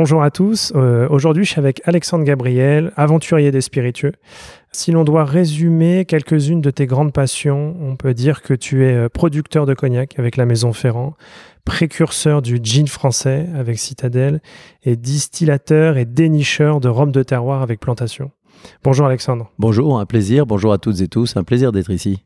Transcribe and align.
Bonjour 0.00 0.22
à 0.22 0.30
tous, 0.30 0.72
euh, 0.76 1.08
aujourd'hui 1.10 1.44
je 1.44 1.50
suis 1.50 1.58
avec 1.58 1.82
Alexandre 1.84 2.22
Gabriel, 2.22 2.92
aventurier 2.94 3.50
des 3.50 3.60
spiritueux. 3.60 4.12
Si 4.70 4.92
l'on 4.92 5.02
doit 5.02 5.24
résumer 5.24 6.04
quelques-unes 6.04 6.60
de 6.60 6.70
tes 6.70 6.86
grandes 6.86 7.12
passions, 7.12 7.74
on 7.80 7.96
peut 7.96 8.14
dire 8.14 8.42
que 8.42 8.54
tu 8.54 8.86
es 8.86 8.94
euh, 8.94 9.08
producteur 9.08 9.66
de 9.66 9.74
cognac 9.74 10.16
avec 10.16 10.36
la 10.36 10.46
Maison 10.46 10.72
Ferrand, 10.72 11.14
précurseur 11.64 12.42
du 12.42 12.60
gin 12.62 12.86
français 12.86 13.48
avec 13.56 13.80
Citadelle 13.80 14.40
et 14.84 14.94
distillateur 14.94 15.96
et 15.96 16.04
dénicheur 16.04 16.78
de 16.78 16.88
rhum 16.88 17.10
de 17.10 17.24
terroir 17.24 17.62
avec 17.62 17.80
Plantation. 17.80 18.30
Bonjour 18.84 19.06
Alexandre. 19.06 19.50
Bonjour, 19.58 19.98
un 19.98 20.06
plaisir. 20.06 20.46
Bonjour 20.46 20.72
à 20.72 20.78
toutes 20.78 21.00
et 21.00 21.08
tous. 21.08 21.36
Un 21.36 21.42
plaisir 21.42 21.72
d'être 21.72 21.90
ici. 21.90 22.22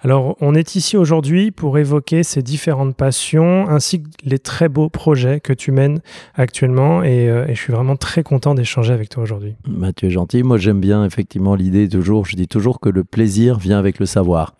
Alors, 0.00 0.36
on 0.40 0.54
est 0.54 0.76
ici 0.76 0.96
aujourd'hui 0.96 1.50
pour 1.50 1.78
évoquer 1.78 2.22
ces 2.22 2.42
différentes 2.42 2.96
passions 2.96 3.68
ainsi 3.68 4.02
que 4.02 4.08
les 4.24 4.38
très 4.38 4.68
beaux 4.68 4.88
projets 4.88 5.40
que 5.40 5.52
tu 5.52 5.72
mènes 5.72 6.00
actuellement 6.34 7.02
et, 7.02 7.28
euh, 7.28 7.46
je 7.48 7.54
suis 7.54 7.72
vraiment 7.72 7.96
très 7.96 8.22
content 8.22 8.54
d'échanger 8.54 8.92
avec 8.92 9.08
toi 9.08 9.22
aujourd'hui. 9.22 9.56
Bah, 9.66 9.92
tu 9.92 10.06
es 10.06 10.10
gentil. 10.10 10.42
Moi, 10.42 10.58
j'aime 10.58 10.80
bien 10.80 11.04
effectivement 11.04 11.54
l'idée 11.54 11.88
toujours, 11.88 12.26
je 12.26 12.36
dis 12.36 12.48
toujours 12.48 12.80
que 12.80 12.88
le 12.88 13.04
plaisir 13.04 13.58
vient 13.58 13.78
avec 13.78 13.98
le 13.98 14.06
savoir. 14.06 14.54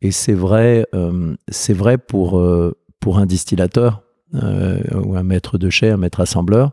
Et 0.00 0.10
c'est 0.10 0.32
vrai, 0.32 0.86
euh, 0.94 1.36
c'est 1.48 1.74
vrai 1.74 1.96
pour, 1.98 2.38
euh, 2.38 2.76
pour 3.00 3.18
un 3.18 3.26
distillateur 3.26 4.02
ou 4.34 5.14
un 5.14 5.22
maître 5.22 5.58
de 5.58 5.68
chai, 5.68 5.90
un 5.90 5.98
maître 5.98 6.20
assembleur. 6.20 6.72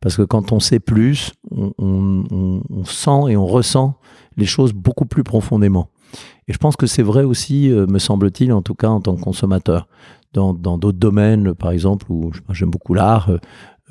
Parce 0.00 0.16
que 0.16 0.22
quand 0.22 0.52
on 0.52 0.60
sait 0.60 0.80
plus, 0.80 1.32
on 1.50 2.84
sent 2.86 3.30
et 3.30 3.36
on 3.36 3.46
ressent 3.46 3.98
les 4.36 4.46
choses 4.46 4.72
beaucoup 4.72 5.04
plus 5.04 5.22
profondément. 5.22 5.90
Et 6.48 6.52
je 6.52 6.58
pense 6.58 6.76
que 6.76 6.86
c'est 6.86 7.02
vrai 7.02 7.24
aussi, 7.24 7.70
euh, 7.70 7.86
me 7.86 7.98
semble-t-il, 7.98 8.52
en 8.52 8.62
tout 8.62 8.74
cas 8.74 8.88
en 8.88 9.00
tant 9.00 9.16
que 9.16 9.20
consommateur. 9.20 9.88
Dans 10.32 10.52
d'autres 10.52 10.98
domaines, 10.98 11.54
par 11.54 11.70
exemple, 11.70 12.06
où 12.08 12.32
j'aime 12.50 12.70
beaucoup 12.70 12.92
l'art, 12.92 13.30
euh, 13.30 13.38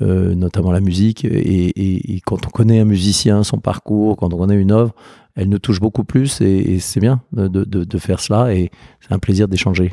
euh, 0.02 0.34
notamment 0.34 0.72
la 0.72 0.80
musique, 0.80 1.24
et, 1.24 2.20
quand 2.26 2.46
on 2.46 2.50
connaît 2.50 2.80
un 2.80 2.84
musicien, 2.84 3.42
son 3.44 3.60
parcours, 3.60 4.18
quand 4.18 4.34
on 4.34 4.36
connaît 4.36 4.60
une 4.60 4.70
œuvre, 4.70 4.94
elle 5.36 5.48
nous 5.48 5.58
touche 5.58 5.80
beaucoup 5.80 6.04
plus, 6.04 6.42
et, 6.42 6.80
c'est 6.80 7.00
bien 7.00 7.22
de, 7.32 7.98
faire 7.98 8.20
cela, 8.20 8.52
et 8.54 8.70
c'est 9.00 9.14
un 9.14 9.18
plaisir 9.18 9.48
d'échanger. 9.48 9.92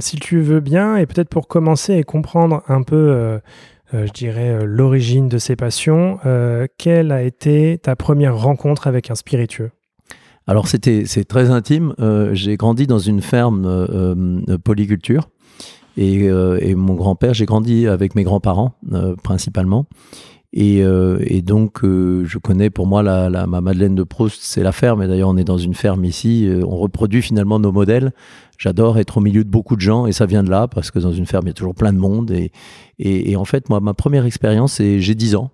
si 0.00 0.16
tu 0.16 0.40
veux 0.40 0.60
bien, 0.60 0.96
et 0.96 1.06
peut-être 1.06 1.28
pour 1.28 1.46
commencer 1.46 1.94
et 1.94 2.02
comprendre 2.02 2.64
un 2.66 2.82
peu, 2.82 3.38
je 3.92 4.10
dirais, 4.10 4.66
l'origine 4.66 5.28
de 5.28 5.38
ces 5.38 5.54
passions, 5.54 6.18
quelle 6.78 7.12
a 7.12 7.22
été 7.22 7.78
ta 7.78 7.94
première 7.94 8.36
rencontre 8.36 8.88
avec 8.88 9.08
un 9.12 9.14
spiritueux? 9.14 9.70
Alors 10.50 10.66
c'était 10.66 11.04
c'est 11.06 11.22
très 11.22 11.50
intime. 11.50 11.94
Euh, 12.00 12.34
j'ai 12.34 12.56
grandi 12.56 12.88
dans 12.88 12.98
une 12.98 13.22
ferme 13.22 13.64
euh, 13.66 14.16
euh, 14.48 14.58
polyculture 14.58 15.28
et, 15.96 16.28
mon 16.74 16.94
grand-père, 16.94 17.34
j'ai 17.34 17.46
grandi 17.46 17.86
avec 17.86 18.14
mes 18.16 18.24
grands-parents 18.24 18.74
principalement. 19.22 19.86
Et, 20.52 20.82
donc, 21.42 21.80
je 21.82 22.38
connais 22.38 22.70
pour 22.70 22.86
moi 22.86 23.02
la, 23.02 23.46
ma 23.46 23.60
Madeleine 23.60 23.94
de 23.94 24.02
Proust, 24.02 24.40
c'est 24.42 24.62
la 24.62 24.72
ferme. 24.72 25.02
Et 25.02 25.08
d'ailleurs, 25.08 25.28
on 25.28 25.36
est 25.36 25.44
dans 25.44 25.58
une 25.58 25.74
ferme 25.74 26.04
ici. 26.06 26.48
on 26.64 26.76
reproduit 26.76 27.20
finalement 27.20 27.58
nos 27.58 27.70
modèles. 27.70 28.12
J'adore 28.56 28.98
être 28.98 29.18
au 29.18 29.20
milieu 29.20 29.44
de 29.44 29.50
beaucoup 29.50 29.76
de 29.76 29.82
gens 29.82 30.06
et 30.06 30.12
ça 30.12 30.24
vient 30.24 30.42
de 30.42 30.48
là 30.48 30.68
parce 30.68 30.90
que 30.90 30.98
dans 30.98 31.12
une 31.12 31.26
ferme, 31.26 31.46
il 31.46 31.48
y 31.48 31.50
a 31.50 31.54
toujours 31.54 31.74
plein 31.74 31.92
de 31.92 31.98
monde. 31.98 32.30
Et, 32.30 32.50
et 32.98 33.36
en 33.36 33.44
fait, 33.44 33.68
moi, 33.68 33.80
ma 33.80 33.92
première 33.92 34.24
expérience, 34.24 34.74
c'est 34.74 35.00
j'ai 35.00 35.14
10 35.14 35.34
ans 35.34 35.50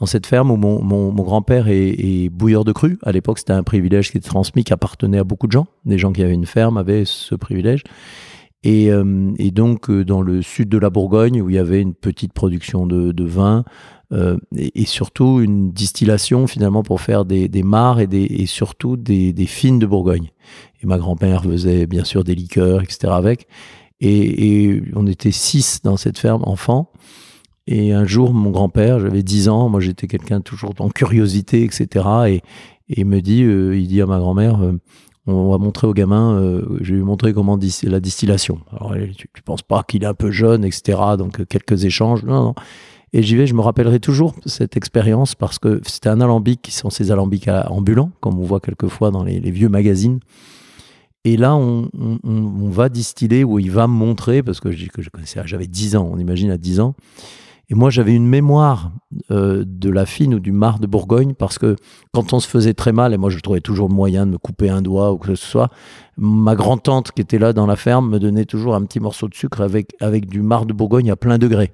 dans 0.00 0.06
cette 0.06 0.26
ferme 0.26 0.50
où 0.50 0.56
mon, 0.56 1.12
grand-père 1.12 1.68
est, 1.68 2.28
bouilleur 2.30 2.64
de 2.64 2.72
cru. 2.72 2.98
À 3.02 3.12
l'époque, 3.12 3.38
c'était 3.38 3.52
un 3.52 3.62
privilège 3.62 4.10
qui 4.10 4.18
était 4.18 4.28
transmis, 4.28 4.64
qui 4.64 4.72
appartenait 4.72 5.18
à 5.18 5.24
beaucoup 5.24 5.46
de 5.46 5.52
gens. 5.52 5.66
Des 5.84 5.98
gens 5.98 6.12
qui 6.12 6.22
avaient 6.22 6.34
une 6.34 6.46
ferme 6.46 6.76
avaient 6.76 7.04
ce 7.04 7.34
privilège. 7.34 7.84
Et, 8.64 8.90
euh, 8.90 9.04
donc, 9.52 9.90
euh, 9.90 10.04
dans 10.04 10.22
le 10.22 10.42
sud 10.42 10.68
de 10.68 10.78
la 10.78 10.90
Bourgogne, 10.90 11.40
où 11.42 11.50
il 11.50 11.56
y 11.56 11.58
avait 11.58 11.80
une 11.80 11.94
petite 11.94 12.32
production 12.32 12.86
de, 12.86 13.24
vin, 13.24 13.64
euh, 14.12 14.36
et, 14.56 14.84
surtout 14.86 15.40
une 15.40 15.70
distillation 15.70 16.46
finalement 16.46 16.82
pour 16.82 17.00
faire 17.00 17.24
des, 17.24 17.48
des 17.48 17.62
mares 17.62 18.00
et, 18.00 18.46
surtout 18.46 18.96
des, 18.96 19.46
fines 19.46 19.78
de 19.78 19.86
Bourgogne. 19.86 20.30
Et 20.82 20.86
ma 20.86 20.98
grand-mère 20.98 21.44
faisait 21.44 21.86
bien 21.86 22.04
sûr 22.04 22.24
des 22.24 22.34
liqueurs, 22.34 22.82
etc. 22.82 23.12
avec. 23.12 23.46
Et 24.00 24.82
on 24.94 25.06
était 25.06 25.30
six 25.30 25.80
dans 25.82 25.96
cette 25.96 26.18
ferme, 26.18 26.42
enfants. 26.44 26.90
Et 27.66 27.92
un 27.92 28.04
jour, 28.04 28.34
mon 28.34 28.50
grand-père, 28.50 29.00
j'avais 29.00 29.22
10 29.22 29.48
ans, 29.48 29.68
moi 29.68 29.80
j'étais 29.80 30.06
quelqu'un 30.06 30.40
toujours 30.40 30.74
en 30.78 30.90
curiosité, 30.90 31.64
etc. 31.64 32.06
Et, 32.28 32.42
il 32.88 33.06
me 33.06 33.20
dit, 33.20 33.42
euh, 33.44 33.78
il 33.78 33.88
dit 33.88 34.02
à 34.02 34.06
ma 34.06 34.18
grand-mère, 34.18 34.62
euh, 34.62 34.78
on 35.26 35.50
va 35.50 35.56
montrer 35.56 35.86
aux 35.86 35.94
gamins, 35.94 36.34
euh, 36.34 36.62
je 36.82 36.90
vais 36.90 36.98
lui 36.98 37.04
montrer 37.04 37.32
comment 37.32 37.58
la 37.84 38.00
distillation. 38.00 38.60
Alors 38.70 38.92
tu, 39.16 39.30
ne 39.34 39.42
penses 39.42 39.62
pas 39.62 39.82
qu'il 39.84 40.02
est 40.02 40.06
un 40.06 40.12
peu 40.12 40.30
jeune, 40.30 40.66
etc. 40.66 40.98
Donc 41.16 41.46
quelques 41.46 41.86
échanges, 41.86 42.22
non, 42.24 42.44
non. 42.44 42.54
Et 43.14 43.22
j'y 43.22 43.36
vais, 43.36 43.46
je 43.46 43.54
me 43.54 43.62
rappellerai 43.62 44.00
toujours 44.00 44.34
cette 44.44 44.76
expérience 44.76 45.34
parce 45.34 45.58
que 45.58 45.80
c'était 45.86 46.08
un 46.08 46.20
alambic 46.20 46.60
qui 46.60 46.72
sont 46.72 46.90
ces 46.90 47.10
alambics 47.12 47.48
ambulants, 47.68 48.10
comme 48.20 48.38
on 48.40 48.42
voit 48.42 48.60
quelquefois 48.60 49.12
dans 49.12 49.22
les, 49.22 49.38
vieux 49.38 49.68
magazines. 49.68 50.18
Et 51.24 51.36
là, 51.36 51.54
on, 51.54 51.88
va 52.70 52.88
distiller, 52.88 53.44
ou 53.44 53.60
il 53.60 53.70
va 53.70 53.86
me 53.86 53.94
montrer, 53.94 54.42
parce 54.42 54.60
que 54.60 54.70
j'avais 54.72 55.68
10 55.68 55.96
ans, 55.96 56.10
on 56.12 56.18
imagine 56.18 56.50
à 56.50 56.58
10 56.58 56.80
ans, 56.80 56.96
et 57.70 57.74
moi, 57.74 57.90
j'avais 57.90 58.14
une 58.14 58.26
mémoire 58.26 58.92
euh, 59.30 59.64
de 59.66 59.88
la 59.88 60.04
fine 60.04 60.34
ou 60.34 60.40
du 60.40 60.52
mar 60.52 60.78
de 60.78 60.86
Bourgogne 60.86 61.34
parce 61.34 61.58
que 61.58 61.76
quand 62.12 62.32
on 62.32 62.40
se 62.40 62.48
faisait 62.48 62.74
très 62.74 62.92
mal, 62.92 63.14
et 63.14 63.16
moi 63.16 63.30
je 63.30 63.38
trouvais 63.38 63.60
toujours 63.60 63.88
le 63.88 63.94
moyen 63.94 64.26
de 64.26 64.32
me 64.32 64.38
couper 64.38 64.68
un 64.68 64.82
doigt 64.82 65.12
ou 65.12 65.18
que 65.18 65.34
ce 65.34 65.46
soit, 65.46 65.70
ma 66.18 66.54
grand-tante 66.54 67.12
qui 67.12 67.22
était 67.22 67.38
là 67.38 67.52
dans 67.52 67.66
la 67.66 67.76
ferme 67.76 68.10
me 68.10 68.18
donnait 68.18 68.44
toujours 68.44 68.74
un 68.74 68.84
petit 68.84 69.00
morceau 69.00 69.28
de 69.28 69.34
sucre 69.34 69.62
avec, 69.62 69.94
avec 70.00 70.26
du 70.26 70.42
mar 70.42 70.66
de 70.66 70.74
Bourgogne 70.74 71.10
à 71.10 71.16
plein 71.16 71.38
degré. 71.38 71.72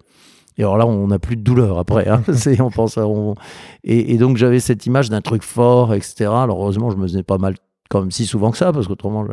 Et 0.59 0.63
alors 0.63 0.77
là, 0.77 0.87
on 0.87 1.09
n'a 1.09 1.19
plus 1.19 1.37
de 1.37 1.43
douleur 1.43 1.79
après. 1.79 2.09
Hein. 2.09 2.23
on 2.61 2.71
pense 2.71 2.99
et, 3.83 4.19
donc 4.19 4.37
j'avais 4.37 4.61
cette 4.61 4.87
image 4.87 5.09
d'un 5.09 5.23
truc 5.23 5.43
fort, 5.43 5.95
etc. 5.95 6.27
Alors 6.27 6.61
heureusement, 6.61 6.91
je 6.91 6.97
me 6.97 7.07
faisais 7.07 7.23
pas 7.23 7.39
mal 7.39 7.55
comme 7.89 8.11
si 8.11 8.27
souvent 8.27 8.53
que 8.53 8.59
ça, 8.59 8.73
parce 8.73 8.87
qu'autrement. 8.87 9.27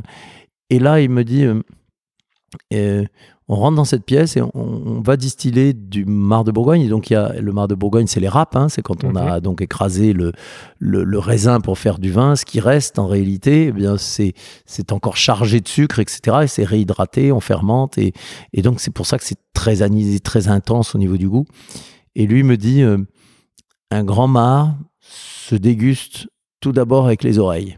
Et 0.69 0.79
là, 0.79 1.01
il 1.01 1.09
me 1.09 1.23
dit, 1.23 1.43
euh, 1.43 1.61
euh, 2.73 3.03
on 3.49 3.55
rentre 3.55 3.77
dans 3.77 3.85
cette 3.85 4.03
pièce 4.03 4.35
et 4.35 4.41
on, 4.41 5.01
va 5.01 5.15
distiller 5.15 5.73
du 5.73 6.03
mar 6.03 6.43
de 6.43 6.51
Bourgogne. 6.51 6.81
Et 6.81 6.89
donc, 6.89 7.09
il 7.09 7.13
y 7.13 7.15
a, 7.15 7.33
le 7.39 7.53
mar 7.53 7.69
de 7.69 7.75
Bourgogne, 7.75 8.05
c'est 8.07 8.19
les 8.19 8.27
râpes. 8.27 8.57
Hein. 8.57 8.67
c'est 8.67 8.81
quand 8.81 9.05
on 9.05 9.15
a 9.15 9.35
mhm. 9.35 9.39
donc 9.39 9.61
écrasé 9.61 10.11
le, 10.11 10.33
le, 10.79 11.19
raisin 11.19 11.61
pour 11.61 11.77
faire 11.77 11.97
du 11.97 12.11
vin. 12.11 12.35
Ce 12.35 12.43
qui 12.43 12.59
reste, 12.59 12.99
en 12.99 13.07
réalité, 13.07 13.67
eh 13.67 13.71
bien, 13.71 13.97
c'est, 13.97 14.33
c'est 14.65 14.91
encore 14.91 15.15
chargé 15.15 15.61
de 15.61 15.67
sucre, 15.67 15.99
etc. 15.99 16.39
Et 16.43 16.47
c'est 16.47 16.65
réhydraté, 16.65 17.31
on 17.31 17.39
fermente. 17.39 17.97
Et, 17.97 18.13
et 18.51 18.61
donc, 18.61 18.81
c'est 18.81 18.91
pour 18.91 19.05
ça 19.05 19.17
que 19.17 19.23
c'est 19.23 19.39
très 19.53 19.81
anisé, 19.81 20.19
très 20.19 20.49
intense 20.49 20.93
au 20.93 20.97
niveau 20.97 21.15
du 21.15 21.29
goût. 21.29 21.45
Et 22.15 22.27
lui 22.27 22.43
me 22.43 22.57
dit, 22.57 22.81
euh, 22.81 22.97
un 23.91 24.03
grand 24.03 24.27
mar 24.27 24.75
se 24.99 25.55
déguste 25.55 26.27
tout 26.59 26.73
d'abord 26.73 27.05
avec 27.05 27.23
les 27.23 27.39
oreilles. 27.39 27.77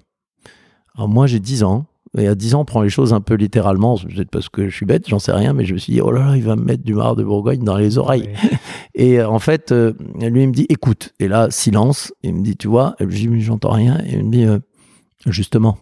Alors 0.95 1.09
moi, 1.09 1.27
j'ai 1.27 1.39
10 1.39 1.63
ans. 1.63 1.85
Et 2.17 2.27
à 2.27 2.35
10 2.35 2.55
ans, 2.55 2.61
on 2.61 2.65
prend 2.65 2.81
les 2.81 2.89
choses 2.89 3.13
un 3.13 3.21
peu 3.21 3.35
littéralement, 3.35 3.95
peut-être 3.97 4.31
parce 4.31 4.49
que 4.49 4.67
je 4.67 4.75
suis 4.75 4.85
bête, 4.85 5.07
j'en 5.07 5.19
sais 5.19 5.31
rien, 5.31 5.53
mais 5.53 5.65
je 5.65 5.73
me 5.73 5.77
suis 5.77 5.93
dit, 5.93 6.01
oh 6.01 6.11
là 6.11 6.25
là, 6.25 6.37
il 6.37 6.43
va 6.43 6.55
me 6.55 6.63
mettre 6.63 6.83
du 6.83 6.95
mar 6.95 7.15
de 7.15 7.23
Bourgogne 7.23 7.63
dans 7.63 7.77
les 7.77 7.97
oreilles. 7.97 8.29
Et 8.95 9.19
euh, 9.19 9.29
en 9.29 9.39
fait, 9.39 9.71
euh, 9.71 9.93
lui, 10.19 10.43
il 10.43 10.47
me 10.47 10.53
dit, 10.53 10.65
écoute. 10.69 11.13
Et 11.19 11.27
là, 11.27 11.51
silence. 11.51 12.11
Il 12.23 12.33
me 12.33 12.43
dit, 12.43 12.57
tu 12.57 12.67
vois, 12.67 12.95
je 12.99 13.05
dis, 13.05 13.41
j'entends 13.41 13.71
rien. 13.71 13.99
Et 14.05 14.13
il 14.13 14.25
me 14.25 14.31
dit, 14.31 14.43
euh, 14.43 14.59
justement, 15.27 15.77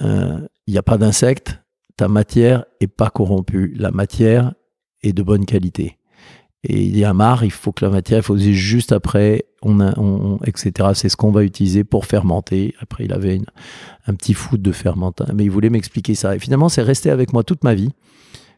il 0.00 0.48
n'y 0.68 0.78
a 0.78 0.82
pas 0.82 0.96
d'insectes, 0.96 1.60
ta 1.96 2.08
matière 2.08 2.64
est 2.80 2.86
pas 2.86 3.10
corrompue. 3.10 3.74
La 3.76 3.90
matière 3.90 4.54
est 5.02 5.12
de 5.12 5.22
bonne 5.22 5.44
qualité. 5.44 5.98
Et 6.64 6.84
il 6.84 6.92
dit, 6.92 7.04
un 7.04 7.12
mar, 7.12 7.44
il 7.44 7.50
faut 7.50 7.72
que 7.72 7.84
la 7.84 7.90
matière, 7.90 8.18
il 8.18 8.22
faut 8.22 8.38
juste 8.38 8.92
après 8.92 9.44
on 9.62 9.80
a, 9.80 9.98
on, 9.98 10.38
etc. 10.44 10.90
C'est 10.94 11.08
ce 11.08 11.16
qu'on 11.16 11.30
va 11.30 11.44
utiliser 11.44 11.84
pour 11.84 12.06
fermenter. 12.06 12.74
Après, 12.80 13.04
il 13.04 13.12
avait 13.12 13.40
un 14.06 14.14
petit 14.14 14.34
foot 14.34 14.62
de 14.62 14.72
fermentin, 14.72 15.26
mais 15.34 15.44
il 15.44 15.50
voulait 15.50 15.70
m'expliquer 15.70 16.14
ça. 16.14 16.36
Et 16.36 16.38
finalement, 16.38 16.68
c'est 16.68 16.82
resté 16.82 17.10
avec 17.10 17.32
moi 17.32 17.42
toute 17.42 17.64
ma 17.64 17.74
vie, 17.74 17.90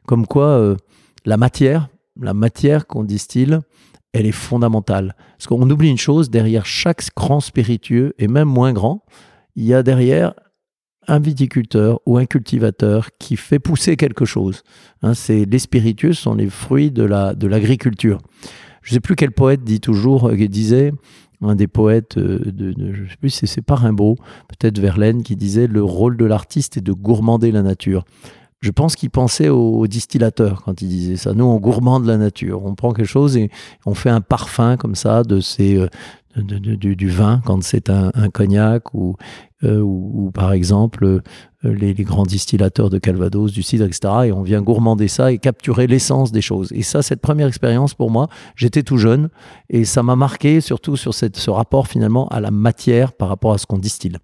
comme 0.07 0.27
quoi 0.27 0.47
euh, 0.47 0.77
la 1.25 1.37
matière, 1.37 1.89
la 2.21 2.35
matière 2.35 2.87
qu'on 2.87 3.05
distille, 3.05 3.59
elle 4.13 4.27
est 4.27 4.33
fondamentale. 4.33 5.15
Parce 5.37 5.47
qu'on 5.47 5.69
oublie 5.71 5.89
une 5.89 5.99
chose, 5.99 6.31
derrière 6.31 6.67
chaque 6.67 7.03
grand 7.17 7.41
spiritueux, 7.41 8.15
et 8.19 8.29
même 8.29 8.49
moins 8.49 8.73
grand, 8.73 9.05
il 9.57 9.65
y 9.65 9.75
a 9.75 9.83
derrière 9.83 10.35
un 11.07 11.19
viticulteur 11.19 12.01
ou 12.07 12.19
un 12.19 12.27
cultivateur 12.27 13.09
qui 13.19 13.37
fait 13.37 13.59
pousser 13.59 13.97
quelque 13.97 14.25
chose. 14.25 14.63
Hein, 15.03 15.15
c'est 15.15 15.45
les 15.45 15.59
spiritueux 15.59 16.13
sont 16.13 16.35
les 16.35 16.49
fruits 16.49 16.91
de 16.91 17.03
la 17.03 17.35
de 17.35 17.47
l'agriculture. 17.47 18.19
Je 18.83 18.93
ne 18.93 18.95
sais 18.95 19.01
plus 19.01 19.17
quel 19.17 19.33
poète 19.33 19.63
dit 19.65 19.81
toujours, 19.81 20.29
euh, 20.29 20.37
disait 20.37 20.93
un 21.43 21.55
des 21.55 21.69
poètes 21.69 22.19
euh, 22.19 22.39
je 22.55 23.11
sais 23.11 23.17
plus 23.19 23.31
si 23.31 23.47
c'est 23.47 23.63
pas 23.63 23.75
Rimbaud, 23.75 24.17
peut-être 24.49 24.79
Verlaine, 24.79 25.23
qui 25.23 25.37
disait 25.37 25.67
le 25.67 25.83
rôle 25.83 26.19
de 26.19 26.27
l'artiste 26.27 26.77
est 26.77 26.83
de 26.83 26.93
gourmander 26.93 27.51
la 27.51 27.63
nature. 27.63 28.05
Je 28.61 28.71
pense 28.71 28.95
qu'il 28.95 29.09
pensait 29.09 29.49
au, 29.49 29.87
distillateur 29.87 30.63
quand 30.63 30.83
il 30.83 30.89
disait 30.89 31.17
ça. 31.17 31.33
Nous, 31.33 31.47
on 31.47 31.57
gourmande 31.57 32.05
la 32.05 32.19
nature. 32.19 32.63
On 32.67 32.75
prend 32.75 32.93
quelque 32.93 33.07
chose 33.07 33.39
et 33.39 33.51
on 33.87 33.95
fait 33.95 34.11
un 34.11 34.21
parfum 34.21 34.77
comme 34.77 34.95
ça 34.95 35.23
de 35.23 35.41
ces, 35.41 35.83
du, 36.37 37.09
vin 37.09 37.41
quand 37.45 37.63
c'est 37.63 37.91
un, 37.91 38.13
cognac 38.33 38.95
ou, 38.95 39.17
euh, 39.65 39.81
ou, 39.81 40.31
par 40.33 40.53
exemple 40.53 41.05
euh, 41.05 41.21
les, 41.63 41.95
grands 41.95 42.25
distillateurs 42.25 42.89
de 42.89 42.99
Calvados, 42.99 43.53
du 43.53 43.63
cidre, 43.63 43.85
etc. 43.85 44.15
Et 44.27 44.33
on 44.33 44.43
vient 44.43 44.63
gourmander 44.63 45.09
ça 45.09 45.33
et 45.33 45.39
capturer 45.39 45.87
l'essence 45.87 46.33
des 46.33 46.41
choses. 46.41 46.73
Et 46.73 46.83
ça, 46.83 47.03
cette 47.03 47.21
première 47.21 47.49
expérience 47.49 47.95
pour 47.95 48.11
moi, 48.11 48.29
j'étais 48.55 48.83
tout 48.83 48.97
jeune 48.97 49.29
et 49.69 49.85
ça 49.85 50.03
m'a 50.03 50.17
marqué 50.17 50.61
surtout 50.61 50.97
sur 50.97 51.15
cette, 51.15 51.37
ce 51.37 51.51
rapport 51.51 51.89
finalement 51.89 52.29
à 52.29 52.41
la 52.41 52.51
matière 52.51 53.13
par 53.13 53.29
rapport 53.29 53.53
à 53.53 53.59
ce 53.59 53.67
qu'on 53.67 53.79
distille. 53.79 54.17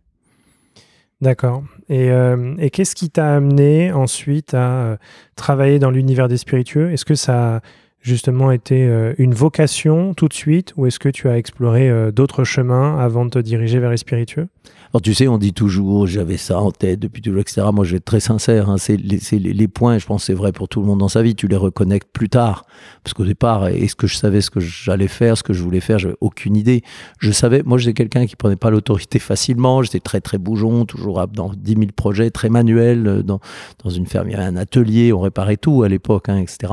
D'accord. 1.21 1.65
Et, 1.89 2.11
euh, 2.11 2.55
et 2.59 2.71
qu'est-ce 2.71 2.95
qui 2.95 3.09
t'a 3.11 3.37
amené 3.37 3.91
ensuite 3.91 4.53
à 4.53 4.99
travailler 5.35 5.79
dans 5.79 5.91
l'univers 5.91 6.29
des 6.29 6.37
spiritueux? 6.37 6.93
Est-ce 6.93 7.07
que 7.07 7.15
ça 7.15 7.63
justement 8.07 8.53
été 8.53 8.87
euh, 8.87 9.15
une 9.19 9.35
vocation 9.35 10.15
tout 10.15 10.29
de 10.29 10.33
suite 10.33 10.73
ou 10.77 10.87
est-ce 10.87 11.01
que 11.01 11.09
tu 11.09 11.29
as 11.29 11.37
exploré 11.37 11.91
euh, 11.91 12.13
d'autres 12.13 12.45
chemins 12.45 12.99
avant 12.99 13.25
de 13.25 13.31
te 13.31 13.39
diriger 13.41 13.81
vers 13.81 13.91
les 13.91 13.97
spiritueux? 13.97 14.47
Alors 14.93 15.03
tu 15.03 15.13
sais, 15.13 15.27
on 15.27 15.37
dit 15.37 15.53
toujours, 15.53 16.07
j'avais 16.07 16.37
ça 16.37 16.61
en 16.61 16.71
tête 16.71 17.01
depuis 17.01 17.21
toujours, 17.21 17.41
etc. 17.41 17.67
Moi, 17.73 17.85
je 17.85 17.91
vais 17.91 17.97
être 17.97 18.05
très 18.05 18.21
sincère. 18.21 18.71
Hein, 18.71 18.77
c'est 18.79 18.97
les, 18.97 19.69
points, 19.69 19.99
je 19.99 20.07
pense 20.07 20.25
c'est 20.25 20.35
vrai 20.35 20.53
pour 20.53 20.69
tout 20.69 20.81
le 20.81 20.87
monde 20.87 21.01
dans 21.01 21.09
sa 21.09 21.23
vie, 21.23 21.35
tu 21.35 21.49
les 21.49 21.57
reconnectes 21.57 22.09
plus 22.13 22.29
tard. 22.29 22.65
Parce 23.03 23.13
qu'au 23.13 23.25
départ, 23.25 23.67
est-ce 23.67 23.97
que 23.97 24.07
je 24.07 24.17
savais 24.17 24.41
ce 24.41 24.51
que 24.51 24.61
j'allais 24.61 25.09
faire, 25.09 25.37
ce 25.37 25.43
que 25.43 25.53
je 25.53 25.63
voulais 25.63 25.81
faire? 25.81 25.99
J'avais 25.99 26.17
aucune 26.21 26.57
idée. 26.57 26.83
Je 27.19 27.33
savais, 27.33 27.63
moi, 27.67 27.79
j'étais 27.79 27.95
quelqu'un 27.95 28.27
qui 28.27 28.37
prenait 28.37 28.57
pas 28.57 28.71
l'autorité 28.71 29.19
facilement. 29.19 29.83
J'étais 29.83 30.01
très, 30.01 30.21
très 30.21 30.39
bougeon, 30.39 30.85
toujours 30.85 31.27
dans 31.27 31.51
10 31.51 31.75
000 31.75 31.87
projets, 31.95 32.31
très 32.31 32.49
manuel. 32.49 33.07
Euh, 33.07 33.23
dans, 33.23 33.41
dans 33.83 33.91
une 33.91 34.07
ferme, 34.07 34.29
un 34.35 34.57
atelier, 34.57 35.13
on 35.13 35.21
réparait 35.21 35.57
tout 35.57 35.83
à 35.83 35.89
l'époque, 35.89 36.29
hein, 36.29 36.39
etc. 36.39 36.73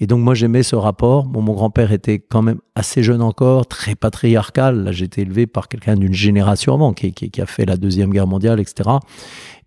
Et 0.00 0.06
donc 0.06 0.20
moi 0.20 0.34
j'aimais 0.34 0.62
ce 0.62 0.76
rapport. 0.76 1.26
mon 1.26 1.52
grand-père 1.52 1.92
était 1.92 2.18
quand 2.18 2.42
même 2.42 2.58
assez 2.74 3.02
jeune 3.02 3.22
encore, 3.22 3.66
très 3.66 3.94
patriarcal. 3.94 4.84
Là 4.84 4.92
j'étais 4.92 5.22
élevé 5.22 5.46
par 5.46 5.68
quelqu'un 5.68 5.96
d'une 5.96 6.14
génération 6.14 6.74
avant, 6.74 6.92
qui, 6.92 7.30
a 7.40 7.46
fait 7.46 7.64
la 7.64 7.76
Deuxième 7.76 8.10
Guerre 8.10 8.26
mondiale, 8.26 8.60
etc. 8.60 8.90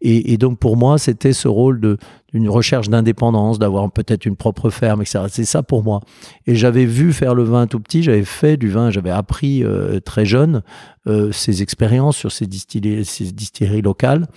Et, 0.01 0.38
donc 0.38 0.59
pour 0.59 0.77
moi, 0.77 0.97
c'était 0.97 1.33
ce 1.33 1.47
rôle 1.47 1.79
de 1.79 1.97
d'une 2.33 2.49
recherche 2.49 2.89
d'indépendance, 2.89 3.57
d'avoir 3.57 3.89
peut-être 3.89 4.25
une 4.25 4.35
propre 4.35 4.69
ferme, 4.69 5.01
etc. 5.01 5.19
C'est 5.29 5.45
ça 5.45 5.63
pour 5.63 5.83
moi. 5.83 6.01
Et 6.45 6.55
j'avais 6.55 6.85
vu 6.85 7.13
faire 7.13 7.33
le 7.33 7.44
vin 7.44 7.67
tout 7.67 7.79
petit, 7.79 8.03
j'avais 8.03 8.25
fait 8.25 8.57
du 8.57 8.69
vin, 8.69 8.91
j'avais 8.91 9.11
appris 9.11 9.63
euh, 9.63 10.01
très 10.01 10.25
jeune 10.25 10.61
euh, 11.07 11.31
ces 11.31 11.61
expériences 11.61 12.17
sur 12.17 12.33
ces, 12.33 12.45
distilleries, 12.45 13.05
ces 13.05 13.31
distilleries 13.31 13.81
locales. 13.81 14.27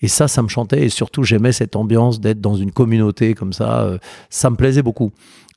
Et 0.00 0.08
ça, 0.08 0.26
ça 0.26 0.40
me 0.42 0.48
chantait. 0.48 0.84
Et 0.84 0.88
surtout, 0.88 1.22
j'aimais 1.22 1.52
cette 1.52 1.76
ambiance 1.76 2.18
d'être 2.18 2.40
dans 2.40 2.56
une 2.56 2.72
communauté 2.72 3.34
comme 3.34 3.52
ça. 3.52 3.82
Euh, 3.82 3.98
ça 4.30 4.48
me 4.48 4.56
plaisait 4.56 4.82
beaucoup. 4.82 5.12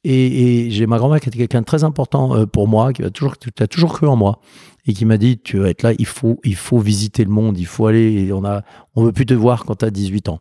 Et, 0.10 0.70
j'ai 0.72 0.88
ma 0.88 0.98
grand-mère 0.98 1.20
qui 1.20 1.30
était 1.30 1.38
quelqu'un 1.38 1.62
de 1.62 1.66
très 1.66 1.84
important 1.84 2.46
pour 2.48 2.68
moi, 2.68 2.94
qui 2.94 3.04
a 3.04 3.10
toujours, 3.10 3.38
qui 3.38 3.50
a 3.62 3.68
toujours 3.68 3.94
cru 3.94 4.08
en 4.08 4.16
moi 4.16 4.40
et 4.88 4.94
qui 4.94 5.06
m'a 5.06 5.18
dit 5.18 5.38
tu 5.38 5.60
vas 5.60 5.70
être 5.70 5.84
là, 5.84 5.92
il 6.00 6.06
faut, 6.06 6.40
il 6.44 6.56
faut 6.56 6.80
visiter 6.80 7.24
le 7.26 7.30
monde, 7.30 7.58
il 7.58 7.66
faut 7.66 7.88
aller, 7.88 8.32
on 8.32 8.46
a, 8.46 8.64
on 8.96 9.04
veut 9.04 9.12
plus 9.12 9.26
te 9.26 9.34
voir 9.34 9.66
quand 9.66 9.76
tu 9.76 9.86
as 9.86 9.92
18 9.92 10.30
ans. 10.30 10.40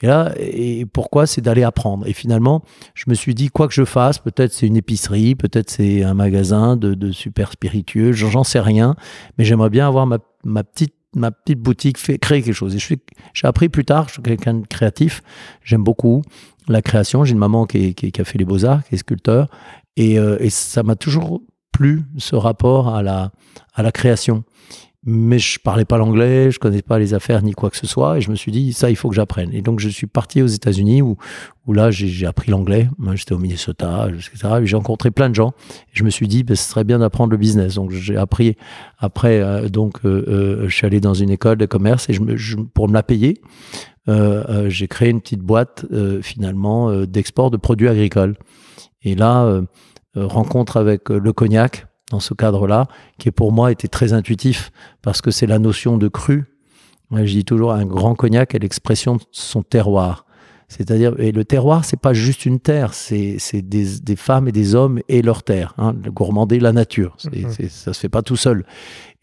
Et 0.00 0.06
là, 0.06 0.32
et 0.38 0.86
pourquoi? 0.86 1.26
C'est 1.26 1.40
d'aller 1.40 1.64
apprendre. 1.64 2.06
Et 2.06 2.12
finalement, 2.12 2.62
je 2.94 3.04
me 3.08 3.14
suis 3.14 3.34
dit, 3.34 3.48
quoi 3.48 3.66
que 3.66 3.74
je 3.74 3.84
fasse, 3.84 4.20
peut-être 4.20 4.52
c'est 4.52 4.68
une 4.68 4.76
épicerie, 4.76 5.34
peut-être 5.34 5.70
c'est 5.70 6.04
un 6.04 6.14
magasin 6.14 6.76
de, 6.76 7.10
super 7.10 7.50
spiritueux, 7.50 8.12
j'en 8.12 8.44
sais 8.44 8.60
rien, 8.60 8.94
mais 9.36 9.44
j'aimerais 9.44 9.70
bien 9.70 9.88
avoir 9.88 10.06
ma, 10.06 10.18
petite 10.62 10.94
ma 11.16 11.32
petite 11.32 11.58
boutique, 11.58 11.96
créer 12.20 12.42
quelque 12.42 12.52
chose. 12.52 12.76
Et 12.76 12.78
j'ai 12.78 13.46
appris 13.48 13.68
plus 13.68 13.84
tard, 13.84 14.08
je 14.08 14.14
suis 14.14 14.22
quelqu'un 14.22 14.54
de 14.54 14.66
créatif, 14.66 15.22
j'aime 15.64 15.82
beaucoup 15.82 16.22
la 16.72 16.82
création. 16.82 17.24
J'ai 17.24 17.32
une 17.32 17.38
maman 17.38 17.66
qui, 17.66 17.94
qui, 17.94 18.20
a 18.20 18.24
fait 18.24 18.38
les 18.38 18.44
beaux-arts, 18.44 18.84
qui 18.84 18.94
est 18.94 18.98
sculpteur, 18.98 19.48
et, 19.96 20.18
euh, 20.18 20.36
et 20.40 20.50
ça 20.50 20.82
m'a 20.82 20.96
toujours 20.96 21.42
plus 21.72 22.04
ce 22.16 22.36
rapport 22.36 22.94
à 22.94 23.02
la, 23.02 23.30
à 23.74 23.82
la 23.82 23.92
création. 23.92 24.44
Mais 25.04 25.38
je 25.38 25.60
parlais 25.60 25.84
pas 25.84 25.96
l'anglais, 25.96 26.50
je 26.50 26.58
connais 26.58 26.82
pas 26.82 26.98
les 26.98 27.14
affaires 27.14 27.42
ni 27.42 27.52
quoi 27.52 27.70
que 27.70 27.76
ce 27.76 27.86
soit, 27.86 28.18
et 28.18 28.20
je 28.20 28.30
me 28.30 28.34
suis 28.34 28.50
dit 28.50 28.72
ça 28.72 28.90
il 28.90 28.96
faut 28.96 29.08
que 29.08 29.14
j'apprenne. 29.14 29.54
Et 29.54 29.62
donc 29.62 29.78
je 29.78 29.88
suis 29.88 30.08
parti 30.08 30.42
aux 30.42 30.48
États-Unis 30.48 31.02
où, 31.02 31.16
où 31.66 31.72
là 31.72 31.92
j'ai 31.92 32.26
appris 32.26 32.50
l'anglais. 32.50 32.90
J'étais 33.14 33.32
au 33.32 33.38
Minnesota, 33.38 34.08
etc. 34.08 34.56
J'ai 34.64 34.76
rencontré 34.76 35.12
plein 35.12 35.30
de 35.30 35.36
gens. 35.36 35.54
Et 35.70 35.92
je 35.92 36.02
me 36.02 36.10
suis 36.10 36.26
dit 36.26 36.42
ben, 36.42 36.56
ce 36.56 36.68
serait 36.68 36.82
bien 36.82 36.98
d'apprendre 36.98 37.30
le 37.30 37.36
business. 37.36 37.76
Donc 37.76 37.92
j'ai 37.92 38.16
appris 38.16 38.56
après 38.98 39.40
euh, 39.40 39.68
donc 39.68 40.00
euh, 40.04 40.64
je 40.66 40.74
suis 40.74 40.84
allé 40.84 41.00
dans 41.00 41.14
une 41.14 41.30
école 41.30 41.58
de 41.58 41.66
commerce 41.66 42.10
et 42.10 42.12
je, 42.12 42.20
me, 42.20 42.66
pour 42.66 42.88
me 42.88 42.92
la 42.92 43.04
payer, 43.04 43.40
j'ai 44.08 44.88
créé 44.88 45.10
une 45.10 45.20
petite 45.20 45.40
boîte 45.40 45.84
finalement 46.22 47.04
d'export 47.04 47.50
de 47.50 47.56
produits 47.56 47.88
agricoles. 47.88 48.36
Et 49.02 49.14
là 49.14 49.62
euh, 50.18 50.26
rencontre 50.26 50.78
avec 50.78 51.10
euh, 51.10 51.18
le 51.18 51.32
cognac 51.32 51.86
dans 52.10 52.20
ce 52.20 52.32
cadre-là, 52.32 52.88
qui 53.18 53.30
pour 53.30 53.52
moi 53.52 53.70
était 53.70 53.88
très 53.88 54.14
intuitif 54.14 54.72
parce 55.02 55.20
que 55.20 55.30
c'est 55.30 55.46
la 55.46 55.58
notion 55.58 55.98
de 55.98 56.08
cru. 56.08 56.44
je 57.12 57.22
dis 57.24 57.44
toujours 57.44 57.72
un 57.72 57.84
grand 57.84 58.14
cognac 58.14 58.54
est 58.54 58.58
l'expression 58.58 59.16
de 59.16 59.22
son 59.30 59.62
terroir. 59.62 60.24
C'est-à-dire, 60.68 61.14
et 61.18 61.32
le 61.32 61.46
terroir, 61.46 61.86
c'est 61.86 61.98
pas 61.98 62.12
juste 62.12 62.44
une 62.44 62.60
terre, 62.60 62.92
c'est 62.92 63.38
des, 63.54 64.00
des, 64.00 64.16
femmes 64.16 64.48
et 64.48 64.52
des 64.52 64.74
hommes 64.74 65.00
et 65.08 65.22
leur 65.22 65.42
terre. 65.42 65.74
Hein, 65.78 65.94
le 66.04 66.10
gourmander 66.10 66.60
la 66.60 66.72
nature, 66.72 67.16
mhm. 67.32 67.50
ça 67.70 67.94
se 67.94 67.98
fait 67.98 68.10
pas 68.10 68.20
tout 68.20 68.36
seul. 68.36 68.66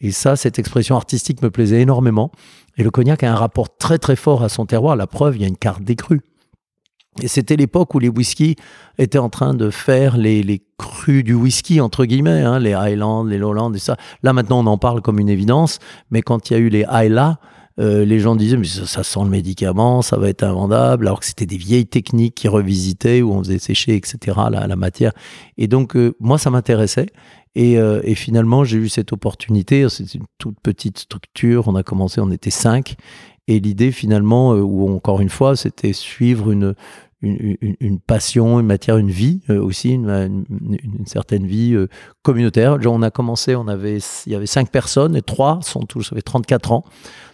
Et 0.00 0.10
ça, 0.10 0.34
cette 0.34 0.58
expression 0.58 0.96
artistique 0.96 1.42
me 1.42 1.50
plaisait 1.50 1.80
énormément. 1.80 2.32
Et 2.76 2.82
le 2.82 2.90
cognac 2.90 3.22
a 3.22 3.32
un 3.32 3.36
rapport 3.36 3.76
très 3.76 3.98
très 3.98 4.16
fort 4.16 4.42
à 4.42 4.48
son 4.48 4.66
terroir. 4.66 4.96
La 4.96 5.06
preuve, 5.06 5.36
il 5.36 5.42
y 5.42 5.44
a 5.44 5.48
une 5.48 5.56
carte 5.56 5.82
des 5.82 5.94
crus. 5.94 6.20
Et 7.22 7.28
c'était 7.28 7.56
l'époque 7.56 7.94
où 7.94 7.98
les 7.98 8.08
whiskies 8.08 8.56
étaient 8.98 9.18
en 9.18 9.30
train 9.30 9.54
de 9.54 9.70
faire 9.70 10.16
les, 10.16 10.42
les 10.42 10.62
crus 10.78 11.24
du 11.24 11.32
whisky, 11.32 11.80
entre 11.80 12.04
guillemets, 12.04 12.42
hein, 12.42 12.58
les 12.58 12.74
Highlands, 12.74 13.24
les 13.24 13.38
Lowlands 13.38 13.72
et 13.72 13.78
ça. 13.78 13.96
Là, 14.22 14.32
maintenant, 14.32 14.58
on 14.58 14.66
en 14.66 14.78
parle 14.78 15.00
comme 15.00 15.18
une 15.18 15.30
évidence, 15.30 15.78
mais 16.10 16.20
quand 16.20 16.50
il 16.50 16.52
y 16.52 16.56
a 16.56 16.58
eu 16.58 16.68
les 16.68 16.84
Highlands, 16.84 17.36
euh, 17.78 18.06
les 18.06 18.20
gens 18.20 18.36
disaient, 18.36 18.56
mais 18.56 18.66
ça, 18.66 19.02
sent 19.02 19.20
le 19.22 19.28
médicament, 19.28 20.00
ça 20.00 20.16
va 20.16 20.30
être 20.30 20.42
invendable, 20.42 21.06
alors 21.06 21.20
que 21.20 21.26
c'était 21.26 21.46
des 21.46 21.58
vieilles 21.58 21.86
techniques 21.86 22.34
qui 22.34 22.48
revisitaient, 22.48 23.20
où 23.20 23.32
on 23.32 23.40
faisait 23.40 23.58
sécher, 23.58 23.94
etc., 23.94 24.38
la, 24.50 24.76
matière. 24.76 25.12
Et 25.58 25.68
donc, 25.68 25.94
euh, 25.96 26.14
moi, 26.18 26.38
ça 26.38 26.50
m'intéressait. 26.50 27.08
Et, 27.54 27.78
euh, 27.78 28.00
et, 28.04 28.14
finalement, 28.14 28.64
j'ai 28.64 28.78
eu 28.78 28.88
cette 28.88 29.12
opportunité. 29.12 29.86
C'est 29.90 30.14
une 30.14 30.24
toute 30.38 30.58
petite 30.62 30.98
structure. 30.98 31.68
On 31.68 31.74
a 31.74 31.82
commencé, 31.82 32.20
on 32.20 32.30
était 32.30 32.50
cinq. 32.50 32.96
Et 33.46 33.60
l'idée, 33.60 33.92
finalement, 33.92 34.52
où 34.52 34.92
encore 34.94 35.20
une 35.20 35.28
fois, 35.28 35.54
c'était 35.54 35.92
suivre 35.92 36.50
une, 36.50 36.74
passion, 38.06 38.58
une 38.58 38.66
matière, 38.66 38.96
une 38.96 39.10
vie 39.10 39.40
aussi, 39.48 39.90
une, 39.90 40.44
certaine 41.06 41.46
vie 41.46 41.76
communautaire. 42.22 42.78
on 42.86 43.02
a 43.02 43.10
commencé, 43.10 43.54
on 43.54 43.68
avait, 43.68 43.98
il 44.26 44.32
y 44.32 44.34
avait 44.34 44.46
cinq 44.46 44.70
personnes 44.70 45.14
et 45.14 45.22
trois 45.22 45.60
sont 45.62 45.80
tous, 45.80 46.02
ça 46.02 46.16
fait 46.16 46.22
34 46.22 46.72
ans. 46.72 46.84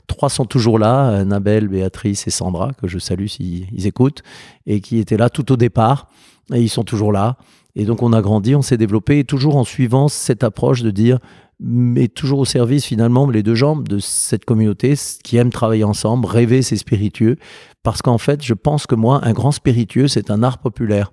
Trois 0.06 0.28
sont 0.28 0.44
toujours 0.44 0.78
là, 0.78 1.10
euh, 1.10 1.24
Nabel, 1.24 1.68
Béatrice 1.68 2.26
et 2.26 2.30
Sandra, 2.30 2.72
que 2.74 2.88
je 2.88 2.98
salue 2.98 3.26
s'ils 3.26 3.86
écoutent, 3.86 4.22
et 4.66 4.80
qui 4.80 4.98
étaient 4.98 5.16
là 5.16 5.30
tout 5.30 5.52
au 5.52 5.56
départ. 5.56 6.08
Et 6.52 6.60
ils 6.60 6.68
sont 6.68 6.84
toujours 6.84 7.12
là. 7.12 7.36
Et 7.74 7.84
donc 7.84 8.02
on 8.02 8.12
a 8.12 8.20
grandi, 8.20 8.54
on 8.54 8.62
s'est 8.62 8.76
développé, 8.76 9.20
et 9.20 9.24
toujours 9.24 9.56
en 9.56 9.64
suivant 9.64 10.08
cette 10.08 10.44
approche 10.44 10.82
de 10.82 10.90
dire 10.90 11.18
mais 11.64 12.08
toujours 12.08 12.40
au 12.40 12.44
service 12.44 12.84
finalement 12.84 13.30
les 13.30 13.44
deux 13.44 13.54
jambes 13.54 13.86
de 13.86 14.00
cette 14.00 14.44
communauté 14.44 14.94
qui 15.22 15.36
aime 15.36 15.50
travailler 15.50 15.84
ensemble, 15.84 16.26
rêver, 16.26 16.60
c'est 16.62 16.76
spiritueux. 16.76 17.36
Parce 17.84 18.02
qu'en 18.02 18.18
fait, 18.18 18.42
je 18.42 18.54
pense 18.54 18.86
que 18.86 18.96
moi, 18.96 19.20
un 19.22 19.32
grand 19.32 19.52
spiritueux, 19.52 20.08
c'est 20.08 20.30
un 20.30 20.42
art 20.42 20.58
populaire. 20.58 21.12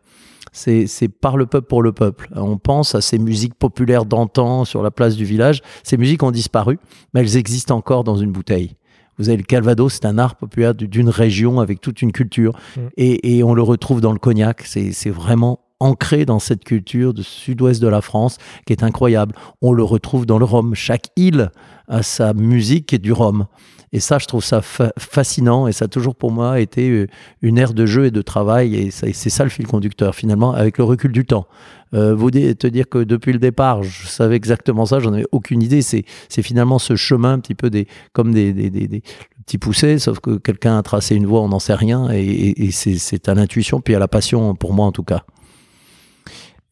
C'est 0.51 1.07
par 1.07 1.37
le 1.37 1.45
peuple 1.45 1.67
pour 1.67 1.83
le 1.83 1.91
peuple. 1.91 2.29
On 2.35 2.57
pense 2.57 2.95
à 2.95 3.01
ces 3.01 3.19
musiques 3.19 3.53
populaires 3.53 4.05
d'antan 4.05 4.65
sur 4.65 4.81
la 4.81 4.89
place 4.89 5.15
du 5.15 5.23
village. 5.23 5.61
Ces 5.83 5.97
musiques 5.97 6.23
ont 6.23 6.31
disparu, 6.31 6.79
mais 7.13 7.21
elles 7.21 7.37
existent 7.37 7.77
encore 7.77 8.03
dans 8.03 8.17
une 8.17 8.31
bouteille. 8.31 8.75
Vous 9.19 9.29
avez 9.29 9.37
le 9.37 9.43
Calvados, 9.43 9.93
c'est 9.93 10.05
un 10.05 10.17
art 10.17 10.35
populaire 10.35 10.73
d'une 10.73 11.09
région 11.09 11.59
avec 11.59 11.81
toute 11.81 12.01
une 12.01 12.11
culture. 12.11 12.57
Mm. 12.75 12.81
Et, 12.97 13.37
et, 13.37 13.43
on 13.43 13.53
le 13.53 13.61
retrouve 13.61 14.01
dans 14.01 14.13
le 14.13 14.19
cognac. 14.19 14.63
C'est 14.65 15.09
vraiment 15.09 15.59
ancré 15.79 16.25
dans 16.25 16.39
cette 16.39 16.63
culture 16.63 17.13
du 17.13 17.23
sud-ouest 17.23 17.81
de 17.81 17.87
la 17.87 18.01
France 18.01 18.37
qui 18.65 18.73
est 18.73 18.83
incroyable. 18.83 19.35
On 19.61 19.71
le 19.73 19.83
retrouve 19.83 20.25
dans 20.25 20.39
le 20.39 20.45
Rhum. 20.45 20.75
Chaque 20.75 21.07
île 21.15 21.51
a 21.87 22.03
sa 22.03 22.33
musique 22.33 22.93
et 22.93 22.97
du 22.97 23.11
Rhum. 23.11 23.45
Et 23.91 23.99
ça, 23.99 24.19
je 24.19 24.27
trouve 24.27 24.43
ça 24.43 24.61
fascinant 24.61 25.67
et 25.67 25.71
ça 25.71 25.85
a 25.85 25.87
toujours 25.87 26.15
pour 26.15 26.31
moi 26.31 26.59
été 26.59 26.89
euh, 26.89 27.07
une 27.41 27.57
ère 27.57 27.73
de 27.73 27.87
jeu 27.87 28.05
et 28.05 28.11
de 28.11 28.21
travail 28.21 28.75
et 28.75 28.91
c'est 28.91 29.13
ça 29.13 29.43
le 29.43 29.49
fil 29.49 29.65
conducteur 29.65 30.13
finalement 30.13 30.53
avec 30.53 30.77
le 30.77 30.83
recul 30.83 31.11
du 31.11 31.25
temps. 31.25 31.47
Euh, 31.93 32.13
vous 32.13 32.31
te 32.31 32.67
dire 32.67 32.87
que 32.87 32.99
depuis 32.99 33.33
le 33.33 33.39
départ, 33.39 33.83
je 33.83 34.07
savais 34.07 34.35
exactement 34.35 34.85
ça, 34.85 34.99
j'en 34.99 35.13
avais 35.13 35.25
aucune 35.31 35.61
idée. 35.61 35.81
C'est 35.81 36.05
finalement 36.41 36.79
ce 36.79 36.95
chemin 36.95 37.33
un 37.33 37.39
petit 37.39 37.55
peu 37.55 37.69
des, 37.69 37.87
comme 38.13 38.33
des, 38.33 38.53
des, 38.53 38.69
des, 38.69 39.01
petits 39.45 39.57
poussés, 39.57 39.97
sauf 39.97 40.19
que 40.19 40.37
quelqu'un 40.37 40.77
a 40.77 40.83
tracé 40.83 41.15
une 41.15 41.25
voie, 41.25 41.41
on 41.41 41.49
n'en 41.49 41.59
sait 41.59 41.73
rien 41.73 42.09
et, 42.11 42.67
et 42.67 42.71
c'est 42.71 43.29
à 43.29 43.33
l'intuition 43.33 43.81
puis 43.81 43.95
à 43.95 43.99
la 43.99 44.07
passion 44.07 44.53
pour 44.53 44.73
moi 44.73 44.85
en 44.85 44.91
tout 44.91 45.03
cas. 45.03 45.23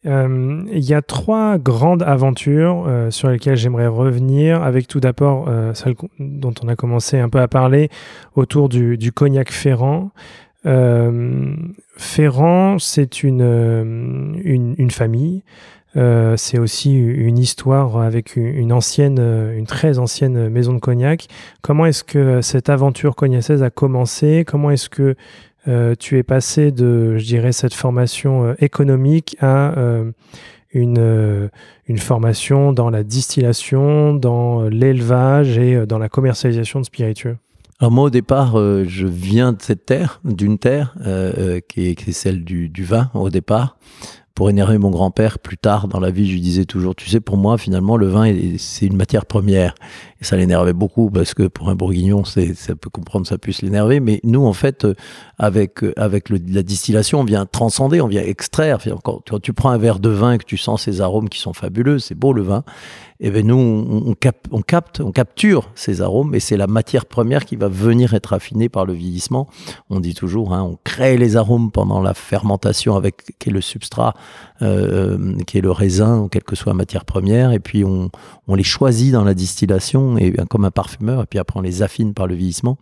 Euh, 0.08 0.64
il 0.72 0.84
y 0.84 0.94
a 0.94 1.02
trois 1.02 1.58
grandes 1.58 2.04
aventures 2.04 2.86
euh, 2.88 3.12
sur 3.12 3.30
lesquelles 3.30 3.58
j'aimerais 3.58 3.88
revenir, 3.88 4.64
avec 4.64 4.88
tout 4.88 5.00
d'abord 5.00 5.46
euh, 5.48 5.74
celle 5.74 5.96
dont 6.20 6.54
on 6.64 6.68
a 6.68 6.76
commencé 6.76 7.20
un 7.20 7.30
peu 7.30 7.40
à 7.40 7.48
parler 7.48 7.90
autour 8.36 8.70
du, 8.70 9.12
cognac 9.12 9.52
Ferrand. 9.52 10.12
Ferrand, 10.64 12.80
c'est 12.80 13.24
une, 13.24 14.36
une, 14.44 14.92
famille. 14.92 15.44
c'est 15.94 16.60
aussi 16.60 16.94
une 16.94 17.38
histoire 17.38 17.98
avec 17.98 18.36
une 18.36 18.74
ancienne, 18.74 19.20
une 19.20 19.66
très 19.66 20.00
ancienne 20.00 20.50
maison 20.50 20.74
de 20.74 20.80
cognac. 20.80 21.28
Comment 21.62 21.86
est-ce 21.86 22.04
que 22.04 22.42
cette 22.42 22.70
aventure 22.70 23.16
cognacaise 23.16 23.64
a 23.64 23.70
commencé? 23.70 24.44
Comment 24.46 24.72
est-ce 24.72 24.90
que 24.90 25.16
euh, 25.68 25.96
tu 26.00 26.18
es 26.18 26.24
passé 26.24 26.72
de, 26.72 27.18
je 27.18 27.26
dirais, 27.26 27.52
cette 27.52 27.74
formation 27.74 28.46
euh, 28.46 28.54
économique 28.60 29.36
à 29.42 29.78
euh, 29.78 30.12
une, 30.72 31.50
une 31.88 31.98
formation 31.98 32.72
dans 32.72 32.90
la 32.90 33.04
distillation, 33.04 34.14
dans 34.14 34.64
l'élevage 34.64 35.58
et 35.58 35.86
dans 35.86 35.98
la 35.98 36.10
commercialisation 36.10 36.80
de 36.80 36.86
spiritueux? 36.86 37.38
Alors 37.80 37.92
moi 37.92 38.06
au 38.06 38.10
départ, 38.10 38.54
je 38.56 39.06
viens 39.06 39.54
de 39.54 39.62
cette 39.62 39.86
terre, 39.86 40.20
d'une 40.24 40.58
terre 40.58 40.96
qui, 41.70 41.88
est, 41.88 41.96
qui, 41.96 42.10
est, 42.10 42.14
celle 42.14 42.44
du, 42.44 42.70
du, 42.70 42.84
vin 42.84 43.12
au 43.14 43.30
départ 43.30 43.78
pour 44.38 44.52
énerver 44.52 44.78
mon 44.78 44.92
grand-père 44.92 45.40
plus 45.40 45.58
tard 45.58 45.88
dans 45.88 46.00
la 46.00 46.12
vie, 46.12 46.28
je 46.28 46.34
lui 46.34 46.42
disais 46.42 46.66
toujours, 46.66 46.96
tu 46.96 47.10
sais, 47.10 47.20
pour 47.20 47.38
moi, 47.38 47.58
finalement, 47.58 47.98
le 47.98 48.06
vin, 48.06 48.32
c'est 48.60 48.86
une 48.86 48.96
matière 48.96 49.26
première. 49.26 49.74
Et 50.22 50.26
ça 50.26 50.36
l'énervait 50.36 50.74
beaucoup 50.74 51.10
parce 51.10 51.34
que 51.34 51.44
pour 51.44 51.70
un 51.70 51.76
bourguignon, 51.76 52.24
ça 52.26 52.42
peut 52.76 52.90
comprendre, 52.90 53.28
ça 53.28 53.38
puisse 53.38 53.62
l'énerver. 53.62 54.00
Mais 54.00 54.20
nous, 54.24 54.46
en 54.46 54.54
fait, 54.54 54.86
euh, 54.86 54.96
avec, 55.38 55.84
euh, 55.84 55.94
avec 55.98 56.30
la 56.30 56.64
distillation, 56.64 57.20
on 57.20 57.24
vient 57.24 57.46
transcender, 57.46 58.02
on 58.02 58.08
vient 58.08 58.24
extraire. 58.24 58.80
Quand, 59.04 59.22
quand 59.28 59.40
tu 59.40 59.54
prends 59.54 59.70
un 59.70 59.78
verre 59.78 60.00
de 60.00 60.10
vin 60.10 60.34
et 60.34 60.38
que 60.38 60.46
tu 60.46 60.58
sens 60.58 60.84
ces 60.84 61.02
arômes 61.02 61.30
qui 61.30 61.40
sont 61.40 61.54
fabuleux, 61.54 62.00
c'est 62.00 62.16
beau 62.16 62.34
le 62.34 62.42
vin 62.42 62.64
et 63.20 63.28
eh 63.28 63.32
ben 63.32 63.48
nous, 63.48 63.56
on, 63.58 64.14
capte, 64.62 65.02
on 65.02 65.12
capture 65.12 65.72
ces 65.74 66.04
arômes, 66.04 66.36
et 66.36 66.40
c'est 66.40 66.56
la 66.56 66.68
matière 66.68 67.08
première 67.08 67.46
qui 67.46 67.56
va 67.56 67.68
venir 67.68 68.14
être 68.14 68.32
affinée 68.32 68.70
par 68.70 68.86
le 68.86 68.94
vieillissement. 68.94 69.48
On 69.90 70.00
dit 70.00 70.14
toujours, 70.14 70.54
hein, 70.54 70.62
on 70.62 70.78
crée 70.84 71.18
les 71.18 71.36
arômes 71.36 71.72
pendant 71.72 72.00
la 72.00 72.14
fermentation 72.14 72.96
avec 72.96 73.40
qui 73.40 73.50
est 73.50 73.52
le 73.52 73.62
substrat, 73.62 74.14
euh, 74.62 75.36
qui 75.48 75.58
est 75.58 75.62
le 75.62 75.72
raisin, 75.72 76.20
ou 76.20 76.28
quelle 76.28 76.44
que 76.44 76.56
soit 76.56 76.74
la 76.74 76.78
matière 76.78 77.06
première, 77.06 77.54
et 77.54 77.60
puis 77.60 77.84
on 77.84 78.12
les 78.54 78.62
choisit 78.62 79.12
dans 79.12 79.24
la 79.24 79.34
distillation, 79.34 80.07
et 80.16 80.34
comme 80.50 80.64
un 80.64 80.72
parfumeur, 80.72 81.24
et 81.24 81.26
puis 81.26 81.40
après 81.40 81.60
on 81.60 81.62
les 81.62 81.82
affine 81.82 82.14
par 82.14 82.28
le 82.28 82.36
vieillissement. 82.36 82.78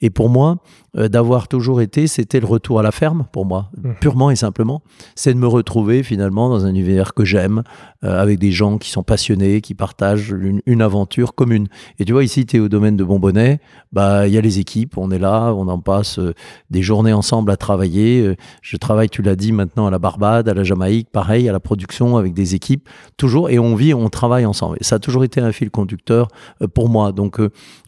Et 0.00 0.10
pour 0.10 0.28
moi, 0.28 0.58
euh, 0.96 1.08
d'avoir 1.08 1.48
toujours 1.48 1.80
été, 1.80 2.06
c'était 2.06 2.40
le 2.40 2.46
retour 2.46 2.80
à 2.80 2.82
la 2.82 2.92
ferme 2.92 3.26
pour 3.30 3.44
moi, 3.44 3.70
mmh. 3.76 3.92
purement 4.00 4.30
et 4.30 4.36
simplement. 4.36 4.82
C'est 5.14 5.34
de 5.34 5.38
me 5.38 5.46
retrouver 5.46 6.02
finalement 6.02 6.48
dans 6.48 6.64
un 6.64 6.70
univers 6.70 7.12
que 7.12 7.24
j'aime, 7.24 7.62
euh, 8.04 8.20
avec 8.20 8.38
des 8.38 8.52
gens 8.52 8.78
qui 8.78 8.90
sont 8.90 9.02
passionnés, 9.02 9.60
qui 9.60 9.74
partagent 9.74 10.34
une, 10.66 10.82
aventure 10.82 11.34
commune. 11.34 11.66
Et 11.98 12.04
tu 12.04 12.12
vois, 12.12 12.24
ici, 12.24 12.46
tu 12.46 12.56
es 12.56 12.60
au 12.60 12.68
domaine 12.68 12.96
de 12.96 13.04
Bonbonnet, 13.04 13.60
bah 13.92 14.28
il 14.28 14.34
y 14.34 14.38
a 14.38 14.40
les 14.40 14.60
équipes, 14.60 14.96
on 14.96 15.10
est 15.10 15.18
là, 15.18 15.52
on 15.52 15.66
en 15.68 15.80
passe 15.80 16.18
euh, 16.18 16.34
des 16.70 16.82
journées 16.82 17.12
ensemble 17.12 17.50
à 17.50 17.56
travailler. 17.56 18.36
je 18.62 18.76
travaille, 18.76 19.08
tu 19.08 19.22
l'as 19.22 19.36
dit, 19.36 19.52
maintenant 19.52 19.86
à 19.88 19.90
la 19.90 19.98
Barbade, 19.98 20.48
à 20.48 20.54
la 20.54 20.64
Jamaïque, 20.64 21.10
pareil, 21.10 21.48
à 21.48 21.52
la 21.52 21.60
production 21.60 22.16
avec 22.16 22.32
des 22.32 22.54
équipes, 22.54 22.88
toujours, 23.16 23.50
et 23.50 23.58
on 23.58 23.74
vit, 23.74 23.92
on 23.92 24.08
travaille 24.08 24.46
ensemble. 24.46 24.78
Et 24.80 24.84
ça 24.84 24.96
a 24.96 24.98
toujours 24.98 25.24
été 25.24 25.40
un 25.40 25.52
fil 25.52 25.70
conducteur 25.70 26.28
pour 26.74 26.88
moi. 26.88 27.12
Donc, 27.12 27.40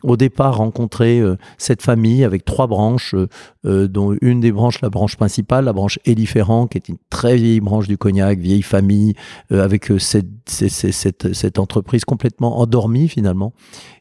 au 0.03 0.17
départ, 0.17 0.57
rencontrer 0.57 1.23
cette 1.59 1.83
famille 1.83 2.25
avec 2.25 2.45
trois 2.45 2.67
branches, 2.67 3.15
euh, 3.15 3.29
euh, 3.67 3.89
dont 3.89 4.17
une 4.21 4.41
des 4.41 4.53
branches, 4.53 4.81
la 4.81 4.91
branche 4.91 5.17
principale, 5.17 5.65
la 5.65 5.73
branche 5.73 5.99
Éliférant, 6.05 6.67
qui 6.67 6.79
est 6.79 6.89
une 6.89 6.97
très 7.11 7.37
vieille 7.37 7.61
branche 7.61 7.89
du 7.89 7.99
cognac, 7.99 8.39
vieille 8.39 8.63
famille, 8.63 9.15
euh, 9.53 9.63
avec 9.63 9.93
cette, 9.99 11.59
entreprise 11.59 12.05
complètement 12.05 12.61
endormie 12.61 13.09
finalement. 13.09 13.53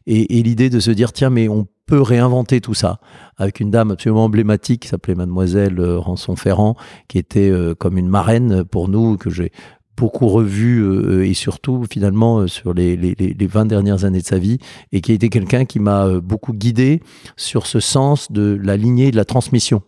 Et, 0.06 0.42
l'idée 0.42 0.70
de 0.70 0.80
se 0.80 0.90
dire, 0.90 1.12
tiens, 1.12 1.30
mais 1.30 1.48
on 1.48 1.66
peut 1.86 2.00
réinventer 2.00 2.60
tout 2.60 2.74
ça 2.74 3.00
avec 3.36 3.60
une 3.60 3.70
dame 3.70 3.90
absolument 3.90 4.24
emblématique 4.24 4.82
qui 4.82 4.88
s'appelait 4.88 5.14
Mademoiselle 5.14 5.80
Rançon 5.80 6.36
Ferrand, 6.36 6.76
qui 7.08 7.18
était 7.18 7.52
comme 7.78 7.98
une 7.98 8.08
marraine 8.08 8.64
pour 8.64 8.88
nous, 8.88 9.16
que 9.16 9.30
j'ai 9.30 9.52
beaucoup 10.00 10.28
revu 10.28 10.82
euh, 10.82 11.26
et 11.26 11.34
surtout 11.34 11.84
finalement 11.90 12.38
euh, 12.38 12.46
sur 12.46 12.72
les, 12.72 12.96
les, 12.96 13.14
les, 13.14 13.46
20 13.46 13.66
dernières 13.66 14.06
années 14.06 14.22
de 14.22 14.26
sa 14.26 14.38
vie 14.38 14.56
et 14.92 15.02
qui 15.02 15.12
a 15.12 15.14
été 15.14 15.28
quelqu'un 15.28 15.66
qui 15.66 15.78
m'a 15.78 16.06
euh, 16.06 16.20
beaucoup 16.22 16.54
guidé 16.54 17.02
sur 17.36 17.66
ce 17.66 17.80
sens 17.80 18.32
de 18.32 18.58
la 18.62 18.78
lignée 18.78 19.10
de 19.10 19.16
la 19.16 19.26
transmission. 19.26 19.82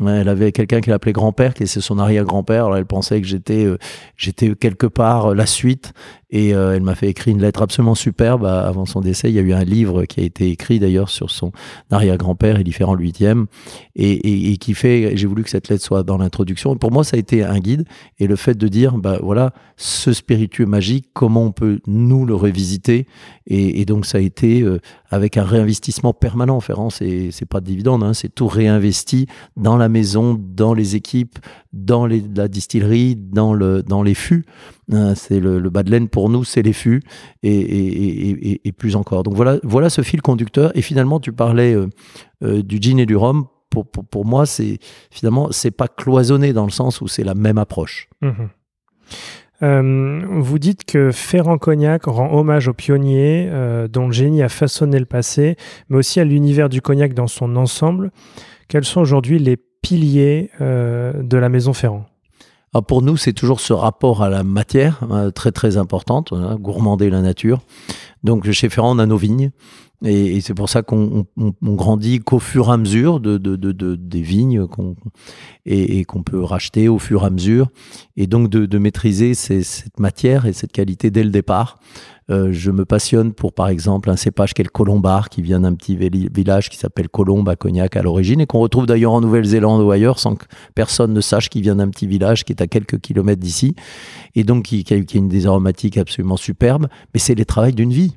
Elle 0.00 0.28
avait 0.28 0.50
quelqu'un 0.50 0.80
qui 0.80 0.90
l'appelait 0.90 1.12
grand-père, 1.12 1.54
qui 1.54 1.62
est 1.62 1.80
son 1.80 1.98
arrière-grand-père. 2.00 2.74
Elle 2.74 2.86
pensait 2.86 3.20
que 3.20 3.26
j'étais 3.28 4.54
quelque 4.58 4.86
part 4.88 5.32
la 5.32 5.46
suite. 5.46 5.92
Et 6.34 6.48
elle 6.48 6.82
m'a 6.82 6.94
fait 6.94 7.08
écrire 7.08 7.34
une 7.34 7.42
lettre 7.42 7.60
absolument 7.60 7.94
superbe 7.94 8.46
avant 8.46 8.86
son 8.86 9.00
décès. 9.00 9.28
Il 9.28 9.34
y 9.34 9.38
a 9.38 9.42
eu 9.42 9.52
un 9.52 9.64
livre 9.64 10.06
qui 10.06 10.20
a 10.20 10.22
été 10.24 10.48
écrit 10.48 10.80
d'ailleurs 10.80 11.10
sur 11.10 11.30
son 11.30 11.52
arrière-grand-père, 11.90 12.64
différent 12.64 12.94
huitième, 12.94 13.46
et, 13.94 14.12
et, 14.12 14.52
et, 14.52 14.56
qui 14.56 14.72
fait. 14.72 15.14
J'ai 15.14 15.26
voulu 15.26 15.44
que 15.44 15.50
cette 15.50 15.68
lettre 15.68 15.84
soit 15.84 16.02
dans 16.02 16.16
l'introduction. 16.16 16.74
Pour 16.76 16.90
moi, 16.90 17.04
ça 17.04 17.16
a 17.16 17.20
été 17.20 17.44
un 17.44 17.58
guide. 17.58 17.84
Et 18.18 18.26
le 18.26 18.36
fait 18.36 18.56
de 18.56 18.66
dire, 18.66 18.96
bah 18.96 19.18
voilà, 19.22 19.52
ce 19.76 20.12
spiritueux 20.12 20.64
magique, 20.64 21.08
comment 21.12 21.44
on 21.44 21.52
peut 21.52 21.80
nous 21.86 22.24
le 22.24 22.34
revisiter. 22.34 23.06
Et, 23.46 23.80
et 23.80 23.84
donc 23.84 24.06
ça 24.06 24.18
a 24.18 24.20
été 24.22 24.64
avec 25.10 25.36
un 25.36 25.44
réinvestissement 25.44 26.14
permanent. 26.14 26.58
Ferrand, 26.60 26.88
c'est 26.88 27.30
c'est 27.30 27.46
pas 27.46 27.60
de 27.60 27.66
dividende, 27.66 28.02
hein, 28.02 28.14
c'est 28.14 28.34
tout 28.34 28.48
réinvesti 28.48 29.26
dans 29.56 29.76
la 29.76 29.88
maison, 29.88 30.40
dans 30.40 30.72
les 30.72 30.96
équipes, 30.96 31.38
dans 31.72 32.06
les, 32.06 32.24
la 32.34 32.48
distillerie, 32.48 33.16
dans 33.16 33.52
le 33.52 33.82
dans 33.82 34.02
les 34.02 34.14
fûts. 34.14 34.46
Hein, 34.90 35.14
c'est 35.14 35.38
le, 35.38 35.60
bas 35.70 35.82
de 35.82 35.90
laine 35.90 36.08
pour 36.08 36.28
nous, 36.28 36.42
c'est 36.44 36.62
les 36.62 36.72
fûts 36.72 37.02
et, 37.42 38.72
plus 38.76 38.96
encore. 38.96 39.22
Donc 39.22 39.34
voilà, 39.34 39.58
voilà 39.62 39.90
ce 39.90 40.02
fil 40.02 40.22
conducteur. 40.22 40.76
Et 40.76 40.82
finalement, 40.82 41.20
tu 41.20 41.32
parlais 41.32 41.74
euh, 41.74 41.88
euh, 42.42 42.62
du 42.62 42.78
gin 42.80 42.98
et 42.98 43.06
du 43.06 43.16
rhum. 43.16 43.46
Pour, 43.70 44.26
moi, 44.26 44.44
c'est 44.44 44.78
finalement 45.10 45.50
c'est 45.50 45.70
pas 45.70 45.88
cloisonné 45.88 46.52
dans 46.52 46.64
le 46.64 46.70
sens 46.70 47.00
où 47.00 47.08
c'est 47.08 47.24
la 47.24 47.34
même 47.34 47.56
approche. 47.56 48.10
Euh, 49.62 50.22
vous 50.28 50.58
dites 50.58 50.84
que 50.84 51.10
Ferrand 51.10 51.56
Cognac 51.56 52.04
rend 52.04 52.34
hommage 52.34 52.68
aux 52.68 52.74
pionniers 52.74 53.50
dont 53.90 54.08
le 54.08 54.12
génie 54.12 54.42
a 54.42 54.50
façonné 54.50 54.98
le 54.98 55.06
passé, 55.06 55.56
mais 55.88 55.96
aussi 55.96 56.20
à 56.20 56.24
l'univers 56.24 56.68
du 56.68 56.82
cognac 56.82 57.14
dans 57.14 57.28
son 57.28 57.56
ensemble. 57.56 58.10
Quels 58.68 58.84
sont 58.84 59.00
aujourd'hui 59.00 59.38
les 59.38 59.56
piliers 59.56 60.50
de 60.60 61.36
la 61.38 61.48
maison 61.48 61.72
Ferrand? 61.72 62.04
Alors 62.74 62.86
pour 62.86 63.02
nous, 63.02 63.18
c'est 63.18 63.34
toujours 63.34 63.60
ce 63.60 63.74
rapport 63.74 64.22
à 64.22 64.30
la 64.30 64.44
matière, 64.44 65.00
hein, 65.10 65.30
très 65.30 65.52
très 65.52 65.76
importante, 65.76 66.32
hein, 66.32 66.56
gourmander 66.58 67.10
la 67.10 67.20
nature. 67.20 67.60
Donc 68.24 68.50
chez 68.50 68.70
Ferrand, 68.70 68.96
on 68.96 68.98
a 68.98 69.04
nos 69.04 69.18
vignes. 69.18 69.50
Et, 70.04 70.40
c'est 70.40 70.54
pour 70.54 70.68
ça 70.68 70.82
qu'on 70.82 71.26
grandit 71.62 72.20
qu'au 72.20 72.38
fur 72.38 72.68
et 72.68 72.72
à 72.72 72.76
mesure 72.76 73.20
de, 73.20 73.38
de, 73.38 73.56
de, 73.56 73.94
des 73.94 74.22
vignes 74.22 74.66
qu'on 74.66 74.96
et, 75.64 76.04
qu'on 76.04 76.22
peut 76.22 76.42
racheter 76.42 76.88
au 76.88 76.98
fur 76.98 77.22
et 77.22 77.26
à 77.26 77.30
mesure. 77.30 77.68
Et 78.16 78.26
donc 78.26 78.48
de, 78.48 78.78
maîtriser 78.78 79.34
cette 79.34 80.00
matière 80.00 80.46
et 80.46 80.52
cette 80.52 80.72
qualité 80.72 81.10
dès 81.10 81.22
le 81.22 81.30
départ. 81.30 81.78
Euh, 82.30 82.50
je 82.52 82.70
me 82.70 82.84
passionne 82.84 83.32
pour, 83.32 83.52
par 83.52 83.68
exemple, 83.68 84.08
un 84.08 84.16
cépage 84.16 84.54
qui 84.54 84.62
est 84.62 84.64
le 84.64 84.70
colombard, 84.70 85.28
qui 85.28 85.42
vient 85.42 85.60
d'un 85.60 85.74
petit 85.74 85.96
village 85.96 86.70
qui 86.70 86.78
s'appelle 86.78 87.08
Colombe 87.08 87.48
à 87.48 87.56
Cognac 87.56 87.96
à 87.96 88.02
l'origine, 88.02 88.40
et 88.40 88.46
qu'on 88.46 88.60
retrouve 88.60 88.86
d'ailleurs 88.86 89.12
en 89.12 89.20
Nouvelle-Zélande 89.20 89.82
ou 89.82 89.90
ailleurs, 89.90 90.18
sans 90.20 90.36
que 90.36 90.46
personne 90.74 91.12
ne 91.12 91.20
sache 91.20 91.48
qu'il 91.48 91.62
vient 91.62 91.76
d'un 91.76 91.88
petit 91.88 92.06
village 92.06 92.44
qui 92.44 92.52
est 92.52 92.62
à 92.62 92.68
quelques 92.68 93.00
kilomètres 93.00 93.40
d'ici, 93.40 93.74
et 94.34 94.44
donc 94.44 94.66
qui, 94.66 94.84
qui, 94.84 94.94
a, 94.94 95.00
qui 95.00 95.18
une 95.18 95.28
des 95.28 95.46
aromatiques 95.46 95.98
absolument 95.98 96.36
superbes. 96.36 96.86
Mais 97.12 97.18
c'est 97.18 97.34
les 97.34 97.44
travaux 97.44 97.72
d'une 97.72 97.92
vie 97.92 98.16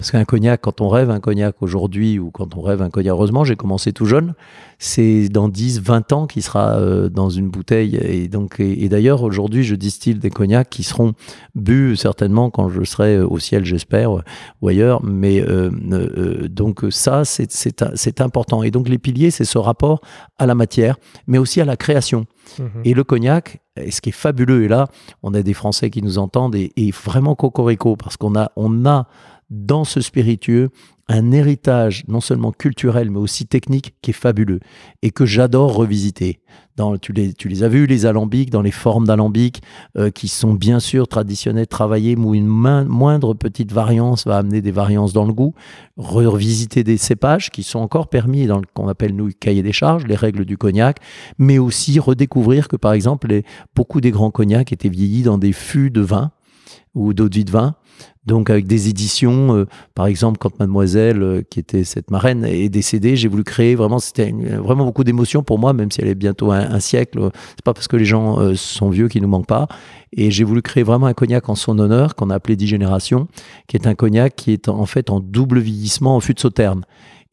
Parce 0.00 0.12
qu'un 0.12 0.24
cognac, 0.24 0.62
quand 0.62 0.80
on 0.80 0.88
rêve 0.88 1.10
un 1.10 1.20
cognac 1.20 1.56
aujourd'hui 1.60 2.18
ou 2.18 2.30
quand 2.30 2.56
on 2.56 2.62
rêve 2.62 2.80
un 2.80 2.88
cognac, 2.88 3.12
heureusement, 3.12 3.44
j'ai 3.44 3.56
commencé 3.56 3.92
tout 3.92 4.06
jeune, 4.06 4.32
c'est 4.78 5.28
dans 5.28 5.50
10, 5.50 5.82
20 5.82 6.12
ans 6.12 6.26
qu'il 6.26 6.42
sera 6.42 6.78
euh, 6.78 7.10
dans 7.10 7.28
une 7.28 7.50
bouteille. 7.50 7.96
Et, 7.96 8.28
donc, 8.28 8.60
et, 8.60 8.88
d'ailleurs, 8.88 9.22
aujourd'hui, 9.22 9.62
je 9.62 9.74
distille 9.74 10.14
des 10.14 10.30
cognacs 10.30 10.70
qui 10.70 10.84
seront 10.84 11.12
bu 11.54 11.96
certainement 11.96 12.48
quand 12.48 12.70
je 12.70 12.82
serai 12.84 13.20
au 13.20 13.38
ciel, 13.38 13.66
j'espère, 13.66 14.22
ou 14.62 14.68
ailleurs. 14.68 15.04
Mais 15.04 15.42
euh, 15.42 15.70
euh, 15.92 16.48
donc 16.48 16.86
ça, 16.88 17.26
c'est 17.26 18.20
important. 18.22 18.62
Et 18.62 18.70
donc 18.70 18.88
les 18.88 18.98
piliers, 18.98 19.30
c'est 19.30 19.44
ce 19.44 19.58
rapport 19.58 20.00
à 20.38 20.46
la 20.46 20.54
matière, 20.54 20.96
mais 21.26 21.36
aussi 21.36 21.60
à 21.60 21.66
la 21.66 21.76
création. 21.76 22.24
Mhm. 22.58 22.68
Et 22.84 22.94
le 22.94 23.04
cognac, 23.04 23.60
et 23.76 23.90
ce 23.90 24.00
qui 24.00 24.08
est 24.08 24.12
fabuleux, 24.12 24.64
et 24.64 24.68
là, 24.68 24.88
on 25.22 25.34
a 25.34 25.42
des 25.42 25.54
Français 25.54 25.90
qui 25.90 26.02
nous 26.02 26.16
entendent, 26.16 26.54
et, 26.54 26.72
et 26.76 26.90
vraiment 26.90 27.34
cocorico, 27.34 27.96
parce 27.96 28.16
qu'on 28.16 28.34
a, 28.34 28.50
on 28.56 28.86
a 28.86 29.06
dans 29.50 29.84
ce 29.84 30.00
spiritueux 30.00 30.70
un 31.10 31.32
héritage 31.32 32.04
non 32.06 32.20
seulement 32.20 32.52
culturel 32.52 33.10
mais 33.10 33.18
aussi 33.18 33.46
technique 33.46 33.94
qui 34.00 34.12
est 34.12 34.14
fabuleux 34.14 34.60
et 35.02 35.10
que 35.10 35.26
j'adore 35.26 35.74
revisiter. 35.74 36.40
Dans, 36.76 36.96
tu, 36.96 37.12
les, 37.12 37.34
tu 37.34 37.48
les 37.48 37.62
as 37.62 37.68
vus, 37.68 37.86
les 37.86 38.06
alambics, 38.06 38.48
dans 38.48 38.62
les 38.62 38.70
formes 38.70 39.06
d'alambics 39.06 39.60
euh, 39.98 40.10
qui 40.10 40.28
sont 40.28 40.54
bien 40.54 40.80
sûr 40.80 41.08
traditionnelles, 41.08 41.66
travaillées, 41.66 42.16
où 42.16 42.34
une 42.34 42.46
moindre 42.46 43.34
petite 43.34 43.70
variance 43.72 44.24
va 44.24 44.38
amener 44.38 44.62
des 44.62 44.70
variances 44.70 45.12
dans 45.12 45.26
le 45.26 45.32
goût. 45.32 45.52
Revisiter 45.98 46.82
des 46.82 46.96
cépages 46.96 47.50
qui 47.50 47.64
sont 47.64 47.80
encore 47.80 48.08
permis 48.08 48.46
dans 48.46 48.58
le 48.58 48.64
qu'on 48.72 48.88
appelle 48.88 49.14
nous 49.14 49.28
cahier 49.38 49.62
des 49.62 49.72
charges, 49.72 50.06
les 50.06 50.14
règles 50.14 50.46
du 50.46 50.56
cognac, 50.56 51.00
mais 51.38 51.58
aussi 51.58 51.98
redécouvrir 51.98 52.66
que 52.68 52.76
par 52.76 52.94
exemple 52.94 53.28
les, 53.28 53.44
beaucoup 53.74 54.00
des 54.00 54.12
grands 54.12 54.30
cognacs 54.30 54.72
étaient 54.72 54.88
vieillis 54.88 55.24
dans 55.24 55.38
des 55.38 55.52
fûts 55.52 55.90
de 55.90 56.00
vin 56.00 56.30
ou 56.94 57.14
d'eau 57.14 57.28
de 57.28 57.34
vie 57.34 57.44
de 57.44 57.50
vin 57.50 57.74
donc 58.26 58.50
avec 58.50 58.66
des 58.66 58.88
éditions, 58.88 59.56
euh, 59.56 59.66
par 59.94 60.06
exemple 60.06 60.38
quand 60.38 60.58
Mademoiselle, 60.58 61.22
euh, 61.22 61.42
qui 61.48 61.58
était 61.58 61.84
cette 61.84 62.10
marraine, 62.10 62.44
est 62.44 62.68
décédée, 62.68 63.16
j'ai 63.16 63.28
voulu 63.28 63.44
créer 63.44 63.74
vraiment, 63.74 63.98
c'était 63.98 64.30
vraiment 64.30 64.84
beaucoup 64.84 65.04
d'émotions 65.04 65.42
pour 65.42 65.58
moi, 65.58 65.72
même 65.72 65.90
si 65.90 66.00
elle 66.02 66.08
est 66.08 66.14
bientôt 66.14 66.52
un, 66.52 66.80
siècle. 66.80 67.30
C'est 67.56 67.64
pas 67.64 67.72
parce 67.72 67.88
que 67.88 67.96
les 67.96 68.04
gens 68.04 68.38
euh, 68.38 68.54
sont 68.54 68.90
vieux 68.90 69.08
qu'ils 69.08 69.22
nous 69.22 69.28
manquent 69.28 69.46
pas. 69.46 69.68
Et 70.12 70.30
j'ai 70.30 70.44
voulu 70.44 70.60
créer 70.60 70.82
vraiment 70.82 71.06
un 71.06 71.14
cognac 71.14 71.48
en 71.48 71.54
son 71.54 71.78
honneur 71.78 72.14
qu'on 72.14 72.30
a 72.30 72.34
appelé 72.34 72.56
10 72.56 72.66
générations, 72.66 73.26
qui 73.68 73.76
est 73.76 73.86
un 73.86 73.94
cognac 73.94 74.36
qui 74.36 74.52
est 74.52 74.68
en 74.68 74.86
fait 74.86 75.10
en 75.10 75.20
double 75.20 75.58
vieillissement 75.60 76.16
en 76.16 76.20
fût 76.20 76.34
de 76.34 76.40
sauterne. 76.40 76.84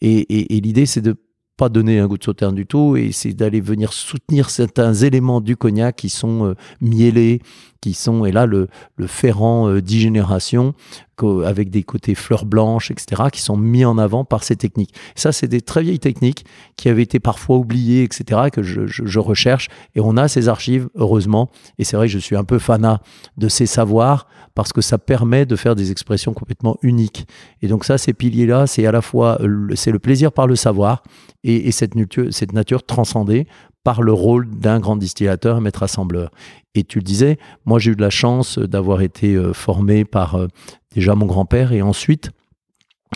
Et, 0.02 0.56
et 0.56 0.62
l'idée, 0.62 0.86
c'est 0.86 1.02
de 1.02 1.16
pas 1.58 1.70
donner 1.70 2.00
un 2.00 2.08
goût 2.08 2.18
de 2.18 2.24
sauterne 2.24 2.56
du 2.56 2.68
tout, 2.68 2.96
et 2.96 3.12
c'est 3.12 3.34
d'aller 3.34 3.60
venir 3.60 3.92
soutenir 3.92 4.52
certains 4.52 4.94
éléments 4.94 5.42
du 5.42 5.58
cognac 5.58 5.96
qui 5.96 6.10
sont 6.10 6.46
euh, 6.46 6.54
miellés, 6.80 7.42
qui 7.82 7.94
sont, 7.94 8.26
et 8.26 8.32
là, 8.32 8.46
le, 8.46 8.68
le 8.96 9.08
ferrant 9.08 9.68
euh, 9.68 9.82
dix 9.82 10.00
générations, 10.00 10.76
avec 11.24 11.70
des 11.70 11.84
côtés 11.84 12.16
fleurs 12.16 12.46
blanches, 12.46 12.92
etc., 12.92 13.24
qui 13.32 13.42
sont 13.42 13.58
mis 13.58 13.86
en 13.86 13.98
avant 13.98 14.26
par 14.26 14.44
ces 14.44 14.56
techniques. 14.56 14.94
Ça, 15.16 15.32
c'est 15.32 15.48
des 15.48 15.62
très 15.62 15.82
vieilles 15.82 16.00
techniques 16.00 16.46
qui 16.76 16.90
avaient 16.90 17.04
été 17.04 17.20
parfois 17.20 17.58
oubliées, 17.58 18.04
etc., 18.04 18.50
que 18.52 18.62
je, 18.62 19.20
recherche, 19.20 19.70
et 19.96 20.00
on 20.00 20.16
a 20.18 20.28
ces 20.28 20.48
archives, 20.48 20.90
heureusement, 20.96 21.50
et 21.80 21.84
c'est 21.84 21.98
vrai 21.98 22.08
que 22.08 22.14
je 22.14 22.20
suis 22.20 22.36
un 22.36 22.44
peu 22.44 22.60
fanat 22.60 23.02
de 23.38 23.50
ces 23.50 23.66
savoirs, 23.66 24.28
parce 24.54 24.74
que 24.74 24.82
ça 24.82 24.98
permet 24.98 25.46
de 25.46 25.56
faire 25.56 25.76
des 25.76 25.92
expressions 25.92 26.34
complètement 26.34 26.78
uniques. 26.82 27.28
Et 27.62 27.68
donc 27.68 27.86
ça, 27.86 27.98
ces 27.98 28.14
piliers-là, 28.14 28.68
c'est 28.68 28.86
à 28.86 28.92
la 28.92 29.02
fois, 29.02 29.40
c'est 29.76 29.92
le 29.92 30.00
plaisir 30.00 30.32
par 30.32 30.48
le 30.48 30.56
savoir, 30.56 31.04
et, 31.44 31.72
cette, 31.72 31.96
nature, 31.96 32.28
cette 32.32 32.54
nature 32.54 32.84
transcendée 32.84 33.48
par 33.88 34.02
le 34.02 34.12
rôle 34.12 34.50
d'un 34.50 34.82
grand 34.82 34.98
distillateur, 34.98 35.62
maître 35.62 35.82
assembleur. 35.82 36.30
Et 36.76 36.84
tu 36.84 37.00
le 37.00 37.04
disais, 37.04 37.38
moi 37.66 37.80
j'ai 37.80 37.92
eu 37.92 37.96
de 37.96 38.02
la 38.02 38.10
chance 38.10 38.60
d'avoir 38.60 39.02
été 39.02 39.36
euh, 39.36 39.54
formé 39.54 40.04
par 40.04 40.36
euh, 40.36 40.48
déjà 40.94 41.16
mon 41.16 41.26
grand-père 41.26 41.72
et 41.72 41.82
ensuite 41.82 42.32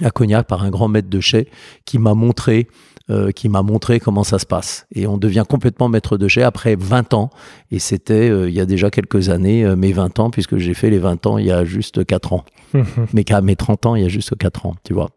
à 0.02 0.10
Cognac 0.10 0.48
par 0.48 0.64
un 0.64 0.70
grand 0.70 0.88
maître 0.88 1.10
de 1.10 1.20
chai 1.20 1.50
qui 1.86 2.00
m'a 2.00 2.14
montré 2.14 2.68
euh, 3.10 3.32
qui 3.32 3.50
m'a 3.50 3.62
montré 3.62 4.00
comment 4.00 4.24
ça 4.24 4.40
se 4.40 4.46
passe. 4.46 4.86
Et 4.94 5.06
on 5.06 5.18
devient 5.18 5.44
complètement 5.48 5.90
maître 5.90 6.18
de 6.18 6.28
chai 6.30 6.44
après 6.44 6.76
20 6.76 7.14
ans. 7.14 7.30
Et 7.70 7.80
c'était 7.80 8.28
il 8.48 8.54
y 8.54 8.62
a 8.62 8.66
déjà 8.66 8.90
quelques 8.90 9.30
années, 9.30 9.66
mes 9.76 9.92
20 9.92 10.20
ans, 10.20 10.30
puisque 10.30 10.58
j'ai 10.58 10.74
fait 10.74 10.90
les 10.90 11.00
20 11.00 11.26
ans 11.26 11.38
il 11.38 11.48
y 11.48 11.52
a 11.52 11.66
juste 11.66 12.06
4 12.06 12.34
ans. 12.34 12.46
mais 13.14 13.24
qu'à 13.26 13.42
mes 13.42 13.56
30 13.56 13.86
ans, 13.88 13.96
il 13.96 14.04
y 14.04 14.06
a 14.06 14.10
juste 14.10 14.38
4 14.38 14.66
ans, 14.66 14.76
tu 14.84 14.94
vois. 14.94 15.10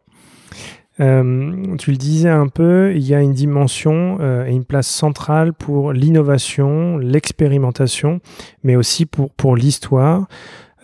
Euh, 1.01 1.77
tu 1.77 1.91
le 1.91 1.97
disais 1.97 2.29
un 2.29 2.47
peu, 2.47 2.93
il 2.95 3.05
y 3.05 3.15
a 3.15 3.21
une 3.21 3.33
dimension 3.33 4.19
euh, 4.21 4.47
et 4.47 4.53
une 4.53 4.65
place 4.65 4.87
centrale 4.87 5.53
pour 5.53 5.93
l'innovation, 5.93 6.99
l'expérimentation, 6.99 8.21
mais 8.63 8.77
aussi 8.77 9.05
pour, 9.07 9.31
pour 9.31 9.57
l'histoire. 9.57 10.27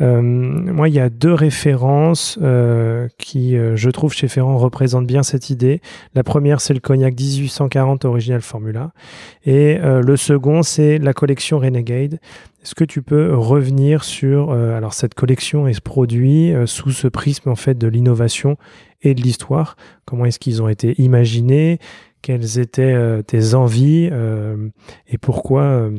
Euh, 0.00 0.22
moi, 0.22 0.88
il 0.88 0.94
y 0.94 1.00
a 1.00 1.10
deux 1.10 1.34
références 1.34 2.38
qui, 3.18 3.56
je 3.56 3.90
trouve, 3.90 4.12
chez 4.12 4.28
Ferrand 4.28 4.56
représentent 4.56 5.06
bien 5.06 5.22
cette 5.22 5.50
idée. 5.50 5.80
La 6.14 6.22
première, 6.22 6.60
c'est 6.60 6.74
le 6.74 6.80
cognac 6.80 7.18
1840 7.18 8.04
Original 8.04 8.40
Formula. 8.40 8.92
Et 9.44 9.78
le 9.78 10.16
second, 10.16 10.62
c'est 10.62 10.98
la 10.98 11.12
collection 11.12 11.58
Renegade. 11.58 12.18
Est-ce 12.62 12.74
que 12.74 12.84
tu 12.84 13.02
peux 13.02 13.34
revenir 13.34 14.04
sur 14.04 14.52
alors 14.52 14.94
cette 14.94 15.14
collection 15.14 15.66
et 15.66 15.72
ce 15.72 15.80
produit 15.80 16.52
sous 16.66 16.90
ce 16.90 17.08
prisme 17.08 17.48
en 17.48 17.56
fait 17.56 17.76
de 17.76 17.88
l'innovation 17.88 18.56
et 19.02 19.14
de 19.14 19.20
l'histoire? 19.22 19.76
Comment 20.04 20.24
est-ce 20.24 20.38
qu'ils 20.38 20.62
ont 20.62 20.68
été 20.68 21.00
imaginés? 21.00 21.78
Quelles 22.22 22.58
étaient 22.58 22.82
euh, 22.82 23.22
tes 23.22 23.54
envies 23.54 24.08
euh, 24.12 24.68
Et 25.08 25.16
pourquoi 25.16 25.62
euh, 25.62 25.90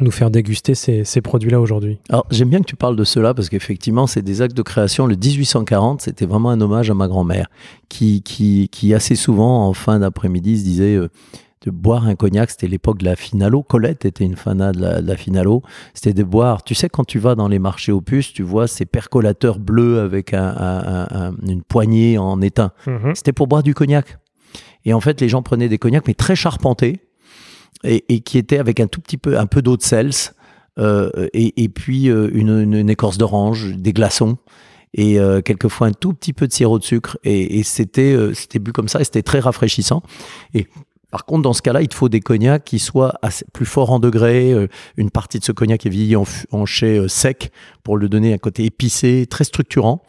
nous 0.00 0.10
faire 0.10 0.30
déguster 0.30 0.74
ces, 0.74 1.20
produits-là 1.20 1.60
aujourd'hui 1.60 1.98
Alors 2.08 2.26
j'aime 2.30 2.48
bien 2.48 2.60
que 2.60 2.66
tu 2.66 2.76
parles 2.76 2.96
de 2.96 3.04
cela 3.04 3.34
parce 3.34 3.48
qu'effectivement 3.48 4.06
c'est 4.06 4.22
des 4.22 4.42
actes 4.42 4.56
de 4.56 4.62
création. 4.62 5.06
Le 5.06 5.16
1840 5.16 6.02
c'était 6.02 6.26
vraiment 6.26 6.50
un 6.50 6.60
hommage 6.60 6.90
à 6.90 6.94
ma 6.94 7.08
grand-mère 7.08 7.48
qui, 7.88 8.22
qui, 8.22 8.68
qui 8.70 8.94
assez 8.94 9.14
souvent 9.14 9.66
en 9.66 9.72
fin 9.74 9.98
d'après-midi 9.98 10.58
se 10.58 10.64
disait 10.64 10.98
de 11.64 11.70
boire 11.70 12.06
un 12.06 12.14
cognac, 12.14 12.50
c'était 12.50 12.66
l'époque 12.66 12.98
de 12.98 13.04
la 13.04 13.16
finalo. 13.16 13.62
Colette 13.62 14.04
était 14.04 14.24
une 14.24 14.36
fanade 14.36 14.76
de 14.76 15.06
la, 15.06 15.16
finalo. 15.16 15.62
C'était 15.94 16.14
de 16.14 16.24
boire. 16.24 16.64
Tu 16.64 16.74
sais, 16.74 16.88
quand 16.88 17.04
tu 17.04 17.18
vas 17.18 17.34
dans 17.34 17.48
les 17.48 17.58
marchés 17.58 17.92
opus, 17.92 18.32
tu 18.32 18.42
vois 18.42 18.66
ces 18.66 18.84
percolateurs 18.84 19.58
bleus 19.58 20.00
avec 20.00 20.34
une 20.34 21.62
poignée 21.66 22.18
en 22.18 22.40
étain. 22.40 22.72
Mhm. 22.86 23.14
C'était 23.14 23.32
pour 23.32 23.46
boire 23.46 23.62
du 23.62 23.74
cognac. 23.74 24.18
Et 24.84 24.92
en 24.92 25.00
fait, 25.00 25.20
les 25.20 25.28
gens 25.28 25.42
prenaient 25.42 25.68
des 25.68 25.78
cognacs, 25.78 26.04
mais 26.08 26.14
très 26.14 26.34
charpentés, 26.34 27.00
et, 27.84 28.20
qui 28.20 28.38
étaient 28.38 28.58
avec 28.58 28.80
un 28.80 28.86
tout 28.86 29.00
petit 29.00 29.16
peu, 29.16 29.38
un 29.38 29.46
peu 29.46 29.62
d'eau 29.62 29.76
de 29.76 29.82
sels, 29.82 30.12
euh, 30.78 31.28
et, 31.34 31.68
puis 31.68 32.08
euh, 32.08 32.30
une, 32.32 32.88
écorce 32.88 33.18
d'orange, 33.18 33.76
des 33.76 33.92
glaçons 33.92 34.38
et 34.94 35.18
euh, 35.18 35.40
quelquefois 35.40 35.86
un 35.86 35.92
tout 35.92 36.12
petit 36.12 36.32
peu 36.32 36.46
de 36.46 36.52
sirop 36.52 36.78
de 36.78 36.84
sucre 36.84 37.18
et, 37.24 37.62
c'était 37.62 38.16
c'était 38.34 38.58
bu 38.58 38.72
comme 38.72 38.88
ça 38.88 39.00
et 39.00 39.04
c'était 39.04 39.22
très 39.22 39.40
rafraîchissant. 39.40 40.02
Et 40.54 40.66
par 41.12 41.26
contre, 41.26 41.42
dans 41.42 41.52
ce 41.52 41.60
cas-là, 41.60 41.82
il 41.82 41.88
te 41.88 41.94
faut 41.94 42.08
des 42.08 42.20
cognacs 42.20 42.64
qui 42.64 42.78
soient 42.78 43.12
assez, 43.20 43.44
plus 43.52 43.66
forts 43.66 43.90
en 43.92 44.00
degré. 44.00 44.50
Euh, 44.50 44.66
une 44.96 45.10
partie 45.10 45.38
de 45.38 45.44
ce 45.44 45.52
cognac 45.52 45.84
est 45.84 45.90
vieilli 45.90 46.16
en, 46.16 46.24
en 46.52 46.64
chai 46.64 46.96
euh, 46.96 47.06
sec 47.06 47.52
pour 47.84 47.98
le 47.98 48.08
donner 48.08 48.32
un 48.32 48.38
côté 48.38 48.64
épicé, 48.64 49.26
très 49.28 49.44
structurant. 49.44 50.02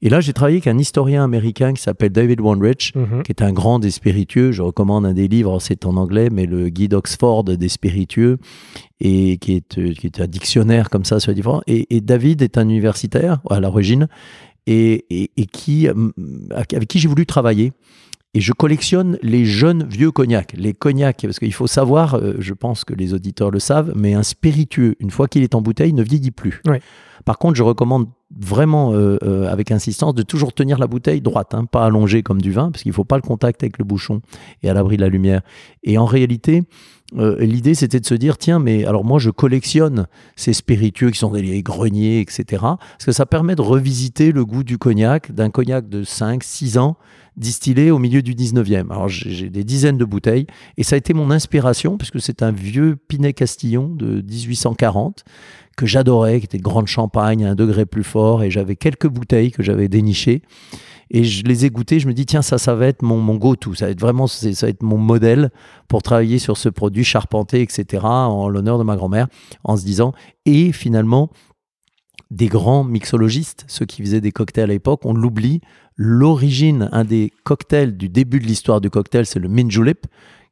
Et 0.00 0.08
là, 0.08 0.20
j'ai 0.20 0.32
travaillé 0.32 0.58
avec 0.58 0.68
un 0.68 0.78
historien 0.78 1.24
américain 1.24 1.72
qui 1.74 1.82
s'appelle 1.82 2.10
David 2.10 2.40
Wondrich, 2.40 2.94
mhm. 2.94 3.24
qui 3.24 3.32
est 3.32 3.42
un 3.42 3.52
grand 3.52 3.80
des 3.80 3.90
spiritueux. 3.90 4.52
Je 4.52 4.62
recommande 4.62 5.06
un 5.06 5.12
des 5.12 5.26
livres, 5.26 5.58
c'est 5.58 5.86
en 5.86 5.96
anglais, 5.96 6.28
mais 6.30 6.46
le 6.46 6.68
guide 6.68 6.94
Oxford 6.94 7.42
des 7.42 7.68
spiritueux, 7.68 8.38
et 9.00 9.38
qui 9.38 9.54
est, 9.54 9.76
euh, 9.78 9.92
qui 9.92 10.06
est 10.06 10.20
un 10.20 10.28
dictionnaire 10.28 10.88
comme 10.88 11.04
ça 11.04 11.18
sur 11.18 11.32
les 11.32 11.34
différents. 11.34 11.62
Et, 11.66 11.96
et 11.96 12.00
David 12.00 12.42
est 12.42 12.58
un 12.58 12.68
universitaire 12.68 13.40
à 13.50 13.58
l'origine 13.58 14.06
et, 14.68 15.04
et, 15.10 15.32
et, 15.36 15.46
qui, 15.46 15.88
avec 15.88 16.86
qui 16.86 17.00
j'ai 17.00 17.08
voulu 17.08 17.26
travailler. 17.26 17.72
Et 18.36 18.40
je 18.40 18.52
collectionne 18.52 19.16
les 19.22 19.44
jeunes 19.44 19.86
vieux 19.88 20.10
cognacs, 20.10 20.54
les 20.58 20.74
cognacs, 20.74 21.20
parce 21.22 21.38
qu'il 21.38 21.54
faut 21.54 21.68
savoir, 21.68 22.16
euh, 22.16 22.34
je 22.40 22.52
pense 22.52 22.84
que 22.84 22.92
les 22.92 23.14
auditeurs 23.14 23.52
le 23.52 23.60
savent, 23.60 23.92
mais 23.94 24.14
un 24.14 24.24
spiritueux, 24.24 24.96
une 24.98 25.12
fois 25.12 25.28
qu'il 25.28 25.44
est 25.44 25.54
en 25.54 25.62
bouteille, 25.62 25.92
ne 25.92 26.02
vieillit 26.02 26.32
plus. 26.32 26.60
Par 27.24 27.38
contre, 27.38 27.54
je 27.54 27.62
recommande 27.62 28.08
vraiment 28.36 28.92
euh, 28.92 29.18
euh, 29.22 29.48
avec 29.48 29.70
insistance 29.70 30.14
de 30.14 30.22
toujours 30.22 30.52
tenir 30.52 30.80
la 30.80 30.88
bouteille 30.88 31.20
droite, 31.20 31.54
hein, 31.54 31.64
pas 31.64 31.84
allongée 31.84 32.24
comme 32.24 32.42
du 32.42 32.50
vin, 32.50 32.72
parce 32.72 32.82
qu'il 32.82 32.90
ne 32.90 32.94
faut 32.94 33.04
pas 33.04 33.16
le 33.16 33.22
contact 33.22 33.62
avec 33.62 33.78
le 33.78 33.84
bouchon 33.84 34.20
et 34.64 34.68
à 34.68 34.74
l'abri 34.74 34.96
de 34.96 35.02
la 35.02 35.08
lumière. 35.08 35.42
Et 35.84 35.96
en 35.96 36.04
réalité, 36.04 36.64
l'idée 37.12 37.74
c'était 37.74 38.00
de 38.00 38.06
se 38.06 38.14
dire, 38.14 38.36
tiens, 38.36 38.58
mais 38.58 38.84
alors 38.84 39.04
moi 39.04 39.20
je 39.20 39.30
collectionne 39.30 40.08
ces 40.34 40.52
spiritueux 40.52 41.10
qui 41.12 41.18
sont 41.18 41.30
des 41.30 41.62
greniers, 41.62 42.20
etc. 42.20 42.44
Parce 42.60 43.04
que 43.06 43.12
ça 43.12 43.26
permet 43.26 43.54
de 43.54 43.62
revisiter 43.62 44.32
le 44.32 44.44
goût 44.44 44.64
du 44.64 44.76
cognac, 44.76 45.30
d'un 45.30 45.50
cognac 45.50 45.88
de 45.88 46.02
5, 46.02 46.42
6 46.42 46.78
ans 46.78 46.96
distillé 47.36 47.90
au 47.90 47.98
milieu 47.98 48.22
du 48.22 48.34
19e. 48.34 48.90
Alors 48.90 49.08
j'ai 49.08 49.50
des 49.50 49.64
dizaines 49.64 49.98
de 49.98 50.04
bouteilles 50.04 50.46
et 50.76 50.82
ça 50.82 50.94
a 50.94 50.98
été 50.98 51.14
mon 51.14 51.30
inspiration 51.30 51.96
puisque 51.96 52.20
c'est 52.20 52.42
un 52.42 52.52
vieux 52.52 52.96
Pinet 52.96 53.32
Castillon 53.32 53.88
de 53.88 54.22
1840 54.22 55.24
que 55.76 55.86
j'adorais, 55.86 56.38
qui 56.38 56.44
était 56.44 56.58
de 56.58 56.62
grande 56.62 56.86
champagne 56.86 57.44
à 57.44 57.50
un 57.50 57.54
degré 57.54 57.86
plus 57.86 58.04
fort 58.04 58.44
et 58.44 58.50
j'avais 58.50 58.76
quelques 58.76 59.08
bouteilles 59.08 59.50
que 59.50 59.62
j'avais 59.62 59.88
dénichées 59.88 60.42
et 61.10 61.24
je 61.24 61.44
les 61.44 61.64
ai 61.64 61.70
goûtées. 61.70 61.98
Je 61.98 62.06
me 62.06 62.14
dis 62.14 62.26
tiens 62.26 62.42
ça 62.42 62.58
ça 62.58 62.74
va 62.74 62.86
être 62.86 63.02
mon, 63.02 63.18
mon 63.18 63.34
go-to, 63.34 63.74
ça 63.74 63.86
va 63.86 63.90
être 63.90 64.00
vraiment 64.00 64.26
ça 64.26 64.48
va 64.48 64.68
être 64.68 64.82
mon 64.82 64.98
modèle 64.98 65.50
pour 65.88 66.02
travailler 66.02 66.38
sur 66.38 66.56
ce 66.56 66.68
produit 66.68 67.04
charpenté 67.04 67.60
etc. 67.60 68.04
en 68.04 68.48
l'honneur 68.48 68.78
de 68.78 68.84
ma 68.84 68.96
grand-mère 68.96 69.26
en 69.64 69.76
se 69.76 69.84
disant 69.84 70.12
et 70.46 70.70
finalement 70.70 71.30
des 72.30 72.46
grands 72.46 72.84
mixologistes, 72.84 73.64
ceux 73.68 73.86
qui 73.86 74.02
faisaient 74.02 74.20
des 74.20 74.32
cocktails 74.32 74.64
à 74.64 74.66
l'époque, 74.72 75.02
on 75.04 75.14
l'oublie. 75.14 75.60
L'origine, 75.96 76.88
un 76.90 77.04
des 77.04 77.32
cocktails 77.44 77.96
du 77.96 78.08
début 78.08 78.40
de 78.40 78.46
l'histoire 78.46 78.80
du 78.80 78.90
cocktail, 78.90 79.26
c'est 79.26 79.38
le 79.38 79.48
mint 79.48 79.70
julep, 79.70 80.06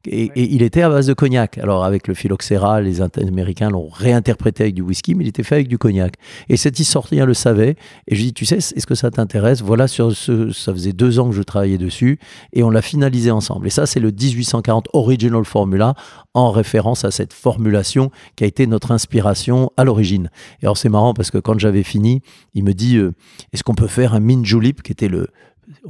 et, 0.07 0.31
il 0.35 0.61
était 0.61 0.81
à 0.81 0.89
base 0.89 1.07
de 1.07 1.13
cognac. 1.13 1.57
Alors 1.57 1.83
avec 1.83 2.07
le 2.07 2.13
phylloxéra, 2.13 2.81
les 2.81 3.01
Américains 3.01 3.69
l'ont 3.69 3.87
réinterprété 3.87 4.63
avec 4.63 4.75
du 4.75 4.81
whisky, 4.81 5.15
mais 5.15 5.23
il 5.23 5.27
était 5.27 5.43
fait 5.43 5.55
avec 5.55 5.67
du 5.67 5.77
cognac. 5.77 6.15
Et 6.49 6.57
cet 6.57 6.79
historien 6.79 7.25
le 7.25 7.33
savait. 7.33 7.75
Et 8.07 8.15
je 8.15 8.19
lui 8.19 8.25
dis, 8.25 8.33
tu 8.33 8.45
sais, 8.45 8.57
est-ce 8.57 8.85
que 8.85 8.95
ça 8.95 9.11
t'intéresse? 9.11 9.61
Voilà, 9.61 9.87
sur 9.87 10.11
ce, 10.13 10.51
ça 10.51 10.73
faisait 10.73 10.93
deux 10.93 11.19
ans 11.19 11.29
que 11.29 11.35
je 11.35 11.43
travaillais 11.43 11.77
dessus, 11.77 12.19
et 12.51 12.63
on 12.63 12.69
l'a 12.69 12.81
finalisé 12.81 13.31
ensemble. 13.31 13.67
Et 13.67 13.69
ça, 13.69 13.85
c'est 13.85 13.99
le 13.99 14.11
1840 14.11 14.89
Original 14.93 15.45
Formula, 15.45 15.95
en 16.33 16.51
référence 16.51 17.05
à 17.05 17.11
cette 17.11 17.33
formulation 17.33 18.11
qui 18.35 18.43
a 18.43 18.47
été 18.47 18.67
notre 18.67 18.91
inspiration 18.91 19.71
à 19.77 19.83
l'origine. 19.83 20.29
Et 20.61 20.65
alors 20.65 20.77
c'est 20.77 20.89
marrant 20.89 21.13
parce 21.13 21.31
que 21.31 21.37
quand 21.37 21.59
j'avais 21.59 21.83
fini, 21.83 22.21
il 22.53 22.63
me 22.63 22.73
dit, 22.73 22.97
euh, 22.97 23.13
est-ce 23.53 23.63
qu'on 23.63 23.75
peut 23.75 23.87
faire 23.87 24.13
un 24.13 24.19
min 24.19 24.43
julep, 24.43 24.81
qui 24.81 24.91
était 24.91 25.09
le 25.09 25.27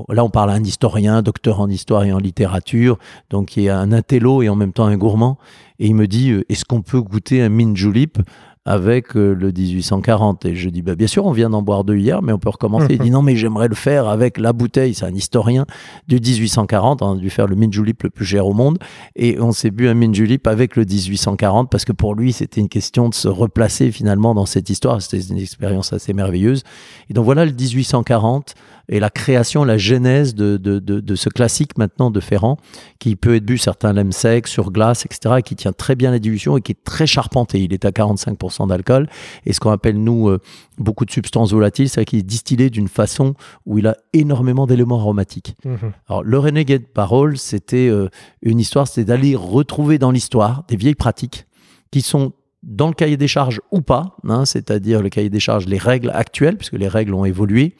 Là, 0.09 0.23
on 0.23 0.29
parle 0.29 0.51
à 0.51 0.53
un 0.53 0.63
historien, 0.63 1.21
docteur 1.21 1.59
en 1.59 1.69
histoire 1.69 2.03
et 2.03 2.11
en 2.11 2.17
littérature, 2.17 2.97
donc 3.29 3.49
qui 3.49 3.65
est 3.65 3.69
un 3.69 3.91
intello 3.91 4.41
et 4.41 4.49
en 4.49 4.55
même 4.55 4.73
temps 4.73 4.85
un 4.85 4.97
gourmand. 4.97 5.37
Et 5.79 5.87
il 5.87 5.95
me 5.95 6.07
dit 6.07 6.31
euh, 6.31 6.45
Est-ce 6.49 6.65
qu'on 6.65 6.81
peut 6.81 7.01
goûter 7.01 7.41
un 7.41 7.49
min 7.49 7.75
julep 7.75 8.19
avec 8.65 9.15
euh, 9.17 9.33
le 9.33 9.51
1840. 9.51 10.45
Et 10.45 10.55
je 10.55 10.69
dis, 10.69 10.81
bah, 10.81 10.95
bien 10.95 11.07
sûr, 11.07 11.25
on 11.25 11.31
vient 11.31 11.49
d'en 11.49 11.61
boire 11.61 11.83
deux 11.83 11.97
hier, 11.97 12.21
mais 12.21 12.31
on 12.31 12.39
peut 12.39 12.49
recommencer. 12.49 12.87
Il 12.91 12.99
dit, 12.99 13.11
non, 13.11 13.21
mais 13.21 13.35
j'aimerais 13.35 13.67
le 13.67 13.75
faire 13.75 14.07
avec 14.07 14.37
la 14.37 14.53
bouteille. 14.53 14.93
C'est 14.93 15.05
un 15.05 15.13
historien 15.13 15.65
du 16.07 16.15
1840. 16.15 17.01
On 17.01 17.13
a 17.13 17.17
dû 17.17 17.29
faire 17.29 17.47
le 17.47 17.55
mint 17.55 17.73
julep 17.73 18.03
le 18.03 18.09
plus 18.09 18.25
cher 18.25 18.47
au 18.47 18.53
monde. 18.53 18.77
Et 19.15 19.39
on 19.39 19.51
s'est 19.51 19.71
bu 19.71 19.87
un 19.87 19.93
mint 19.93 20.15
julep 20.15 20.47
avec 20.47 20.75
le 20.75 20.85
1840 20.85 21.69
parce 21.69 21.85
que 21.85 21.91
pour 21.91 22.15
lui, 22.15 22.31
c'était 22.33 22.61
une 22.61 22.69
question 22.69 23.09
de 23.09 23.13
se 23.13 23.27
replacer 23.27 23.91
finalement 23.91 24.33
dans 24.33 24.45
cette 24.45 24.69
histoire. 24.69 25.01
C'était 25.01 25.21
une 25.21 25.37
expérience 25.37 25.91
assez 25.91 26.13
merveilleuse. 26.13 26.63
Et 27.09 27.13
donc 27.13 27.25
voilà 27.25 27.45
le 27.45 27.51
1840 27.51 28.55
et 28.89 28.99
la 28.99 29.09
création, 29.09 29.63
la 29.63 29.77
genèse 29.77 30.35
de, 30.35 30.57
de, 30.57 30.79
de, 30.79 31.15
ce 31.15 31.29
classique 31.29 31.77
maintenant 31.77 32.11
de 32.11 32.19
Ferrand, 32.19 32.57
qui 32.99 33.15
peut 33.15 33.35
être 33.35 33.45
bu, 33.45 33.57
certains 33.57 33.93
l'aiment 33.93 34.11
sec, 34.11 34.47
sur 34.47 34.71
glace, 34.71 35.05
etc., 35.05 35.35
et 35.39 35.41
qui 35.41 35.55
tient 35.55 35.73
très 35.73 35.95
bien 35.95 36.11
la 36.11 36.19
dilution 36.19 36.57
et 36.57 36.61
qui 36.61 36.73
est 36.73 36.83
très 36.83 37.07
charpenté. 37.07 37.61
Il 37.61 37.73
est 37.73 37.85
à 37.85 37.91
45% 37.91 38.67
d'alcool, 38.67 39.07
et 39.45 39.53
ce 39.53 39.59
qu'on 39.59 39.71
appelle, 39.71 40.01
nous, 40.01 40.29
euh, 40.29 40.39
beaucoup 40.77 41.05
de 41.05 41.11
substances 41.11 41.53
volatiles, 41.53 41.89
c'est 41.89 42.03
qu'il 42.05 42.19
est 42.19 42.23
distillé 42.23 42.69
d'une 42.69 42.87
façon 42.87 43.35
où 43.65 43.77
il 43.77 43.87
a 43.87 43.95
énormément 44.11 44.67
d'éléments 44.67 44.99
aromatiques. 44.99 45.55
Mhm. 45.65 45.93
Alors, 46.09 46.23
le 46.23 46.39
Renegade 46.39 46.85
Parole, 46.85 47.37
c'était 47.37 47.87
euh, 47.87 48.09
une 48.41 48.59
histoire, 48.59 48.87
c'était 48.87 49.05
d'aller 49.05 49.35
retrouver 49.35 49.97
dans 49.97 50.11
l'histoire 50.11 50.65
des 50.67 50.75
vieilles 50.75 50.95
pratiques 50.95 51.45
qui 51.91 52.01
sont 52.01 52.33
dans 52.63 52.87
le 52.87 52.93
cahier 52.93 53.17
des 53.17 53.27
charges 53.27 53.61
ou 53.71 53.81
pas, 53.81 54.15
hein, 54.27 54.45
c'est-à-dire 54.45 55.01
le 55.01 55.09
cahier 55.09 55.29
des 55.29 55.39
charges, 55.39 55.67
les 55.67 55.77
règles 55.77 56.11
actuelles, 56.13 56.57
puisque 56.57 56.73
les 56.73 56.87
règles 56.87 57.13
ont 57.13 57.25
évolué, 57.25 57.75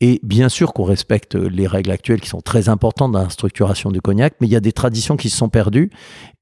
et 0.00 0.20
bien 0.22 0.48
sûr 0.48 0.72
qu'on 0.72 0.84
respecte 0.84 1.34
les 1.34 1.66
règles 1.66 1.90
actuelles 1.90 2.20
qui 2.20 2.28
sont 2.28 2.40
très 2.40 2.68
importantes 2.68 3.12
dans 3.12 3.22
la 3.22 3.28
structuration 3.28 3.90
du 3.90 4.00
cognac, 4.00 4.34
mais 4.40 4.46
il 4.46 4.50
y 4.50 4.56
a 4.56 4.60
des 4.60 4.72
traditions 4.72 5.16
qui 5.16 5.28
se 5.28 5.36
sont 5.36 5.48
perdues. 5.48 5.90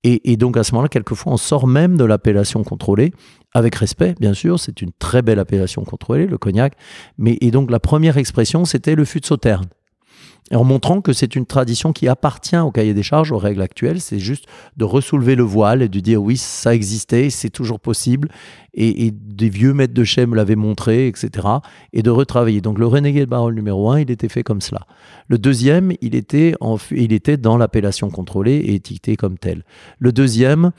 Et, 0.04 0.36
donc 0.36 0.56
à 0.56 0.62
ce 0.62 0.72
moment-là, 0.72 0.88
quelquefois, 0.88 1.32
on 1.32 1.36
sort 1.36 1.66
même 1.66 1.96
de 1.96 2.04
l'appellation 2.04 2.62
contrôlée, 2.62 3.12
avec 3.52 3.74
respect, 3.74 4.14
bien 4.20 4.32
sûr. 4.32 4.60
C'est 4.60 4.80
une 4.80 4.92
très 4.98 5.22
belle 5.22 5.38
appellation 5.38 5.82
contrôlée, 5.82 6.26
le 6.26 6.38
cognac. 6.38 6.74
Mais, 7.18 7.36
et 7.40 7.50
donc 7.50 7.70
la 7.70 7.80
première 7.80 8.16
expression, 8.16 8.64
c'était 8.64 8.94
le 8.94 9.04
fût 9.04 9.20
de 9.20 9.26
sauterne 9.26 9.66
en 10.56 10.64
montrant 10.64 11.00
que 11.00 11.12
c'est 11.12 11.36
une 11.36 11.46
tradition 11.46 11.92
qui 11.92 12.08
appartient 12.08 12.56
au 12.56 12.70
cahier 12.70 12.94
des 12.94 13.02
charges, 13.02 13.32
aux 13.32 13.38
règles 13.38 13.62
actuelles. 13.62 14.00
C'est 14.00 14.18
juste 14.18 14.46
de 14.76 14.84
ressoulever 14.84 15.34
le 15.34 15.42
voile 15.42 15.82
et 15.82 15.88
de 15.88 16.00
dire 16.00 16.22
oui, 16.22 16.36
ça 16.36 16.74
existait, 16.74 17.30
c'est 17.30 17.50
toujours 17.50 17.80
possible. 17.80 18.28
Et, 18.74 19.10
des 19.10 19.48
vieux 19.48 19.72
maîtres 19.72 19.94
de 19.94 20.04
chais 20.04 20.26
me 20.26 20.36
l'avaient 20.36 20.56
montré, 20.56 21.08
etc. 21.08 21.46
Et 21.92 22.02
de 22.02 22.10
retravailler. 22.10 22.60
Donc 22.60 22.78
le 22.78 22.86
Renegade 22.86 23.28
Barrel 23.28 23.54
numéro 23.54 23.90
1, 23.90 24.00
il 24.00 24.10
était 24.10 24.28
fait 24.28 24.42
comme 24.42 24.60
cela. 24.60 24.86
Le 25.26 25.38
deuxième, 25.38 25.92
il 26.00 26.14
était, 26.14 26.54
il 26.92 27.12
était 27.12 27.36
dans 27.36 27.56
l'appellation 27.56 28.10
contrôlée 28.10 28.56
et 28.56 28.74
étiqueté 28.74 29.16
comme 29.16 29.36
tel. 29.36 29.64
Le 29.98 30.12
deuxième, 30.12 30.70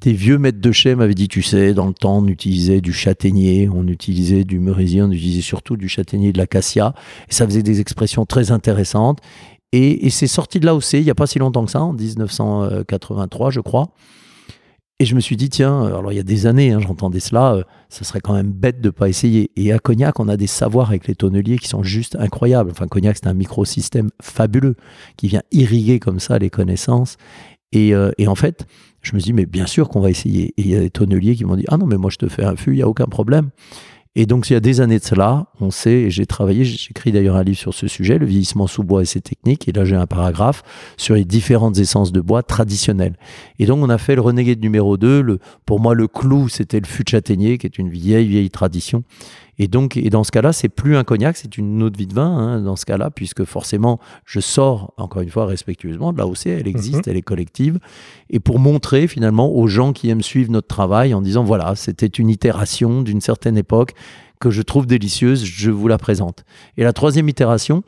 des 0.00 0.12
vieux 0.12 0.38
maîtres 0.38 0.60
de 0.60 0.72
chais 0.72 0.94
m'avaient 0.94 1.14
dit, 1.14 1.28
tu 1.28 1.42
sais, 1.42 1.74
dans 1.74 1.86
le 1.86 1.94
temps, 1.94 2.18
on 2.18 2.26
utilisait 2.26 2.80
du 2.80 2.92
châtaignier, 2.92 3.68
on 3.72 3.86
utilisait 3.88 4.44
du 4.44 4.60
merisier, 4.60 5.02
on 5.02 5.10
utilisait 5.10 5.42
surtout 5.42 5.76
du 5.76 5.88
châtaignier 5.88 6.32
de 6.32 6.38
l'acacia. 6.38 6.94
Et 7.28 7.32
ça 7.32 7.46
faisait 7.46 7.62
des 7.64 7.80
expressions 7.80 8.24
très 8.24 8.52
intéressantes. 8.52 9.18
Et, 9.72 10.08
c'est 10.10 10.28
sorti 10.28 10.60
de 10.60 10.66
là 10.66 10.74
aussi, 10.74 10.98
il 10.98 11.04
n'y 11.04 11.10
a 11.10 11.14
pas 11.14 11.26
si 11.26 11.38
longtemps 11.38 11.64
que 11.64 11.70
ça, 11.70 11.82
en 11.82 11.92
1983, 11.92 13.50
je 13.50 13.60
crois. 13.60 13.88
Et 15.00 15.04
je 15.04 15.14
me 15.14 15.20
suis 15.20 15.36
dit, 15.36 15.48
tiens, 15.48 15.84
alors 15.84 16.12
il 16.12 16.16
y 16.16 16.20
a 16.20 16.24
des 16.24 16.46
années, 16.46 16.72
hein, 16.72 16.80
j'entendais 16.80 17.20
cela, 17.20 17.54
euh, 17.54 17.62
ça 17.88 18.02
serait 18.04 18.20
quand 18.20 18.34
même 18.34 18.50
bête 18.50 18.80
de 18.80 18.88
ne 18.88 18.90
pas 18.90 19.08
essayer. 19.08 19.52
Et 19.54 19.72
à 19.72 19.78
Cognac, 19.78 20.18
on 20.18 20.26
a 20.26 20.36
des 20.36 20.48
savoirs 20.48 20.88
avec 20.88 21.06
les 21.06 21.14
tonneliers 21.14 21.58
qui 21.58 21.68
sont 21.68 21.84
juste 21.84 22.16
incroyables. 22.18 22.70
Enfin, 22.70 22.88
Cognac, 22.88 23.16
c'est 23.16 23.28
un 23.28 23.34
microsystème 23.34 24.10
fabuleux 24.20 24.74
qui 25.16 25.28
vient 25.28 25.42
irriguer 25.52 26.00
comme 26.00 26.18
ça 26.18 26.38
les 26.38 26.50
connaissances. 26.50 27.16
Et, 27.72 27.94
euh, 27.94 28.10
et 28.18 28.28
en 28.28 28.34
fait, 28.34 28.66
je 29.02 29.14
me 29.14 29.20
dis, 29.20 29.32
mais 29.32 29.46
bien 29.46 29.66
sûr 29.66 29.88
qu'on 29.88 30.00
va 30.00 30.10
essayer. 30.10 30.54
Et 30.56 30.62
il 30.62 30.68
y 30.68 30.76
a 30.76 30.80
des 30.80 30.90
tonneliers 30.90 31.36
qui 31.36 31.44
m'ont 31.44 31.56
dit, 31.56 31.64
ah 31.68 31.76
non, 31.76 31.86
mais 31.86 31.96
moi 31.96 32.10
je 32.10 32.16
te 32.16 32.28
fais 32.28 32.44
un 32.44 32.56
fût, 32.56 32.72
il 32.72 32.76
n'y 32.76 32.82
a 32.82 32.88
aucun 32.88 33.06
problème. 33.06 33.50
Et 34.20 34.26
donc, 34.26 34.50
il 34.50 34.54
y 34.54 34.56
a 34.56 34.60
des 34.60 34.80
années 34.80 34.98
de 34.98 35.04
cela, 35.04 35.46
on 35.60 35.70
sait, 35.70 36.10
j'ai 36.10 36.26
travaillé, 36.26 36.64
j'ai 36.64 36.90
écrit 36.90 37.12
d'ailleurs 37.12 37.36
un 37.36 37.44
livre 37.44 37.58
sur 37.58 37.72
ce 37.72 37.86
sujet, 37.86 38.18
le 38.18 38.26
vieillissement 38.26 38.66
sous 38.66 38.82
bois 38.82 39.02
et 39.02 39.04
ses 39.04 39.20
techniques, 39.20 39.68
et 39.68 39.72
là 39.72 39.84
j'ai 39.84 39.94
un 39.94 40.08
paragraphe 40.08 40.64
sur 40.96 41.14
les 41.14 41.24
différentes 41.24 41.78
essences 41.78 42.10
de 42.10 42.20
bois 42.20 42.42
traditionnelles. 42.42 43.16
Et 43.60 43.66
donc, 43.66 43.80
on 43.80 43.88
a 43.88 43.98
fait 43.98 44.16
le 44.16 44.22
Renegade 44.22 44.60
numéro 44.60 44.96
2, 44.96 45.20
le, 45.20 45.38
pour 45.66 45.78
moi, 45.78 45.94
le 45.94 46.08
clou, 46.08 46.48
c'était 46.48 46.80
le 46.80 46.86
fût 46.86 47.04
de 47.04 47.10
châtaignier, 47.10 47.58
qui 47.58 47.66
est 47.66 47.78
une 47.78 47.90
vieille, 47.90 48.26
vieille 48.26 48.50
tradition. 48.50 49.04
Et 49.58 49.68
donc, 49.68 49.96
et 49.96 50.10
dans 50.10 50.24
ce 50.24 50.30
cas-là, 50.30 50.52
c'est 50.52 50.68
plus 50.68 50.96
un 50.96 51.04
cognac, 51.04 51.36
c'est 51.36 51.58
une 51.58 51.82
eau 51.82 51.90
de 51.90 51.96
vie 51.96 52.06
de 52.06 52.14
vin, 52.14 52.28
hein, 52.28 52.60
dans 52.60 52.76
ce 52.76 52.86
cas-là, 52.86 53.10
puisque 53.10 53.44
forcément, 53.44 53.98
je 54.24 54.40
sors, 54.40 54.94
encore 54.96 55.22
une 55.22 55.30
fois, 55.30 55.46
respectueusement 55.46 56.12
de 56.12 56.18
la 56.18 56.26
OC, 56.26 56.46
elle 56.46 56.68
existe, 56.68 57.06
mhm. 57.06 57.10
elle 57.10 57.16
est 57.16 57.22
collective, 57.22 57.78
et 58.30 58.38
pour 58.40 58.58
montrer 58.58 59.08
finalement 59.08 59.50
aux 59.50 59.66
gens 59.66 59.92
qui 59.92 60.08
aiment 60.10 60.22
suivre 60.22 60.50
notre 60.50 60.68
travail 60.68 61.12
en 61.14 61.20
disant, 61.20 61.44
voilà, 61.44 61.74
c'était 61.74 62.06
une 62.06 62.28
itération 62.28 63.02
d'une 63.02 63.20
certaine 63.20 63.56
époque 63.56 63.94
que 64.40 64.50
je 64.50 64.62
trouve 64.62 64.86
délicieuse, 64.86 65.44
je 65.44 65.70
vous 65.70 65.88
la 65.88 65.98
présente. 65.98 66.44
Et 66.76 66.84
la 66.84 66.92
troisième 66.92 67.28
itération, 67.28 67.82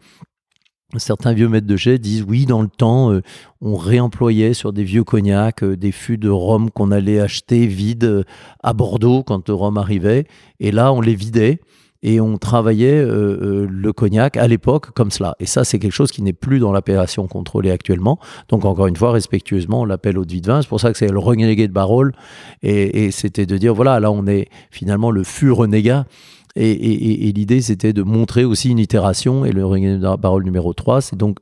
Certains 0.96 1.32
vieux 1.32 1.48
maîtres 1.48 1.68
de 1.68 1.76
chais 1.76 1.98
disent 1.98 2.24
oui, 2.26 2.46
dans 2.46 2.62
le 2.62 2.68
temps, 2.68 3.12
euh, 3.12 3.22
on 3.60 3.76
réemployait 3.76 4.54
sur 4.54 4.72
des 4.72 4.82
vieux 4.82 5.04
cognacs 5.04 5.62
euh, 5.62 5.76
des 5.76 5.92
fûts 5.92 6.18
de 6.18 6.28
rhum 6.28 6.70
qu'on 6.70 6.90
allait 6.90 7.20
acheter 7.20 7.66
vides 7.66 8.04
euh, 8.04 8.24
à 8.64 8.72
Bordeaux 8.72 9.22
quand 9.22 9.48
Rome 9.48 9.78
arrivait. 9.78 10.26
Et 10.58 10.72
là, 10.72 10.92
on 10.92 11.00
les 11.00 11.14
vidait 11.14 11.60
et 12.02 12.20
on 12.20 12.38
travaillait 12.38 13.04
le 13.04 13.92
cognac 13.92 14.38
à 14.38 14.48
l'époque 14.48 14.90
comme 14.92 15.10
cela. 15.10 15.36
Et 15.38 15.44
ça, 15.44 15.64
c'est 15.64 15.78
quelque 15.78 15.92
chose 15.92 16.10
qui 16.10 16.22
n'est 16.22 16.32
plus 16.32 16.58
dans 16.58 16.72
l'appellation 16.72 17.26
contrôlée 17.26 17.70
actuellement. 17.70 18.18
Donc, 18.48 18.64
encore 18.64 18.86
une 18.86 18.96
fois, 18.96 19.12
respectueusement, 19.12 19.82
on 19.82 19.84
l'appelle 19.84 20.16
eau 20.16 20.24
de 20.24 20.32
vie 20.32 20.40
vin. 20.40 20.62
C'est 20.62 20.68
pour 20.68 20.80
ça 20.80 20.92
que 20.92 20.96
c'est 20.96 21.12
le 21.12 21.18
renégat 21.18 21.66
de 21.66 21.72
Barol. 21.72 22.14
Et, 22.62 23.04
et 23.04 23.10
c'était 23.10 23.44
de 23.44 23.58
dire 23.58 23.74
voilà, 23.74 24.00
là, 24.00 24.10
on 24.10 24.26
est 24.26 24.48
finalement 24.70 25.10
le 25.10 25.24
fût 25.24 25.50
renégat 25.50 26.06
et, 26.56 27.32
l'idée, 27.32 27.62
c'était 27.62 27.92
de 27.92 28.02
montrer 28.02 28.44
aussi 28.44 28.70
une 28.70 28.78
itération. 28.78 29.44
Et 29.44 29.52
le 29.52 30.16
parole 30.16 30.44
numéro 30.44 30.72
3, 30.72 31.00
c'est 31.00 31.16
donc 31.16 31.38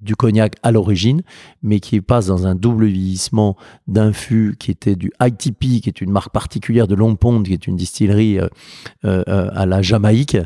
du 0.00 0.16
cognac 0.16 0.56
à 0.62 0.72
l'origine, 0.72 1.22
mais 1.62 1.78
qui 1.78 2.00
passe 2.00 2.26
dans 2.26 2.46
un 2.46 2.54
double 2.56 2.86
vieillissement 2.86 3.56
d'un 3.86 4.12
fût 4.12 4.56
qui 4.58 4.72
était 4.72 4.96
du 4.96 5.12
ITP, 5.22 5.80
qui 5.80 5.88
est 5.88 6.00
une 6.00 6.10
marque 6.10 6.32
particulière 6.32 6.88
de 6.88 6.96
Long 6.96 7.14
Pond, 7.14 7.42
qui 7.42 7.52
est 7.52 7.66
une 7.66 7.76
distillerie 7.76 8.40
euh, 8.40 8.48
euh, 9.04 9.22
à 9.52 9.66
la 9.66 9.80
Jamaïque. 9.82 10.36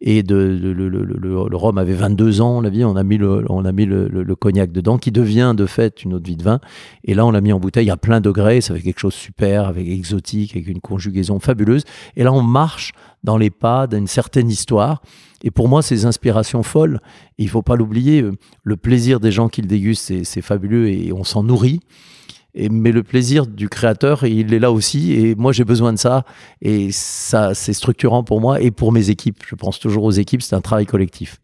Et 0.00 0.22
de, 0.22 0.34
le, 0.36 1.56
rhum 1.56 1.78
avait 1.78 1.94
22 1.94 2.42
ans, 2.42 2.62
on 2.62 2.96
a 2.96 3.02
mis, 3.02 3.16
le, 3.16 3.44
on 3.48 3.64
a 3.64 3.72
mis 3.72 3.86
le, 3.86 4.34
cognac 4.34 4.72
dedans, 4.72 4.98
qui 4.98 5.10
devient 5.10 5.54
de 5.56 5.66
fait 5.66 6.04
une 6.04 6.18
de 6.18 6.26
vie 6.26 6.36
de 6.36 6.42
vin. 6.42 6.60
Et 7.04 7.14
là, 7.14 7.24
on 7.24 7.30
l'a 7.30 7.40
mis 7.40 7.52
en 7.52 7.60
bouteille 7.60 7.90
à 7.90 7.96
plein 7.96 8.20
degrés, 8.20 8.60
ça 8.60 8.74
fait 8.74 8.82
quelque 8.82 8.98
chose 8.98 9.14
de 9.14 9.18
super, 9.18 9.66
avec 9.66 9.88
exotique, 9.88 10.54
avec 10.54 10.68
une 10.68 10.80
conjugaison 10.80 11.40
fabuleuse. 11.40 11.84
Et 12.16 12.24
là, 12.24 12.32
on 12.32 12.42
marche 12.42 12.92
dans 13.24 13.36
les 13.36 13.50
pas 13.50 13.86
d'une 13.86 14.06
certaine 14.06 14.50
histoire. 14.50 15.02
Et 15.42 15.50
pour 15.50 15.68
moi, 15.68 15.82
ces 15.82 16.06
inspirations 16.06 16.62
folles, 16.62 17.00
il 17.38 17.48
faut 17.48 17.62
pas 17.62 17.76
l'oublier, 17.76 18.22
euh, 18.22 18.32
le 18.62 18.76
plaisir 18.76 19.20
des 19.20 19.32
gens 19.32 19.48
qui 19.48 19.62
le 19.62 19.68
dégustent, 19.68 20.24
c'est 20.24 20.42
fabuleux 20.42 20.88
et 20.88 21.12
on 21.12 21.24
s'en 21.24 21.42
nourrit. 21.42 21.80
Mais 22.54 22.92
le 22.92 23.02
plaisir 23.02 23.46
du 23.46 23.70
créateur, 23.70 24.24
il 24.24 24.52
est 24.52 24.58
là 24.58 24.70
aussi. 24.70 25.14
Et 25.14 25.34
moi, 25.34 25.52
j'ai 25.52 25.64
besoin 25.64 25.92
de 25.92 25.98
ça. 25.98 26.24
Et 26.60 26.92
ça, 26.92 27.54
c'est 27.54 27.72
structurant 27.72 28.24
pour 28.24 28.42
moi 28.42 28.60
et 28.60 28.70
pour 28.70 28.92
mes 28.92 29.08
équipes. 29.08 29.42
Je 29.46 29.54
pense 29.54 29.78
toujours 29.78 30.04
aux 30.04 30.10
équipes, 30.10 30.42
c'est 30.42 30.54
un 30.54 30.60
travail 30.60 30.84
collectif. 30.84 31.40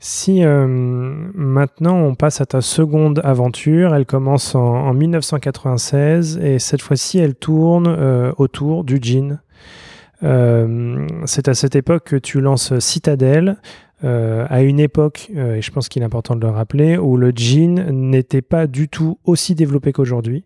Si 0.00 0.44
euh, 0.44 0.66
maintenant 0.68 1.96
on 1.96 2.14
passe 2.14 2.40
à 2.40 2.46
ta 2.46 2.60
seconde 2.60 3.20
aventure, 3.24 3.96
elle 3.96 4.06
commence 4.06 4.54
en, 4.54 4.94
1996 4.94 6.38
et 6.38 6.60
cette 6.60 6.82
fois-ci 6.82 7.18
elle 7.18 7.34
tourne 7.34 7.88
euh, 7.88 8.32
autour 8.36 8.84
du 8.84 9.00
jean. 9.02 9.40
Euh, 10.22 11.06
c'est 11.26 11.48
à 11.48 11.54
cette 11.54 11.76
époque 11.76 12.04
que 12.04 12.16
tu 12.16 12.40
lances 12.40 12.78
Citadel, 12.78 13.56
euh, 14.04 14.46
à 14.48 14.62
une 14.62 14.80
époque, 14.80 15.30
euh, 15.36 15.56
et 15.56 15.62
je 15.62 15.70
pense 15.70 15.88
qu'il 15.88 16.02
est 16.02 16.04
important 16.04 16.36
de 16.36 16.40
le 16.40 16.50
rappeler, 16.50 16.98
où 16.98 17.16
le 17.16 17.32
jean 17.34 17.90
n'était 17.90 18.42
pas 18.42 18.66
du 18.66 18.88
tout 18.88 19.18
aussi 19.24 19.54
développé 19.54 19.92
qu'aujourd'hui. 19.92 20.44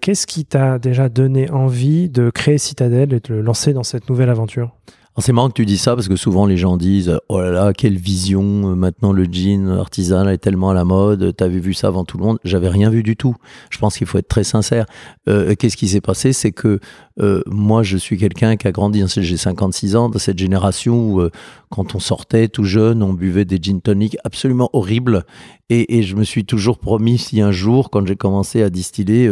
Qu'est-ce 0.00 0.28
qui 0.28 0.44
t'a 0.44 0.78
déjà 0.78 1.08
donné 1.08 1.50
envie 1.50 2.08
de 2.08 2.30
créer 2.30 2.56
Citadel 2.56 3.12
et 3.12 3.18
de 3.18 3.34
le 3.34 3.40
lancer 3.40 3.72
dans 3.72 3.82
cette 3.82 4.08
nouvelle 4.08 4.30
aventure? 4.30 4.76
C'est 5.18 5.32
marrant 5.32 5.48
que 5.48 5.54
tu 5.54 5.64
dis 5.64 5.78
ça 5.78 5.94
parce 5.94 6.08
que 6.08 6.16
souvent 6.16 6.44
les 6.44 6.58
gens 6.58 6.76
disent 6.76 7.18
oh 7.30 7.40
là 7.40 7.50
là 7.50 7.72
quelle 7.72 7.96
vision 7.96 8.42
euh, 8.42 8.74
maintenant 8.74 9.12
le 9.12 9.24
jean 9.24 9.68
artisanal 9.78 10.34
est 10.34 10.38
tellement 10.38 10.70
à 10.70 10.74
la 10.74 10.84
mode 10.84 11.34
t'avais 11.34 11.58
vu 11.58 11.72
ça 11.72 11.86
avant 11.88 12.04
tout 12.04 12.18
le 12.18 12.24
monde 12.24 12.38
j'avais 12.44 12.68
rien 12.68 12.90
vu 12.90 13.02
du 13.02 13.16
tout 13.16 13.34
je 13.70 13.78
pense 13.78 13.96
qu'il 13.96 14.06
faut 14.06 14.18
être 14.18 14.28
très 14.28 14.44
sincère 14.44 14.84
euh, 15.28 15.54
qu'est-ce 15.54 15.78
qui 15.78 15.88
s'est 15.88 16.02
passé 16.02 16.34
c'est 16.34 16.52
que 16.52 16.80
euh, 17.18 17.42
moi 17.46 17.82
je 17.82 17.96
suis 17.96 18.18
quelqu'un 18.18 18.56
qui 18.56 18.68
a 18.68 18.72
grandi 18.72 19.02
j'ai 19.16 19.36
56 19.38 19.96
ans 19.96 20.10
dans 20.10 20.18
cette 20.18 20.38
génération 20.38 21.10
où 21.10 21.28
quand 21.70 21.94
on 21.94 21.98
sortait 21.98 22.48
tout 22.48 22.64
jeune 22.64 23.02
on 23.02 23.14
buvait 23.14 23.46
des 23.46 23.58
gin 23.60 23.80
tonic 23.80 24.18
absolument 24.24 24.68
horribles 24.74 25.24
et, 25.68 25.98
et, 25.98 26.04
je 26.04 26.14
me 26.14 26.22
suis 26.22 26.44
toujours 26.44 26.78
promis 26.78 27.18
si 27.18 27.40
un 27.40 27.50
jour, 27.50 27.90
quand 27.90 28.06
j'ai 28.06 28.14
commencé 28.14 28.62
à 28.62 28.70
distiller, 28.70 29.28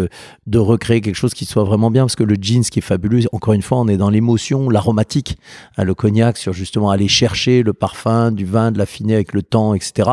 de 0.49 0.59
recréer 0.59 1.01
quelque 1.01 1.15
chose 1.15 1.33
qui 1.33 1.45
soit 1.45 1.63
vraiment 1.63 1.93
bien. 1.93 2.03
Parce 2.03 2.17
que 2.17 2.25
le 2.25 2.35
gin, 2.35 2.65
ce 2.65 2.73
qui 2.73 2.81
est 2.81 2.83
fabuleux, 2.83 3.21
encore 3.31 3.55
une 3.55 3.63
fois, 3.63 3.79
on 3.79 3.87
est 3.87 3.97
dans 3.97 4.11
l'émotion, 4.11 4.69
l'aromatique. 4.69 5.39
Hein, 5.77 5.85
le 5.85 5.95
cognac, 5.95 6.37
sur 6.37 6.53
justement 6.53 6.91
aller 6.91 7.09
chercher 7.09 7.63
le 7.63 7.73
parfum 7.73 8.31
du 8.31 8.45
vin, 8.45 8.71
de 8.71 8.79
l'affiner 8.79 9.15
avec 9.15 9.33
le 9.33 9.43
temps, 9.43 9.75
etc. 9.75 10.11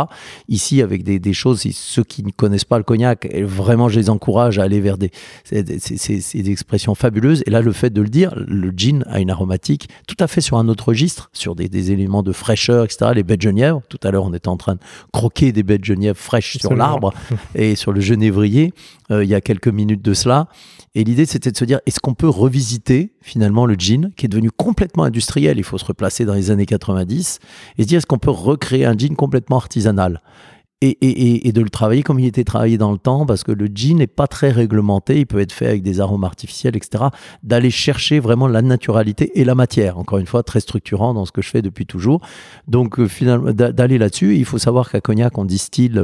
Ici, 0.47 0.81
avec 0.81 1.03
des, 1.03 1.19
des, 1.19 1.33
choses, 1.33 1.61
ceux 1.71 2.03
qui 2.03 2.23
ne 2.23 2.31
connaissent 2.31 2.65
pas 2.65 2.77
le 2.77 2.83
cognac, 2.83 3.27
vraiment, 3.43 3.89
je 3.89 3.99
les 3.99 4.09
encourage 4.09 4.59
à 4.59 4.63
aller 4.63 4.81
vers 4.81 4.97
des, 4.97 5.11
c'est, 5.43 5.63
des 5.63 6.51
expressions 6.51 6.95
fabuleuses. 6.95 7.43
Et 7.45 7.51
là, 7.51 7.61
le 7.61 7.71
fait 7.73 7.91
de 7.91 8.01
le 8.01 8.09
dire, 8.09 8.33
le 8.35 8.71
gin 8.75 9.03
a 9.07 9.19
une 9.19 9.29
aromatique 9.29 9.89
tout 10.07 10.17
à 10.19 10.27
fait 10.27 10.41
sur 10.41 10.57
un 10.57 10.67
autre 10.67 10.89
registre, 10.89 11.29
sur 11.33 11.55
des, 11.55 11.69
des 11.69 11.91
éléments 11.91 12.23
de 12.23 12.31
fraîcheur, 12.31 12.85
etc. 12.85 13.11
Les 13.13 13.23
baies 13.23 13.37
de 13.37 13.41
Genièvre, 13.43 13.81
tout 13.89 13.99
à 14.03 14.11
l'heure, 14.11 14.25
on 14.25 14.33
était 14.33 14.47
en 14.47 14.57
train 14.57 14.75
de 14.75 14.81
croquer 15.11 15.51
des 15.51 15.63
baies 15.63 15.77
de 15.77 15.85
Genièvre 15.85 16.17
fraîche 16.17 16.57
sur 16.57 16.73
l'arbre 16.75 17.13
et 17.55 17.75
sur 17.75 17.91
le 17.91 18.01
genévrier 18.01 18.73
euh, 19.11 19.23
il 19.23 19.29
y 19.29 19.35
a 19.35 19.41
quelques 19.41 19.67
minutes 19.67 20.01
de 20.01 20.13
cela. 20.13 20.47
Et 20.93 21.05
l'idée, 21.05 21.25
c'était 21.25 21.51
de 21.51 21.57
se 21.57 21.63
dire, 21.63 21.79
est-ce 21.85 22.01
qu'on 22.01 22.13
peut 22.13 22.27
revisiter 22.27 23.13
finalement 23.21 23.65
le 23.65 23.75
jean, 23.77 24.11
qui 24.17 24.25
est 24.25 24.29
devenu 24.29 24.51
complètement 24.51 25.03
industriel, 25.03 25.57
il 25.57 25.63
faut 25.63 25.77
se 25.77 25.85
replacer 25.85 26.25
dans 26.25 26.33
les 26.33 26.51
années 26.51 26.65
90, 26.65 27.39
et 27.77 27.83
se 27.83 27.87
dire, 27.87 27.97
est-ce 27.97 28.05
qu'on 28.05 28.17
peut 28.17 28.29
recréer 28.29 28.85
un 28.85 28.97
jean 28.97 29.15
complètement 29.15 29.57
artisanal? 29.57 30.21
Et, 30.81 31.51
de 31.51 31.61
le 31.61 31.69
travailler 31.69 32.01
comme 32.01 32.19
il 32.19 32.25
était 32.25 32.43
travaillé 32.43 32.77
dans 32.77 32.91
le 32.91 32.97
temps, 32.97 33.25
parce 33.25 33.43
que 33.43 33.51
le 33.51 33.67
gin 33.67 33.97
n'est 33.97 34.07
pas 34.07 34.27
très 34.27 34.49
réglementé, 34.49 35.19
il 35.19 35.27
peut 35.27 35.39
être 35.39 35.51
fait 35.51 35.67
avec 35.67 35.83
des 35.83 35.99
arômes 35.99 36.23
artificiels, 36.23 36.75
etc. 36.75 37.05
D'aller 37.43 37.69
chercher 37.69 38.19
vraiment 38.19 38.47
la 38.47 38.63
naturalité 38.63 39.39
et 39.39 39.43
la 39.43 39.53
matière, 39.53 39.99
encore 39.99 40.17
une 40.17 40.25
fois, 40.25 40.41
très 40.41 40.59
structurant 40.59 41.13
dans 41.13 41.25
ce 41.25 41.31
que 41.31 41.41
je 41.41 41.49
fais 41.49 41.61
depuis 41.61 41.85
toujours. 41.85 42.21
Donc 42.67 42.99
euh, 42.99 43.07
finalement, 43.07 43.51
d'aller 43.51 43.97
là-dessus, 43.99 44.35
il 44.37 44.45
faut 44.45 44.57
savoir 44.57 44.89
qu'à 44.89 45.01
Cognac, 45.01 45.37
on 45.37 45.45
distille 45.45 46.01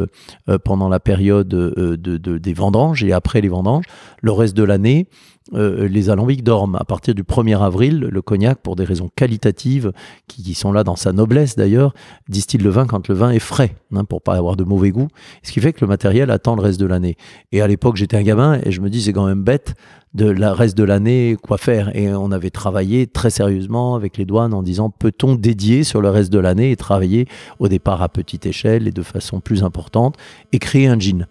euh, 0.48 0.58
pendant 0.60 0.90
la 0.90 1.00
période 1.00 1.54
euh, 1.54 1.98
de, 1.98 2.18
des 2.38 2.54
vendanges 2.54 3.04
et 3.04 3.14
après 3.14 3.42
les 3.42 3.50
vendanges, 3.50 3.86
le 4.22 4.32
reste 4.32 4.56
de 4.56 4.64
l'année, 4.64 5.08
les 5.54 6.10
alambics 6.10 6.44
dorment. 6.44 6.76
À 6.76 6.84
partir 6.84 7.16
du 7.16 7.24
1er 7.24 7.58
avril, 7.64 8.00
le 8.12 8.22
cognac, 8.22 8.60
pour 8.60 8.76
des 8.76 8.84
raisons 8.84 9.10
qualitatives, 9.16 9.94
qui, 10.28 10.54
sont 10.54 10.74
là 10.74 10.84
dans 10.84 10.98
sa 10.98 11.14
noblesse 11.14 11.56
d'ailleurs, 11.56 11.94
distille 12.28 12.60
le 12.60 12.70
vin 12.70 12.86
quand 12.86 13.08
le 13.08 13.16
vin 13.16 13.32
est 13.32 13.40
frais, 13.40 13.76
hein, 13.96 14.04
pour 14.04 14.22
pas 14.22 14.36
avoir 14.36 14.58
de 14.58 14.66
mauvais 14.68 14.92
goût. 14.92 15.08
Ce 15.44 15.52
qui 15.52 15.60
fait 15.60 15.74
que 15.74 15.82
le 15.82 15.88
matériel 15.88 16.32
attend 16.32 16.56
le 16.56 16.62
reste 16.62 16.80
de 16.80 16.86
l'année. 16.86 17.18
Et 17.52 17.62
à 17.62 17.68
l'époque, 17.68 17.96
j'étais 17.96 18.18
un 18.18 18.24
gamin 18.24 18.60
et 18.64 18.72
je 18.72 18.82
me 18.82 18.90
dis, 18.90 19.02
c'est 19.02 19.14
quand 19.14 19.26
même 19.26 19.44
bête 19.44 19.76
de 20.14 20.26
la 20.30 20.54
reste 20.54 20.78
de 20.78 20.84
l'année 20.84 21.38
quoi 21.42 21.58
faire. 21.58 21.96
Et 21.96 22.14
on 22.14 22.32
avait 22.32 22.50
travaillé 22.50 23.08
très 23.08 23.30
sérieusement 23.30 23.96
avec 23.96 24.18
les 24.18 24.26
douanes 24.26 24.54
en 24.54 24.64
disant, 24.64 24.90
peut-on 24.90 25.36
dédier 25.36 25.84
sur 25.84 26.02
le 26.02 26.10
reste 26.10 26.32
de 26.32 26.40
l'année 26.40 26.72
et 26.72 26.76
travailler 26.76 27.28
au 27.60 27.68
départ 27.68 28.02
à 28.02 28.10
petite 28.10 28.46
échelle 28.46 28.88
et 28.88 28.92
de 28.92 29.04
façon 29.04 29.40
plus 29.40 29.64
importante 29.64 30.16
et 30.52 30.60
créer 30.60 30.88
un 30.88 31.00
jean? 31.00 31.28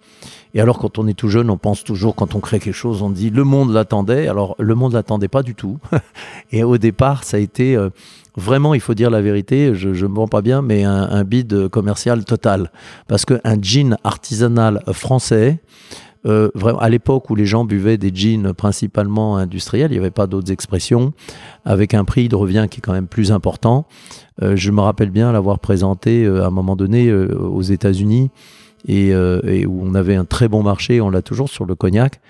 Et 0.56 0.60
alors, 0.62 0.78
quand 0.78 0.98
on 0.98 1.06
est 1.06 1.12
tout 1.12 1.28
jeune, 1.28 1.50
on 1.50 1.58
pense 1.58 1.84
toujours, 1.84 2.14
quand 2.14 2.34
on 2.34 2.40
crée 2.40 2.60
quelque 2.60 2.72
chose, 2.72 3.02
on 3.02 3.10
dit 3.10 3.28
le 3.28 3.44
monde 3.44 3.74
l'attendait. 3.74 4.26
Alors, 4.26 4.56
le 4.58 4.74
monde 4.74 4.94
l'attendait 4.94 5.28
pas 5.28 5.42
du 5.42 5.54
tout. 5.54 5.78
et 6.50 6.64
au 6.64 6.78
départ, 6.78 7.24
ça 7.24 7.36
a 7.36 7.40
été 7.40 7.76
euh, 7.76 7.90
vraiment, 8.36 8.72
il 8.72 8.80
faut 8.80 8.94
dire 8.94 9.10
la 9.10 9.20
vérité, 9.20 9.74
je 9.74 9.90
ne 9.90 10.10
me 10.10 10.18
rends 10.18 10.28
pas 10.28 10.40
bien, 10.40 10.62
mais 10.62 10.82
un, 10.82 11.10
un 11.10 11.24
bid 11.24 11.68
commercial 11.68 12.24
total. 12.24 12.70
Parce 13.06 13.26
qu'un 13.26 13.60
jean 13.60 13.98
artisanal 14.02 14.82
français, 14.92 15.60
euh, 16.24 16.48
à 16.80 16.88
l'époque 16.88 17.28
où 17.28 17.34
les 17.34 17.44
gens 17.44 17.66
buvaient 17.66 17.98
des 17.98 18.10
jeans 18.14 18.54
principalement 18.54 19.36
industriels, 19.36 19.90
il 19.90 19.96
n'y 19.96 20.00
avait 20.00 20.10
pas 20.10 20.26
d'autres 20.26 20.52
expressions, 20.52 21.12
avec 21.66 21.92
un 21.92 22.06
prix 22.06 22.30
de 22.30 22.34
revient 22.34 22.66
qui 22.70 22.78
est 22.78 22.82
quand 22.82 22.94
même 22.94 23.08
plus 23.08 23.30
important. 23.30 23.86
Euh, 24.40 24.56
je 24.56 24.70
me 24.70 24.80
rappelle 24.80 25.10
bien 25.10 25.32
l'avoir 25.32 25.58
présenté 25.58 26.26
à 26.26 26.46
un 26.46 26.50
moment 26.50 26.76
donné 26.76 27.12
aux 27.12 27.60
États-Unis 27.60 28.30
euh, 28.88 29.40
et, 29.44 29.66
où 29.66 29.80
on 29.82 29.94
avait 29.94 30.16
un 30.16 30.24
très 30.24 30.48
bon 30.48 30.62
marché, 30.62 31.00
on 31.00 31.10
l'a 31.10 31.22
toujours 31.22 31.48
sur 31.48 31.64
le 31.64 31.74
cognac, 31.74 32.20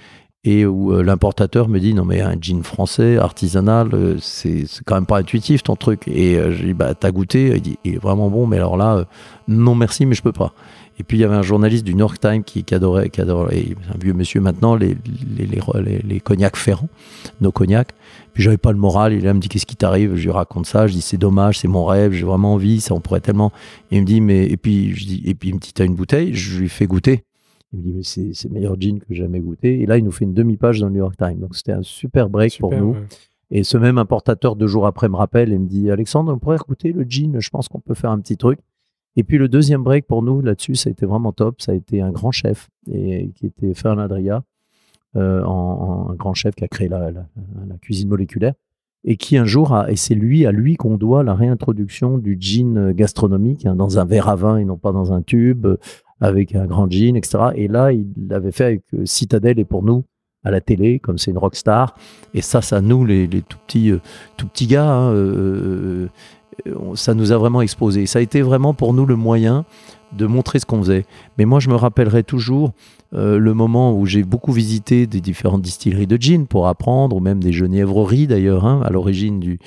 et 0.44 0.64
où 0.64 0.92
euh, 0.92 1.02
l'importateur 1.02 1.68
me 1.68 1.80
dit 1.80 1.92
non 1.92 2.04
mais 2.04 2.20
un 2.20 2.36
gin 2.40 2.62
français 2.62 3.16
artisanal, 3.16 3.90
euh, 3.94 4.16
c'est 4.20 4.64
quand 4.84 4.94
même 4.94 5.06
pas 5.06 5.18
intuitif 5.18 5.62
ton 5.62 5.76
truc. 5.76 6.06
Et 6.08 6.34
je 6.34 6.62
lui 6.62 6.68
dis 6.68 6.74
bah 6.74 6.94
t'as 6.94 7.10
goûté, 7.10 7.52
il 7.54 7.62
dit 7.62 7.78
il 7.84 7.94
est 7.94 7.98
vraiment 7.98 8.30
bon, 8.30 8.46
mais 8.46 8.56
alors 8.56 8.76
là 8.76 9.06
non 9.48 9.74
merci, 9.74 10.06
mais 10.06 10.14
je 10.14 10.22
peux 10.22 10.32
pas. 10.32 10.52
Et 10.98 11.04
puis 11.04 11.18
il 11.18 11.20
y 11.20 11.24
avait 11.24 11.34
un 11.34 11.42
journaliste 11.42 11.84
du 11.84 11.92
New 11.92 12.00
York 12.00 12.18
Times 12.18 12.42
qui, 12.42 12.64
adorait, 12.74 13.10
qui 13.10 13.20
adorait, 13.20 13.66
un 13.94 13.98
vieux 13.98 14.14
monsieur 14.14 14.40
maintenant, 14.40 14.74
les, 14.74 14.96
les, 15.36 15.46
les, 15.46 15.98
les, 15.98 16.20
cognacs 16.20 16.56
ferrants, 16.56 16.88
nos 17.40 17.52
cognacs. 17.52 17.92
Puis 18.32 18.42
j'avais 18.42 18.56
pas 18.56 18.72
le 18.72 18.78
moral, 18.78 19.12
il 19.12 19.22
me 19.22 19.38
dit 19.38 19.48
qu'est-ce 19.48 19.66
qui 19.66 19.76
t'arrive, 19.76 20.16
je 20.16 20.24
lui 20.24 20.30
raconte 20.30 20.66
ça, 20.66 20.86
je 20.86 20.94
dis 20.94 21.02
c'est 21.02 21.18
dommage, 21.18 21.58
c'est 21.58 21.68
mon 21.68 21.84
rêve, 21.84 22.12
j'ai 22.12 22.24
vraiment 22.24 22.54
envie, 22.54 22.80
ça 22.80 22.94
on 22.94 23.00
pourrait 23.00 23.20
tellement. 23.20 23.52
Et 23.90 23.96
il 23.96 24.02
me 24.02 24.06
dit 24.06 24.20
mais 24.20 24.46
et 24.46 24.56
puis 24.56 24.94
je 24.94 25.06
dis 25.06 25.22
et 25.26 25.34
puis 25.34 25.50
il 25.50 25.54
me 25.54 25.60
dit 25.60 25.72
t'as 25.74 25.84
une 25.84 25.94
bouteille, 25.94 26.32
je 26.34 26.60
lui 26.60 26.68
fais 26.68 26.86
goûter. 26.86 27.24
Il 27.72 27.80
me 27.80 27.84
dit 27.84 27.92
mais 27.92 28.02
c'est 28.02 28.30
c'est 28.32 28.48
le 28.48 28.54
meilleur 28.54 28.80
gin 28.80 28.98
que 28.98 29.06
j'ai 29.10 29.16
jamais 29.16 29.40
goûté. 29.40 29.80
Et 29.82 29.86
là 29.86 29.98
il 29.98 30.04
nous 30.04 30.12
fait 30.12 30.24
une 30.24 30.34
demi 30.34 30.56
page 30.56 30.80
dans 30.80 30.86
le 30.86 30.92
New 30.92 31.00
York 31.00 31.16
Times, 31.18 31.38
donc 31.38 31.56
c'était 31.56 31.72
un 31.72 31.82
super 31.82 32.30
break 32.30 32.58
pour 32.58 32.72
nous. 32.72 32.96
Et 33.50 33.62
ce 33.64 33.76
même 33.76 33.98
importateur 33.98 34.56
deux 34.56 34.66
jours 34.66 34.86
après 34.86 35.08
me 35.08 35.16
rappelle 35.16 35.52
et 35.52 35.58
me 35.58 35.66
dit 35.66 35.90
Alexandre 35.90 36.32
on 36.32 36.38
pourrait 36.38 36.56
écouter 36.56 36.92
le 36.92 37.04
gin, 37.04 37.38
je 37.38 37.50
pense 37.50 37.68
qu'on 37.68 37.80
peut 37.80 37.94
faire 37.94 38.10
un 38.10 38.18
petit 38.18 38.36
truc. 38.38 38.58
Et 39.16 39.24
puis 39.24 39.38
le 39.38 39.48
deuxième 39.48 39.82
break 39.82 40.06
pour 40.06 40.22
nous 40.22 40.40
là-dessus, 40.40 40.74
ça 40.74 40.88
a 40.88 40.92
été 40.92 41.06
vraiment 41.06 41.32
top. 41.32 41.60
Ça 41.60 41.72
a 41.72 41.74
été 41.74 42.00
un 42.00 42.10
grand 42.10 42.30
chef 42.30 42.68
et, 42.90 43.30
qui 43.34 43.46
était 43.46 43.74
Fernand 43.74 44.02
Adria, 44.02 44.42
euh, 45.16 45.42
un 45.44 46.14
grand 46.14 46.34
chef 46.34 46.54
qui 46.54 46.64
a 46.64 46.68
créé 46.68 46.88
la, 46.88 47.10
cuisine 47.80 48.08
moléculaire 48.08 48.54
et 49.04 49.16
qui 49.16 49.36
un 49.36 49.44
jour 49.44 49.72
a, 49.72 49.90
et 49.90 49.94
c'est 49.94 50.16
lui 50.16 50.46
à 50.46 50.52
lui 50.52 50.74
qu'on 50.74 50.96
doit 50.96 51.22
la 51.22 51.34
réintroduction 51.34 52.18
du 52.18 52.36
gin 52.40 52.90
gastronomique 52.92 53.64
hein, 53.64 53.76
dans 53.76 54.00
un 54.00 54.04
verre 54.04 54.28
à 54.28 54.34
vin 54.34 54.56
et 54.56 54.64
non 54.64 54.76
pas 54.76 54.90
dans 54.90 55.12
un 55.12 55.22
tube 55.22 55.66
avec 56.20 56.54
un 56.54 56.66
grand 56.66 56.90
gin, 56.90 57.16
etc. 57.16 57.38
Et 57.54 57.68
là, 57.68 57.92
il 57.92 58.06
l'avait 58.28 58.52
fait 58.52 58.64
avec 58.64 58.82
euh, 58.94 59.04
Citadel 59.04 59.58
et 59.58 59.64
pour 59.64 59.82
nous 59.82 60.04
à 60.44 60.50
la 60.50 60.60
télé, 60.60 61.00
comme 61.00 61.18
c'est 61.18 61.32
une 61.32 61.38
rockstar. 61.38 61.96
Et 62.32 62.40
ça, 62.40 62.62
ça 62.62 62.80
nous, 62.80 63.04
les, 63.04 63.28
tout 63.28 63.58
petits, 63.66 63.90
euh, 63.90 64.00
tout 64.36 64.46
petits 64.46 64.68
gars, 64.68 64.88
hein, 64.88 65.12
euh, 65.12 66.08
ça 66.94 67.14
nous 67.14 67.32
a 67.32 67.38
vraiment 67.38 67.62
exposé. 67.62 68.06
Ça 68.06 68.18
a 68.18 68.22
été 68.22 68.42
vraiment 68.42 68.74
pour 68.74 68.94
nous 68.94 69.06
le 69.06 69.16
moyen 69.16 69.64
de 70.12 70.26
montrer 70.26 70.58
ce 70.58 70.66
qu'on 70.66 70.82
faisait. 70.82 71.04
Mais 71.38 71.44
moi, 71.44 71.60
je 71.60 71.68
me 71.68 71.74
rappellerai 71.74 72.22
toujours 72.22 72.72
euh, 73.14 73.38
le 73.38 73.54
moment 73.54 73.96
où 73.96 74.06
j'ai 74.06 74.22
beaucoup 74.24 74.52
visité 74.52 75.06
des 75.06 75.20
différentes 75.20 75.62
distilleries 75.62 76.06
de 76.06 76.16
gin 76.20 76.46
pour 76.46 76.68
apprendre, 76.68 77.16
ou 77.16 77.20
même 77.20 77.42
des 77.42 77.52
genièvreries 77.52 78.26
d'ailleurs. 78.26 78.66
Hein. 78.66 78.82
À 78.84 78.90
l'origine 78.90 79.40
du, 79.40 79.58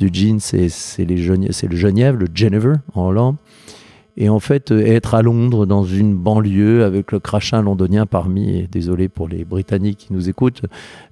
gin, 0.00 0.38
c'est 0.40 0.68
le 1.04 1.16
genièvre, 1.16 2.18
le 2.18 2.26
Genever 2.32 2.74
en 2.94 3.06
Hollande. 3.06 3.36
Et 4.20 4.28
en 4.28 4.40
fait, 4.40 4.72
euh, 4.72 4.84
être 4.84 5.14
à 5.14 5.22
Londres, 5.22 5.64
dans 5.64 5.84
une 5.84 6.16
banlieue, 6.16 6.84
avec 6.84 7.12
le 7.12 7.20
crachin 7.20 7.62
londonien 7.62 8.04
parmi, 8.04 8.66
désolé 8.66 9.08
pour 9.08 9.28
les 9.28 9.44
Britanniques 9.44 9.98
qui 9.98 10.12
nous 10.12 10.28
écoutent, 10.28 10.62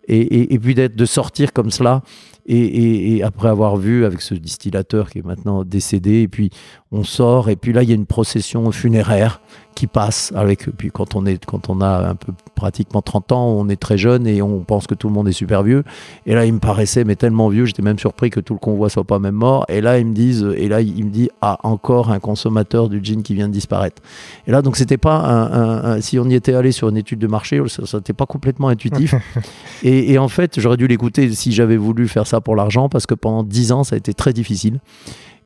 et, 0.08 0.54
et 0.54 0.58
puis 0.58 0.74
d'être 0.74 0.96
de 0.96 1.04
sortir 1.04 1.52
comme 1.52 1.70
cela 1.70 2.02
et, 2.48 3.22
après 3.22 3.48
avoir 3.48 3.76
vu 3.76 4.04
avec 4.04 4.20
ce 4.20 4.34
distillateur 4.34 5.10
qui 5.10 5.18
est 5.18 5.26
maintenant 5.26 5.64
décédé, 5.64 6.22
et 6.22 6.28
puis 6.28 6.50
on 6.92 7.04
sort, 7.04 7.50
et 7.50 7.56
puis 7.56 7.72
là 7.72 7.82
il 7.82 7.88
y 7.88 7.92
a 7.92 7.94
une 7.94 8.06
procession 8.06 8.70
funéraire 8.70 9.40
qui 9.76 9.86
passe 9.86 10.32
avec. 10.34 10.70
Puis 10.70 10.90
quand 10.90 11.14
on 11.14 11.26
est, 11.26 11.44
quand 11.44 11.68
on 11.68 11.82
a 11.82 12.08
un 12.08 12.14
peu 12.14 12.32
pratiquement 12.54 13.02
30 13.02 13.32
ans, 13.32 13.46
on 13.46 13.68
est 13.68 13.76
très 13.76 13.98
jeune 13.98 14.26
et 14.26 14.40
on 14.40 14.60
pense 14.60 14.86
que 14.86 14.94
tout 14.94 15.06
le 15.06 15.14
monde 15.14 15.28
est 15.28 15.32
super 15.32 15.62
vieux. 15.62 15.84
Et 16.24 16.34
là, 16.34 16.46
il 16.46 16.54
me 16.54 16.58
paraissait 16.58 17.04
mais 17.04 17.14
tellement 17.14 17.48
vieux, 17.50 17.66
j'étais 17.66 17.82
même 17.82 17.98
surpris 17.98 18.30
que 18.30 18.40
tout 18.40 18.54
le 18.54 18.58
convoi 18.58 18.88
soit 18.88 19.04
pas 19.04 19.18
même 19.18 19.34
mort. 19.34 19.66
Et 19.68 19.82
là, 19.82 19.98
ils 19.98 20.06
me 20.06 20.14
disent, 20.14 20.46
et 20.56 20.68
là, 20.68 20.80
il 20.80 21.04
me 21.04 21.10
dit, 21.10 21.28
ah 21.42 21.58
encore 21.62 22.10
un 22.10 22.18
consommateur 22.18 22.88
du 22.88 23.00
gin 23.04 23.22
qui 23.22 23.34
vient 23.34 23.48
de 23.48 23.52
disparaître. 23.52 24.02
Et 24.46 24.50
là, 24.50 24.62
donc 24.62 24.78
c'était 24.78 24.96
pas 24.96 25.16
un, 25.18 26.00
si 26.00 26.18
on 26.18 26.24
y 26.24 26.34
était 26.34 26.54
allé 26.54 26.72
sur 26.72 26.88
une 26.88 26.96
étude 26.96 27.18
de 27.18 27.26
marché, 27.26 27.62
ça 27.68 27.98
n'était 27.98 28.14
pas 28.14 28.26
complètement 28.26 28.68
intuitif. 28.68 29.14
et, 29.82 30.12
et 30.12 30.18
en 30.18 30.28
fait, 30.28 30.58
j'aurais 30.58 30.78
dû 30.78 30.86
l'écouter 30.86 31.30
si 31.34 31.52
j'avais 31.52 31.76
voulu 31.76 32.08
faire 32.08 32.26
ça 32.26 32.40
pour 32.40 32.56
l'argent, 32.56 32.88
parce 32.88 33.06
que 33.06 33.14
pendant 33.14 33.42
10 33.42 33.72
ans, 33.72 33.84
ça 33.84 33.94
a 33.94 33.98
été 33.98 34.14
très 34.14 34.32
difficile. 34.32 34.80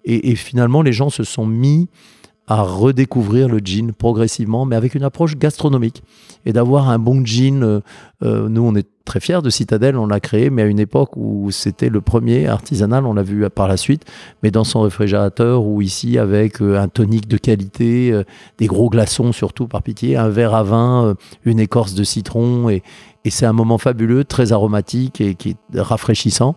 Et, 0.05 0.31
et 0.31 0.37
finalement, 0.37 0.83
les 0.83 0.93
gens 0.93 1.11
se 1.11 1.25
sont 1.25 1.47
mis 1.47 1.89
à 2.51 2.63
redécouvrir 2.63 3.49
le 3.49 3.59
gin 3.59 3.93
progressivement, 3.93 4.67
mais 4.67 4.75
avec 4.75 4.97
une 4.97 5.05
approche 5.05 5.37
gastronomique. 5.37 6.03
Et 6.45 6.53
d'avoir 6.53 6.91
un 6.91 6.99
bon 6.99 7.25
gin, 7.25 7.63
euh, 7.63 7.81
euh, 8.25 8.49
nous 8.49 8.63
on 8.63 8.75
est 8.75 8.89
très 9.05 9.21
fiers 9.21 9.41
de 9.41 9.51
Citadel, 9.51 9.97
on 9.97 10.09
l'a 10.09 10.19
créé, 10.19 10.51
mais 10.51 10.63
à 10.63 10.67
une 10.67 10.81
époque 10.81 11.17
où 11.17 11.53
c'était 11.53 11.89
le 11.89 12.01
premier 12.01 12.49
artisanal, 12.49 13.07
on 13.07 13.15
l'a 13.15 13.23
vu 13.23 13.49
par 13.51 13.69
la 13.69 13.77
suite, 13.77 14.05
mais 14.43 14.51
dans 14.51 14.65
son 14.65 14.81
réfrigérateur 14.81 15.65
ou 15.65 15.81
ici 15.81 16.19
avec 16.19 16.61
euh, 16.61 16.81
un 16.81 16.89
tonique 16.89 17.29
de 17.29 17.37
qualité, 17.37 18.21
des 18.59 18.67
gros 18.67 18.91
glaçons 18.91 19.31
surtout 19.31 19.69
par 19.69 19.85
pitié, 19.85 20.17
un 20.17 20.29
verre 20.29 20.57
à 20.57 20.65
vin, 20.65 21.15
une 21.45 21.61
écorce 21.61 21.95
de 21.95 22.03
citron, 22.03 22.69
et, 22.69 22.83
c'est 23.29 23.47
un 23.47 23.53
moment 23.53 23.79
fabuleux, 23.79 24.25
très 24.25 24.51
aromatique 24.51 25.21
et 25.21 25.37
qui 25.37 25.51
est 25.51 25.81
rafraîchissant. 25.81 26.57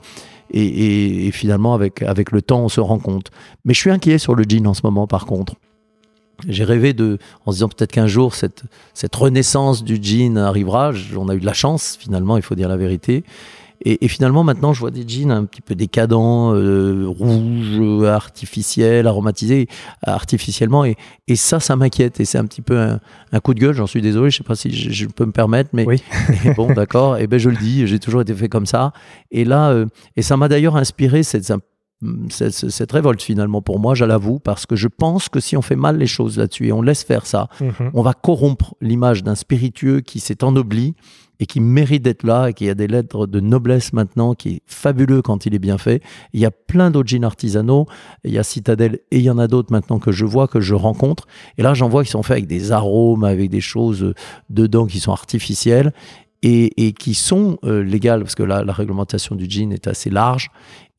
Et, 0.49 1.27
et, 1.27 1.31
finalement, 1.31 1.75
avec, 1.75 2.01
avec 2.01 2.31
le 2.31 2.41
temps, 2.41 2.61
on 2.61 2.69
se 2.69 2.79
rend 2.79 2.99
compte. 2.99 3.29
Mais 3.65 3.73
je 3.75 3.79
suis 3.79 3.91
inquiet 3.91 4.17
sur 4.17 4.33
le 4.33 4.43
gin 4.43 4.65
en 4.65 4.73
ce 4.73 4.81
moment, 4.83 5.05
par 5.05 5.25
contre. 5.25 5.55
J'ai 6.47 6.63
rêvé 6.63 6.93
de, 6.93 7.17
en 7.45 7.51
se 7.51 7.57
disant 7.57 7.69
peut-être 7.69 7.91
qu'un 7.91 8.07
jour 8.07 8.35
cette, 8.35 8.63
cette 8.93 9.15
renaissance 9.15 9.83
du 9.83 9.99
jean 10.01 10.37
arrivera. 10.37 10.91
On 11.17 11.29
a 11.29 11.35
eu 11.35 11.39
de 11.39 11.45
la 11.45 11.53
chance 11.53 11.97
finalement, 11.99 12.37
il 12.37 12.43
faut 12.43 12.55
dire 12.55 12.69
la 12.69 12.77
vérité. 12.77 13.23
Et, 13.85 14.07
finalement, 14.07 14.45
maintenant, 14.45 14.71
je 14.71 14.79
vois 14.79 14.91
des 14.91 15.05
jeans 15.05 15.31
un 15.31 15.43
petit 15.43 15.59
peu 15.59 15.75
décadents, 15.75 16.53
euh, 16.53 17.05
rouges, 17.05 18.05
artificiels, 18.05 19.07
aromatisés 19.07 19.67
artificiellement. 20.01 20.85
Et, 20.85 20.95
et 21.27 21.35
ça, 21.35 21.59
ça 21.59 21.75
m'inquiète. 21.75 22.21
Et 22.21 22.25
c'est 22.25 22.37
un 22.37 22.45
petit 22.45 22.61
peu 22.61 22.79
un, 22.79 23.39
coup 23.41 23.53
de 23.53 23.59
gueule. 23.59 23.75
J'en 23.75 23.87
suis 23.87 24.01
désolé. 24.01 24.29
Je 24.29 24.37
sais 24.37 24.43
pas 24.43 24.55
si 24.55 24.71
je, 24.71 25.05
peux 25.07 25.25
me 25.25 25.33
permettre, 25.33 25.71
mais 25.73 25.85
oui. 25.85 26.01
bon, 26.55 26.71
d'accord. 26.73 27.17
Et 27.17 27.27
ben, 27.27 27.37
je 27.37 27.49
le 27.49 27.57
dis. 27.57 27.85
J'ai 27.85 27.99
toujours 27.99 28.21
été 28.21 28.33
fait 28.33 28.47
comme 28.47 28.65
ça. 28.65 28.93
Et 29.31 29.43
là, 29.43 29.71
euh, 29.71 29.85
et 30.15 30.21
ça 30.21 30.37
m'a 30.37 30.47
d'ailleurs 30.47 30.77
inspiré 30.77 31.23
cette, 31.23 31.51
cette, 32.29 32.91
révolte 32.91 33.21
finalement 33.21 33.61
pour 33.61 33.79
moi, 33.79 33.95
je 33.95 34.05
l'avoue, 34.05 34.39
parce 34.39 34.65
que 34.65 34.75
je 34.75 34.87
pense 34.87 35.29
que 35.29 35.39
si 35.39 35.57
on 35.57 35.61
fait 35.61 35.75
mal 35.75 35.97
les 35.97 36.07
choses 36.07 36.37
là-dessus 36.37 36.67
et 36.67 36.73
on 36.73 36.81
laisse 36.81 37.03
faire 37.03 37.25
ça, 37.25 37.49
mhm. 37.61 37.91
on 37.93 38.01
va 38.01 38.13
corrompre 38.13 38.75
l'image 38.81 39.23
d'un 39.23 39.35
spiritueux 39.35 40.01
qui 40.01 40.19
s'est 40.19 40.43
ennobli 40.43 40.95
et 41.39 41.45
qui 41.45 41.59
mérite 41.59 42.03
d'être 42.03 42.23
là 42.23 42.47
et 42.47 42.53
qui 42.53 42.69
a 42.69 42.75
des 42.75 42.87
lettres 42.87 43.27
de 43.27 43.39
noblesse 43.39 43.91
maintenant, 43.91 44.33
qui 44.33 44.49
est 44.49 44.61
fabuleux 44.65 45.21
quand 45.21 45.45
il 45.45 45.53
est 45.53 45.59
bien 45.59 45.77
fait. 45.77 46.01
Il 46.31 46.39
y 46.39 46.45
a 46.45 46.51
plein 46.51 46.91
d'autres 46.91 47.09
jeans 47.09 47.25
artisanaux, 47.25 47.85
il 48.23 48.31
y 48.31 48.37
a 48.37 48.43
Citadel 48.43 48.99
et 49.11 49.17
il 49.17 49.23
y 49.23 49.29
en 49.29 49.37
a 49.37 49.47
d'autres 49.47 49.71
maintenant 49.71 49.99
que 49.99 50.11
je 50.11 50.25
vois, 50.25 50.47
que 50.47 50.61
je 50.61 50.73
rencontre. 50.73 51.27
Et 51.57 51.63
là, 51.63 51.73
j'en 51.73 51.89
vois 51.89 52.03
qui 52.03 52.11
sont 52.11 52.23
faits 52.23 52.37
avec 52.37 52.47
des 52.47 52.71
arômes, 52.71 53.23
avec 53.23 53.49
des 53.49 53.61
choses 53.61 54.13
dedans 54.49 54.85
qui 54.85 54.99
sont 54.99 55.11
artificielles 55.11 55.91
et, 56.43 56.91
qui 56.91 57.13
sont 57.13 57.57
euh, 57.63 57.81
légales, 57.81 58.21
parce 58.21 58.35
que 58.35 58.43
la, 58.43 58.63
réglementation 58.63 59.35
du 59.35 59.49
jean 59.49 59.71
est 59.71 59.87
assez 59.87 60.09
large, 60.09 60.49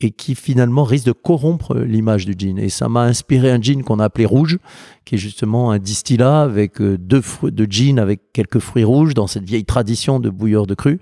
et 0.01 0.11
qui 0.11 0.35
finalement 0.35 0.85
risque 0.85 1.07
de 1.07 1.13
corrompre 1.13 1.77
l'image 1.77 2.25
du 2.25 2.35
gin. 2.37 2.59
Et 2.59 2.71
ça 2.71 2.89
m'a 2.89 3.03
inspiré 3.03 3.51
un 3.51 3.61
gin 3.61 3.83
qu'on 3.83 4.01
a 4.01 4.05
appelé 4.05 4.25
rouge, 4.25 4.59
qui 5.05 5.17
est 5.17 5.19
justement 5.19 5.71
un 5.71 5.79
distillat 5.79 6.43
avec 6.43 6.81
euh, 6.81 6.97
deux 6.99 7.21
fruits 7.21 7.53
de 7.53 7.67
gin 7.71 7.99
avec 7.99 8.33
quelques 8.33 8.59
fruits 8.59 8.85
rouges 8.85 9.15
dans 9.15 9.27
cette 9.27 9.45
vieille 9.45 9.65
tradition 9.65 10.19
de 10.19 10.31
bouilleur 10.31 10.67
de 10.67 10.75
cru 10.75 10.99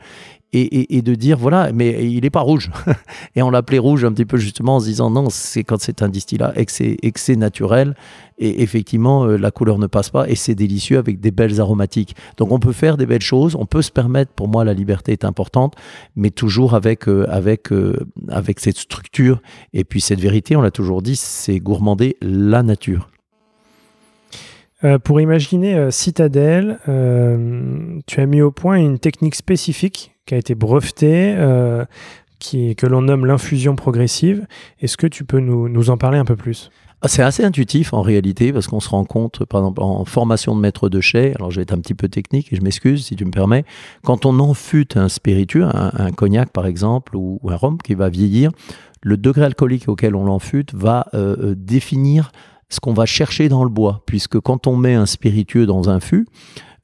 et, 0.52 1.02
de 1.02 1.14
dire 1.14 1.38
voilà, 1.38 1.72
mais 1.72 2.06
il 2.06 2.22
n'est 2.22 2.30
pas 2.30 2.40
rouge. 2.40 2.70
et 3.36 3.42
on 3.42 3.50
l'appelait 3.50 3.78
rouge 3.78 4.04
un 4.04 4.12
petit 4.12 4.26
peu 4.26 4.36
justement 4.36 4.76
en 4.76 4.80
se 4.80 4.86
disant 4.86 5.10
non, 5.10 5.28
c'est 5.30 5.64
quand 5.64 5.80
c'est 5.80 6.02
un 6.02 6.08
distillat 6.08 6.52
et 6.56 6.66
que 6.66 7.20
c'est 7.20 7.36
naturel. 7.36 7.94
Et 8.38 8.62
effectivement, 8.62 9.24
euh, 9.24 9.36
la 9.36 9.50
couleur 9.50 9.78
ne 9.78 9.86
passe 9.86 10.10
pas 10.10 10.28
et 10.28 10.34
c'est 10.34 10.54
délicieux 10.54 10.98
avec 10.98 11.20
des 11.20 11.30
belles 11.30 11.60
aromatiques. 11.60 12.16
Donc 12.36 12.52
on 12.52 12.58
peut 12.58 12.72
faire 12.72 12.96
des 12.96 13.06
belles 13.06 13.22
choses, 13.22 13.54
on 13.56 13.66
peut 13.66 13.82
se 13.82 13.90
permettre, 13.90 14.32
pour 14.32 14.48
moi 14.48 14.64
la 14.64 14.74
liberté 14.74 15.12
est 15.12 15.24
importante, 15.24 15.74
mais 16.16 16.30
toujours 16.30 16.74
avec, 16.74 17.08
euh, 17.08 17.26
avec, 17.30 17.72
euh, 17.72 17.96
avec 18.28 18.60
cette 18.60 18.78
structure 18.78 19.40
et 19.72 19.84
puis 19.84 20.00
cette 20.00 20.20
vérité, 20.20 20.56
on 20.56 20.60
l'a 20.60 20.70
toujours 20.70 21.02
dit, 21.02 21.16
c'est 21.16 21.58
gourmander 21.60 22.16
la 22.20 22.62
nature. 22.62 23.08
pour 25.04 25.20
imaginer 25.20 25.92
Citadel, 25.92 26.78
tu 28.06 28.20
as 28.20 28.26
mis 28.26 28.42
au 28.42 28.50
point 28.50 28.76
une 28.76 28.98
technique 28.98 29.36
spécifique 29.36 30.11
qui 30.26 30.34
a 30.34 30.38
été 30.38 30.54
breveté, 30.54 31.34
euh, 31.36 31.84
qui, 32.38 32.74
que 32.76 32.86
l'on 32.86 33.02
nomme 33.02 33.26
l'infusion 33.26 33.76
progressive. 33.76 34.46
Est-ce 34.80 34.96
que 34.96 35.06
tu 35.06 35.24
peux 35.24 35.40
nous, 35.40 35.68
nous 35.68 35.90
en 35.90 35.96
parler 35.96 36.18
un 36.18 36.24
peu 36.24 36.36
plus? 36.36 36.70
Ah, 37.04 37.08
c'est 37.08 37.22
assez 37.22 37.42
intuitif 37.42 37.94
en 37.94 38.00
réalité 38.00 38.52
parce 38.52 38.68
qu'on 38.68 38.78
se 38.78 38.88
rend 38.88 39.04
compte, 39.04 39.44
par 39.46 39.60
exemple 39.60 39.82
en 39.82 40.04
formation 40.04 40.54
de 40.54 40.60
maître 40.60 40.88
de 40.88 41.00
chai, 41.00 41.32
alors 41.34 41.50
je 41.50 41.56
vais 41.56 41.62
être 41.62 41.72
un 41.72 41.80
petit 41.80 41.94
peu 41.94 42.08
technique 42.08 42.52
et 42.52 42.56
je 42.56 42.62
m'excuse 42.62 43.06
si 43.06 43.16
tu 43.16 43.24
me 43.24 43.32
permets, 43.32 43.64
quand 44.04 44.24
on 44.24 44.38
enfute 44.38 44.96
un 44.96 45.08
spiritueux, 45.08 45.64
un, 45.64 46.12
cognac 46.12 46.50
par 46.50 46.64
exemple 46.64 47.16
ou, 47.16 47.40
un 47.48 47.56
rhum 47.56 47.78
qui 47.78 47.96
va 47.96 48.08
vieillir, 48.08 48.52
le 49.02 49.16
degré 49.16 49.44
alcoolique 49.44 49.88
auquel 49.88 50.14
on 50.14 50.24
l'enfute 50.24 50.74
va 50.74 51.08
euh, 51.12 51.36
euh, 51.40 51.54
définir 51.56 52.30
ce 52.68 52.78
qu'on 52.78 52.94
va 52.94 53.04
chercher 53.04 53.48
dans 53.48 53.64
le 53.64 53.70
bois, 53.70 54.04
puisque 54.06 54.38
quand 54.38 54.68
on 54.68 54.76
met 54.76 54.94
un 54.94 55.06
spiritueux 55.06 55.66
dans 55.66 55.90
un 55.90 55.98
fût, 55.98 56.26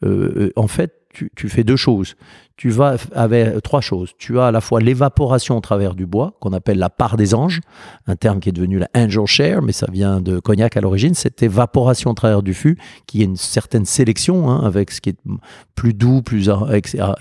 en 0.02 0.68
fait, 0.68 0.98
tu, 1.34 1.48
fais 1.48 1.64
deux 1.64 1.76
choses 1.76 2.14
tu 2.58 2.70
vas 2.70 2.96
avec 3.14 3.62
trois 3.62 3.80
choses. 3.80 4.10
Tu 4.18 4.40
as 4.40 4.46
à 4.46 4.50
la 4.50 4.60
fois 4.60 4.80
l'évaporation 4.80 5.56
au 5.56 5.60
travers 5.60 5.94
du 5.94 6.06
bois, 6.06 6.34
qu'on 6.40 6.52
appelle 6.52 6.78
la 6.78 6.90
part 6.90 7.16
des 7.16 7.32
anges, 7.32 7.60
un 8.08 8.16
terme 8.16 8.40
qui 8.40 8.48
est 8.48 8.52
devenu 8.52 8.80
la 8.80 8.88
angel 8.96 9.26
share, 9.26 9.62
mais 9.62 9.70
ça 9.70 9.86
vient 9.92 10.20
de 10.20 10.40
cognac 10.40 10.76
à 10.76 10.80
l'origine. 10.80 11.14
Cette 11.14 11.40
évaporation 11.40 12.10
au 12.10 12.14
travers 12.14 12.42
du 12.42 12.54
fût, 12.54 12.76
qui 13.06 13.22
est 13.22 13.26
une 13.26 13.36
certaine 13.36 13.84
sélection, 13.84 14.50
hein, 14.50 14.66
avec 14.66 14.90
ce 14.90 15.00
qui 15.00 15.10
est 15.10 15.16
plus 15.76 15.94
doux, 15.94 16.20
plus 16.20 16.50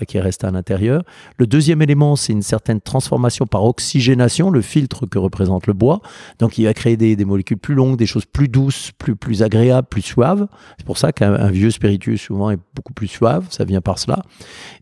qui 0.08 0.18
reste 0.18 0.42
à 0.42 0.50
l'intérieur. 0.50 1.04
Le 1.38 1.46
deuxième 1.46 1.82
élément, 1.82 2.16
c'est 2.16 2.32
une 2.32 2.42
certaine 2.42 2.80
transformation 2.80 3.46
par 3.46 3.64
oxygénation, 3.64 4.50
le 4.50 4.60
filtre 4.60 5.06
que 5.06 5.20
représente 5.20 5.68
le 5.68 5.72
bois. 5.72 6.00
Donc, 6.40 6.58
il 6.58 6.64
va 6.64 6.74
créer 6.74 6.96
des, 6.96 7.24
molécules 7.24 7.58
plus 7.58 7.76
longues, 7.76 7.96
des 7.96 8.06
choses 8.06 8.24
plus 8.24 8.48
douces, 8.48 8.90
plus, 8.98 9.14
plus 9.14 9.44
agréables, 9.44 9.86
plus 9.86 10.02
suaves. 10.02 10.48
C'est 10.78 10.86
pour 10.86 10.98
ça 10.98 11.12
qu'un 11.12 11.48
vieux 11.52 11.70
spiritueux, 11.70 12.16
souvent, 12.16 12.50
est 12.50 12.58
beaucoup 12.74 12.92
plus 12.92 13.06
suave. 13.06 13.46
Ça 13.50 13.64
vient 13.64 13.80
par 13.80 14.00
cela. 14.00 14.24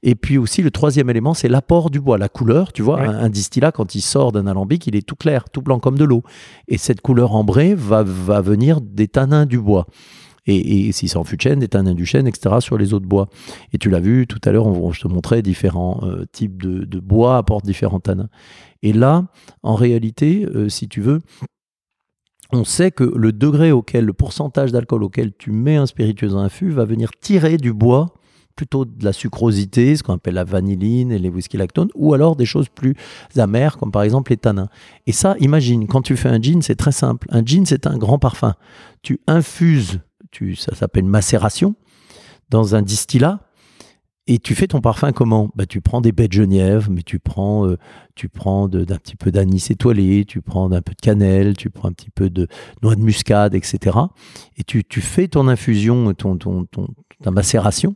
Et 0.03 0.15
puis, 0.15 0.39
aussi 0.47 0.63
le 0.63 0.71
troisième 0.71 1.11
élément, 1.11 1.35
c'est 1.35 1.49
l'apport 1.49 1.91
du 1.91 1.99
bois, 1.99 2.19
la 2.19 2.29
couleur. 2.29 2.73
Tu 2.73 2.81
vois, 2.81 3.01
un, 3.01 3.29
distillat, 3.29 3.73
quand 3.73 3.97
il 3.97 4.01
sort 4.01 4.31
d'un 4.31 4.47
alambic, 4.47 4.87
il 4.87 4.95
est 4.95 5.05
tout 5.05 5.17
clair, 5.17 5.51
tout 5.51 5.61
blanc 5.61 5.81
comme 5.81 5.99
de 5.99 6.05
l'eau. 6.05 6.23
Et 6.69 6.79
cette 6.79 7.01
couleur 7.01 7.35
ambrée 7.35 7.75
va, 7.75 8.05
va 8.05 8.41
venir 8.41 8.81
des 8.81 9.09
tanins 9.09 9.45
du 9.45 9.59
bois. 9.59 9.87
Et, 10.47 10.93
si 10.93 11.09
c'est 11.09 11.17
en 11.17 11.25
fût 11.25 11.37
de 11.37 11.43
chêne, 11.43 11.59
des 11.59 11.67
tanins 11.67 11.95
du 11.95 12.07
chêne, 12.07 12.29
etc., 12.29 12.57
sur 12.61 12.79
les 12.79 12.95
autres 12.95 13.07
bois. 13.07 13.29
Et 13.73 13.79
tu 13.79 13.91
l'as 13.91 13.99
vu 13.99 14.29
tout 14.29 14.41
à 14.45 14.53
l'heure, 14.53 14.93
je 14.93 15.01
te 15.01 15.09
montrais 15.09 15.43
différents 15.43 16.01
euh, 16.05 16.25
types 16.31 16.63
de, 16.63 17.01
bois 17.01 17.39
apportent 17.39 17.67
différents 17.67 17.99
tanins. 17.99 18.29
Et 18.83 18.93
là, 18.93 19.27
en 19.65 19.75
réalité, 19.75 20.47
euh, 20.47 20.69
si 20.69 20.87
tu 20.87 21.01
veux, 21.01 21.19
on 22.53 22.63
sait 22.63 22.93
que 22.93 23.03
le 23.03 23.33
degré 23.33 23.73
auquel, 23.73 24.05
le 24.05 24.13
pourcentage 24.13 24.71
d'alcool 24.71 25.03
auquel 25.03 25.33
tu 25.37 25.51
mets 25.51 25.75
un 25.75 25.87
spiritueux 25.87 26.29
dans 26.29 26.39
un 26.39 26.49
fût 26.49 26.71
va 26.71 26.85
venir 26.85 27.11
tirer 27.21 27.57
du 27.57 27.73
bois 27.73 28.15
plutôt 28.57 28.85
de 28.85 29.05
la 29.05 29.13
sucrosité, 29.13 29.95
ce 29.95 30.03
qu'on 30.03 30.15
appelle 30.15 30.35
la 30.35 30.45
vanilline 30.45 31.13
et 31.13 31.19
les 31.19 31.29
whisky 31.29 31.57
lactone, 31.57 31.89
ou 31.95 32.15
alors 32.15 32.35
des 32.35 32.47
choses 32.47 32.69
plus 32.69 32.95
amères, 33.37 33.77
comme 33.77 33.93
par 33.93 34.03
exemple 34.03 34.33
les 34.33 34.39
tanins. 34.39 34.69
Et 35.07 35.13
ça, 35.13 35.37
imagine, 35.41 35.87
quand 35.87 36.03
tu 36.03 36.17
fais 36.17 36.31
un 36.31 36.41
gin, 36.41 36.63
c'est 36.63 36.75
très 36.75 36.93
simple. 36.93 37.29
Un 37.31 37.45
gin, 37.45 37.67
c'est 37.67 37.87
un 37.87 37.99
grand 37.99 38.19
parfum. 38.19 38.55
Tu 39.03 39.21
infuses, 39.27 40.01
ça 40.57 40.75
s'appelle 40.75 41.05
macération, 41.05 41.77
dans 42.51 42.75
un 42.75 42.83
distillat, 42.83 43.41
et 44.29 44.41
tu 44.41 44.57
fais 44.57 44.67
ton 44.67 44.81
parfum 44.81 45.13
comment? 45.13 45.51
Bah, 45.55 45.67
Tu 45.67 45.81
prends 45.81 46.01
des 46.01 46.11
baies 46.11 46.27
de 46.27 46.33
genièvre, 46.33 46.91
mais 46.91 47.03
tu 47.03 47.21
prends, 47.21 47.69
euh, 47.69 47.77
tu 48.17 48.29
prends 48.29 48.67
d'un 48.67 48.85
petit 48.85 49.15
peu 49.15 49.31
d'anis 49.31 49.71
étoilé, 49.71 50.25
tu 50.25 50.43
prends 50.43 50.71
un 50.73 50.83
peu 50.83 50.95
de 50.95 51.01
cannelle, 51.01 51.57
tu 51.57 51.71
prends 51.71 51.89
un 51.89 51.93
petit 51.93 52.11
peu 52.11 52.29
de 52.29 52.49
noix 52.83 52.97
de 52.97 53.03
muscade, 53.03 53.55
etc. 53.55 53.97
Et 54.57 54.65
tu, 54.65 54.83
fais 55.01 55.29
ton 55.29 55.47
infusion, 55.47 56.13
ton, 56.15 56.37
ta 57.23 57.31
macération 57.31 57.95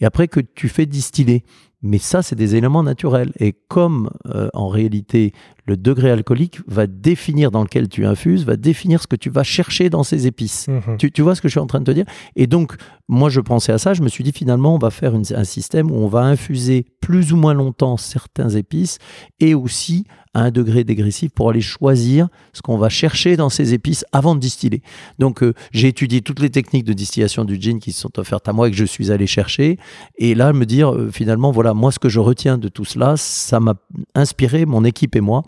et 0.00 0.04
après 0.04 0.28
que 0.28 0.40
tu 0.40 0.68
fais 0.68 0.86
distiller. 0.86 1.44
Mais 1.80 1.98
ça, 1.98 2.22
c'est 2.22 2.34
des 2.34 2.56
éléments 2.56 2.82
naturels. 2.82 3.32
Et 3.38 3.52
comme 3.52 4.10
euh, 4.26 4.48
en 4.52 4.68
réalité, 4.68 5.32
le 5.68 5.76
degré 5.76 6.10
alcoolique 6.10 6.60
va 6.66 6.86
définir 6.86 7.50
dans 7.50 7.62
lequel 7.62 7.88
tu 7.88 8.06
infuses, 8.06 8.44
va 8.44 8.56
définir 8.56 9.02
ce 9.02 9.06
que 9.06 9.16
tu 9.16 9.28
vas 9.28 9.44
chercher 9.44 9.90
dans 9.90 10.02
ces 10.02 10.26
épices. 10.26 10.66
Mhm. 10.68 10.96
Tu, 10.98 11.12
tu, 11.12 11.22
vois 11.22 11.34
ce 11.34 11.42
que 11.42 11.48
je 11.48 11.52
suis 11.52 11.60
en 11.60 11.66
train 11.66 11.80
de 11.80 11.84
te 11.84 11.90
dire? 11.90 12.06
Et 12.36 12.46
donc, 12.46 12.74
moi, 13.06 13.28
je 13.28 13.40
pensais 13.40 13.72
à 13.72 13.78
ça. 13.78 13.94
Je 13.94 14.02
me 14.02 14.08
suis 14.08 14.24
dit, 14.24 14.32
finalement, 14.32 14.74
on 14.74 14.78
va 14.78 14.90
faire 14.90 15.14
un 15.14 15.44
système 15.44 15.90
où 15.90 15.94
on 15.94 16.08
va 16.08 16.20
infuser 16.20 16.86
plus 17.00 17.32
ou 17.32 17.36
moins 17.36 17.54
longtemps 17.54 17.96
certains 17.96 18.50
épices 18.50 18.98
et 19.40 19.54
aussi 19.54 20.04
à 20.34 20.42
un 20.42 20.50
degré 20.50 20.84
dégressif 20.84 21.30
pour 21.32 21.50
aller 21.50 21.60
choisir 21.60 22.28
ce 22.52 22.62
qu'on 22.62 22.76
va 22.76 22.88
chercher 22.88 23.36
dans 23.36 23.48
ces 23.48 23.74
épices 23.74 24.04
avant 24.12 24.34
de 24.34 24.40
distiller. 24.40 24.82
Donc 25.18 25.42
euh, 25.42 25.54
j'ai 25.72 25.88
étudié 25.88 26.20
toutes 26.20 26.40
les 26.40 26.50
techniques 26.50 26.84
de 26.84 26.92
distillation 26.92 27.44
du 27.44 27.60
gin 27.60 27.78
qui 27.78 27.92
se 27.92 28.00
sont 28.00 28.18
offertes 28.18 28.48
à 28.48 28.52
moi 28.52 28.68
et 28.68 28.70
que 28.70 28.76
je 28.76 28.84
suis 28.84 29.10
allé 29.10 29.26
chercher. 29.26 29.78
Et 30.16 30.34
là, 30.34 30.52
me 30.52 30.66
dire 30.66 30.94
euh, 30.94 31.10
finalement, 31.10 31.50
voilà, 31.50 31.74
moi 31.74 31.92
ce 31.92 31.98
que 31.98 32.08
je 32.08 32.20
retiens 32.20 32.58
de 32.58 32.68
tout 32.68 32.84
cela, 32.84 33.16
ça 33.16 33.60
m'a 33.60 33.74
inspiré, 34.14 34.66
mon 34.66 34.84
équipe 34.84 35.16
et 35.16 35.20
moi, 35.20 35.44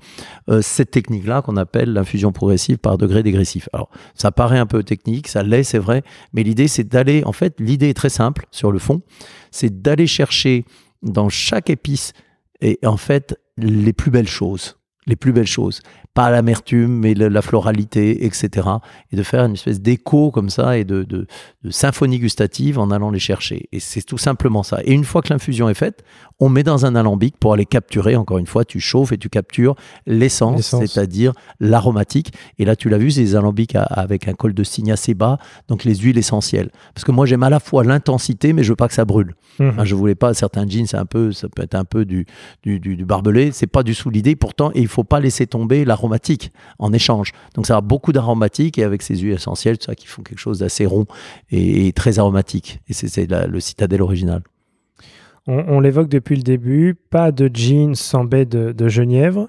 euh, 0.48 0.62
cette 0.62 0.90
technique-là 0.90 1.42
qu'on 1.42 1.56
appelle 1.56 1.92
l'infusion 1.92 2.32
progressive 2.32 2.78
par 2.78 2.98
degré 2.98 3.22
dégressif. 3.22 3.68
Alors 3.72 3.90
ça 4.14 4.32
paraît 4.32 4.58
un 4.58 4.66
peu 4.66 4.82
technique, 4.82 5.28
ça 5.28 5.42
l'est, 5.42 5.64
c'est 5.64 5.78
vrai, 5.78 6.02
mais 6.32 6.42
l'idée 6.42 6.68
c'est 6.68 6.84
d'aller, 6.84 7.22
en 7.24 7.32
fait, 7.32 7.54
l'idée 7.58 7.90
est 7.90 7.94
très 7.94 8.08
simple 8.08 8.46
sur 8.50 8.72
le 8.72 8.78
fond, 8.78 9.02
c'est 9.50 9.82
d'aller 9.82 10.06
chercher 10.06 10.64
dans 11.02 11.28
chaque 11.28 11.70
épice 11.70 12.12
et 12.60 12.78
en 12.84 12.96
fait 12.96 13.38
les 13.56 13.92
plus 13.92 14.10
belles 14.10 14.28
choses 14.28 14.76
les 15.06 15.16
plus 15.16 15.32
belles 15.32 15.46
choses. 15.46 15.80
pas 16.12 16.30
l'amertume, 16.30 16.98
mais 16.98 17.14
la 17.14 17.42
floralité, 17.42 18.24
etc. 18.24 18.68
Et 19.12 19.16
de 19.16 19.22
faire 19.22 19.44
une 19.44 19.52
espèce 19.52 19.80
d'écho 19.80 20.30
comme 20.30 20.50
ça 20.50 20.76
et 20.76 20.84
de, 20.84 21.04
de, 21.04 21.26
symphonie 21.70 22.18
gustative 22.18 22.78
en 22.78 22.90
allant 22.90 23.10
les 23.10 23.20
chercher. 23.20 23.68
Et 23.70 23.80
c'est 23.80 24.02
tout 24.02 24.18
simplement 24.18 24.62
ça. 24.62 24.80
Et 24.84 24.92
une 24.92 25.04
fois 25.04 25.22
que 25.22 25.32
l'infusion 25.32 25.68
est 25.68 25.74
faite, 25.74 26.02
on 26.40 26.48
met 26.48 26.62
dans 26.62 26.86
un 26.86 26.94
alambic 26.94 27.36
pour 27.38 27.52
aller 27.52 27.66
capturer, 27.66 28.16
encore 28.16 28.38
une 28.38 28.46
fois, 28.46 28.64
tu 28.64 28.80
chauffes 28.80 29.12
et 29.12 29.18
tu 29.18 29.28
captures 29.28 29.76
l'essence, 30.06 30.74
c'est-à-dire 30.74 31.32
l'aromatique. 31.60 32.32
Et 32.58 32.64
là, 32.64 32.76
tu 32.76 32.88
l'as 32.88 32.98
vu, 32.98 33.10
c'est 33.10 33.20
des 33.20 33.36
alambics 33.36 33.76
avec 33.76 34.26
un 34.26 34.32
col 34.32 34.54
de 34.54 34.64
cygne 34.64 34.92
assez 34.92 35.14
bas, 35.14 35.38
donc 35.68 35.84
les 35.84 35.94
huiles 35.96 36.18
essentielles. 36.18 36.70
Parce 36.94 37.04
que 37.04 37.12
moi, 37.12 37.26
j'aime 37.26 37.42
à 37.42 37.50
la 37.50 37.60
fois 37.60 37.84
l'intensité, 37.84 38.52
mais 38.52 38.62
je 38.62 38.70
veux 38.70 38.76
pas 38.76 38.88
que 38.88 38.94
ça 38.94 39.04
brûle. 39.04 39.34
Je 39.58 39.64
mhm. 39.64 39.84
je 39.84 39.94
voulais 39.94 40.14
pas, 40.14 40.32
certains 40.32 40.66
jeans, 40.66 40.86
c'est 40.86 40.96
un 40.96 41.04
peu, 41.04 41.32
ça 41.32 41.48
peut 41.48 41.62
être 41.62 41.74
un 41.74 41.84
peu 41.84 42.04
du, 42.04 42.26
du, 42.62 42.80
du, 42.80 42.96
du 42.96 43.04
barbelé, 43.04 43.52
c'est 43.52 43.66
pas 43.66 43.82
du 43.82 43.94
sous 43.94 44.08
l'idée. 44.10 44.34
Pourtant, 44.36 44.70
il 44.74 44.88
faut 44.88 45.04
pas 45.04 45.20
laisser 45.20 45.46
tomber 45.46 45.84
l'aromatique 45.84 46.52
en 46.78 46.92
échange. 46.92 47.32
Donc, 47.54 47.66
ça 47.66 47.76
a 47.76 47.80
beaucoup 47.80 48.12
d'aromatiques 48.12 48.78
et 48.78 48.84
avec 48.84 49.02
ces 49.02 49.16
huiles 49.16 49.34
essentielles, 49.34 49.76
ça 49.80 49.94
qui 49.94 50.06
font 50.06 50.22
quelque 50.22 50.38
chose 50.38 50.60
d'assez 50.60 50.86
rond 50.86 51.06
et, 51.50 51.92
très 51.92 52.18
aromatique. 52.18 52.80
Et 52.88 52.94
c'est 52.94 53.30
le 53.30 53.60
citadelle 53.60 54.02
original. 54.02 54.42
On, 55.46 55.80
l'évoque 55.80 56.08
depuis 56.08 56.36
le 56.36 56.42
début, 56.42 56.94
pas 57.10 57.32
de 57.32 57.50
jeans 57.52 57.94
sans 57.94 58.24
baie 58.24 58.44
de, 58.44 58.72
de 58.72 58.88
Genièvre. 58.88 59.48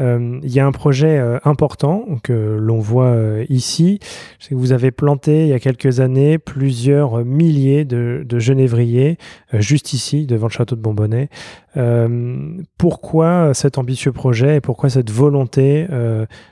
Euh, 0.00 0.40
il 0.42 0.52
y 0.52 0.58
a 0.58 0.66
un 0.66 0.72
projet 0.72 1.18
euh, 1.18 1.38
important 1.44 2.04
que 2.22 2.32
l'on 2.32 2.80
voit 2.80 3.06
euh, 3.06 3.44
ici. 3.48 4.00
Que 4.48 4.54
vous 4.54 4.72
avez 4.72 4.90
planté 4.90 5.42
il 5.42 5.48
y 5.48 5.52
a 5.52 5.60
quelques 5.60 6.00
années 6.00 6.38
plusieurs 6.38 7.24
milliers 7.24 7.84
de, 7.84 8.24
de 8.26 8.38
genévriers 8.38 9.18
juste 9.52 9.92
ici, 9.92 10.26
devant 10.26 10.48
le 10.48 10.52
château 10.52 10.76
de 10.76 10.80
Bonbonnet. 10.80 11.28
Pourquoi 12.78 13.54
cet 13.54 13.78
ambitieux 13.78 14.12
projet 14.12 14.56
et 14.56 14.60
pourquoi 14.60 14.90
cette 14.90 15.10
volonté 15.10 15.86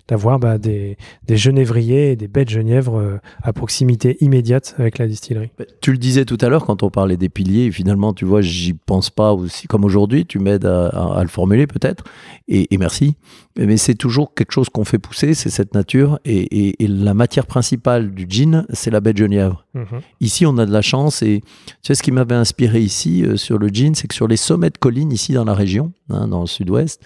d'avoir 0.08 0.38
bah, 0.38 0.58
des, 0.58 0.96
des, 1.26 1.36
genévriers 1.36 2.12
et 2.12 2.16
des 2.16 2.28
baies 2.28 2.44
de 2.44 2.50
genièvre 2.50 3.20
à 3.42 3.52
proximité 3.52 4.16
immédiate 4.20 4.74
avec 4.78 4.98
la 4.98 5.06
distillerie? 5.06 5.50
Bah, 5.58 5.64
Tu 5.80 5.92
le 5.92 5.98
disais 5.98 6.24
tout 6.24 6.38
à 6.40 6.48
l'heure 6.48 6.64
quand 6.64 6.82
on 6.82 6.90
parlait 6.90 7.16
des 7.16 7.28
piliers, 7.28 7.70
finalement, 7.70 8.12
tu 8.12 8.24
vois, 8.24 8.40
j'y 8.40 8.74
pense 8.74 9.10
pas 9.10 9.32
aussi 9.32 9.66
comme 9.66 9.84
aujourd'hui. 9.84 10.26
Tu 10.26 10.38
m'aides 10.38 10.66
à, 10.66 10.88
à, 10.88 11.22
le 11.22 11.28
formuler 11.28 11.66
peut-être. 11.66 12.04
Et, 12.48 12.72
et 12.74 12.78
merci 12.78 13.16
mais 13.58 13.76
c'est 13.76 13.94
toujours 13.94 14.34
quelque 14.34 14.52
chose 14.52 14.68
qu'on 14.68 14.84
fait 14.84 14.98
pousser, 14.98 15.34
c'est 15.34 15.50
cette 15.50 15.74
nature. 15.74 16.18
Et, 16.24 16.74
la 16.80 17.14
matière 17.14 17.46
principale 17.46 18.12
du 18.12 18.26
gin, 18.28 18.66
c'est 18.72 18.90
la 18.90 19.00
de 19.00 19.16
Genièvre. 19.16 19.66
Mhm. 19.74 20.00
Ici, 20.20 20.46
on 20.46 20.56
a 20.58 20.64
de 20.64 20.72
la 20.72 20.82
chance. 20.82 21.22
Et 21.22 21.42
tu 21.42 21.74
sais, 21.82 21.94
ce 21.94 22.02
qui 22.02 22.12
m'avait 22.12 22.34
inspiré 22.34 22.80
ici 22.80 23.24
euh, 23.24 23.36
sur 23.36 23.58
le 23.58 23.68
gin, 23.68 23.94
c'est 23.94 24.06
que 24.06 24.14
sur 24.14 24.28
les 24.28 24.36
sommets 24.36 24.70
de 24.70 24.78
collines, 24.78 25.11
ici 25.12 25.32
dans 25.32 25.44
la 25.44 25.54
région, 25.54 25.92
hein, 26.08 26.28
dans 26.28 26.40
le 26.40 26.46
sud-ouest, 26.46 27.02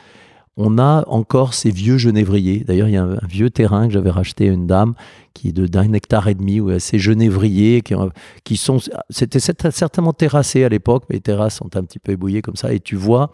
on 0.57 0.79
a 0.79 1.05
encore 1.09 1.53
ces 1.53 1.71
vieux 1.71 1.99
genévriers. 1.99 2.65
D'ailleurs, 2.65 2.89
il 2.89 2.95
y 2.95 2.97
a 2.97 3.05
un, 3.05 3.19
vieux 3.29 3.51
terrain 3.51 3.87
que 3.87 3.93
j'avais 3.93 4.11
racheté 4.11 4.49
à 4.49 4.53
une 4.53 4.67
dame 4.67 4.95
qui 5.35 5.49
est 5.49 5.53
de 5.53 5.67
d'un 5.67 5.93
hectare 5.93 6.29
et 6.29 6.35
demi, 6.35 6.61
où 6.61 6.71
il 6.71 6.73
y 6.73 6.77
a 6.77 6.81
ces 6.81 6.99
genévriers 6.99 7.83
qui, 7.83 7.95
qui 8.43 8.57
sont. 8.57 8.79
C'était 9.11 9.41
certainement 9.41 10.15
terrassé 10.15 10.65
à 10.65 10.71
l'époque, 10.71 11.05
mais 11.11 11.17
les 11.17 11.21
terrasses 11.21 11.57
sont 11.57 11.77
un 11.77 11.85
petit 11.85 11.99
peu 11.99 12.13
ébouillées 12.13 12.41
comme 12.41 12.57
ça. 12.57 12.73
Et 12.73 12.81
tu 12.81 12.97
vois 12.97 13.31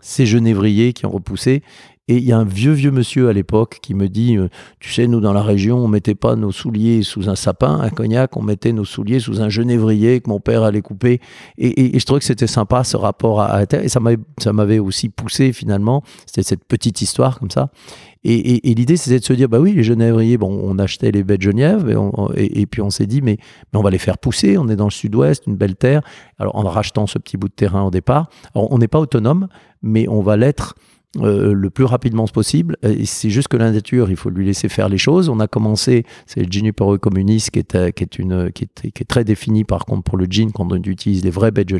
ces 0.00 0.26
genévriers 0.26 0.92
qui 0.92 1.06
ont 1.06 1.10
repoussé. 1.10 1.62
Et 2.08 2.18
il 2.18 2.24
y 2.24 2.30
a 2.30 2.38
un 2.38 2.44
vieux, 2.44 2.70
vieux 2.70 2.92
monsieur 2.92 3.28
à 3.28 3.32
l'époque 3.32 3.78
qui 3.82 3.92
me 3.92 4.08
dit, 4.08 4.36
euh, 4.36 4.48
tu 4.78 4.92
sais, 4.92 5.08
nous 5.08 5.18
dans 5.18 5.32
la 5.32 5.42
région, 5.42 5.78
on 5.78 5.88
mettait 5.88 6.14
pas 6.14 6.36
nos 6.36 6.52
souliers 6.52 7.02
sous 7.02 7.28
un 7.28 7.34
sapin, 7.34 7.80
un 7.80 7.90
cognac, 7.90 8.36
on 8.36 8.42
mettait 8.42 8.72
nos 8.72 8.84
souliers 8.84 9.18
sous 9.18 9.40
un 9.40 9.48
genévrier 9.48 10.20
que 10.20 10.30
mon 10.30 10.38
père 10.38 10.62
allait 10.62 10.82
couper. 10.82 11.20
Et, 11.58 11.98
je 11.98 12.04
trouvais 12.04 12.20
que 12.20 12.26
c'était 12.26 12.46
sympa 12.46 12.84
ce 12.84 12.96
rapport 12.96 13.40
à, 13.40 13.58
la 13.58 13.66
terre. 13.66 13.82
Et 13.82 13.88
ça 13.88 13.98
m'avait 14.52 14.78
aussi 14.78 15.08
poussé 15.08 15.52
finalement. 15.52 16.04
C'était 16.26 16.44
cette 16.44 16.64
petite 16.64 17.02
histoire 17.02 17.40
comme 17.40 17.50
ça. 17.50 17.70
Et, 18.22 18.60
l'idée, 18.74 18.96
c'était 18.96 19.18
de 19.18 19.24
se 19.24 19.32
dire, 19.32 19.48
bah 19.48 19.58
oui, 19.58 19.72
les 19.72 19.84
genévriers, 19.84 20.36
bon, 20.36 20.60
on 20.62 20.78
achetait 20.78 21.10
les 21.10 21.24
baies 21.24 21.38
de 21.38 21.42
Genève, 21.42 21.88
et, 22.36 22.60
et 22.60 22.66
puis 22.66 22.82
on 22.82 22.90
s'est 22.90 23.06
dit, 23.06 23.22
mais, 23.22 23.38
mais, 23.72 23.78
on 23.78 23.82
va 23.82 23.90
les 23.90 23.98
faire 23.98 24.18
pousser, 24.18 24.58
on 24.58 24.68
est 24.68 24.74
dans 24.74 24.86
le 24.86 24.90
sud-ouest, 24.90 25.44
une 25.46 25.54
belle 25.54 25.76
terre. 25.76 26.02
Alors 26.38 26.56
en 26.56 26.62
rachetant 26.62 27.06
ce 27.06 27.18
petit 27.18 27.36
bout 27.36 27.48
de 27.48 27.54
terrain 27.54 27.82
au 27.84 27.90
départ, 27.90 28.28
alors, 28.54 28.72
on 28.72 28.78
n'est 28.78 28.88
pas 28.88 28.98
autonome, 28.98 29.46
mais 29.82 30.08
on 30.08 30.22
va 30.22 30.36
l'être 30.36 30.74
euh, 31.20 31.52
le 31.52 31.70
plus 31.70 31.84
rapidement 31.84 32.26
possible. 32.26 32.76
C'est 33.04 33.30
juste 33.30 33.48
que 33.48 33.56
la 33.56 33.70
nature, 33.70 34.10
il 34.10 34.16
faut 34.16 34.30
lui 34.30 34.44
laisser 34.44 34.68
faire 34.68 34.88
les 34.88 34.98
choses. 34.98 35.28
On 35.28 35.40
a 35.40 35.46
commencé, 35.46 36.04
c'est 36.26 36.40
le 36.40 36.50
Juniper 36.50 36.98
communiste 37.00 37.50
qui 37.50 37.60
est, 37.60 37.92
qui 37.92 38.04
est, 38.04 38.18
une, 38.18 38.50
qui 38.52 38.64
est, 38.64 38.90
qui 38.90 39.02
est 39.02 39.06
très 39.06 39.24
défini 39.24 39.64
par 39.64 39.84
contre 39.84 40.02
pour 40.02 40.18
le 40.18 40.26
gin 40.26 40.52
quand 40.52 40.70
on 40.70 40.76
utilise 40.76 41.24
les 41.24 41.30
vrais 41.30 41.50
baies 41.50 41.64
de. 41.64 41.76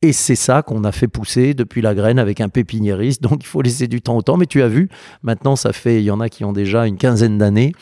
Et 0.00 0.12
c'est 0.12 0.36
ça 0.36 0.62
qu'on 0.62 0.84
a 0.84 0.92
fait 0.92 1.08
pousser 1.08 1.54
depuis 1.54 1.82
la 1.82 1.92
graine 1.92 2.20
avec 2.20 2.40
un 2.40 2.48
pépiniériste. 2.48 3.22
Donc 3.22 3.42
il 3.42 3.46
faut 3.46 3.62
laisser 3.62 3.88
du 3.88 4.00
temps 4.00 4.16
au 4.16 4.22
temps. 4.22 4.36
Mais 4.36 4.46
tu 4.46 4.62
as 4.62 4.68
vu, 4.68 4.88
maintenant 5.22 5.56
ça 5.56 5.72
fait, 5.72 6.00
il 6.00 6.04
y 6.04 6.10
en 6.10 6.20
a 6.20 6.28
qui 6.28 6.44
ont 6.44 6.52
déjà 6.52 6.86
une 6.86 6.96
quinzaine 6.96 7.38
d'années. 7.38 7.72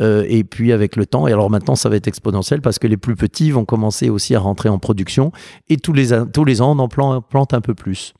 Euh, 0.00 0.24
et 0.28 0.42
puis 0.42 0.72
avec 0.72 0.96
le 0.96 1.06
temps, 1.06 1.28
et 1.28 1.32
alors 1.32 1.50
maintenant 1.50 1.76
ça 1.76 1.88
va 1.88 1.96
être 1.96 2.08
exponentiel 2.08 2.60
parce 2.60 2.78
que 2.78 2.86
les 2.86 2.96
plus 2.96 3.14
petits 3.14 3.50
vont 3.50 3.64
commencer 3.64 4.08
aussi 4.10 4.34
à 4.34 4.40
rentrer 4.40 4.68
en 4.68 4.78
production. 4.78 5.32
Et 5.68 5.76
tous 5.76 5.92
les, 5.92 6.08
tous 6.32 6.44
les 6.44 6.60
ans, 6.60 6.76
on 6.76 6.78
en 6.78 6.88
plante 6.88 7.54
un 7.54 7.60
peu 7.60 7.74
plus. 7.74 8.14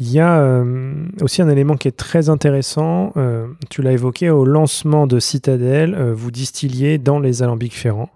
Il 0.00 0.10
y 0.10 0.20
a 0.20 0.40
euh, 0.40 0.94
aussi 1.20 1.42
un 1.42 1.48
élément 1.50 1.76
qui 1.76 1.86
est 1.86 1.96
très 1.96 2.30
intéressant, 2.30 3.12
euh, 3.16 3.46
tu 3.68 3.82
l'as 3.82 3.92
évoqué, 3.92 4.30
au 4.30 4.44
lancement 4.44 5.06
de 5.06 5.20
Citadel, 5.20 5.94
euh, 5.94 6.14
vous 6.14 6.30
distilliez 6.30 6.96
dans 6.96 7.20
les 7.20 7.42
alambics 7.42 7.74
ferrants. 7.74 8.10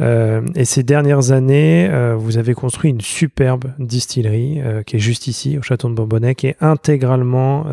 et 0.00 0.64
ces 0.64 0.82
dernières 0.82 1.30
années, 1.30 1.88
vous 2.18 2.36
avez 2.36 2.52
construit 2.54 2.90
une 2.90 3.00
superbe 3.00 3.66
distillerie 3.78 4.60
qui 4.86 4.96
est 4.96 4.98
juste 4.98 5.28
ici, 5.28 5.56
au 5.56 5.62
château 5.62 5.88
de 5.88 5.94
Bourbonnais, 5.94 6.34
qui 6.34 6.48
est 6.48 6.56
intégralement 6.60 7.64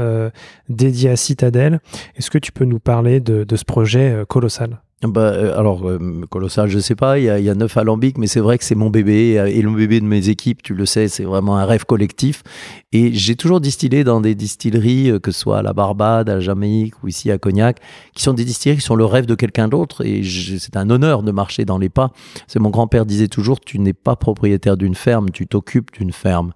dédiée 0.70 1.10
à 1.10 1.16
Citadel. 1.16 1.80
Est-ce 2.16 2.30
que 2.30 2.38
tu 2.38 2.52
peux 2.52 2.66
nous 2.66 2.80
parler 2.80 3.22
de 3.22 3.56
ce 3.56 3.66
projet 3.66 4.24
colossal? 4.28 4.78
Bah, 5.08 5.22
euh, 5.22 5.58
alors, 5.58 5.88
euh, 5.90 6.00
colossal, 6.30 6.70
je 6.70 6.78
sais 6.78 6.96
pas, 6.96 7.18
il 7.18 7.26
y 7.26 7.50
a, 7.50 7.56
neuf 7.56 7.76
alambics, 7.76 8.20
mais 8.20 8.28
c'est 8.28 8.40
vrai 8.40 8.60
que 8.60 8.64
c'est 8.64 8.76
mon 8.76 8.92
bébé 8.92 9.40
euh, 9.40 9.48
et 9.48 9.64
le 9.64 9.72
bébé 9.72 10.00
de 10.00 10.06
mes 10.06 10.30
équipes, 10.30 10.62
tu 10.62 10.76
le 10.76 10.86
sais, 10.86 11.08
c'est 11.08 11.24
vraiment 11.24 11.58
un 11.58 11.66
rêve 11.66 11.86
collectif. 11.86 12.44
Et 12.92 13.12
j'ai 13.14 13.36
toujours 13.36 13.62
distillé 13.62 14.04
dans 14.04 14.22
des 14.22 14.36
distilleries, 14.36 15.20
que 15.22 15.32
ce 15.32 15.40
soit 15.40 15.60
à 15.60 15.62
la 15.64 15.74
Barbade, 15.74 16.30
à 16.30 16.40
Jamaïque 16.40 17.02
ou 17.04 17.08
ici 17.08 17.32
à 17.32 17.40
Cognac, 17.40 17.80
qui 18.14 18.22
sont 18.22 18.34
des 18.34 18.46
distilleries 18.46 18.78
qui 18.78 18.86
sont 18.86 18.96
le 18.96 19.06
rêve 19.06 19.26
de 19.26 19.34
quelqu'un 19.34 19.68
d'autre. 19.68 20.06
Et 20.06 20.22
c'est 20.24 20.78
un 20.78 20.90
honneur 20.90 21.24
de 21.24 21.32
marcher 21.32 21.66
dans 21.66 21.80
les 21.80 21.90
pas. 21.90 22.12
C'est 22.48 22.60
mon 22.60 22.70
grand-père 22.70 23.06
disait 23.06 23.28
toujours, 23.28 23.60
tu 23.60 23.80
n'es 23.80 23.94
pas 23.94 24.16
propriétaire 24.16 24.78
d'une 24.78 24.96
ferme, 24.96 25.32
tu 25.32 25.48
t'occupes 25.48 25.92
d'une 25.94 26.12
ferme. 26.12 26.52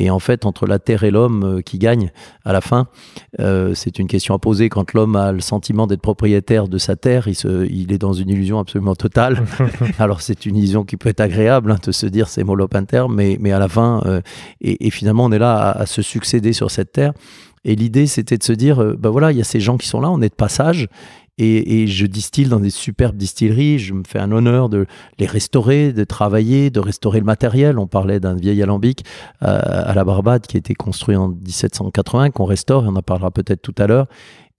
Et 0.00 0.08
en 0.08 0.18
fait, 0.18 0.46
entre 0.46 0.66
la 0.66 0.78
terre 0.78 1.04
et 1.04 1.10
l'homme 1.10 1.44
euh, 1.44 1.60
qui 1.60 1.78
gagne 1.78 2.10
à 2.46 2.54
la 2.54 2.62
fin, 2.62 2.88
euh, 3.38 3.74
c'est 3.74 3.98
une 3.98 4.06
question 4.06 4.34
à 4.34 4.38
poser. 4.38 4.70
Quand 4.70 4.94
l'homme 4.94 5.14
a 5.14 5.30
le 5.30 5.40
sentiment 5.40 5.86
d'être 5.86 6.00
propriétaire 6.00 6.68
de 6.68 6.78
sa 6.78 6.96
terre, 6.96 7.28
il, 7.28 7.34
se, 7.34 7.66
il 7.70 7.92
est 7.92 7.98
dans 7.98 8.14
une 8.14 8.30
illusion 8.30 8.58
absolument 8.58 8.94
totale. 8.94 9.44
Alors 9.98 10.22
c'est 10.22 10.46
une 10.46 10.56
illusion 10.56 10.84
qui 10.84 10.96
peut 10.96 11.10
être 11.10 11.20
agréable 11.20 11.70
hein, 11.70 11.78
de 11.84 11.92
se 11.92 12.06
dire 12.06 12.28
c'est 12.28 12.44
molopinter, 12.44 13.04
mais, 13.10 13.36
mais 13.40 13.52
à 13.52 13.58
la 13.58 13.68
fin, 13.68 14.00
euh, 14.06 14.22
et, 14.62 14.88
finalement 14.88 15.26
on 15.26 15.32
est 15.32 15.38
là 15.38 15.70
à, 15.70 15.84
se 15.84 16.00
succéder 16.00 16.54
sur 16.54 16.70
cette 16.70 16.92
terre. 16.92 17.12
Et 17.66 17.76
l'idée, 17.76 18.06
c'était 18.06 18.38
de 18.38 18.42
se 18.42 18.54
dire, 18.54 18.82
ben 18.96 19.10
voilà, 19.10 19.32
il 19.32 19.36
y 19.36 19.40
a 19.42 19.44
ces 19.44 19.60
gens 19.60 19.76
qui 19.76 19.86
sont 19.86 20.00
là, 20.00 20.10
on 20.10 20.22
est 20.22 20.30
de 20.30 20.34
passage, 20.34 20.88
et, 21.40 21.86
je 21.86 22.06
distille 22.06 22.46
dans 22.46 22.60
des 22.60 22.70
superbes 22.70 23.16
distilleries. 23.16 23.78
Je 23.78 23.94
me 23.94 24.02
fais 24.06 24.18
un 24.18 24.30
honneur 24.30 24.68
de 24.68 24.86
les 25.18 25.26
restaurer, 25.26 25.92
de 25.92 26.04
travailler, 26.04 26.70
de 26.70 26.80
restaurer 26.80 27.20
le 27.20 27.24
matériel. 27.24 27.78
On 27.78 27.86
parlait 27.86 28.20
d'un 28.20 28.34
vieil 28.34 28.62
alambic 28.62 29.04
euh, 29.42 29.58
à 29.62 29.94
la 29.94 30.04
Barbade 30.04 30.46
qui 30.46 30.56
a 30.56 30.58
été 30.58 30.74
construit 30.74 31.16
en 31.16 31.28
1780, 31.28 32.30
qu'on 32.30 32.44
restaure, 32.44 32.84
et 32.84 32.88
on 32.88 32.96
en 32.96 33.02
parlera 33.02 33.30
peut-être 33.30 33.62
tout 33.62 33.74
à 33.78 33.86
l'heure 33.86 34.06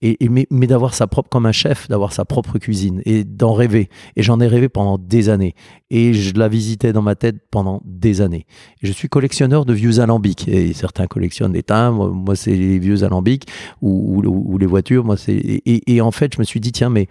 et, 0.02 0.28
mais, 0.28 0.66
d'avoir 0.66 0.94
sa 0.94 1.06
propre, 1.06 1.28
comme 1.28 1.46
un 1.46 1.52
chef, 1.52 1.88
d'avoir 1.88 2.12
sa 2.12 2.24
propre 2.24 2.58
cuisine 2.58 3.00
et 3.04 3.22
d'en 3.22 3.52
rêver. 3.52 3.88
Et 4.16 4.22
j'en 4.22 4.40
ai 4.40 4.48
rêvé 4.48 4.68
pendant 4.68 4.98
des 4.98 5.28
années. 5.28 5.54
Et 5.90 6.12
je 6.12 6.34
la 6.34 6.48
visitais 6.48 6.92
dans 6.92 7.02
ma 7.02 7.14
tête 7.14 7.36
pendant 7.50 7.80
des 7.84 8.20
années. 8.20 8.46
je 8.82 8.90
suis 8.92 9.08
collectionneur 9.08 9.64
de 9.64 9.72
vieux 9.72 10.00
alambics. 10.00 10.48
Et 10.48 10.72
certains 10.72 11.06
collectionnent 11.06 11.52
des 11.52 11.62
timbres. 11.62 12.10
Moi, 12.10 12.34
c'est 12.34 12.54
les 12.54 12.80
vieux 12.80 13.04
alambics 13.04 13.46
ou, 13.80 14.58
les 14.58 14.66
voitures. 14.66 15.04
Moi, 15.04 15.16
et, 15.28 16.00
en 16.00 16.10
fait, 16.10 16.34
je 16.34 16.40
me 16.40 16.44
suis 16.44 16.60
dit, 16.60 16.72
tiens, 16.72 16.90
mais 16.90 17.06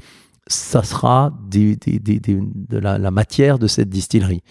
ça 0.48 0.84
sera 0.84 1.34
de 1.50 1.78
la, 2.78 3.12
matière 3.12 3.58
de 3.58 3.68
cette 3.68 3.90
distillerie. 3.90 4.42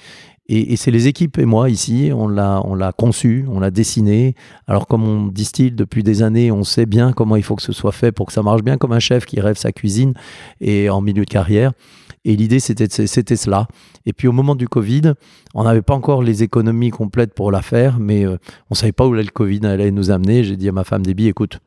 Et, 0.53 0.77
c'est 0.77 0.91
les 0.91 1.07
équipes 1.07 1.39
et 1.39 1.45
moi 1.45 1.71
ici, 1.71 2.11
on 2.13 2.27
l'a, 2.27 2.61
on 2.65 2.75
l'a 2.75 2.91
conçu, 2.91 3.45
on 3.49 3.61
l'a 3.61 3.71
dessiné. 3.71 4.35
Alors 4.67 4.89
comme 4.89 5.05
on 5.05 5.27
distille 5.29 5.71
depuis 5.71 6.03
des 6.03 6.25
années, 6.25 6.51
on 6.51 6.65
sait 6.65 6.87
bien 6.87 7.13
comment 7.13 7.37
il 7.37 7.45
faut 7.45 7.55
que 7.55 7.63
ce 7.63 7.73
soit 7.73 7.93
fait 7.93 8.11
pour 8.11 8.27
que 8.27 8.33
ça 8.33 8.43
marche 8.43 8.63
bien, 8.63 8.77
comme 8.77 8.91
un 8.91 8.99
chef 8.99 9.27
qui 9.27 9.41
rêve 9.41 9.57
sa 9.57 9.71
cuisine 9.71 10.13
et 10.61 10.91
en 10.91 11.03
milieu 11.03 11.25
de 11.25 11.31
carrière. 11.31 11.71
Et 12.25 12.35
l'idée, 12.35 12.59
c'était, 12.59 12.89
c'était 12.89 13.37
cela. 13.37 13.69
Et 14.07 14.13
puis 14.13 14.27
au 14.27 14.33
moment 14.33 14.57
du 14.57 14.67
Covid, 14.67 15.13
on 15.55 15.63
n'avait 15.63 15.83
pas 15.83 15.95
encore 15.95 16.21
les 16.21 16.43
économies 16.43 16.91
complètes 16.91 17.33
pour 17.33 17.53
la 17.53 17.63
faire, 17.63 18.01
mais 18.01 18.27
euh, 18.27 18.37
on 18.71 18.75
savait 18.75 18.91
pas 18.91 19.07
où 19.07 19.13
le 19.13 19.23
Covid 19.25 19.65
allait 19.65 19.93
nous 19.93 20.11
amener. 20.11 20.43
J'ai 20.43 20.57
dit 20.57 20.69
à 20.69 20.73
ma 20.73 20.83
femme 20.83 21.07
Déby, 21.07 21.29
écoute, 21.29 21.61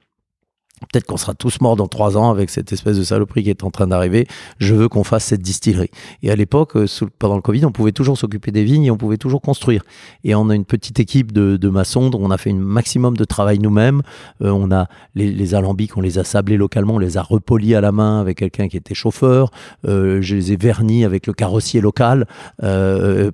Peut-être 0.91 1.05
qu'on 1.05 1.17
sera 1.17 1.33
tous 1.33 1.61
morts 1.61 1.75
dans 1.75 1.87
trois 1.87 2.17
ans 2.17 2.29
avec 2.29 2.49
cette 2.49 2.71
espèce 2.71 2.97
de 2.97 3.03
saloperie 3.03 3.43
qui 3.43 3.49
est 3.49 3.63
en 3.63 3.71
train 3.71 3.87
d'arriver. 3.87 4.27
Je 4.59 4.75
veux 4.75 4.89
qu'on 4.89 5.03
fasse 5.03 5.25
cette 5.25 5.41
distillerie. 5.41 5.89
Et 6.21 6.31
à 6.31 6.35
l'époque, 6.35 6.75
euh, 6.75 6.87
pendant 7.19 7.35
le 7.35 7.41
Covid, 7.41 7.65
on 7.65 7.71
pouvait 7.71 7.91
toujours 7.91 8.17
s'occuper 8.17 8.51
des 8.51 8.63
vignes 8.63 8.85
et 8.85 8.91
on 8.91 8.97
pouvait 8.97 9.17
toujours 9.17 9.41
construire. 9.41 9.83
Et 10.23 10.35
on 10.35 10.49
a 10.49 10.55
une 10.55 10.65
petite 10.65 10.99
équipe 10.99 11.31
de, 11.31 11.57
de 11.57 11.69
maçons 11.69 12.09
dont 12.09 12.19
on 12.21 12.31
a 12.31 12.37
fait 12.37 12.51
un 12.51 12.55
maximum 12.55 13.17
de 13.17 13.23
travail 13.25 13.59
nous-mêmes. 13.59 14.01
Euh, 14.41 14.49
on 14.49 14.71
a 14.71 14.87
les, 15.15 15.55
alambics, 15.55 15.95
on 15.97 16.01
les 16.01 16.19
a 16.19 16.23
sablés 16.23 16.57
localement, 16.57 16.95
on 16.95 16.99
les 16.99 17.17
a 17.17 17.21
repolis 17.21 17.75
à 17.75 17.81
la 17.81 17.91
main 17.91 18.19
avec 18.19 18.37
quelqu'un 18.37 18.67
qui 18.67 18.77
était 18.77 18.95
chauffeur. 18.95 19.51
Euh, 19.87 20.21
je 20.21 20.35
les 20.35 20.53
ai 20.53 20.55
vernis 20.55 21.05
avec 21.05 21.27
le 21.27 21.33
carrossier 21.33 21.81
local 21.81 22.25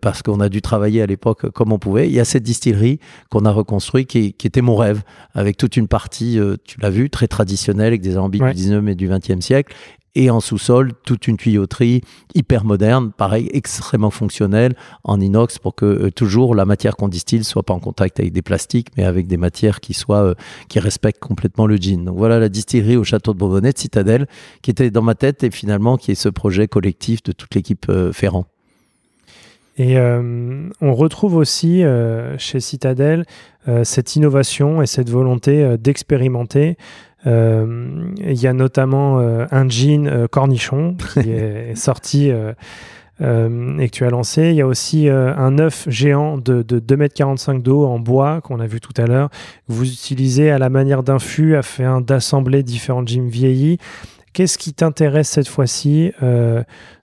parce 0.02 0.22
qu'on 0.22 0.40
a 0.40 0.50
dû 0.50 0.62
travailler 0.62 1.02
à 1.02 1.06
l'époque 1.06 1.50
comme 1.52 1.72
on 1.72 1.80
pouvait. 1.80 2.08
Il 2.08 2.14
y 2.14 2.20
a 2.20 2.26
cette 2.26 2.44
distillerie 2.44 3.00
qu'on 3.30 3.46
a 3.46 3.52
reconstruite 3.52 4.08
qui, 4.08 4.34
qui, 4.34 4.48
était 4.48 4.62
mon 4.62 4.76
rêve 4.76 5.02
avec 5.34 5.58
toute 5.58 5.78
une 5.78 5.88
partie, 5.88 6.40
tu 6.64 6.80
l'as 6.80 6.90
vu, 6.90 7.10
très 7.10 7.28
traditionnelle 7.40 7.88
avec 7.88 8.02
des 8.02 8.18
alambics 8.18 8.44
du 8.44 8.54
19 8.54 8.88
et 8.90 8.96
du 8.96 9.08
20e 9.08 9.40
siècle 9.40 9.74
et 10.16 10.30
en 10.30 10.40
sous-sol, 10.40 10.92
toute 11.06 11.28
une 11.28 11.38
tuyauterie 11.38 12.02
hyper 12.36 12.66
moderne, 12.66 13.12
pareil, 13.16 13.50
extrêmement 13.54 14.10
fonctionnelle 14.10 14.76
en 15.04 15.20
inox 15.22 15.60
pour 15.60 15.76
que 15.76 15.86
euh, 15.86 16.12
toujours 16.12 16.56
la 16.56 16.66
matière 16.66 16.96
qu'on 16.96 17.08
distille 17.08 17.44
soit 17.44 17.64
pas 17.64 17.74
en 17.74 17.80
contact 17.80 18.20
avec 18.20 18.34
des 18.34 18.42
plastiques, 18.42 18.88
mais 18.98 19.06
avec 19.06 19.28
des 19.28 19.38
matières 19.38 19.80
qui 19.80 19.94
soient 19.94 20.24
euh, 20.24 20.34
qui 20.68 20.80
respectent 20.80 21.22
complètement 21.22 21.68
le 21.68 21.78
jean. 21.78 22.04
Donc 22.04 22.18
voilà 22.18 22.40
la 22.40 22.50
distillerie 22.50 22.98
au 22.98 23.04
château 23.04 23.34
de 23.34 23.38
Bourbonnais, 23.38 23.72
de 23.72 23.78
Citadelle, 23.78 24.28
qui 24.62 24.72
était 24.72 24.90
dans 24.90 25.04
ma 25.04 25.16
tête 25.16 25.44
et 25.44 25.52
finalement 25.52 25.96
qui 25.96 26.12
est 26.12 26.16
ce 26.16 26.30
projet 26.30 26.68
collectif 26.68 27.24
de 27.24 27.32
toute 27.32 27.54
l'équipe 27.56 27.86
euh, 27.90 28.12
Ferrand. 28.12 28.46
Et 29.78 29.98
on 29.98 30.94
retrouve 30.94 31.38
aussi 31.38 31.84
chez 32.38 32.60
Citadelle 32.60 33.24
cette 33.84 34.18
innovation 34.18 34.82
et 34.82 34.86
cette 34.86 35.10
volonté 35.10 35.78
d'expérimenter. 35.78 36.76
Euh, 37.28 38.12
il 38.18 38.42
y 38.42 38.48
a 38.48 38.54
notamment 38.54 39.20
euh, 39.20 39.46
un 39.52 39.68
jean 39.68 40.08
euh, 40.08 40.28
cornichon 40.28 40.96
qui 41.14 41.20
est 41.32 41.76
sorti 41.76 42.32
et 43.22 43.24
que 43.24 43.92
tu 43.92 44.06
as 44.06 44.10
lancé. 44.10 44.50
Il 44.50 44.56
y 44.56 44.62
a 44.62 44.68
aussi 44.68 45.10
un 45.10 45.60
œuf 45.60 45.86
géant 45.90 46.38
de, 46.38 46.62
de 46.62 46.80
2,45 46.80 47.52
m 47.52 47.62
d'eau 47.62 47.86
en 47.86 48.00
bois 48.00 48.40
qu'on 48.42 48.62
a 48.62 48.68
vu 48.68 48.80
tout 48.80 48.94
à 48.96 49.06
l'heure. 49.06 49.30
Vous 49.68 49.92
utilisez 49.92 50.52
à 50.52 50.58
la 50.58 50.70
manière 50.70 51.04
d'un 51.04 51.20
fût 51.20 51.56
afin 51.56 52.00
d'assembler 52.00 52.64
différents 52.64 53.06
jeans 53.06 53.28
vieillis. 53.28 53.78
Qu'est-ce 54.34 54.58
qui 54.58 54.74
t'intéresse 54.74 55.30
cette 55.30 55.48
fois-ci 55.48 56.12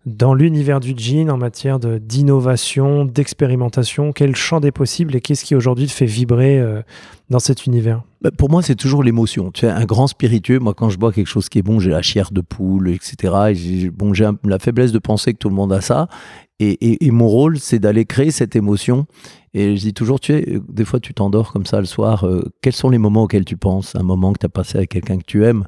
dans 0.07 0.35
l'univers 0.35 0.79
du 0.79 0.95
jean 0.97 1.31
en 1.31 1.37
matière 1.37 1.81
d'innovation, 1.81 3.05
d'expérimentation? 3.05 4.13
Quel 4.13 4.37
champ 4.37 4.61
des 4.61 4.71
possibles 4.71 5.17
et 5.17 5.21
qu'est-ce 5.21 5.45
qui 5.45 5.55
aujourd'hui 5.55 5.87
te 5.87 5.93
fait 5.93 6.07
vibrer 6.07 6.61
euh, 6.61 6.83
dans 7.29 7.41
cet 7.41 7.67
univers? 7.67 8.03
Bah, 8.23 8.31
Pour 8.31 8.49
moi, 8.49 8.63
c'est 8.63 8.77
toujours 8.77 9.03
l'émotion. 9.03 9.51
Tu 9.51 9.63
sais, 9.63 9.69
un 9.69 9.85
grand 9.85 10.07
spiritueux, 10.07 10.61
moi, 10.61 10.75
quand 10.75 10.89
je 10.91 10.99
bois 10.99 11.13
quelque 11.13 11.27
chose 11.27 11.49
qui 11.49 11.59
est 11.59 11.63
bon, 11.63 11.81
j'ai 11.81 11.91
la 11.91 12.03
chair 12.03 12.31
de 12.31 12.41
poule, 12.41 12.89
etc. 12.91 13.35
j'ai, 13.55 13.91
bon, 13.91 14.15
j'ai 14.15 14.29
la 14.45 14.59
faiblesse 14.61 14.93
de 14.93 14.99
penser 15.01 15.33
que 15.33 15.39
tout 15.39 15.49
le 15.49 15.57
monde 15.57 15.73
a 15.73 15.81
ça. 15.81 16.09
Et, 16.59 17.05
et, 17.05 17.11
mon 17.11 17.29
rôle, 17.29 17.59
c'est 17.59 17.79
d'aller 17.79 18.07
créer 18.07 18.31
cette 18.31 18.57
émotion. 18.57 19.07
Et 19.53 19.77
je 19.77 19.83
dis 19.83 19.93
toujours, 19.93 20.21
tu 20.21 20.33
sais, 20.33 20.59
des 20.71 20.87
fois, 20.87 21.01
tu 21.01 21.13
t'endors 21.13 21.53
comme 21.53 21.67
ça 21.67 21.81
le 21.81 21.87
soir. 21.87 22.25
Euh, 22.25 22.51
quels 22.63 22.73
sont 22.73 22.89
les 22.89 22.97
moments 22.97 23.25
auxquels 23.25 23.45
tu 23.45 23.59
penses? 23.59 23.95
Un 23.95 24.03
moment 24.03 24.33
que 24.33 24.39
tu 24.39 24.47
as 24.47 24.51
passé 24.51 24.79
avec 24.79 24.91
quelqu'un 24.91 25.19
que 25.19 25.25
tu 25.27 25.45
aimes 25.45 25.67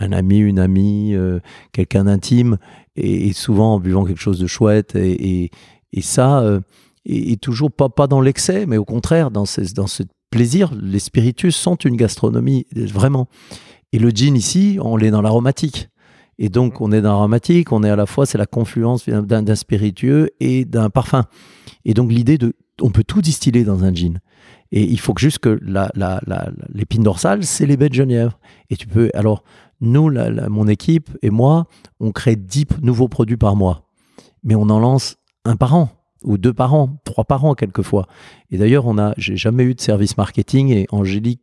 un 0.00 0.12
ami, 0.12 0.38
une 0.38 0.58
amie, 0.58 1.14
euh, 1.14 1.38
quelqu'un 1.72 2.04
d'intime, 2.04 2.56
et, 2.96 3.32
souvent 3.32 3.74
en 3.74 3.80
buvant 3.80 4.04
quelque 4.04 4.20
chose 4.20 4.40
de 4.40 4.46
chouette. 4.46 4.96
Et, 4.96 5.50
ça, 6.00 6.40
euh, 6.40 6.60
et, 7.04 7.36
toujours 7.36 7.70
pas, 7.70 8.06
dans 8.06 8.20
l'excès, 8.20 8.66
mais 8.66 8.78
au 8.78 8.84
contraire, 8.84 9.30
dans 9.30 9.46
ce, 9.46 10.02
plaisir. 10.30 10.72
Les 10.80 11.00
spiritueux 11.00 11.50
sont 11.50 11.74
une 11.76 11.96
gastronomie, 11.96 12.66
vraiment. 12.74 13.28
Et 13.92 13.98
le 13.98 14.10
gin 14.10 14.36
ici, 14.36 14.78
on 14.80 14.96
l'est 14.96 15.10
dans 15.10 15.22
l'aromatique. 15.22 15.88
Et 16.38 16.48
donc, 16.48 16.80
on 16.80 16.92
est 16.92 17.02
dans 17.02 17.10
l'aromatique, 17.10 17.72
on 17.72 17.82
est 17.82 17.90
à 17.90 17.96
la 17.96 18.06
fois, 18.06 18.26
c'est 18.26 18.38
la 18.38 18.46
confluence 18.46 19.08
d'un 19.08 19.54
spiritueux 19.56 20.30
et 20.38 20.64
d'un 20.64 20.88
parfum. 20.88 21.24
Et 21.84 21.94
donc, 21.94 22.12
l'idée 22.12 22.38
de, 22.38 22.54
on 22.80 22.90
peut 22.90 23.04
tout 23.04 23.20
distiller 23.20 23.64
dans 23.64 23.84
un 23.84 23.92
gin. 23.92 24.20
Et 24.72 24.84
il 24.84 25.00
faut 25.00 25.14
juste 25.16 25.40
que 25.40 25.58
l'épine 26.72 27.02
dorsale, 27.02 27.44
c'est 27.44 27.66
les 27.66 27.76
baies 27.76 27.88
de 27.88 27.94
Genièvre. 27.94 28.38
Et 28.70 28.76
tu 28.76 28.86
peux, 28.86 29.10
alors, 29.14 29.42
nous, 29.80 30.10
mon 30.48 30.68
équipe 30.68 31.10
et 31.22 31.30
moi, 31.30 31.66
on 32.00 32.12
crée 32.12 32.36
10 32.36 32.66
nouveaux 32.82 33.08
produits 33.08 33.36
par 33.36 33.56
mois. 33.56 33.88
Mais 34.42 34.54
on 34.54 34.68
en 34.70 34.78
lance 34.78 35.16
un 35.44 35.56
par 35.56 35.74
an, 35.74 35.90
ou 36.22 36.38
deux 36.38 36.52
par 36.52 36.74
an, 36.74 37.00
trois 37.04 37.24
par 37.24 37.44
an 37.44 37.54
quelquefois. 37.54 38.06
Et 38.50 38.58
d'ailleurs, 38.58 38.86
on 38.86 38.98
a, 38.98 39.14
j'ai 39.16 39.36
jamais 39.36 39.64
eu 39.64 39.74
de 39.74 39.80
service 39.80 40.16
marketing 40.16 40.70
et 40.70 40.86
Angélique, 40.90 41.42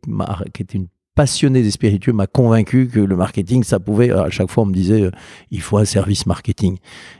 qui 0.54 0.62
était 0.62 0.78
une 0.78 0.88
passionné 1.18 1.64
des 1.64 1.72
spiritueux 1.72 2.12
m'a 2.12 2.28
convaincu 2.28 2.86
que 2.86 3.00
le 3.00 3.16
marketing, 3.16 3.64
ça 3.64 3.80
pouvait. 3.80 4.12
À 4.12 4.30
chaque 4.30 4.48
fois, 4.52 4.62
on 4.62 4.66
me 4.66 4.72
disait, 4.72 5.02
euh, 5.02 5.10
il 5.50 5.60
faut 5.60 5.76
un 5.76 5.84
service 5.84 6.26
marketing. 6.26 6.76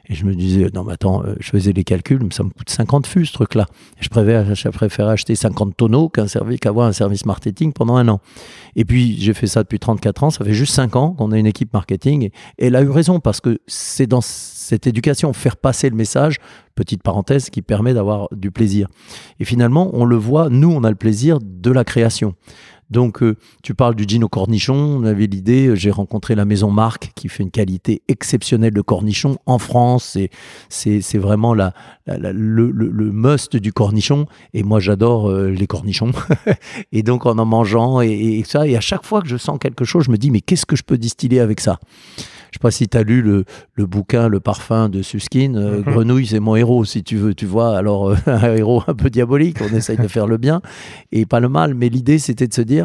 Et 0.09 0.15
je 0.15 0.25
me 0.25 0.37
disais, 0.37 0.69
non, 0.73 0.85
mais 0.85 0.93
attends, 0.93 1.25
euh, 1.25 1.35
je 1.41 1.51
faisais 1.51 1.73
les 1.73 1.83
calculs, 1.83 2.21
ça 2.31 2.45
me 2.45 2.51
coûte 2.51 2.71
50 2.71 3.09
fûts, 3.09 3.27
ce 3.27 3.33
truc-là. 3.33 3.67
Je 3.99 4.09
préfère, 4.09 4.55
je 4.55 4.69
préfère 4.69 5.09
acheter 5.09 5.35
50 5.35 5.77
tonneaux 5.77 6.09
qu'un 6.09 6.29
service, 6.29 6.61
qu'avoir 6.61 6.87
un 6.87 6.93
service 6.93 7.27
marketing 7.27 7.73
pendant 7.73 7.97
un 7.97 8.07
an. 8.07 8.21
Et 8.77 8.85
puis, 8.85 9.17
j'ai 9.19 9.35
fait 9.35 9.49
ça 9.49 9.65
depuis 9.65 9.81
34 9.81 10.23
ans. 10.23 10.31
Ça 10.31 10.45
fait 10.45 10.53
juste 10.53 10.75
5 10.75 10.95
ans 10.95 11.11
qu'on 11.15 11.33
a 11.33 11.37
une 11.37 11.47
équipe 11.47 11.73
marketing. 11.73 12.27
Et, 12.27 12.33
elle 12.67 12.77
a 12.77 12.83
eu 12.83 12.91
raison 12.91 13.19
parce 13.19 13.41
que 13.41 13.59
c'est 13.67 14.07
dans 14.07 14.21
cette 14.21 14.87
éducation, 14.87 15.33
faire 15.33 15.57
passer 15.57 15.91
le 15.91 15.97
message, 15.97 16.37
petite 16.77 17.03
parenthèse, 17.03 17.51
qui 17.51 17.63
permet 17.63 17.95
d'avoir 17.95 18.29
du 18.31 18.53
plaisir. 18.53 18.87
Et 19.41 19.45
finalement, 19.45 19.91
on 19.93 20.05
le 20.05 20.15
voit, 20.15 20.51
nous, 20.51 20.71
on 20.71 20.85
a 20.85 20.91
le 20.91 20.95
plaisir 20.95 21.41
de 21.43 21.73
la 21.73 21.83
création. 21.83 22.37
Donc, 22.91 23.23
euh, 23.23 23.37
tu 23.63 23.75
parles 23.75 23.95
du 23.95 24.05
gin 24.07 24.25
au 24.25 24.29
cornichon. 24.29 24.75
On 24.75 25.05
avait 25.05 25.27
l'idée, 25.27 25.67
euh, 25.67 25.75
j'ai 25.75 25.91
rencontré 25.91 26.35
la 26.35 26.45
maison 26.45 26.71
Marc 26.71 27.13
qui 27.15 27.29
fait 27.29 27.43
une 27.43 27.51
qualité 27.51 28.03
exceptionnelle 28.09 28.73
de 28.73 28.81
cornichon 28.81 29.37
en 29.47 29.59
France. 29.59 30.17
C'est, 30.69 31.01
c'est, 31.03 31.19
vraiment 31.19 31.53
la, 31.53 31.75
le, 32.07 32.71
le, 32.71 33.13
must 33.13 33.57
du 33.57 33.73
cornichon. 33.73 34.27
Et 34.55 34.63
moi, 34.63 34.81
j'adore 34.81 35.29
euh, 35.29 35.51
les 35.51 35.67
cornichons. 35.67 36.13
et 36.93 37.03
donc, 37.03 37.27
en 37.27 37.39
en 37.39 37.45
mangeant 37.45 38.01
et, 38.01 38.11
et, 38.11 38.45
ça, 38.45 38.67
et 38.67 38.77
à 38.77 38.81
chaque 38.81 39.05
fois 39.05 39.21
que 39.21 39.29
je 39.29 39.37
sens 39.37 39.59
quelque 39.61 39.85
chose, 39.85 40.05
je 40.05 40.11
me 40.11 40.17
dis, 40.17 40.31
mais 40.31 40.41
qu'est-ce 40.41 40.67
que 40.67 40.77
je 40.77 40.83
peux 40.83 40.99
distiller 40.99 41.41
avec 41.41 41.61
ça? 41.61 41.79
Je 42.51 42.57
sais 42.57 42.63
pas 42.63 42.71
si 42.71 42.89
tu 42.89 42.97
as 42.97 43.03
lu 43.03 43.21
le, 43.23 43.45
le, 43.75 43.87
bouquin 43.87 44.29
Le 44.29 44.41
parfum 44.41 44.89
de 44.89 45.03
Suskin. 45.03 45.51
Mhm. 45.51 45.83
Grenouille, 45.83 46.27
c'est 46.27 46.41
mon 46.41 46.57
héros, 46.57 46.85
si 46.85 47.03
tu 47.03 47.17
veux, 47.17 47.35
tu 47.35 47.47
vois. 47.47 47.77
Alors, 47.77 48.15
un 48.27 48.55
héros 48.55 48.83
un 48.87 48.95
peu 48.95 49.11
diabolique, 49.11 49.59
on 49.61 49.75
essaye 49.77 49.99
de 49.99 50.09
faire 50.09 50.27
le 50.27 50.39
bien 50.39 50.63
et 51.13 51.27
pas 51.27 51.41
le 51.41 51.49
mal. 51.49 51.75
Mais 51.75 51.89
l'idée, 51.89 52.19
c'était 52.19 52.47
de 52.47 52.55
se 52.55 52.63
dire, 52.63 52.78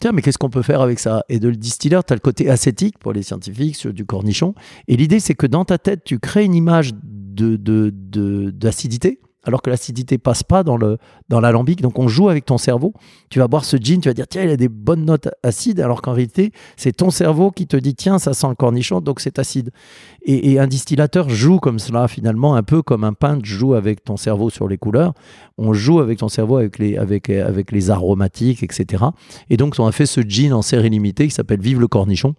tiens, 0.00 0.12
mais 0.12 0.22
qu'est-ce 0.22 0.38
qu'on 0.38 0.50
peut 0.50 0.62
faire 0.62 0.80
avec 0.80 0.98
ça? 0.98 1.24
Et 1.28 1.38
de 1.38 1.48
le 1.48 1.56
distiller, 1.56 2.00
tu 2.06 2.12
as 2.12 2.16
le 2.16 2.20
côté 2.20 2.50
acétique 2.50 2.98
pour 2.98 3.12
les 3.12 3.22
scientifiques 3.22 3.76
sur 3.76 3.92
du 3.92 4.04
cornichon. 4.04 4.54
Et 4.88 4.96
l'idée, 4.96 5.20
c'est 5.20 5.34
que 5.34 5.46
dans 5.46 5.64
ta 5.64 5.78
tête, 5.78 6.04
tu 6.04 6.18
crées 6.18 6.44
une 6.44 6.54
image 6.54 6.92
d'acidité. 6.94 9.10
De, 9.10 9.26
alors 9.46 9.62
que 9.62 9.70
l'acidité 9.70 10.18
passe 10.18 10.42
pas 10.42 10.64
dans 10.64 10.76
le 10.76 10.98
dans 11.28 11.40
l'alambic. 11.40 11.80
Donc 11.80 11.98
on 11.98 12.08
joue 12.08 12.28
avec 12.28 12.44
ton 12.44 12.58
cerveau. 12.58 12.92
Tu 13.30 13.38
vas 13.38 13.48
boire 13.48 13.64
ce 13.64 13.76
gin, 13.76 14.00
tu 14.00 14.08
vas 14.08 14.12
dire 14.12 14.26
tiens 14.28 14.42
il 14.42 14.50
a 14.50 14.56
des 14.56 14.68
bonnes 14.68 15.04
notes 15.04 15.28
acides, 15.42 15.80
alors 15.80 16.02
qu'en 16.02 16.12
réalité 16.12 16.52
c'est 16.76 16.92
ton 16.92 17.10
cerveau 17.10 17.52
qui 17.52 17.66
te 17.66 17.76
dit 17.76 17.94
tiens 17.94 18.18
ça 18.18 18.34
sent 18.34 18.48
le 18.48 18.56
cornichon 18.56 19.00
donc 19.00 19.20
c'est 19.20 19.38
acide. 19.38 19.70
Et, 20.28 20.58
un 20.58 20.66
distillateur 20.66 21.28
joue 21.28 21.60
comme 21.60 21.78
cela 21.78 22.08
finalement 22.08 22.56
un 22.56 22.64
peu 22.64 22.82
comme 22.82 23.04
un 23.04 23.12
peintre 23.12 23.44
joue 23.44 23.74
avec 23.74 24.02
ton 24.02 24.16
cerveau 24.16 24.50
sur 24.50 24.66
les 24.66 24.76
couleurs. 24.76 25.14
On 25.56 25.72
joue 25.72 26.00
avec 26.00 26.18
ton 26.18 26.28
cerveau 26.28 26.56
avec 26.56 26.80
les 26.80 26.96
avec 26.96 27.30
avec 27.30 27.70
les 27.70 27.90
aromatiques 27.90 28.64
etc. 28.64 29.04
Et 29.50 29.56
donc 29.56 29.76
on 29.78 29.86
a 29.86 29.92
fait 29.92 30.06
ce 30.06 30.20
gin 30.20 30.52
en 30.52 30.62
série 30.62 30.90
limitée 30.90 31.28
qui 31.28 31.34
s'appelle 31.34 31.60
Vive 31.60 31.78
le 31.78 31.86
cornichon. 31.86 32.34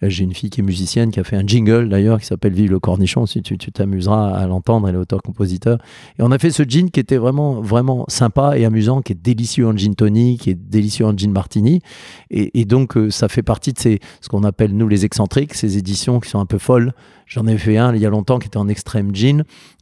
J'ai 0.00 0.22
une 0.22 0.32
fille 0.32 0.48
qui 0.48 0.60
est 0.60 0.64
musicienne 0.64 1.10
qui 1.10 1.18
a 1.18 1.24
fait 1.24 1.34
un 1.34 1.44
jingle 1.44 1.88
d'ailleurs 1.88 2.20
qui 2.20 2.26
s'appelle 2.26 2.52
Vive 2.52 2.70
le 2.70 2.78
cornichon. 2.78 3.26
Si 3.26 3.42
tu 3.42 3.56
t'amuseras 3.58 4.30
à 4.30 4.46
l'entendre, 4.46 4.88
elle 4.88 4.94
est 4.94 4.98
auteur-compositeur. 4.98 5.78
Et 6.18 6.22
on 6.22 6.30
a 6.30 6.38
fait 6.38 6.50
ce 6.50 6.62
gin 6.62 6.90
qui 6.90 7.00
était 7.00 7.16
vraiment, 7.16 7.60
vraiment 7.60 8.04
sympa 8.06 8.56
et 8.56 8.64
amusant, 8.64 9.02
qui 9.02 9.12
est 9.12 9.20
délicieux 9.20 9.66
en 9.66 9.76
gin 9.76 9.96
tonic, 9.96 10.42
qui 10.42 10.50
est 10.50 10.54
délicieux 10.54 11.04
en 11.04 11.16
gin 11.16 11.32
martini. 11.32 11.80
Et, 12.30 12.64
donc, 12.64 12.96
euh, 12.96 13.10
ça 13.10 13.28
fait 13.28 13.42
partie 13.42 13.72
de 13.72 13.78
ces, 13.78 13.98
ce 14.20 14.28
qu'on 14.28 14.44
appelle, 14.44 14.76
nous, 14.76 14.86
les 14.86 15.04
excentriques, 15.04 15.54
ces 15.54 15.78
éditions 15.78 16.20
qui 16.20 16.30
sont 16.30 16.38
un 16.38 16.46
peu 16.46 16.58
folles. 16.58 16.92
J'en 17.28 17.46
ai 17.46 17.58
fait 17.58 17.76
un 17.76 17.94
il 17.94 18.00
y 18.00 18.06
a 18.06 18.10
longtemps 18.10 18.38
qui 18.38 18.46
était 18.46 18.56
en 18.56 18.68
extrême 18.68 19.12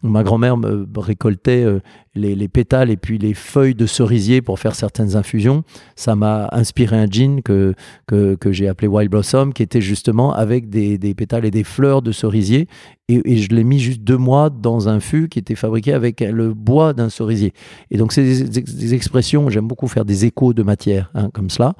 où 0.02 0.08
ma 0.08 0.24
grand-mère 0.24 0.56
me 0.56 0.86
récoltait 0.96 1.62
euh, 1.64 1.80
les, 2.16 2.48
pétales 2.48 2.90
et 2.90 2.96
puis 2.96 3.18
les 3.18 3.34
feuilles 3.34 3.74
de 3.74 3.86
cerisier 3.86 4.42
pour 4.42 4.58
faire 4.58 4.74
certaines 4.74 5.14
infusions. 5.14 5.62
Ça 5.94 6.16
m'a 6.16 6.48
inspiré 6.52 6.96
un 6.96 7.06
gin 7.06 7.42
que, 7.42 7.74
que, 8.08 8.52
j'ai 8.52 8.68
appelé 8.68 8.88
Wild 8.88 9.10
Blossom, 9.10 9.52
qui 9.52 9.62
était 9.62 9.80
justement 9.80 10.34
avec 10.34 10.68
des, 10.70 10.98
pétales 11.14 11.44
et 11.44 11.52
des 11.52 11.62
fleurs 11.62 12.02
de 12.02 12.10
cerisier. 12.10 12.66
Et, 13.08 13.36
je 13.36 13.48
l'ai 13.50 13.64
mis 13.64 13.78
juste 13.78 14.00
deux 14.02 14.18
mois 14.18 14.50
dans 14.50 14.88
un 14.88 14.98
fût 14.98 15.28
qui 15.28 15.38
était 15.38 15.54
fabriqué 15.54 15.92
avec 15.92 16.20
le 16.20 16.52
bois 16.52 16.94
d'un 16.94 17.10
cerisier. 17.10 17.52
Et 17.92 17.96
donc, 17.96 18.12
c'est 18.12 18.24
des, 18.24 18.94
expressions, 18.94 19.48
j'aime 19.50 19.68
beaucoup 19.68 19.86
faire 19.86 20.04
des 20.04 20.24
échos 20.24 20.52
de 20.52 20.64
matière, 20.64 21.10
hein, 21.14 21.30
comme 21.32 21.50
cela. 21.50 21.74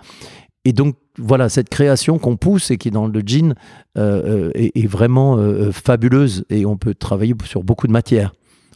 Et 0.64 0.72
donc, 0.72 0.96
voilà, 1.18 1.48
cette 1.48 1.68
création 1.68 2.18
qu'on 2.18 2.36
pousse 2.36 2.70
et 2.70 2.78
qui, 2.78 2.90
dans 2.90 3.06
le 3.06 3.20
gin, 3.20 3.54
euh, 3.96 4.48
euh, 4.48 4.50
est, 4.54 4.86
vraiment 4.86 5.36
euh, 5.38 5.72
fabuleuse. 5.72 6.44
Et 6.50 6.66
on 6.66 6.76
peut 6.76 6.94
travailler 6.94 7.34
sur 7.44 7.62
beaucoup 7.62 7.86
de 7.86 7.92
matières. 7.92 8.32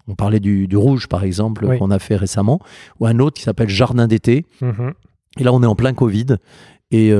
On 0.08 0.14
parlait 0.14 0.40
du, 0.40 0.68
rouge, 0.74 1.06
par 1.06 1.24
exemple, 1.24 1.78
qu'on 1.78 1.90
a 1.90 1.98
fait 1.98 2.16
récemment, 2.16 2.58
ou 2.98 3.06
un 3.06 3.18
autre 3.18 3.36
qui 3.36 3.42
s'appelle 3.42 3.68
Jardin 3.68 4.08
d'été. 4.08 4.44
Mhm. 4.60 4.92
Et 5.38 5.44
là, 5.44 5.52
on 5.52 5.62
est 5.62 5.66
en 5.66 5.76
plein 5.76 5.92
Covid. 5.92 6.36
Et 6.90 7.12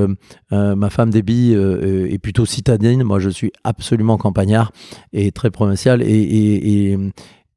ma 0.51 0.91
femme 0.91 1.11
Debbie 1.11 1.53
est 1.53 2.19
plutôt 2.19 2.45
citadine. 2.45 3.05
Moi, 3.05 3.21
je 3.21 3.31
suis 3.31 3.53
absolument 3.63 4.17
campagnard 4.17 4.73
et 5.13 5.31
très 5.31 5.53
provincial. 5.53 6.03
et, 6.03 6.09
et 6.09 6.99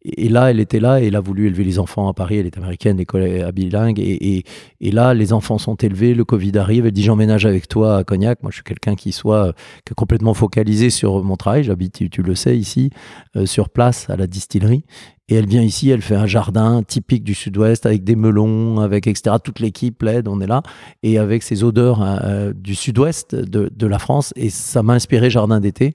là, 0.03 0.51
elle 0.51 0.59
était 0.59 0.79
là 0.79 1.01
et 1.01 1.07
elle 1.07 1.15
a 1.15 1.19
voulu 1.19 1.47
élever 1.47 1.63
les 1.63 1.79
enfants 1.79 2.07
à 2.07 2.13
Paris. 2.13 2.37
Elle 2.37 2.45
est 2.45 2.57
américaine, 2.57 2.99
école 2.99 3.41
à 3.41 3.51
bilingue. 3.51 3.99
Et, 3.99 4.43
et, 4.81 4.91
là, 4.91 5.13
les 5.13 5.33
enfants 5.33 5.57
sont 5.57 5.75
élevés, 5.75 6.13
le 6.13 6.25
Covid 6.25 6.57
arrive. 6.57 6.85
Elle 6.85 6.91
dit 6.91 7.03
J'emménage 7.03 7.45
avec 7.45 7.67
toi 7.67 7.97
à 7.97 8.03
Cognac. 8.03 8.43
Moi, 8.43 8.51
je 8.51 8.55
suis 8.55 8.63
quelqu'un 8.63 8.95
qui 8.95 9.11
soit 9.11 9.53
complètement 9.95 10.33
focalisé 10.33 10.89
sur 10.89 11.23
mon 11.23 11.37
travail. 11.37 11.63
J'habite, 11.63 12.09
tu, 12.09 12.21
le 12.21 12.35
sais, 12.35 12.57
ici, 12.57 12.89
euh, 13.35 13.45
sur 13.45 13.69
place 13.69 14.09
à 14.09 14.15
la 14.15 14.27
distillerie. 14.27 14.83
Et 15.29 15.35
elle 15.35 15.47
vient 15.47 15.61
ici, 15.61 15.89
elle 15.89 16.01
fait 16.01 16.15
un 16.15 16.27
jardin 16.27 16.83
typique 16.83 17.23
du 17.23 17.33
sud-ouest 17.33 17.85
avec 17.85 18.03
des 18.03 18.17
melons, 18.17 18.81
avec 18.81 19.07
etc. 19.07 19.37
Toute 19.41 19.61
l'équipe 19.61 20.01
l'aide, 20.03 20.27
on 20.27 20.41
est 20.41 20.47
là. 20.47 20.63
Et 21.01 21.17
avec 21.17 21.43
ces 21.43 21.63
odeurs 21.63 22.01
hein, 22.01 22.19
euh, 22.23 22.53
du 22.53 22.75
sud-ouest 22.75 23.33
de, 23.33 23.71
de, 23.73 23.87
la 23.87 23.99
France. 23.99 24.33
Et 24.35 24.49
ça 24.49 24.83
m'a 24.83 24.93
inspiré 24.93 25.29
Jardin 25.29 25.61
d'été, 25.61 25.93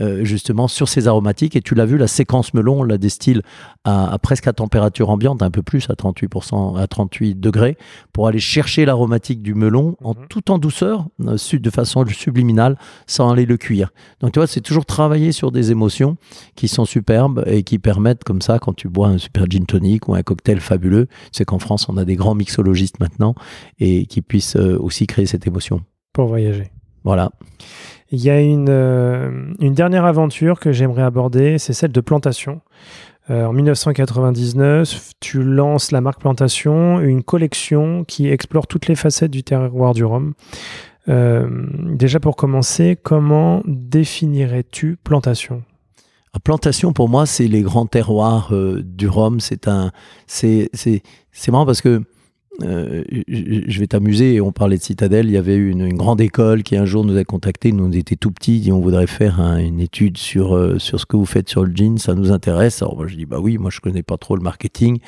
euh, 0.00 0.24
justement, 0.24 0.66
sur 0.66 0.88
ces 0.88 1.06
aromatiques. 1.06 1.54
Et 1.54 1.60
tu 1.60 1.76
l'as 1.76 1.86
vu, 1.86 1.98
la 1.98 2.08
séquence 2.08 2.52
melon, 2.52 2.80
on 2.80 2.82
la 2.82 2.98
distille 2.98 3.40
à, 3.84 4.18
presque 4.20 4.48
à 4.48 4.52
température 4.52 5.08
ambiante, 5.08 5.42
un 5.42 5.52
peu 5.52 5.62
plus, 5.62 5.88
à 5.88 5.94
38%, 5.94 6.76
à 6.76 6.86
38 6.88 7.38
degrés, 7.38 7.78
pour 8.12 8.26
aller 8.26 8.40
chercher 8.40 8.84
l'aromatique 8.86 9.40
du 9.40 9.54
melon 9.54 9.96
en 10.02 10.14
mhm. 10.14 10.26
tout 10.28 10.50
en 10.50 10.58
douceur, 10.58 11.06
euh, 11.20 11.36
de 11.52 11.70
façon 11.70 12.04
subliminale, 12.08 12.76
sans 13.06 13.30
aller 13.30 13.46
le 13.46 13.56
cuire. 13.56 13.92
Donc 14.18 14.32
tu 14.32 14.40
vois, 14.40 14.48
c'est 14.48 14.62
toujours 14.62 14.84
travailler 14.84 15.30
sur 15.30 15.52
des 15.52 15.70
émotions 15.70 16.16
qui 16.56 16.66
sont 16.66 16.84
superbes 16.84 17.44
et 17.46 17.62
qui 17.62 17.78
permettent 17.78 18.24
comme 18.24 18.42
ça 18.42 18.58
quand 18.64 18.72
tu 18.72 18.88
bois 18.88 19.08
un 19.08 19.18
super 19.18 19.44
gin 19.46 19.66
tonic 19.66 20.08
ou 20.08 20.14
un 20.14 20.22
cocktail 20.22 20.58
fabuleux, 20.58 21.06
c'est 21.32 21.44
qu'en 21.44 21.58
France, 21.58 21.86
on 21.90 21.98
a 21.98 22.06
des 22.06 22.16
grands 22.16 22.34
mixologistes 22.34 22.98
maintenant 22.98 23.34
et 23.78 24.06
qui 24.06 24.22
puissent 24.22 24.56
euh, 24.56 24.78
aussi 24.80 25.06
créer 25.06 25.26
cette 25.26 25.46
émotion. 25.46 25.82
Pour 26.14 26.28
voyager. 26.28 26.70
Voilà. 27.04 27.30
Il 28.10 28.20
y 28.24 28.30
a 28.30 28.40
une, 28.40 28.70
euh, 28.70 29.52
une 29.60 29.74
dernière 29.74 30.06
aventure 30.06 30.60
que 30.60 30.72
j'aimerais 30.72 31.02
aborder, 31.02 31.58
c'est 31.58 31.74
celle 31.74 31.92
de 31.92 32.00
plantation. 32.00 32.62
Euh, 33.28 33.44
en 33.44 33.52
1999, 33.52 35.12
tu 35.20 35.42
lances 35.42 35.92
la 35.92 36.00
marque 36.00 36.20
Plantation, 36.20 37.00
une 37.00 37.22
collection 37.22 38.04
qui 38.04 38.28
explore 38.28 38.66
toutes 38.66 38.86
les 38.86 38.94
facettes 38.94 39.30
du 39.30 39.42
terroir 39.42 39.92
du 39.92 40.04
rhum. 40.04 40.32
déjà 41.06 42.18
pour 42.18 42.36
commencer, 42.36 42.96
comment 43.02 43.62
définirais-tu 43.66 44.96
Plantation? 45.04 45.62
La 46.34 46.40
plantation, 46.40 46.92
pour 46.92 47.08
moi, 47.08 47.26
c'est 47.26 47.46
les 47.46 47.62
grands 47.62 47.86
terroirs 47.86 48.48
euh, 48.52 48.82
du 48.84 49.08
Rhum. 49.08 49.38
C'est 49.38 49.68
un, 49.68 49.92
c'est, 50.26 50.68
c'est, 50.74 51.02
c'est 51.30 51.52
marrant 51.52 51.64
parce 51.64 51.80
que 51.80 52.02
euh, 52.62 53.02
je 53.28 53.80
vais 53.80 53.86
t'amuser. 53.86 54.40
On 54.40 54.52
parlait 54.52 54.76
de 54.76 54.82
Citadelle. 54.82 55.26
Il 55.26 55.32
y 55.32 55.36
avait 55.36 55.56
une, 55.56 55.92
grande 55.94 56.20
école 56.20 56.62
qui 56.62 56.76
un 56.76 56.84
jour 56.84 57.04
nous 57.04 57.16
a 57.16 57.24
contactés. 57.24 57.72
Nous, 57.72 57.84
on 57.84 57.92
était 57.92 58.16
tout 58.16 58.30
petits 58.30 58.62
et 58.66 58.72
on 58.72 58.80
voudrait 58.80 59.06
faire 59.06 59.40
une 59.40 59.80
étude 59.80 60.18
sur, 60.18 60.54
euh, 60.54 60.78
sur 60.78 61.00
ce 61.00 61.06
que 61.06 61.16
vous 61.16 61.26
faites 61.26 61.48
sur 61.48 61.64
le 61.64 61.72
jean. 61.74 61.98
Ça 61.98 62.14
nous 62.14 62.30
intéresse. 62.30 62.82
Alors 62.82 62.96
moi, 62.96 63.06
je 63.06 63.16
dis 63.16 63.26
bah 63.26 63.38
oui, 63.40 63.58
moi 63.58 63.70
je 63.70 63.80
connais 63.80 64.02
pas 64.02 64.16
trop 64.16 64.36
le 64.36 64.42
marketing. 64.42 64.98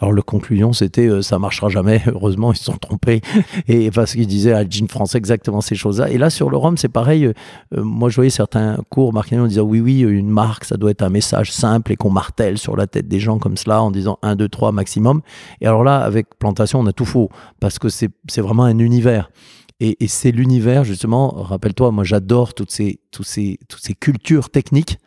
Alors 0.00 0.12
la 0.12 0.22
conclusion, 0.22 0.72
c'était 0.72 1.06
euh, 1.06 1.22
ça 1.22 1.38
marchera 1.38 1.68
jamais. 1.68 2.02
Heureusement, 2.06 2.52
ils 2.52 2.56
se 2.56 2.64
sont 2.64 2.76
trompés. 2.76 3.20
et 3.68 3.90
parce 3.90 4.12
qu'ils 4.12 4.26
disaient 4.26 4.52
à 4.52 4.58
ah, 4.58 4.64
jean 4.68 4.88
français 4.88 5.18
exactement 5.18 5.60
ces 5.60 5.76
choses-là. 5.76 6.10
Et 6.10 6.18
là, 6.18 6.30
sur 6.30 6.50
le 6.50 6.56
rhum, 6.56 6.76
c'est 6.76 6.88
pareil. 6.88 7.30
moi, 7.76 8.08
je 8.08 8.16
voyais 8.16 8.30
certains 8.30 8.78
cours 8.90 9.12
marketing 9.12 9.40
en 9.40 9.46
disant 9.46 9.62
oui, 9.62 9.80
oui, 9.80 10.00
une 10.00 10.30
marque, 10.30 10.64
ça 10.64 10.76
doit 10.76 10.90
être 10.90 11.02
un 11.02 11.10
message 11.10 11.52
simple 11.52 11.92
et 11.92 11.96
qu'on 11.96 12.10
martèle 12.10 12.58
sur 12.58 12.76
la 12.76 12.86
tête 12.86 13.08
des 13.08 13.20
gens 13.20 13.38
comme 13.38 13.56
cela 13.56 13.82
en 13.82 13.90
disant 13.90 14.18
1, 14.22 14.36
2, 14.36 14.48
3 14.48 14.72
maximum. 14.72 15.20
Et 15.60 15.66
alors 15.66 15.84
là, 15.84 15.98
avec 15.98 16.26
Plantation, 16.38 16.80
on 16.80 16.86
a 16.86 16.92
tout 16.96 17.04
faux, 17.04 17.30
parce 17.60 17.78
que 17.78 17.88
c'est 17.88 18.10
vraiment 18.38 18.64
un 18.64 18.78
univers. 18.78 19.30
Et, 19.78 20.08
c'est 20.08 20.30
l'univers, 20.30 20.84
justement, 20.84 21.28
rappelle-toi, 21.28 21.90
moi 21.90 22.02
j'adore 22.02 22.54
toutes 22.54 22.70
ces, 22.70 22.98
toutes, 23.10 23.26
ces, 23.26 23.58
toutes 23.68 23.82
ces 23.82 23.94
cultures 23.94 24.48
techniques 24.48 24.98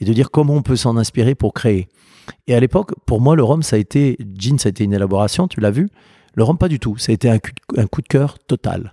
et 0.00 0.04
de 0.04 0.12
dire 0.12 0.30
comment 0.30 0.54
on 0.54 0.62
peut 0.62 0.76
s'en 0.76 0.96
inspirer 0.96 1.36
pour 1.36 1.54
créer. 1.54 1.88
Et 2.48 2.54
à 2.54 2.60
l'époque, 2.60 2.92
pour 3.06 3.20
moi, 3.20 3.36
le 3.36 3.44
rhum, 3.44 3.62
ça 3.62 3.76
a 3.76 3.78
été, 3.78 4.18
gin, 4.36 4.58
ça 4.58 4.68
a 4.68 4.70
été 4.70 4.84
une 4.84 4.92
élaboration, 4.92 5.46
tu 5.46 5.60
l'as 5.60 5.70
vu. 5.70 5.88
Le 6.34 6.42
rhum, 6.42 6.58
pas 6.58 6.68
du 6.68 6.80
tout. 6.80 6.98
Ça 6.98 7.12
a 7.12 7.14
été 7.14 7.30
un, 7.30 7.38
coup 7.38 8.02
de 8.02 8.08
cœur 8.08 8.38
total. 8.40 8.92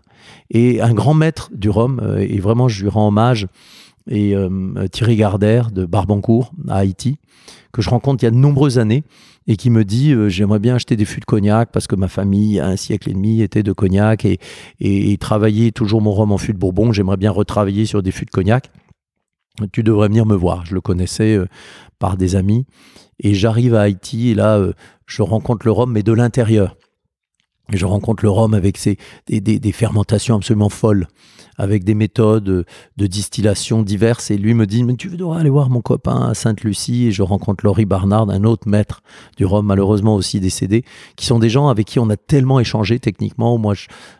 Et 0.51 0.79
un 0.79 0.93
grand 0.93 1.15
maître 1.15 1.49
du 1.53 1.69
rhum, 1.69 1.99
euh, 2.03 2.17
et 2.19 2.39
vraiment, 2.39 2.67
je 2.67 2.83
lui 2.83 2.89
rends 2.89 3.07
hommage, 3.07 3.47
et 4.07 4.35
euh, 4.35 4.87
Thierry 4.91 5.15
Gardère 5.15 5.71
de 5.71 5.85
Barbancourt 5.85 6.53
à 6.67 6.77
Haïti, 6.77 7.17
que 7.71 7.81
je 7.81 7.89
rencontre 7.89 8.23
il 8.23 8.25
y 8.25 8.29
a 8.29 8.31
de 8.31 8.35
nombreuses 8.35 8.77
années 8.77 9.03
et 9.47 9.57
qui 9.57 9.69
me 9.69 9.83
dit 9.85 10.11
euh, 10.13 10.29
j'aimerais 10.29 10.59
bien 10.59 10.75
acheter 10.75 10.95
des 10.95 11.05
fûts 11.05 11.19
de 11.19 11.25
cognac 11.25 11.71
parce 11.71 11.87
que 11.87 11.95
ma 11.95 12.07
famille, 12.07 12.59
un 12.59 12.75
siècle 12.75 13.09
et 13.09 13.13
demi, 13.13 13.41
était 13.41 13.63
de 13.63 13.71
cognac 13.71 14.25
et, 14.25 15.17
travailler 15.19 15.71
toujours 15.71 16.01
mon 16.01 16.11
rhum 16.11 16.31
en 16.31 16.37
fût 16.37 16.53
de 16.53 16.57
Bourbon. 16.57 16.91
J'aimerais 16.91 17.17
bien 17.17 17.31
retravailler 17.31 17.85
sur 17.85 18.03
des 18.03 18.11
fûts 18.11 18.25
de 18.25 18.31
cognac. 18.31 18.69
Tu 19.71 19.83
devrais 19.83 20.07
venir 20.07 20.25
me 20.25 20.35
voir. 20.35 20.65
Je 20.65 20.73
le 20.73 20.81
connaissais 20.81 21.35
euh, 21.35 21.47
par 21.99 22.17
des 22.17 22.35
amis. 22.35 22.65
Et 23.19 23.33
j'arrive 23.33 23.75
à 23.75 23.81
Haïti 23.81 24.29
et 24.29 24.33
là, 24.35 24.61
je 25.05 25.21
rencontre 25.21 25.65
le 25.65 25.71
rhum, 25.71 25.91
mais 25.91 26.03
de 26.03 26.11
l'intérieur. 26.11 26.75
Je 27.73 27.85
rencontre 27.85 28.23
le 28.23 28.29
rhum 28.29 28.53
avec 28.53 28.77
ses, 28.77 28.97
des, 29.27 29.71
fermentations 29.71 30.35
absolument 30.35 30.69
folles 30.69 31.07
avec 31.57 31.83
des 31.83 31.95
méthodes 31.95 32.65
de 32.97 33.07
distillation 33.07 33.81
diverses. 33.81 34.29
Et 34.29 34.37
lui 34.37 34.53
me 34.53 34.67
dit, 34.67 34.83
mais 34.83 34.95
tu 34.95 35.09
devrais 35.09 35.39
aller 35.39 35.49
voir 35.49 35.69
mon 35.69 35.81
copain 35.81 36.27
à 36.27 36.33
Sainte-Lucie. 36.33 37.07
Et 37.07 37.11
je 37.11 37.23
rencontre 37.23 37.65
Laurie 37.65 37.85
Barnard, 37.85 38.29
un 38.29 38.43
autre 38.43 38.67
maître 38.67 39.01
du 39.37 39.45
Rhum, 39.45 39.65
malheureusement 39.65 40.15
aussi 40.15 40.39
décédé, 40.39 40.83
qui 41.15 41.25
sont 41.25 41.39
des 41.39 41.49
gens 41.49 41.69
avec 41.69 41.87
qui 41.87 41.99
on 41.99 42.09
a 42.09 42.17
tellement 42.17 42.59
échangé 42.59 42.99
techniquement. 42.99 43.57
Moi, 43.57 43.73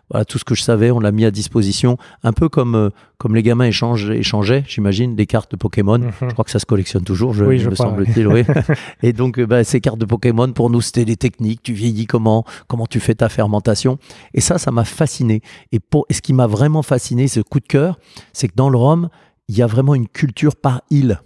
voilà, 0.10 0.26
tout 0.26 0.38
ce 0.38 0.46
que 0.46 0.56
je 0.56 0.62
savais, 0.62 0.92
on 0.92 1.00
l'a 1.00 1.12
mis 1.12 1.26
à 1.26 1.32
disposition, 1.32 1.98
un 2.24 2.34
peu 2.34 2.48
comme, 2.50 2.76
euh, 2.76 2.90
comme 3.18 3.36
les 3.36 3.44
gamins 3.44 3.66
échangent, 3.66 4.10
échangeaient, 4.12 4.64
j'imagine, 4.68 5.16
des 5.16 5.26
cartes 5.26 5.52
de 5.52 5.56
Pokémon. 5.56 5.98
Mhm. 5.98 6.12
Je 6.22 6.34
crois 6.34 6.46
que 6.46 6.52
ça 6.52 6.60
se 6.60 6.66
collectionne 6.66 7.04
toujours, 7.04 7.34
je, 7.34 7.44
oui, 7.44 7.58
je 7.60 7.70
me 7.70 7.76
semble-t-il. 7.76 8.28
Oui. 8.28 8.44
Et 9.04 9.14
donc, 9.14 9.40
euh, 9.40 9.46
bah, 9.46 9.64
ces 9.64 9.82
cartes 9.82 9.98
de 9.98 10.06
Pokémon, 10.06 10.52
pour 10.52 10.70
nous, 10.70 10.82
c'était 10.82 11.06
des 11.06 11.18
techniques. 11.18 11.64
Tu 11.64 11.74
vieillis 11.74 12.06
comment, 12.06 12.46
comment 12.68 12.86
tu 12.86 13.00
fais 13.00 13.16
ta 13.16 13.30
fermentation. 13.30 13.98
Et 14.34 14.42
ça, 14.42 14.58
ça 14.58 14.72
m'a 14.72 14.84
fasciné. 14.84 15.42
Et, 15.72 15.80
pour, 15.80 16.06
et 16.10 16.14
ce 16.14 16.22
qui 16.22 16.34
m'a 16.34 16.48
vraiment 16.48 16.84
fasciné, 16.84 17.28
ce 17.28 17.40
coup 17.40 17.60
de 17.60 17.68
cœur, 17.68 17.98
c'est 18.34 18.48
que 18.48 18.56
dans 18.56 18.70
le 18.70 18.78
rhum, 18.78 19.10
il 19.48 19.58
y 19.58 19.62
a 19.62 19.68
vraiment 19.68 19.96
une 19.96 20.08
culture 20.08 20.56
par 20.56 20.82
île. 20.90 21.20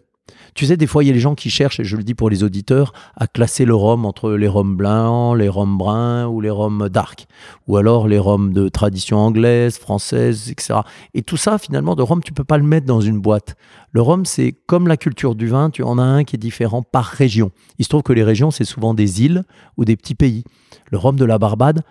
Tu 0.54 0.66
sais, 0.66 0.78
des 0.78 0.88
fois, 0.88 1.04
il 1.04 1.08
y 1.08 1.10
a 1.10 1.14
les 1.14 1.20
gens 1.20 1.36
qui 1.36 1.50
cherchent, 1.50 1.80
et 1.80 1.84
je 1.84 1.96
le 1.96 2.04
dis 2.04 2.14
pour 2.14 2.30
les 2.30 2.44
auditeurs, 2.44 2.94
à 3.16 3.28
classer 3.28 3.66
le 3.66 3.76
rhum 3.76 4.06
entre 4.06 4.32
les 4.32 4.48
rhums 4.48 4.76
blancs, 4.76 5.38
les 5.38 5.50
rhums 5.50 5.78
bruns 5.78 6.28
ou 6.28 6.42
les 6.42 6.50
rhums 6.50 6.90
dark, 6.90 7.28
ou 7.68 7.78
alors 7.78 8.08
les 8.08 8.20
rhums 8.20 8.54
de 8.54 8.70
tradition 8.70 9.18
anglaise, 9.18 9.78
française, 9.78 10.50
etc. 10.50 10.80
Et 11.14 11.22
tout 11.22 11.38
ça, 11.38 11.58
finalement, 11.58 11.96
de 11.96 12.02
rhum, 12.02 12.22
tu 12.24 12.34
peux 12.34 12.44
pas 12.44 12.58
le 12.58 12.64
mettre 12.64 12.86
dans 12.86 13.02
une 13.02 13.20
boîte. 13.20 13.56
Le 13.92 14.02
rhum, 14.02 14.26
c'est 14.26 14.54
comme 14.68 14.88
la 14.88 14.98
culture 14.98 15.36
du 15.36 15.48
vin, 15.48 15.70
tu 15.70 15.84
en 15.84 15.98
as 15.98 16.04
un 16.04 16.24
qui 16.24 16.36
est 16.36 16.40
différent 16.40 16.84
par 16.84 17.06
région. 17.06 17.52
Il 17.78 17.86
se 17.86 17.90
trouve 17.90 18.04
que 18.04 18.14
les 18.14 18.24
régions, 18.24 18.52
c'est 18.52 18.66
souvent 18.66 18.94
des 18.94 19.24
îles 19.24 19.44
ou 19.78 19.86
des 19.86 19.96
petits 19.96 20.16
pays. 20.16 20.44
Le 20.92 20.98
rhum 20.98 21.16
de 21.16 21.26
la 21.26 21.38
Barbade, 21.38 21.84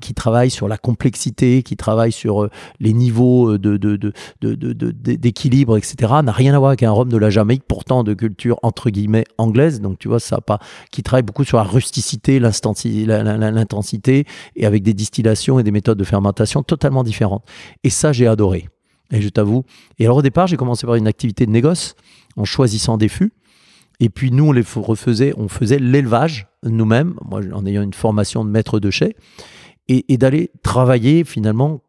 qui 0.00 0.14
travaille 0.14 0.50
sur 0.50 0.68
la 0.68 0.76
complexité, 0.76 1.62
qui 1.62 1.76
travaille 1.76 2.12
sur 2.12 2.44
euh, 2.44 2.50
les 2.80 2.92
niveaux 2.92 3.52
euh, 3.52 3.58
d'équilibre, 4.40 5.76
etc., 5.76 6.12
n'a 6.22 6.32
rien 6.32 6.54
à 6.54 6.58
voir 6.58 6.70
avec 6.70 6.82
un 6.82 6.90
rhum 6.90 7.08
de 7.08 7.16
la 7.16 7.30
Jamaïque, 7.30 7.64
pourtant 7.66 8.04
de 8.04 8.14
culture 8.14 8.58
entre 8.62 8.90
guillemets 8.90 9.24
anglaise. 9.36 9.80
Donc 9.80 9.98
tu 9.98 10.08
vois, 10.08 10.20
ça 10.20 10.40
pas, 10.40 10.58
qui 10.90 11.02
travaille 11.02 11.22
beaucoup 11.22 11.44
sur 11.44 11.58
la 11.58 11.64
rusticité, 11.64 12.38
l'intensité, 12.40 14.24
et 14.56 14.66
avec 14.66 14.82
des 14.82 14.94
distillations 14.94 15.58
et 15.58 15.62
des 15.62 15.70
méthodes 15.70 15.98
de 15.98 16.04
fermentation 16.04 16.62
totalement 16.62 17.04
différentes. 17.04 17.44
Et 17.84 17.90
ça, 17.90 18.12
j'ai 18.12 18.26
adoré. 18.26 18.68
Et 19.12 19.20
je 19.20 19.28
t'avoue. 19.28 19.64
Et 19.98 20.04
alors 20.04 20.18
au 20.18 20.22
départ, 20.22 20.46
j'ai 20.46 20.56
commencé 20.56 20.86
par 20.86 20.96
une 20.96 21.06
activité 21.06 21.46
de 21.46 21.50
négoce 21.50 21.94
en 22.36 22.44
choisissant 22.44 22.96
des 22.96 23.08
fûts. 23.08 23.32
Et 24.00 24.10
puis 24.10 24.30
nous, 24.30 24.48
on 24.48 24.52
les 24.52 24.62
refaisait, 24.76 25.32
on 25.36 25.48
faisait 25.48 25.78
l'élevage 25.78 26.46
nous-mêmes, 26.62 27.14
moi 27.24 27.40
en 27.52 27.66
ayant 27.66 27.82
une 27.82 27.94
formation 27.94 28.44
de 28.44 28.50
maître 28.50 28.80
de 28.80 28.90
chai, 28.90 29.16
et, 29.88 30.18
d'aller 30.18 30.50
travailler 30.62 31.24
finalement 31.24 31.80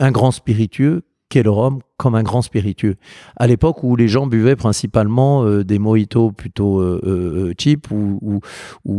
un 0.00 0.10
grand 0.10 0.32
spiritueux 0.32 1.02
qu'est 1.28 1.46
rhum 1.46 1.80
comme 1.96 2.14
un 2.16 2.22
grand 2.22 2.42
spiritueux. 2.42 2.96
À 3.36 3.46
l'époque 3.46 3.82
où 3.82 3.96
les 3.96 4.08
gens 4.08 4.26
buvaient 4.26 4.56
principalement 4.56 5.44
euh, 5.44 5.64
des 5.64 5.78
mojitos 5.78 6.32
plutôt 6.32 6.80
euh, 6.80 7.00
euh, 7.04 7.54
cheap 7.58 7.88
ou, 7.90 8.40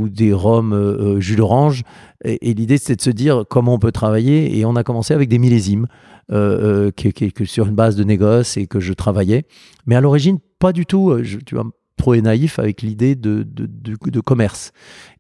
des 0.10 0.34
rhums 0.34 1.20
jus 1.20 1.36
d'orange, 1.36 1.84
et, 2.24 2.54
l'idée 2.54 2.78
c'était 2.78 2.96
de 2.96 3.02
se 3.02 3.10
dire 3.10 3.44
comment 3.50 3.76
on 3.76 3.80
peut 3.80 3.92
travailler, 3.92 4.58
et 4.58 4.66
on 4.66 4.76
a 4.76 4.84
commencé 4.84 5.14
avec 5.14 5.30
des 5.30 5.38
millésimes. 5.38 5.88
Qui, 6.30 7.14
qui, 7.14 7.46
sur 7.46 7.68
une 7.68 7.76
base 7.76 7.96
de 7.96 8.04
négoce 8.04 8.58
et 8.58 8.68
que 8.68 8.80
je 8.80 8.94
travaillais. 8.94 9.46
Mais 9.86 9.96
à 9.96 10.02
l'origine, 10.02 10.40
pas 10.60 10.74
du 10.74 10.86
tout. 10.86 11.18
Je, 11.22 11.38
tu 11.38 11.56
vois, 11.56 11.66
trop 11.98 12.14
et 12.14 12.22
naïf 12.22 12.60
avec 12.60 12.82
l'idée 12.82 13.16
de, 13.16 13.46
de, 13.46 14.20
commerce. 14.20 14.72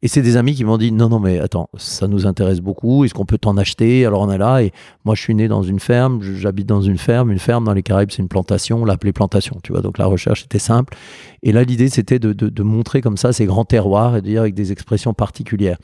Et 0.02 0.08
c'est 0.08 0.22
des 0.22 0.38
amis 0.38 0.56
qui 0.56 0.64
m'ont 0.64 0.78
dit 0.78 0.92
non, 0.92 1.10
non, 1.10 1.20
mais 1.20 1.40
attends, 1.40 1.70
ça 1.78 2.08
nous 2.08 2.26
intéresse 2.28 2.60
beaucoup. 2.60 3.06
Est-ce 3.06 3.14
qu'on 3.14 3.26
peut 3.26 3.38
t'en 3.38 3.58
acheter? 3.58 4.06
Alors 4.06 4.22
on 4.22 4.32
est 4.32 4.38
là. 4.38 4.62
Et 4.62 4.72
moi, 5.04 5.16
je 5.16 5.22
suis 5.22 5.36
né 5.36 5.48
dans 5.48 5.64
une 5.64 5.80
ferme. 5.80 6.22
J'habite 6.22 6.68
dans 6.68 6.82
une 6.82 6.98
ferme. 6.98 7.32
Une 7.32 7.40
ferme 7.40 7.66
dans 7.66 7.74
les 7.74 7.84
Caraïbes, 7.84 8.12
c'est 8.12 8.22
une 8.22 8.28
plantation. 8.28 8.82
On 8.82 8.86
l'appelait 8.86 9.14
plantation. 9.14 9.60
Tu 9.64 9.72
vois, 9.72 9.82
donc 9.82 9.98
la 9.98 10.06
recherche 10.06 10.44
était 10.44 10.60
simple. 10.60 10.96
Et 11.44 11.52
là, 11.52 11.64
l'idée, 11.64 11.90
c'était 11.90 12.20
de, 12.20 12.64
montrer 12.64 13.02
comme 13.02 13.18
ça 13.18 13.32
ces 13.32 13.46
grands 13.46 13.66
terroirs 13.66 14.18
et 14.18 14.22
de 14.22 14.28
dire 14.28 14.42
avec 14.42 14.56
des 14.56 14.72
expressions 14.72 15.14
particulières. 15.14 15.78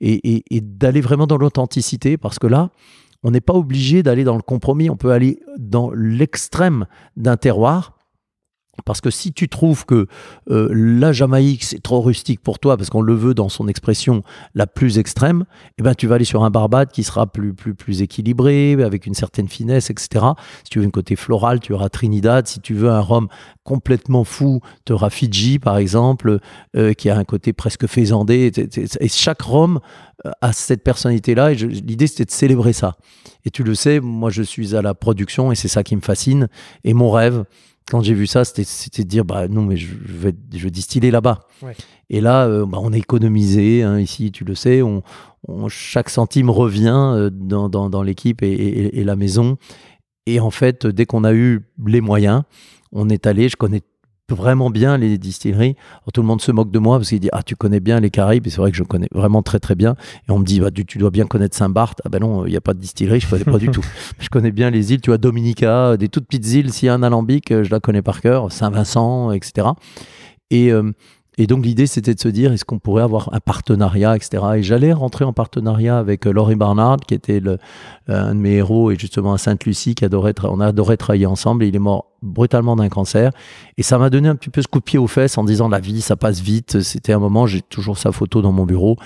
Et, 0.00 0.44
et 0.50 0.60
d'aller 0.60 1.00
vraiment 1.00 1.26
dans 1.26 1.38
l'authenticité 1.38 2.16
parce 2.18 2.38
que 2.38 2.46
là, 2.46 2.70
on 3.24 3.30
n'est 3.30 3.40
pas 3.40 3.54
obligé 3.54 4.02
d'aller 4.02 4.22
dans 4.22 4.36
le 4.36 4.42
compromis. 4.42 4.90
On 4.90 4.96
peut 4.96 5.10
aller 5.10 5.40
dans 5.58 5.90
l'extrême 5.90 6.86
d'un 7.16 7.36
terroir 7.36 7.96
parce 8.84 9.00
que 9.00 9.10
si 9.10 9.32
tu 9.32 9.48
trouves 9.48 9.84
que 9.84 10.06
euh, 10.50 10.68
la 10.72 11.12
Jamaïque 11.12 11.64
c'est 11.64 11.82
trop 11.82 12.00
rustique 12.00 12.40
pour 12.40 12.58
toi, 12.58 12.76
parce 12.76 12.90
qu'on 12.90 13.02
le 13.02 13.14
veut 13.14 13.34
dans 13.34 13.48
son 13.48 13.68
expression 13.68 14.22
la 14.54 14.66
plus 14.66 14.98
extrême, 14.98 15.44
eh 15.78 15.82
ben 15.82 15.94
tu 15.94 16.06
vas 16.06 16.16
aller 16.16 16.24
sur 16.24 16.44
un 16.44 16.50
Barbade 16.50 16.90
qui 16.90 17.04
sera 17.04 17.26
plus 17.26 17.54
plus 17.54 17.74
plus 17.74 18.02
équilibré, 18.02 18.76
avec 18.82 19.06
une 19.06 19.14
certaine 19.14 19.48
finesse, 19.48 19.90
etc. 19.90 20.24
Si 20.64 20.70
tu 20.70 20.78
veux 20.78 20.84
une 20.84 20.90
côté 20.90 21.16
floral, 21.16 21.60
tu 21.60 21.72
auras 21.72 21.88
Trinidad. 21.88 22.46
Si 22.46 22.60
tu 22.60 22.74
veux 22.74 22.90
un 22.90 23.00
rhum 23.00 23.28
complètement 23.62 24.24
fou, 24.24 24.60
tu 24.84 24.92
auras 24.92 25.10
Fidji 25.10 25.58
par 25.58 25.78
exemple, 25.78 26.38
euh, 26.76 26.92
qui 26.92 27.10
a 27.10 27.16
un 27.16 27.24
côté 27.24 27.52
presque 27.52 27.86
faisandé. 27.86 28.52
Et 29.00 29.08
chaque 29.08 29.42
rhum 29.42 29.80
euh, 30.26 30.30
a 30.40 30.52
cette 30.52 30.82
personnalité-là. 30.82 31.52
Et 31.52 31.54
l'idée 31.54 32.06
c'était 32.06 32.24
de 32.24 32.30
célébrer 32.30 32.72
ça. 32.72 32.96
Et 33.44 33.50
tu 33.50 33.62
le 33.62 33.74
sais, 33.74 34.00
moi 34.00 34.30
je 34.30 34.42
suis 34.42 34.74
à 34.74 34.82
la 34.82 34.94
production 34.94 35.52
et 35.52 35.54
c'est 35.54 35.68
ça 35.68 35.82
qui 35.82 35.96
me 35.96 36.00
fascine. 36.00 36.48
Et 36.84 36.94
mon 36.94 37.10
rêve 37.10 37.44
quand 37.90 38.02
j'ai 38.02 38.14
vu 38.14 38.26
ça, 38.26 38.44
c'était 38.44 39.02
de 39.02 39.08
dire 39.08 39.24
bah 39.24 39.48
non, 39.48 39.62
mais 39.62 39.76
je, 39.76 39.94
vais, 39.94 40.34
je 40.52 40.64
vais 40.64 40.70
distiller 40.70 41.10
là-bas. 41.10 41.40
Et 42.10 42.20
là, 42.20 42.46
euh, 42.46 42.66
bah, 42.66 42.78
on 42.80 42.92
a 42.92 42.96
économisé 42.96 43.82
hein, 43.82 43.98
ici, 43.98 44.32
tu 44.32 44.44
le 44.44 44.54
sais, 44.54 44.82
on, 44.82 45.02
chaque 45.68 46.08
centime 46.08 46.48
revient 46.48 47.12
euh, 47.14 47.30
dans, 47.30 47.68
dans, 47.68 47.90
dans 47.90 48.02
l'équipe 48.02 48.42
et, 48.42 48.98
et, 48.98 49.04
la 49.04 49.16
maison. 49.16 49.58
Et 50.26 50.40
en 50.40 50.50
fait, 50.50 50.86
dès 50.86 51.04
qu'on 51.04 51.24
a 51.24 51.34
eu 51.34 51.66
les 51.86 52.00
moyens, 52.00 52.42
on 52.92 53.10
est 53.10 53.26
allé. 53.26 53.50
Je 53.50 53.56
connais 53.56 53.82
vraiment 54.30 54.70
bien 54.70 54.96
les 54.96 55.18
distilleries. 55.18 55.76
tout 56.12 56.22
le 56.22 56.26
monde 56.26 56.40
se 56.40 56.52
moque 56.52 56.70
de 56.70 56.78
moi 56.78 56.98
parce 56.98 57.10
qu'il 57.10 57.20
dit 57.20 57.28
Ah, 57.32 57.42
tu 57.42 57.56
connais 57.56 57.80
bien 57.80 58.00
les 58.00 58.10
Caraïbes. 58.10 58.46
Et 58.46 58.50
c'est 58.50 58.58
vrai 58.58 58.70
que 58.70 58.76
je 58.76 58.82
connais 58.82 59.08
vraiment 59.12 59.42
très 59.42 59.60
très 59.60 59.74
bien. 59.74 59.96
Et 60.28 60.32
on 60.32 60.38
me 60.38 60.44
dit 60.44 60.60
bah, 60.60 60.70
tu, 60.70 60.98
dois 60.98 61.10
bien 61.10 61.26
connaître 61.26 61.56
Saint-Barth. 61.56 62.00
Ah 62.04 62.08
ben 62.08 62.20
non, 62.20 62.46
il 62.46 62.50
n'y 62.50 62.56
a 62.56 62.60
pas 62.60 62.74
de 62.74 62.78
distillerie, 62.78 63.20
je 63.20 63.26
ne 63.26 63.30
connais 63.30 63.44
pas 63.44 63.58
du 63.58 63.68
tout. 63.70 63.84
Je 64.18 64.28
connais 64.28 64.52
bien 64.52 64.70
les 64.70 64.92
îles, 64.92 65.00
tu 65.00 65.10
vois, 65.10 65.18
Dominica, 65.18 65.96
des 65.96 66.08
toutes 66.08 66.26
petites 66.26 66.52
îles. 66.52 66.72
S'il 66.72 66.86
y 66.86 66.88
a 66.88 66.94
un 66.94 67.02
alambic, 67.02 67.50
je 67.50 67.70
la 67.70 67.80
connais 67.80 68.02
par 68.02 68.20
cœur. 68.20 68.50
Saint-Vincent, 68.50 69.32
etc. 69.32 69.68
Et, 70.50 70.72
euh, 70.72 70.92
et 71.36 71.46
donc 71.46 71.64
l'idée, 71.64 71.86
c'était 71.86 72.14
de 72.14 72.20
se 72.20 72.28
dire, 72.28 72.52
est-ce 72.52 72.64
qu'on 72.64 72.78
pourrait 72.78 73.02
avoir 73.02 73.28
un 73.32 73.40
partenariat, 73.40 74.14
etc. 74.14 74.42
Et 74.56 74.62
j'allais 74.62 74.92
rentrer 74.92 75.24
en 75.24 75.32
partenariat 75.32 75.98
avec 75.98 76.26
euh, 76.26 76.32
Laurie 76.32 76.54
Barnard, 76.54 76.98
qui 76.98 77.14
était 77.14 77.42
euh, 77.44 77.56
un 78.06 78.34
de 78.36 78.40
mes 78.40 78.52
héros, 78.54 78.92
et 78.92 78.96
justement 78.96 79.32
à 79.32 79.38
Sainte-Lucie, 79.38 79.96
qui 79.96 80.04
adorait 80.04 80.34
on 80.44 80.60
a 80.60 80.68
adoré 80.68 80.96
travailler 80.96 81.26
ensemble. 81.26 81.64
Et 81.64 81.68
il 81.68 81.76
est 81.76 81.80
mort 81.80 82.12
brutalement 82.22 82.76
d'un 82.76 82.88
cancer. 82.88 83.32
Et 83.76 83.82
ça 83.82 83.98
m'a 83.98 84.10
donné 84.10 84.28
un 84.28 84.36
petit 84.36 84.50
peu 84.50 84.62
ce 84.62 84.68
coup 84.68 84.78
de 84.78 84.84
pied 84.84 84.98
aux 84.98 85.08
fesses 85.08 85.36
en 85.36 85.42
disant, 85.42 85.68
la 85.68 85.80
vie, 85.80 86.00
ça 86.02 86.14
passe 86.14 86.40
vite. 86.40 86.80
C'était 86.82 87.12
un 87.12 87.18
moment, 87.18 87.46
j'ai 87.46 87.62
toujours 87.62 87.98
sa 87.98 88.12
photo 88.12 88.40
dans 88.40 88.52
mon 88.52 88.64
bureau. 88.64 88.96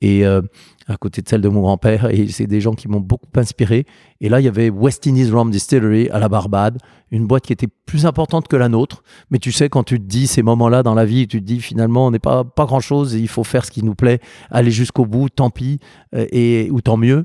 Et 0.00 0.24
euh, 0.24 0.40
à 0.86 0.96
côté 0.96 1.22
de 1.22 1.28
celle 1.28 1.40
de 1.40 1.48
mon 1.48 1.62
grand-père. 1.62 2.10
Et 2.10 2.26
c'est 2.28 2.46
des 2.46 2.60
gens 2.60 2.74
qui 2.74 2.88
m'ont 2.88 3.00
beaucoup 3.00 3.28
inspiré. 3.36 3.86
Et 4.20 4.28
là, 4.28 4.40
il 4.40 4.44
y 4.44 4.48
avait 4.48 4.70
West 4.70 5.06
Indies 5.06 5.30
Rum 5.30 5.50
Distillery 5.50 6.08
à 6.10 6.18
la 6.18 6.28
Barbade, 6.28 6.78
une 7.10 7.26
boîte 7.26 7.44
qui 7.46 7.52
était 7.52 7.68
plus 7.86 8.06
importante 8.06 8.48
que 8.48 8.56
la 8.56 8.68
nôtre. 8.68 9.02
Mais 9.30 9.38
tu 9.38 9.52
sais, 9.52 9.68
quand 9.68 9.84
tu 9.84 9.98
te 9.98 10.04
dis 10.04 10.26
ces 10.26 10.42
moments-là 10.42 10.82
dans 10.82 10.94
la 10.94 11.04
vie, 11.04 11.26
tu 11.26 11.40
te 11.40 11.46
dis 11.46 11.60
finalement, 11.60 12.06
on 12.06 12.10
n'est 12.10 12.18
pas, 12.18 12.44
pas 12.44 12.66
grand-chose 12.66 13.14
il 13.14 13.28
faut 13.28 13.44
faire 13.44 13.64
ce 13.64 13.70
qui 13.70 13.82
nous 13.82 13.94
plaît, 13.94 14.20
aller 14.50 14.70
jusqu'au 14.70 15.06
bout, 15.06 15.28
tant 15.28 15.50
pis, 15.50 15.78
euh, 16.14 16.26
et, 16.30 16.68
ou 16.70 16.80
tant 16.80 16.96
mieux. 16.96 17.24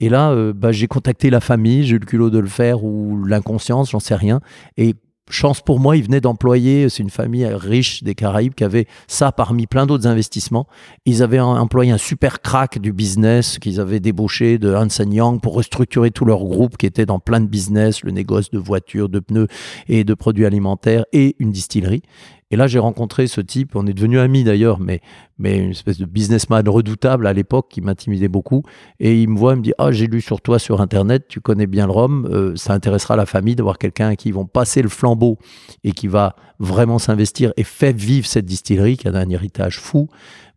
Et 0.00 0.08
là, 0.08 0.30
euh, 0.30 0.52
bah, 0.52 0.70
j'ai 0.70 0.86
contacté 0.86 1.30
la 1.30 1.40
famille, 1.40 1.84
j'ai 1.84 1.96
eu 1.96 1.98
le 1.98 2.06
culot 2.06 2.30
de 2.30 2.38
le 2.38 2.46
faire 2.46 2.84
ou 2.84 3.24
l'inconscience, 3.24 3.90
j'en 3.90 4.00
sais 4.00 4.14
rien. 4.14 4.40
Et 4.76 4.94
chance 5.30 5.60
pour 5.60 5.80
moi, 5.80 5.96
ils 5.96 6.04
venaient 6.04 6.20
d'employer, 6.20 6.88
c'est 6.88 7.02
une 7.02 7.10
famille 7.10 7.46
riche 7.46 8.02
des 8.02 8.14
Caraïbes 8.14 8.54
qui 8.54 8.64
avait 8.64 8.86
ça 9.06 9.32
parmi 9.32 9.66
plein 9.66 9.86
d'autres 9.86 10.06
investissements. 10.06 10.66
Ils 11.06 11.22
avaient 11.22 11.40
employé 11.40 11.90
un 11.90 11.98
super 11.98 12.40
crack 12.40 12.78
du 12.78 12.92
business 12.92 13.58
qu'ils 13.58 13.80
avaient 13.80 14.00
débauché 14.00 14.58
de 14.58 14.74
Hansen 14.74 15.12
Young 15.12 15.40
pour 15.40 15.54
restructurer 15.54 16.10
tout 16.10 16.24
leur 16.24 16.44
groupe 16.44 16.76
qui 16.76 16.86
était 16.86 17.06
dans 17.06 17.18
plein 17.18 17.40
de 17.40 17.46
business, 17.46 18.02
le 18.02 18.10
négoce 18.10 18.50
de 18.50 18.58
voitures, 18.58 19.08
de 19.08 19.20
pneus 19.20 19.48
et 19.88 20.04
de 20.04 20.14
produits 20.14 20.46
alimentaires 20.46 21.04
et 21.12 21.36
une 21.38 21.52
distillerie. 21.52 22.02
Et 22.50 22.56
là, 22.56 22.66
j'ai 22.66 22.78
rencontré 22.78 23.26
ce 23.26 23.40
type, 23.42 23.76
on 23.76 23.86
est 23.86 23.92
devenu 23.92 24.18
amis 24.18 24.42
d'ailleurs, 24.42 24.80
mais, 24.80 25.02
mais 25.38 25.58
une 25.58 25.70
espèce 25.70 25.98
de 25.98 26.06
businessman 26.06 26.66
redoutable 26.66 27.26
à 27.26 27.34
l'époque 27.34 27.68
qui 27.68 27.82
m'intimidait 27.82 28.28
beaucoup. 28.28 28.62
Et 29.00 29.20
il 29.20 29.28
me 29.28 29.38
voit, 29.38 29.52
il 29.52 29.58
me 29.58 29.62
dit 29.62 29.72
Ah, 29.76 29.92
j'ai 29.92 30.06
lu 30.06 30.20
sur 30.22 30.40
toi 30.40 30.58
sur 30.58 30.80
Internet, 30.80 31.26
tu 31.28 31.40
connais 31.40 31.66
bien 31.66 31.86
le 31.86 31.92
Rhum, 31.92 32.26
euh, 32.30 32.56
ça 32.56 32.72
intéressera 32.72 33.16
la 33.16 33.26
famille 33.26 33.54
d'avoir 33.54 33.76
quelqu'un 33.76 34.14
qui 34.14 34.28
ils 34.28 34.34
vont 34.34 34.46
passer 34.46 34.82
le 34.82 34.88
flambeau 34.88 35.38
et 35.84 35.92
qui 35.92 36.06
va 36.06 36.36
vraiment 36.58 36.98
s'investir 36.98 37.52
et 37.56 37.64
faire 37.64 37.92
vivre 37.94 38.26
cette 38.26 38.46
distillerie 38.46 38.96
qui 38.96 39.08
a 39.08 39.14
un 39.14 39.28
héritage 39.28 39.78
fou. 39.78 40.08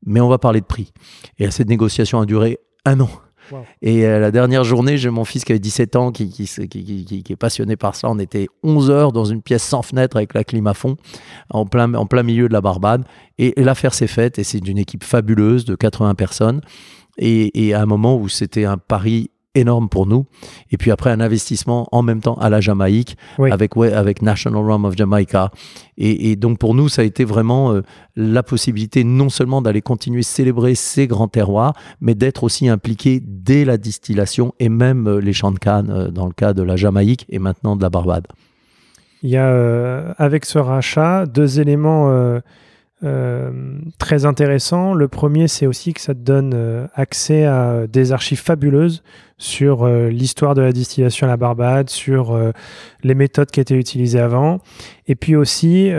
Mais 0.06 0.20
on 0.20 0.30
va 0.30 0.38
parler 0.38 0.62
de 0.62 0.66
prix. 0.66 0.94
Et 1.40 1.52
cette 1.52 1.70
négociation 1.70 2.22
a 2.22 2.26
duré 2.26 2.58
un 2.86 3.00
an. 3.02 3.10
Et 3.82 4.06
euh, 4.06 4.20
la 4.20 4.32
dernière 4.32 4.64
journée, 4.64 4.98
j'ai 4.98 5.10
mon 5.10 5.26
fils 5.26 5.44
qui 5.44 5.52
avait 5.52 5.60
17 5.60 5.96
ans, 5.96 6.12
qui, 6.12 6.24
est 6.28 7.36
passionné 7.36 7.76
par 7.76 7.96
ça. 7.96 8.10
On 8.10 8.20
était 8.20 8.48
11 8.64 8.90
heures 8.90 9.12
dans 9.12 9.26
une 9.26 9.42
pièce 9.42 9.64
sans 9.64 9.82
fenêtre 9.82 10.18
avec 10.18 10.34
la 10.34 10.44
clim 10.44 10.68
à 10.68 10.74
fond, 10.74 10.98
en 11.50 11.66
plein, 11.66 11.88
milieu 12.24 12.48
de 12.48 12.54
la 12.54 12.62
Barbade. 12.62 13.04
Et, 13.38 13.54
l'affaire 13.58 13.94
s'est 13.94 14.08
faite, 14.08 14.40
et 14.40 14.44
c'est 14.44 14.66
une 14.68 14.78
équipe 14.78 15.04
fabuleuse 15.04 15.66
de 15.66 15.76
80 15.76 16.16
personnes. 16.16 16.62
Et, 17.18 17.68
et 17.68 17.74
à 17.74 17.82
un 17.82 17.86
moment 17.86 18.18
où 18.18 18.30
c'était 18.30 18.66
un 18.66 18.78
pari 18.78 19.32
énorme 19.56 19.90
pour 19.90 20.06
nous. 20.06 20.26
Et 20.72 20.78
puis 20.78 20.92
après, 20.92 21.12
un 21.12 21.20
investissement 21.20 21.88
en 21.92 22.02
même 22.04 22.22
temps 22.22 22.36
à 22.36 22.50
la 22.50 22.62
Jamaïque 22.62 23.18
avec, 23.38 23.76
avec 23.78 24.22
National 24.22 24.64
Rum 24.64 24.86
of 24.86 24.96
Jamaica. 24.96 25.52
Et, 25.98 26.36
donc 26.36 26.58
pour 26.58 26.74
nous, 26.74 26.90
ça 26.90 27.04
a 27.04 27.06
été 27.06 27.26
vraiment 27.26 27.74
euh, 27.74 27.82
la 28.16 28.44
possibilité 28.44 29.04
non 29.04 29.30
seulement 29.30 29.62
d'aller 29.62 29.82
continuer 29.82 30.24
célébrer 30.24 30.74
ces 30.74 31.06
grands 31.06 31.28
terroirs, 31.28 31.74
mais 32.00 32.16
d'être 32.16 32.44
aussi 32.44 32.70
impliqué 32.70 33.22
dès 33.24 33.66
la 33.66 33.78
distillation 33.78 34.54
et 34.60 34.70
même 34.70 35.08
euh, 35.08 35.20
les 35.20 35.34
champs 35.34 35.52
de 35.52 35.60
canne 35.60 35.92
euh, 35.92 36.08
dans 36.08 36.26
le 36.26 36.34
cas 36.34 36.54
de 36.54 36.64
la 36.64 36.76
Jamaïque 36.76 37.26
et 37.30 37.40
maintenant 37.40 37.76
de 37.76 37.84
la 37.84 37.90
Barbade. 37.90 38.26
Il 39.22 39.30
y 39.30 39.38
a 39.38 40.16
avec 40.18 40.46
ce 40.46 40.58
rachat 40.58 41.28
deux 41.28 41.60
éléments 41.60 42.42
très 44.00 44.26
intéressant. 44.26 44.96
Le 44.96 45.08
premier, 45.08 45.48
c'est 45.48 45.68
aussi 45.68 45.94
que 45.94 46.02
ça 46.02 46.16
te 46.16 46.20
donne 46.20 46.90
accès 46.96 47.46
à 47.46 47.86
des 47.86 48.14
archives 48.14 48.42
fabuleuses 48.42 49.04
sur 49.42 49.84
euh, 49.84 50.10
l'histoire 50.10 50.54
de 50.54 50.62
la 50.62 50.72
distillation 50.72 51.26
à 51.26 51.30
la 51.30 51.38
Barbade, 51.38 51.90
sur 51.90 52.40
les 53.04 53.16
méthodes 53.16 53.50
qui 53.50 53.60
étaient 53.60 53.76
utilisées 53.76 54.20
avant. 54.20 54.60
Et 55.08 55.16
puis 55.16 55.36
aussi, 55.36 55.92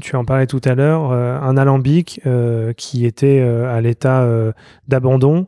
tu 0.00 0.16
en 0.16 0.24
parlais 0.24 0.46
tout 0.46 0.60
à 0.64 0.74
l'heure, 0.74 1.12
un 1.12 1.56
alambic 1.56 2.20
qui 2.76 3.06
était 3.06 3.40
à 3.40 3.80
l'état 3.80 4.26
d'abandon, 4.88 5.46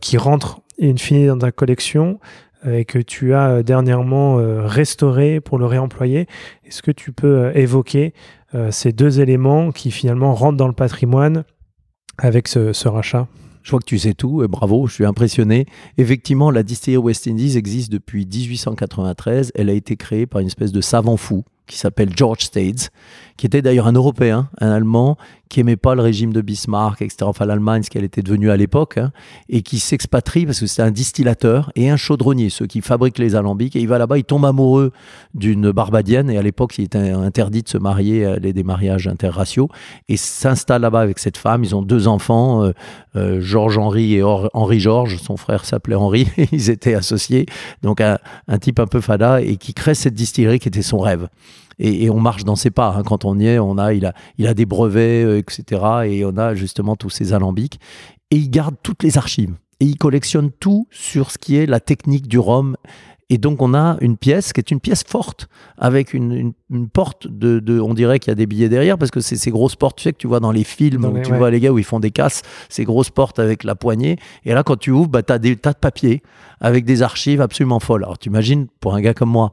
qui 0.00 0.16
rentre 0.16 0.60
in 0.80 0.96
fine 0.96 1.26
dans 1.26 1.38
ta 1.38 1.52
collection 1.52 2.20
et 2.66 2.84
que 2.84 2.98
tu 2.98 3.34
as 3.34 3.62
dernièrement 3.62 4.36
restauré 4.66 5.40
pour 5.40 5.58
le 5.58 5.66
réemployer. 5.66 6.26
Est-ce 6.64 6.82
que 6.82 6.92
tu 6.92 7.12
peux 7.12 7.50
évoquer 7.54 8.14
euh, 8.54 8.70
ces 8.72 8.92
deux 8.92 9.20
éléments 9.20 9.70
qui 9.70 9.92
finalement 9.92 10.34
rentrent 10.34 10.56
dans 10.56 10.66
le 10.66 10.72
patrimoine 10.72 11.44
avec 12.18 12.48
ce, 12.48 12.88
rachat? 12.88 13.28
Je 13.62 13.70
vois 13.70 13.80
que 13.80 13.84
tu 13.84 13.98
sais 13.98 14.14
tout, 14.14 14.42
et 14.42 14.48
bravo, 14.48 14.86
je 14.86 14.94
suis 14.94 15.04
impressionné. 15.04 15.66
Effectivement, 15.98 16.50
la 16.50 16.62
distillerie 16.62 17.02
West 17.02 17.26
Indies 17.28 17.56
existe 17.56 17.92
depuis 17.92 18.26
1893. 18.26 19.52
Elle 19.54 19.68
a 19.68 19.74
été 19.74 19.96
créée 19.96 20.26
par 20.26 20.40
une 20.40 20.46
espèce 20.46 20.72
de 20.72 20.80
savant 20.80 21.16
fou 21.16 21.44
qui 21.70 21.78
s'appelle 21.78 22.10
George 22.14 22.42
Stades, 22.42 22.90
qui 23.36 23.46
était 23.46 23.62
d'ailleurs 23.62 23.86
un 23.86 23.92
Européen, 23.92 24.50
un 24.60 24.70
Allemand, 24.70 25.16
qui 25.48 25.60
aimait 25.60 25.76
pas 25.76 25.94
le 25.94 26.02
régime 26.02 26.32
de 26.32 26.40
Bismarck, 26.42 27.00
etc. 27.00 27.18
Enfin, 27.22 27.46
l'Allemagne, 27.46 27.82
ce 27.82 27.90
qu'elle 27.90 28.04
était 28.04 28.22
devenue 28.22 28.50
à 28.50 28.56
l'époque, 28.56 28.98
hein, 28.98 29.12
et 29.48 29.62
qui 29.62 29.78
s'expatrie 29.78 30.46
parce 30.46 30.60
que 30.60 30.66
c'est 30.66 30.82
un 30.82 30.90
distillateur 30.90 31.72
et 31.74 31.90
un 31.90 31.96
chaudronnier, 31.96 32.50
ceux 32.50 32.66
qui 32.66 32.82
fabriquent 32.82 33.18
les 33.18 33.36
alambics. 33.36 33.74
Et 33.76 33.80
il 33.80 33.88
va 33.88 33.98
là-bas, 33.98 34.18
il 34.18 34.24
tombe 34.24 34.44
amoureux 34.44 34.92
d'une 35.32 35.70
barbadienne, 35.70 36.28
et 36.28 36.38
à 36.38 36.42
l'époque, 36.42 36.76
il 36.78 36.84
était 36.84 36.98
interdit 36.98 37.62
de 37.62 37.68
se 37.68 37.78
marier, 37.78 38.24
euh, 38.24 38.38
les 38.40 38.52
des 38.52 38.62
mariages 38.62 39.08
interraciaux, 39.08 39.68
et 40.08 40.16
s'installe 40.16 40.82
là-bas 40.82 41.00
avec 41.00 41.18
cette 41.18 41.36
femme. 41.36 41.64
Ils 41.64 41.74
ont 41.74 41.82
deux 41.82 42.08
enfants, 42.08 42.64
euh, 42.64 42.72
euh, 43.16 43.40
Georges-Henri 43.40 44.16
et 44.16 44.22
Henri-Georges. 44.22 45.18
Son 45.18 45.36
frère 45.36 45.64
s'appelait 45.64 45.96
Henri, 45.96 46.28
ils 46.52 46.68
étaient 46.68 46.94
associés. 46.94 47.46
Donc, 47.82 48.00
un 48.00 48.58
type 48.58 48.80
un 48.80 48.86
peu 48.86 49.00
fada, 49.00 49.40
et 49.40 49.56
qui 49.56 49.72
crée 49.72 49.94
cette 49.94 50.14
distillerie 50.14 50.58
qui 50.58 50.68
était 50.68 50.82
son 50.82 50.98
rêve 50.98 51.28
et, 51.78 52.10
on 52.10 52.20
marche 52.20 52.44
dans 52.44 52.56
ses 52.56 52.70
pas. 52.70 52.94
Hein. 52.96 53.02
Quand 53.02 53.24
on 53.24 53.38
y 53.38 53.46
est, 53.46 53.58
on 53.58 53.78
a, 53.78 53.94
il 53.94 54.04
a, 54.04 54.12
il 54.38 54.46
a 54.46 54.54
des 54.54 54.66
brevets, 54.66 55.24
euh, 55.24 55.38
etc. 55.38 55.82
Et 56.06 56.24
on 56.24 56.36
a 56.36 56.54
justement 56.54 56.94
tous 56.96 57.10
ces 57.10 57.32
alambics. 57.32 57.80
Et 58.30 58.36
il 58.36 58.50
garde 58.50 58.76
toutes 58.82 59.02
les 59.02 59.16
archives. 59.16 59.54
Et 59.80 59.86
il 59.86 59.96
collectionne 59.96 60.50
tout 60.50 60.86
sur 60.90 61.30
ce 61.30 61.38
qui 61.38 61.56
est 61.56 61.64
la 61.64 61.80
technique 61.80 62.28
du 62.28 62.38
rhum 62.38 62.76
et 63.32 63.38
donc, 63.38 63.62
on 63.62 63.74
a 63.74 63.96
une 64.00 64.16
pièce 64.16 64.52
qui 64.52 64.58
est 64.58 64.72
une 64.72 64.80
pièce 64.80 65.04
forte, 65.06 65.48
avec 65.78 66.14
une, 66.14 66.52
porte 66.92 67.28
de, 67.28 67.80
On 67.80 67.94
dirait 67.94 68.18
qu'il 68.18 68.32
y 68.32 68.32
a 68.32 68.34
des 68.34 68.46
billets 68.46 68.68
derrière, 68.68 68.98
parce 68.98 69.12
que 69.12 69.20
c'est 69.20 69.36
ces 69.36 69.52
grosses 69.52 69.76
portes, 69.76 69.98
tu 69.98 70.02
sais, 70.02 70.12
que 70.12 70.18
tu 70.18 70.26
vois 70.26 70.40
dans 70.40 70.50
les 70.50 70.64
films, 70.64 71.04
où 71.04 71.20
tu 71.20 71.32
vois 71.32 71.48
les 71.52 71.60
gars 71.60 71.70
où 71.70 71.78
ils 71.78 71.84
font 71.84 72.00
des 72.00 72.10
casses, 72.10 72.42
ces 72.68 72.84
grosses 72.84 73.10
portes 73.10 73.38
avec 73.38 73.62
la 73.62 73.76
poignée. 73.76 74.18
Et 74.44 74.52
là, 74.52 74.64
quand 74.64 74.76
tu 74.76 74.90
ouvres, 74.90 75.08
bah, 75.08 75.22
tu 75.22 75.32
as 75.32 75.38
des 75.38 75.54
tas 75.54 75.72
de 75.72 75.78
papiers 75.78 76.22
avec 76.60 76.84
des 76.84 77.02
archives 77.02 77.40
absolument 77.40 77.78
folles. 77.78 78.02
Alors, 78.02 78.18
tu 78.18 78.28
imagines, 78.28 78.66
pour 78.80 78.96
un 78.96 79.00
gars 79.00 79.14
comme 79.14 79.30
moi. 79.30 79.52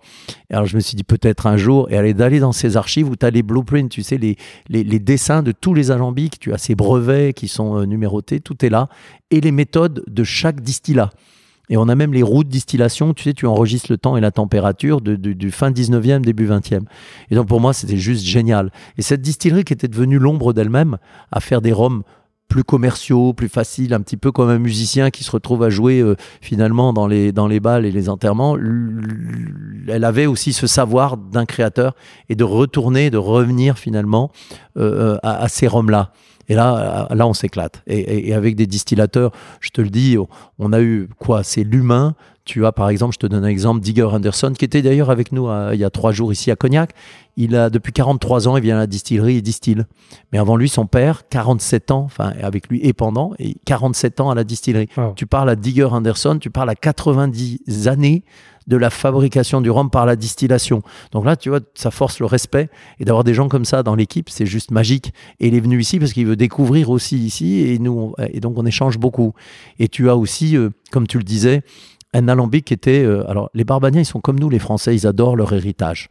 alors, 0.49 0.65
je 0.65 0.75
me 0.75 0.81
suis 0.81 0.95
dit, 0.95 1.03
peut-être 1.03 1.45
un 1.45 1.55
jour, 1.57 1.87
et 1.91 1.97
aller 1.97 2.15
d'aller 2.15 2.39
dans 2.39 2.53
ces 2.53 2.77
archives 2.77 3.07
où 3.07 3.15
tu 3.15 3.27
as 3.27 3.29
les 3.29 3.43
blueprints, 3.43 3.89
tu 3.89 4.01
sais, 4.01 4.17
les, 4.17 4.37
les, 4.69 4.99
dessins 4.99 5.43
de 5.43 5.51
tous 5.51 5.75
les 5.75 5.91
alambics, 5.91 6.39
tu 6.39 6.51
as 6.51 6.57
ces 6.57 6.73
brevets 6.73 7.33
qui 7.35 7.47
sont 7.47 7.77
euh, 7.77 7.85
numérotés, 7.85 8.39
tout 8.39 8.65
est 8.65 8.69
là, 8.69 8.89
et 9.29 9.39
les 9.39 9.51
méthodes 9.51 10.03
de 10.07 10.23
chaque 10.23 10.61
distillat. 10.61 11.11
Et 11.69 11.77
on 11.77 11.89
a 11.89 11.95
même 11.95 12.13
les 12.13 12.23
roues 12.23 12.43
de 12.43 12.49
distillation, 12.49 13.13
tu 13.13 13.23
sais, 13.23 13.33
tu 13.33 13.45
enregistres 13.45 13.91
le 13.91 13.97
temps 13.97 14.15
et 14.15 14.21
la 14.21 14.31
température 14.31 15.01
du 15.01 15.51
fin 15.51 15.71
19e, 15.71 16.21
début 16.21 16.47
20e. 16.47 16.83
Et 17.29 17.35
donc 17.35 17.47
pour 17.47 17.59
moi, 17.59 17.73
c'était 17.73 17.97
juste 17.97 18.25
génial. 18.25 18.71
Et 18.97 19.01
cette 19.01 19.21
distillerie 19.21 19.63
qui 19.63 19.73
était 19.73 19.87
devenue 19.87 20.19
l'ombre 20.19 20.53
d'elle-même, 20.53 20.97
à 21.31 21.39
faire 21.41 21.61
des 21.61 21.73
rhums 21.73 22.03
plus 22.47 22.63
commerciaux, 22.63 23.33
plus 23.33 23.49
faciles, 23.49 23.93
un 23.93 24.01
petit 24.01 24.17
peu 24.17 24.31
comme 24.31 24.49
un 24.49 24.59
musicien 24.59 25.09
qui 25.09 25.23
se 25.23 25.31
retrouve 25.31 25.63
à 25.63 25.69
jouer 25.69 25.99
euh, 25.99 26.15
finalement 26.41 26.93
dans 26.93 27.07
les, 27.07 27.31
dans 27.31 27.47
les 27.47 27.59
balles 27.59 27.85
et 27.85 27.91
les 27.91 28.09
enterrements. 28.09 28.57
Elle 29.87 30.03
avait 30.03 30.25
aussi 30.25 30.53
ce 30.53 30.67
savoir 30.67 31.17
d'un 31.17 31.45
créateur 31.45 31.95
et 32.29 32.35
de 32.35 32.43
retourner, 32.43 33.09
de 33.09 33.17
revenir 33.17 33.77
finalement 33.77 34.31
euh, 34.77 35.15
euh, 35.15 35.17
à, 35.23 35.43
à, 35.43 35.47
ces 35.49 35.67
rhums-là. 35.67 36.11
Et 36.49 36.55
là, 36.55 37.07
là, 37.11 37.27
on 37.27 37.33
s'éclate. 37.33 37.81
Et, 37.87 38.33
avec 38.33 38.55
des 38.55 38.67
distillateurs, 38.67 39.31
je 39.59 39.69
te 39.69 39.81
le 39.81 39.89
dis, 39.89 40.17
on 40.59 40.73
a 40.73 40.81
eu 40.81 41.09
quoi? 41.19 41.43
C'est 41.43 41.63
l'humain. 41.63 42.15
Tu 42.45 42.65
as 42.65 42.71
par 42.71 42.87
exemple, 42.87 43.13
je 43.13 43.19
te 43.19 43.27
donne 43.27 43.43
un 43.43 43.49
exemple, 43.49 43.81
Digger 43.81 44.05
Anderson, 44.05 44.53
qui 44.57 44.63
était 44.63 44.81
d'ailleurs 44.81 45.09
avec 45.09 45.33
nous 45.33 45.49
euh, 45.49 45.71
il 45.73 45.81
y 45.81 45.83
a 45.83 45.89
trois 45.89 46.13
jours 46.13 46.31
ici 46.31 46.49
à 46.49 46.55
Cognac. 46.55 46.91
Il 47.35 47.57
a 47.57 47.69
depuis 47.69 47.91
43 47.91 48.47
ans, 48.47 48.55
il 48.55 48.63
vient 48.63 48.77
à 48.77 48.79
la 48.79 48.87
distillerie 48.87 49.35
et 49.35 49.41
distille. 49.41 49.83
Mais 50.31 50.39
avant 50.39 50.55
lui, 50.55 50.69
son 50.69 50.85
père, 50.85 51.27
47 51.27 51.91
ans, 51.91 52.03
enfin 52.05 52.31
avec 52.41 52.69
lui 52.69 52.79
et 52.83 52.93
pendant, 52.93 53.33
et 53.37 53.57
47 53.65 54.21
ans 54.21 54.29
à 54.29 54.35
la 54.35 54.45
distillerie. 54.45 54.87
Tu 55.17 55.25
parles 55.25 55.49
à 55.49 55.57
Digger 55.57 55.89
Anderson, 55.91 56.37
tu 56.39 56.49
parles 56.49 56.69
à 56.69 56.75
90 56.75 57.89
années 57.89 58.23
de 58.67 58.77
la 58.77 58.89
fabrication 58.89 59.61
du 59.61 59.69
rhum 59.69 59.89
par 59.89 60.05
la 60.05 60.15
distillation. 60.15 60.81
Donc 61.11 61.25
là, 61.25 61.35
tu 61.35 61.49
vois, 61.49 61.59
ça 61.73 61.91
force 61.91 62.19
le 62.19 62.25
respect. 62.25 62.69
Et 62.99 63.05
d'avoir 63.05 63.23
des 63.23 63.33
gens 63.33 63.47
comme 63.47 63.65
ça 63.65 63.83
dans 63.83 63.95
l'équipe, 63.95 64.29
c'est 64.29 64.45
juste 64.45 64.71
magique. 64.71 65.13
Et 65.39 65.47
il 65.47 65.55
est 65.55 65.59
venu 65.59 65.79
ici 65.79 65.99
parce 65.99 66.13
qu'il 66.13 66.27
veut 66.27 66.35
découvrir 66.35 66.89
aussi 66.89 67.17
ici. 67.17 67.61
Et, 67.61 67.79
nous, 67.79 68.13
et 68.31 68.39
donc, 68.39 68.57
on 68.57 68.65
échange 68.65 68.97
beaucoup. 68.97 69.33
Et 69.79 69.87
tu 69.87 70.09
as 70.09 70.15
aussi, 70.15 70.57
euh, 70.57 70.69
comme 70.91 71.07
tu 71.07 71.17
le 71.17 71.23
disais, 71.23 71.61
un 72.13 72.27
alambic 72.27 72.65
qui 72.65 72.73
était. 72.73 73.03
Euh, 73.03 73.29
alors, 73.29 73.49
les 73.53 73.63
Barbadiens, 73.63 74.01
ils 74.01 74.05
sont 74.05 74.21
comme 74.21 74.39
nous, 74.39 74.49
les 74.49 74.59
Français, 74.59 74.95
ils 74.95 75.07
adorent 75.07 75.35
leur 75.35 75.53
héritage. 75.53 76.09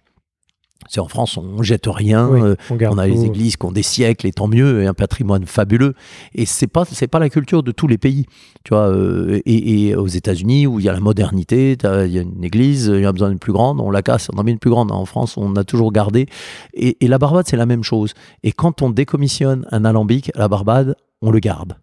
C'est 0.88 1.00
en 1.00 1.08
France, 1.08 1.36
on 1.36 1.62
jette 1.62 1.86
rien. 1.86 2.30
Euh, 2.32 2.54
on, 2.70 2.98
a 2.98 3.06
les 3.06 3.24
églises 3.24 3.56
qui 3.56 3.66
ont 3.66 3.72
des 3.72 3.82
siècles, 3.82 4.26
et 4.26 4.32
tant 4.32 4.46
mieux, 4.46 4.82
et 4.82 4.86
un 4.86 4.94
patrimoine 4.94 5.44
fabuleux. 5.46 5.94
Et 6.34 6.46
c'est 6.46 6.66
pas 6.66 6.84
c'est 6.84 7.08
pas 7.08 7.18
la 7.18 7.28
culture 7.28 7.62
de 7.62 7.72
tous 7.72 7.88
les 7.88 7.98
pays, 7.98 8.26
tu 8.64 8.74
vois. 8.74 8.88
Euh, 8.88 9.40
et, 9.46 9.94
aux 9.96 10.06
États-Unis 10.06 10.66
où 10.66 10.78
il 10.78 10.86
y 10.86 10.88
a 10.88 10.92
la 10.92 11.00
modernité, 11.00 11.76
il 11.82 12.12
y 12.12 12.18
a 12.18 12.22
une 12.22 12.44
église, 12.44 12.86
il 12.86 13.00
y 13.00 13.06
a 13.06 13.12
besoin 13.12 13.30
d'une 13.30 13.38
plus 13.38 13.52
grande, 13.52 13.80
on 13.80 13.90
la 13.90 14.02
casse, 14.02 14.28
on 14.32 14.38
en 14.38 14.44
met 14.44 14.52
une 14.52 14.58
plus 14.58 14.70
grande. 14.70 14.92
En 14.92 15.06
France, 15.06 15.36
on 15.36 15.56
a 15.56 15.64
toujours 15.64 15.92
gardé. 15.92 16.26
Et, 16.74 17.04
et 17.04 17.08
la 17.08 17.18
Barbade, 17.18 17.46
c'est 17.48 17.56
la 17.56 17.66
même 17.66 17.82
chose. 17.82 18.14
Et 18.42 18.52
quand 18.52 18.82
on 18.82 18.90
décommissionne 18.90 19.66
un 19.72 19.84
alambic, 19.84 20.30
la 20.34 20.48
Barbade, 20.48 20.94
on 21.22 21.30
le 21.30 21.38
garde. 21.40 21.76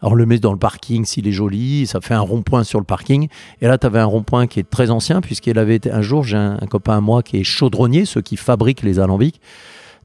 Alors, 0.00 0.12
on 0.12 0.14
le 0.14 0.26
met 0.26 0.38
dans 0.38 0.52
le 0.52 0.58
parking 0.58 1.04
s'il 1.04 1.28
est 1.28 1.32
joli, 1.32 1.86
ça 1.86 2.00
fait 2.00 2.14
un 2.14 2.20
rond-point 2.20 2.64
sur 2.64 2.78
le 2.78 2.84
parking. 2.84 3.28
Et 3.60 3.66
là, 3.66 3.76
tu 3.78 3.86
avais 3.86 3.98
un 3.98 4.06
rond-point 4.06 4.46
qui 4.46 4.60
est 4.60 4.68
très 4.68 4.90
ancien, 4.90 5.20
puisqu'il 5.20 5.58
avait 5.58 5.76
été 5.76 5.90
un 5.90 6.02
jour, 6.02 6.24
j'ai 6.24 6.36
un, 6.36 6.56
copain 6.68 6.96
à 6.96 7.00
moi 7.00 7.22
qui 7.22 7.38
est 7.38 7.44
chaudronnier, 7.44 8.04
ceux 8.04 8.22
qui 8.22 8.36
fabriquent 8.36 8.82
les 8.82 8.98
alambics. 8.98 9.40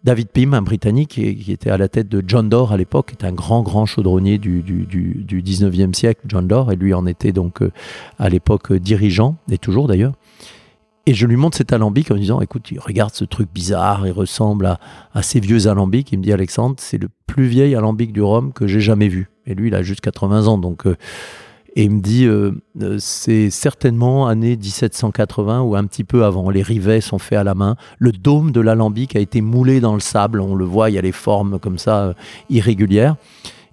David 0.04 0.28
Pym, 0.30 0.54
un 0.54 0.62
Britannique 0.62 1.10
qui, 1.12 1.52
était 1.52 1.72
à 1.72 1.78
la 1.78 1.88
tête 1.88 2.08
de 2.08 2.24
John 2.28 2.48
Doe 2.48 2.72
à 2.72 2.78
l'époque, 2.78 3.14
est 3.14 3.26
un 3.26 3.32
grand, 3.32 3.64
grand 3.64 3.86
chaudronnier 3.88 4.38
du, 4.38 4.62
du, 4.62 4.86
du, 4.86 5.42
19e 5.42 5.94
siècle, 5.96 6.22
John 6.28 6.48
Doe, 6.48 6.72
et 6.72 6.76
lui 6.76 6.94
en 6.94 7.08
était 7.08 7.32
donc 7.32 7.64
euh, 7.64 7.72
à 8.20 8.30
l'époque 8.30 8.72
dirigeant, 8.74 9.36
et 9.50 9.58
toujours 9.58 9.88
d'ailleurs. 9.88 10.14
Et 11.08 11.14
je 11.14 11.28
lui 11.28 11.36
montre 11.36 11.58
cet 11.58 11.72
alambic 11.72 12.10
en 12.10 12.16
disant, 12.16 12.42
écoute, 12.42 12.74
regarde 12.80 13.14
ce 13.14 13.26
truc 13.26 13.50
bizarre, 13.54 14.08
il 14.08 14.12
ressemble 14.12 14.78
à, 15.14 15.22
ces 15.22 15.40
vieux 15.40 15.68
alambics. 15.68 16.12
Il 16.12 16.18
me 16.18 16.24
dit, 16.24 16.34
Alexandre, 16.34 16.76
c'est 16.80 16.98
le 16.98 17.10
plus 17.28 17.46
vieil 17.46 17.76
alambic 17.76 18.12
du 18.12 18.24
Rhum 18.24 18.54
que 18.54 18.66
j'ai 18.66 18.82
jamais 18.82 19.08
vu. 19.08 19.30
Et 19.46 19.54
lui, 19.54 19.68
il 19.68 19.76
a 19.76 19.84
juste 19.84 20.02
80 20.02 20.48
ans. 20.48 20.58
Donc, 20.58 20.88
euh, 20.88 20.96
et 21.76 21.84
il 21.84 21.92
me 21.92 22.02
dit, 22.02 22.26
euh, 22.26 22.54
euh, 22.82 22.98
c'est 23.00 23.52
certainement 23.52 24.28
année 24.28 24.58
1780 24.58 25.62
ou 25.62 25.76
un 25.76 25.86
petit 25.86 26.04
peu 26.04 26.26
avant. 26.26 26.50
Les 26.50 26.64
rivets 26.64 27.02
sont 27.02 27.20
faits 27.20 27.38
à 27.38 27.44
la 27.44 27.54
main. 27.54 27.76
Le 28.00 28.12
dôme 28.12 28.52
de 28.52 28.62
l'alambic 28.62 29.16
a 29.16 29.20
été 29.20 29.42
moulé 29.42 29.82
dans 29.82 29.94
le 29.94 30.00
sable. 30.00 30.42
On 30.42 30.56
le 30.56 30.66
voit, 30.66 30.90
il 30.90 30.94
y 30.94 30.98
a 30.98 31.02
les 31.02 31.12
formes 31.12 31.60
comme 31.60 31.78
ça 31.78 32.16
irrégulières. 32.50 33.16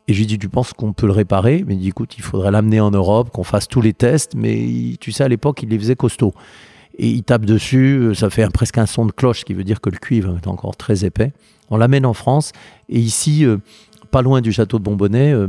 Et 0.06 0.12
je 0.12 0.18
lui 0.18 0.26
dis, 0.26 0.38
tu 0.38 0.50
penses 0.50 0.74
qu'on 0.74 0.92
peut 0.92 1.06
le 1.06 1.12
réparer? 1.12 1.64
Mais 1.66 1.76
il 1.76 1.80
dit, 1.80 1.88
écoute, 1.88 2.14
il 2.18 2.22
faudrait 2.22 2.50
l'amener 2.50 2.80
en 2.80 2.90
Europe, 2.90 3.30
qu'on 3.30 3.44
fasse 3.44 3.68
tous 3.68 3.80
les 3.80 3.94
tests. 3.94 4.34
Mais 4.34 4.96
tu 5.00 5.12
sais, 5.12 5.24
à 5.24 5.28
l'époque, 5.28 5.62
il 5.62 5.70
les 5.70 5.78
faisait 5.78 5.96
costauds 5.96 6.34
et 6.98 7.08
il 7.08 7.22
tape 7.22 7.44
dessus, 7.44 7.96
euh, 7.96 8.14
ça 8.14 8.30
fait 8.30 8.46
presque 8.52 8.78
un 8.78 8.86
son 8.86 9.06
de 9.06 9.12
cloche, 9.12 9.44
qui 9.44 9.54
veut 9.54 9.64
dire 9.64 9.80
que 9.80 9.90
le 9.90 9.96
cuivre 9.96 10.36
est 10.42 10.46
encore 10.46 10.76
très 10.76 11.04
épais. 11.04 11.32
On 11.70 11.76
l'amène 11.76 12.04
en 12.04 12.14
France, 12.14 12.52
et 12.88 12.98
ici, 12.98 13.44
euh, 13.44 13.58
pas 14.10 14.22
loin 14.22 14.40
du 14.40 14.52
château 14.52 14.78
de 14.78 14.84
Bonbonnet, 14.84 15.32
euh, 15.32 15.48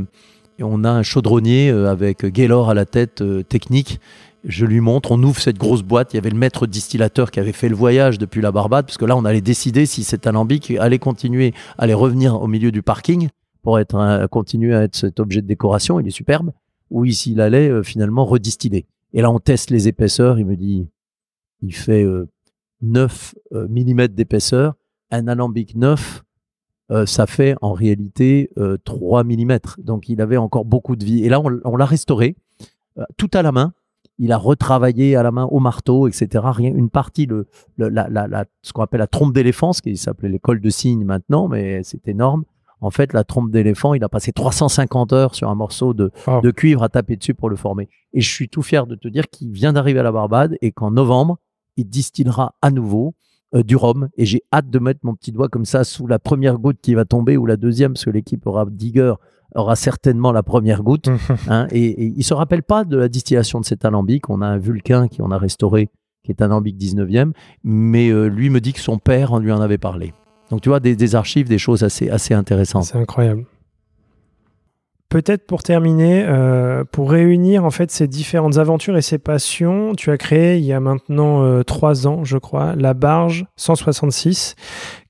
on 0.60 0.84
a 0.84 0.90
un 0.90 1.02
chaudronnier 1.02 1.68
avec 1.70 2.24
Gaylor 2.24 2.70
à 2.70 2.74
la 2.74 2.86
tête 2.86 3.24
technique. 3.48 3.98
Je 4.44 4.64
lui 4.66 4.78
montre, 4.80 5.10
on 5.10 5.20
ouvre 5.20 5.40
cette 5.40 5.58
grosse 5.58 5.82
boîte. 5.82 6.14
Il 6.14 6.16
y 6.16 6.18
avait 6.18 6.30
le 6.30 6.38
maître 6.38 6.68
distillateur 6.68 7.32
qui 7.32 7.40
avait 7.40 7.50
fait 7.50 7.68
le 7.68 7.74
voyage 7.74 8.18
depuis 8.18 8.40
la 8.40 8.52
Barbade, 8.52 8.86
parce 8.86 8.96
que 8.96 9.04
là, 9.04 9.16
on 9.16 9.24
allait 9.24 9.40
décider 9.40 9.84
si 9.84 10.04
cet 10.04 10.28
alambic 10.28 10.70
allait 10.78 11.00
continuer, 11.00 11.54
allait 11.76 11.92
revenir 11.92 12.40
au 12.40 12.46
milieu 12.46 12.70
du 12.70 12.82
parking 12.82 13.30
pour 13.62 13.80
être 13.80 14.28
continuer 14.28 14.76
à 14.76 14.84
être 14.84 14.94
cet 14.94 15.18
objet 15.18 15.42
de 15.42 15.48
décoration. 15.48 15.98
Il 15.98 16.06
est 16.06 16.12
superbe. 16.12 16.52
Ou 16.88 17.04
s'il 17.06 17.40
allait 17.40 17.82
finalement 17.82 18.24
redistiller. 18.24 18.86
Et 19.12 19.22
là, 19.22 19.32
on 19.32 19.40
teste 19.40 19.70
les 19.70 19.88
épaisseurs. 19.88 20.38
Il 20.38 20.46
me 20.46 20.54
dit 20.54 20.86
il 21.62 21.74
fait 21.74 22.04
9 22.84 23.34
euh, 23.52 23.68
mm 23.68 24.08
d'épaisseur. 24.08 24.74
Un 25.10 25.28
alambic 25.28 25.74
9, 25.76 26.24
euh, 26.90 27.06
ça 27.06 27.26
fait 27.26 27.56
en 27.60 27.72
réalité 27.72 28.50
3 28.84 29.24
mm. 29.24 29.58
Donc 29.78 30.08
il 30.08 30.20
avait 30.20 30.36
encore 30.36 30.64
beaucoup 30.64 30.96
de 30.96 31.04
vie. 31.04 31.24
Et 31.24 31.28
là, 31.28 31.40
on, 31.40 31.76
l'a 31.76 31.84
restauré, 31.84 32.36
euh, 32.98 33.04
tout 33.16 33.30
à 33.32 33.42
la 33.42 33.52
main. 33.52 33.72
Il 34.18 34.30
a 34.30 34.38
retravaillé 34.38 35.16
à 35.16 35.24
la 35.24 35.32
main 35.32 35.44
au 35.46 35.58
marteau, 35.58 36.06
etc. 36.06 36.44
Rien, 36.44 36.72
une 36.72 36.88
partie, 36.88 37.26
le, 37.26 37.48
la, 37.76 38.44
ce 38.62 38.72
qu'on 38.72 38.82
appelle 38.82 39.00
la 39.00 39.08
trompe 39.08 39.32
d'éléphant, 39.32 39.72
ce 39.72 39.82
qui 39.82 39.96
s'appelait 39.96 40.28
l'école 40.28 40.60
de 40.60 40.70
cygne 40.70 41.04
maintenant, 41.04 41.48
mais 41.48 41.82
c'est 41.82 42.06
énorme. 42.06 42.44
En 42.80 42.90
fait, 42.90 43.12
la 43.12 43.24
trompe 43.24 43.50
d'éléphant, 43.50 43.94
il 43.94 44.04
a 44.04 44.08
passé 44.08 44.30
350 44.30 45.12
heures 45.12 45.34
sur 45.34 45.48
un 45.48 45.54
morceau 45.54 45.94
de, 45.94 46.12
de, 46.42 46.50
cuivre 46.50 46.82
à 46.82 46.88
taper 46.88 47.16
dessus 47.16 47.34
pour 47.34 47.48
le 47.48 47.56
former. 47.56 47.88
Et 48.12 48.20
je 48.20 48.30
suis 48.30 48.48
tout 48.48 48.62
fier 48.62 48.86
de 48.86 48.94
te 48.94 49.08
dire 49.08 49.28
qu'il 49.30 49.50
vient 49.50 49.72
d'arriver 49.72 50.00
à 50.00 50.02
la 50.02 50.12
Barbade 50.12 50.56
et 50.60 50.70
qu'en 50.70 50.90
novembre, 50.90 51.38
il 51.76 51.88
distillera 51.88 52.54
à 52.62 52.70
nouveau 52.70 53.14
euh, 53.54 53.62
du 53.62 53.76
rhum. 53.76 54.08
Et 54.16 54.26
j'ai 54.26 54.42
hâte 54.52 54.70
de 54.70 54.78
mettre 54.78 55.00
mon 55.02 55.14
petit 55.14 55.32
doigt 55.32 55.48
comme 55.48 55.64
ça 55.64 55.84
sous 55.84 56.06
la 56.06 56.18
première 56.18 56.58
goutte 56.58 56.78
qui 56.82 56.94
va 56.94 57.04
tomber 57.04 57.36
ou 57.36 57.46
la 57.46 57.56
deuxième, 57.56 57.92
parce 57.92 58.04
que 58.04 58.10
l'équipe 58.10 58.46
aura 58.46 58.66
Digger 58.68 59.14
aura 59.54 59.76
certainement 59.76 60.32
la 60.32 60.42
première 60.42 60.82
goutte. 60.82 61.08
Hein, 61.48 61.66
et, 61.70 62.04
il 62.04 62.24
se 62.24 62.34
rappelle 62.34 62.62
pas 62.62 62.84
de 62.84 62.96
la 62.96 63.08
distillation 63.08 63.60
de 63.60 63.64
cet 63.64 63.84
alambic. 63.84 64.30
On 64.30 64.40
a 64.40 64.46
un 64.46 64.58
Vulcain 64.58 65.08
qui 65.08 65.22
en 65.22 65.30
a 65.30 65.38
restauré, 65.38 65.90
qui 66.24 66.32
est 66.32 66.42
un 66.42 66.46
alambic 66.46 66.76
19e, 66.76 67.32
mais 67.62 68.08
euh, 68.08 68.26
lui 68.26 68.50
me 68.50 68.60
dit 68.60 68.72
que 68.72 68.80
son 68.80 68.98
père 68.98 69.32
en 69.32 69.38
lui 69.38 69.52
en 69.52 69.60
avait 69.60 69.78
parlé. 69.78 70.14
Donc 70.50 70.60
tu 70.62 70.70
vois, 70.70 70.80
des, 70.80 70.96
des 70.96 71.14
archives, 71.14 71.48
des 71.48 71.58
choses 71.58 71.84
assez, 71.84 72.08
assez 72.08 72.34
intéressantes. 72.34 72.84
C'est 72.84 72.98
incroyable. 72.98 73.44
Peut-être 75.14 75.46
pour 75.46 75.62
terminer, 75.62 76.24
euh, 76.26 76.82
pour 76.82 77.12
réunir 77.12 77.64
en 77.64 77.70
fait 77.70 77.92
ces 77.92 78.08
différentes 78.08 78.58
aventures 78.58 78.96
et 78.96 79.00
ces 79.00 79.18
passions, 79.18 79.94
tu 79.94 80.10
as 80.10 80.18
créé 80.18 80.58
il 80.58 80.64
y 80.64 80.72
a 80.72 80.80
maintenant 80.80 81.44
euh, 81.44 81.62
trois 81.62 82.08
ans, 82.08 82.24
je 82.24 82.36
crois, 82.36 82.74
la 82.74 82.94
Barge 82.94 83.46
166, 83.54 84.56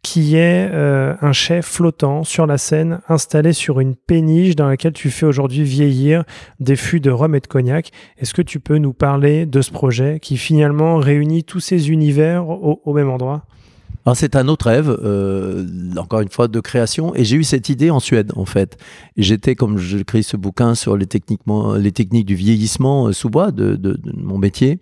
qui 0.03 0.37
est 0.37 0.69
euh, 0.71 1.15
un 1.23 1.33
chef 1.33 1.65
flottant 1.65 2.23
sur 2.23 2.47
la 2.47 2.59
Seine, 2.59 3.01
installé 3.09 3.55
sur 3.55 3.81
une 3.81 3.97
péniche 3.97 4.57
dans 4.57 4.69
laquelle 4.69 4.93
tu 4.93 5.09
fais 5.09 5.25
aujourd'hui 5.25 5.63
vieillir 5.63 6.25
des 6.61 6.77
fûts 6.77 7.01
de 7.01 7.11
rhum 7.11 7.35
et 7.35 7.41
de 7.41 7.47
cognac. 7.47 7.91
Est-ce 8.19 8.35
que 8.35 8.43
tu 8.43 8.61
peux 8.61 8.77
nous 8.77 8.93
parler 8.93 9.47
de 9.47 9.63
ce 9.63 9.71
projet 9.71 10.19
qui 10.21 10.37
finalement 10.37 10.99
réunit 10.99 11.45
tous 11.45 11.61
ces 11.61 11.91
univers 11.91 12.47
au 12.47 12.93
même 12.93 13.09
endroit? 13.09 13.47
C'est 14.13 14.37
un 14.37 14.49
autre 14.49 14.67
rêve, 14.67 14.95
euh, 15.03 15.67
encore 15.97 16.21
une 16.21 16.29
fois, 16.29 16.47
de 16.47 16.61
création. 16.61 17.15
Et 17.15 17.25
j'ai 17.25 17.37
eu 17.37 17.45
cette 17.45 17.71
idée 17.71 17.89
en 17.89 18.01
Suède, 18.01 18.33
en 18.37 18.45
fait. 18.45 18.77
J'étais, 19.17 19.55
comme 19.55 19.79
j'écris 19.79 20.23
ce 20.23 20.37
bouquin 20.37 20.75
sur 20.75 20.99
les, 20.99 21.07
techniques 21.07 21.41
du 22.27 22.35
vieillissement 22.35 23.09
euh, 23.09 23.13
sous 23.13 23.31
bois 23.31 23.51
de, 23.51 23.77
de, 23.77 23.99
mon 24.15 24.37
métier. 24.37 24.79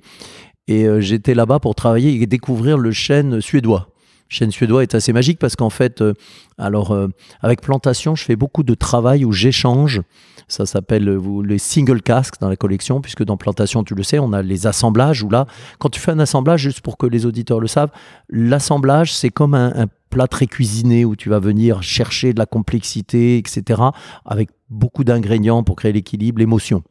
Et 0.66 0.86
euh, 0.88 1.00
j'étais 1.00 1.34
là-bas 1.34 1.60
pour 1.60 1.76
travailler 1.76 2.20
et 2.20 2.26
découvrir 2.26 2.78
le 2.78 2.90
chêne 2.90 3.40
suédois. 3.40 3.91
Chêne 4.32 4.50
suédois 4.50 4.82
est 4.82 4.94
assez 4.94 5.12
magique 5.12 5.38
parce 5.38 5.56
qu'en 5.56 5.70
fait, 5.70 6.02
alors, 6.58 6.96
avec 7.40 7.60
Plantation, 7.60 8.14
je 8.14 8.24
fais 8.24 8.36
beaucoup 8.36 8.62
de 8.62 8.74
travail 8.74 9.24
où 9.24 9.32
j'échange 9.32 10.02
ça 10.52 10.66
s'appelle 10.66 11.08
euh, 11.08 11.42
les 11.44 11.58
single 11.58 12.02
casques 12.02 12.34
dans 12.40 12.48
la 12.48 12.56
collection, 12.56 13.00
puisque 13.00 13.24
dans 13.24 13.36
Plantation, 13.36 13.84
tu 13.84 13.94
le 13.94 14.02
sais, 14.02 14.18
on 14.18 14.32
a 14.32 14.42
les 14.42 14.66
assemblages, 14.66 15.22
où 15.22 15.30
là, 15.30 15.46
quand 15.78 15.88
tu 15.88 15.98
fais 15.98 16.12
un 16.12 16.18
assemblage, 16.18 16.60
juste 16.60 16.80
pour 16.82 16.98
que 16.98 17.06
les 17.06 17.26
auditeurs 17.26 17.58
le 17.58 17.66
savent, 17.66 17.90
l'assemblage, 18.28 19.14
c'est 19.14 19.30
comme 19.30 19.54
un, 19.54 19.86
plat 20.10 20.26
très 20.26 20.46
cuisiné 20.46 21.06
où 21.06 21.16
tu 21.16 21.30
vas 21.30 21.38
venir 21.38 21.82
chercher 21.82 22.34
de 22.34 22.38
la 22.38 22.44
complexité, 22.44 23.38
etc., 23.38 23.80
avec 24.26 24.50
beaucoup 24.68 25.04
d'ingrédients 25.04 25.62
pour 25.62 25.76
créer 25.76 25.92
l'équilibre, 25.92 26.38
l'émotion. 26.38 26.82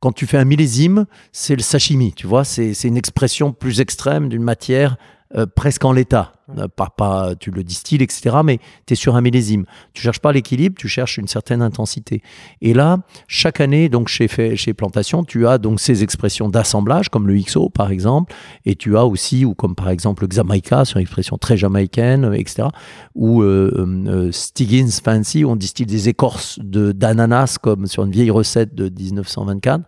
Quand 0.00 0.12
tu 0.12 0.26
fais 0.26 0.36
un 0.36 0.44
millésime, 0.44 1.06
c'est 1.32 1.56
le 1.56 1.62
sashimi, 1.62 2.12
tu 2.12 2.26
vois, 2.26 2.44
c'est 2.44 2.74
une 2.84 2.98
expression 2.98 3.52
plus 3.52 3.80
extrême 3.80 4.28
d'une 4.28 4.42
matière 4.42 4.98
euh, 5.36 5.46
presque 5.46 5.84
en 5.84 5.92
l'état. 5.92 6.32
Euh, 6.56 6.68
pas, 6.74 6.88
pas, 6.96 7.34
tu 7.38 7.50
le 7.50 7.62
distilles, 7.62 8.02
etc. 8.02 8.36
Mais 8.42 8.60
tu 8.86 8.94
es 8.94 8.96
sur 8.96 9.16
un 9.16 9.20
millésime. 9.20 9.66
Tu 9.92 10.00
cherches 10.00 10.20
pas 10.20 10.32
l'équilibre, 10.32 10.76
tu 10.78 10.88
cherches 10.88 11.18
une 11.18 11.28
certaine 11.28 11.60
intensité. 11.60 12.22
Et 12.62 12.72
là, 12.72 13.00
chaque 13.26 13.60
année, 13.60 13.90
donc 13.90 14.08
chez, 14.08 14.26
chez 14.56 14.72
Plantation, 14.72 15.24
tu 15.24 15.46
as 15.46 15.58
donc 15.58 15.80
ces 15.80 16.02
expressions 16.02 16.48
d'assemblage, 16.48 17.10
comme 17.10 17.28
le 17.28 17.38
XO 17.38 17.68
par 17.68 17.90
exemple, 17.90 18.34
et 18.64 18.74
tu 18.74 18.96
as 18.96 19.04
aussi, 19.04 19.44
ou 19.44 19.54
comme 19.54 19.74
par 19.74 19.90
exemple 19.90 20.22
le 20.22 20.28
Xamaika, 20.28 20.86
c'est 20.86 20.94
une 20.94 21.02
expression 21.02 21.36
très 21.36 21.58
jamaïcaine, 21.58 22.32
etc. 22.32 22.68
Ou 23.14 23.42
euh, 23.42 24.30
Stiggins 24.32 24.88
Fancy, 25.04 25.44
on 25.44 25.56
distille 25.56 25.84
des 25.84 26.08
écorces 26.08 26.58
d'ananas, 26.60 27.58
comme 27.60 27.86
sur 27.86 28.04
une 28.04 28.12
vieille 28.12 28.30
recette 28.30 28.74
de 28.74 28.88
1924. 28.88 29.84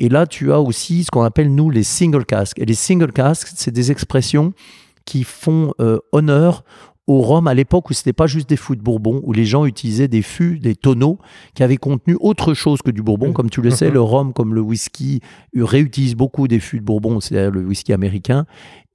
Et 0.00 0.08
là, 0.08 0.26
tu 0.26 0.52
as 0.52 0.60
aussi 0.60 1.04
ce 1.04 1.10
qu'on 1.10 1.22
appelle, 1.22 1.54
nous, 1.54 1.70
les 1.70 1.84
single 1.84 2.24
casks. 2.24 2.58
Et 2.58 2.64
les 2.64 2.74
single 2.74 3.12
casks, 3.12 3.48
c'est 3.54 3.70
des 3.70 3.92
expressions 3.92 4.52
qui 5.04 5.24
font 5.24 5.72
euh, 5.80 5.98
honneur 6.12 6.64
au 7.06 7.22
rhum 7.22 7.48
à 7.48 7.54
l'époque 7.54 7.90
où 7.90 7.92
ce 7.92 8.00
n'était 8.00 8.12
pas 8.12 8.28
juste 8.28 8.48
des 8.48 8.56
fûts 8.56 8.76
de 8.76 8.82
Bourbon, 8.82 9.20
où 9.24 9.32
les 9.32 9.44
gens 9.44 9.66
utilisaient 9.66 10.08
des 10.08 10.22
fûts, 10.22 10.60
des 10.60 10.76
tonneaux 10.76 11.18
qui 11.54 11.62
avaient 11.64 11.76
contenu 11.76 12.16
autre 12.20 12.54
chose 12.54 12.82
que 12.82 12.90
du 12.90 13.02
Bourbon. 13.02 13.32
Comme 13.32 13.50
tu 13.50 13.60
le 13.60 13.70
sais, 13.70 13.90
le 13.92 14.00
rhum, 14.00 14.32
comme 14.32 14.54
le 14.54 14.60
whisky, 14.60 15.20
réutilise 15.54 16.14
beaucoup 16.14 16.46
des 16.46 16.60
fûts 16.60 16.78
de 16.78 16.84
Bourbon, 16.84 17.20
c'est-à-dire 17.20 17.50
le 17.50 17.66
whisky 17.66 17.92
américain. 17.92 18.46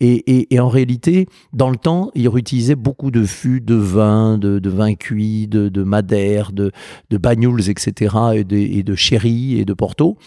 Et, 0.01 0.47
en 0.59 0.69
réalité, 0.69 1.27
dans 1.53 1.69
le 1.69 1.77
temps, 1.77 2.11
ils 2.15 2.27
réutilisaient 2.27 2.75
beaucoup 2.75 3.11
de 3.11 3.25
fûts 3.25 3.61
de 3.61 3.75
vin, 3.75 4.37
de, 4.37 4.69
vin 4.69 4.95
cuit, 4.95 5.47
de, 5.47 5.69
de 5.69 5.83
madère, 5.83 6.51
de, 6.51 6.71
de 7.09 7.17
banyuls, 7.17 7.69
etc., 7.69 8.15
et 8.33 8.43
de, 8.43 8.55
et 8.55 8.83
de 8.83 8.95
sherry 8.95 9.59
et 9.59 9.65
de 9.65 9.73
porto. 9.73 10.17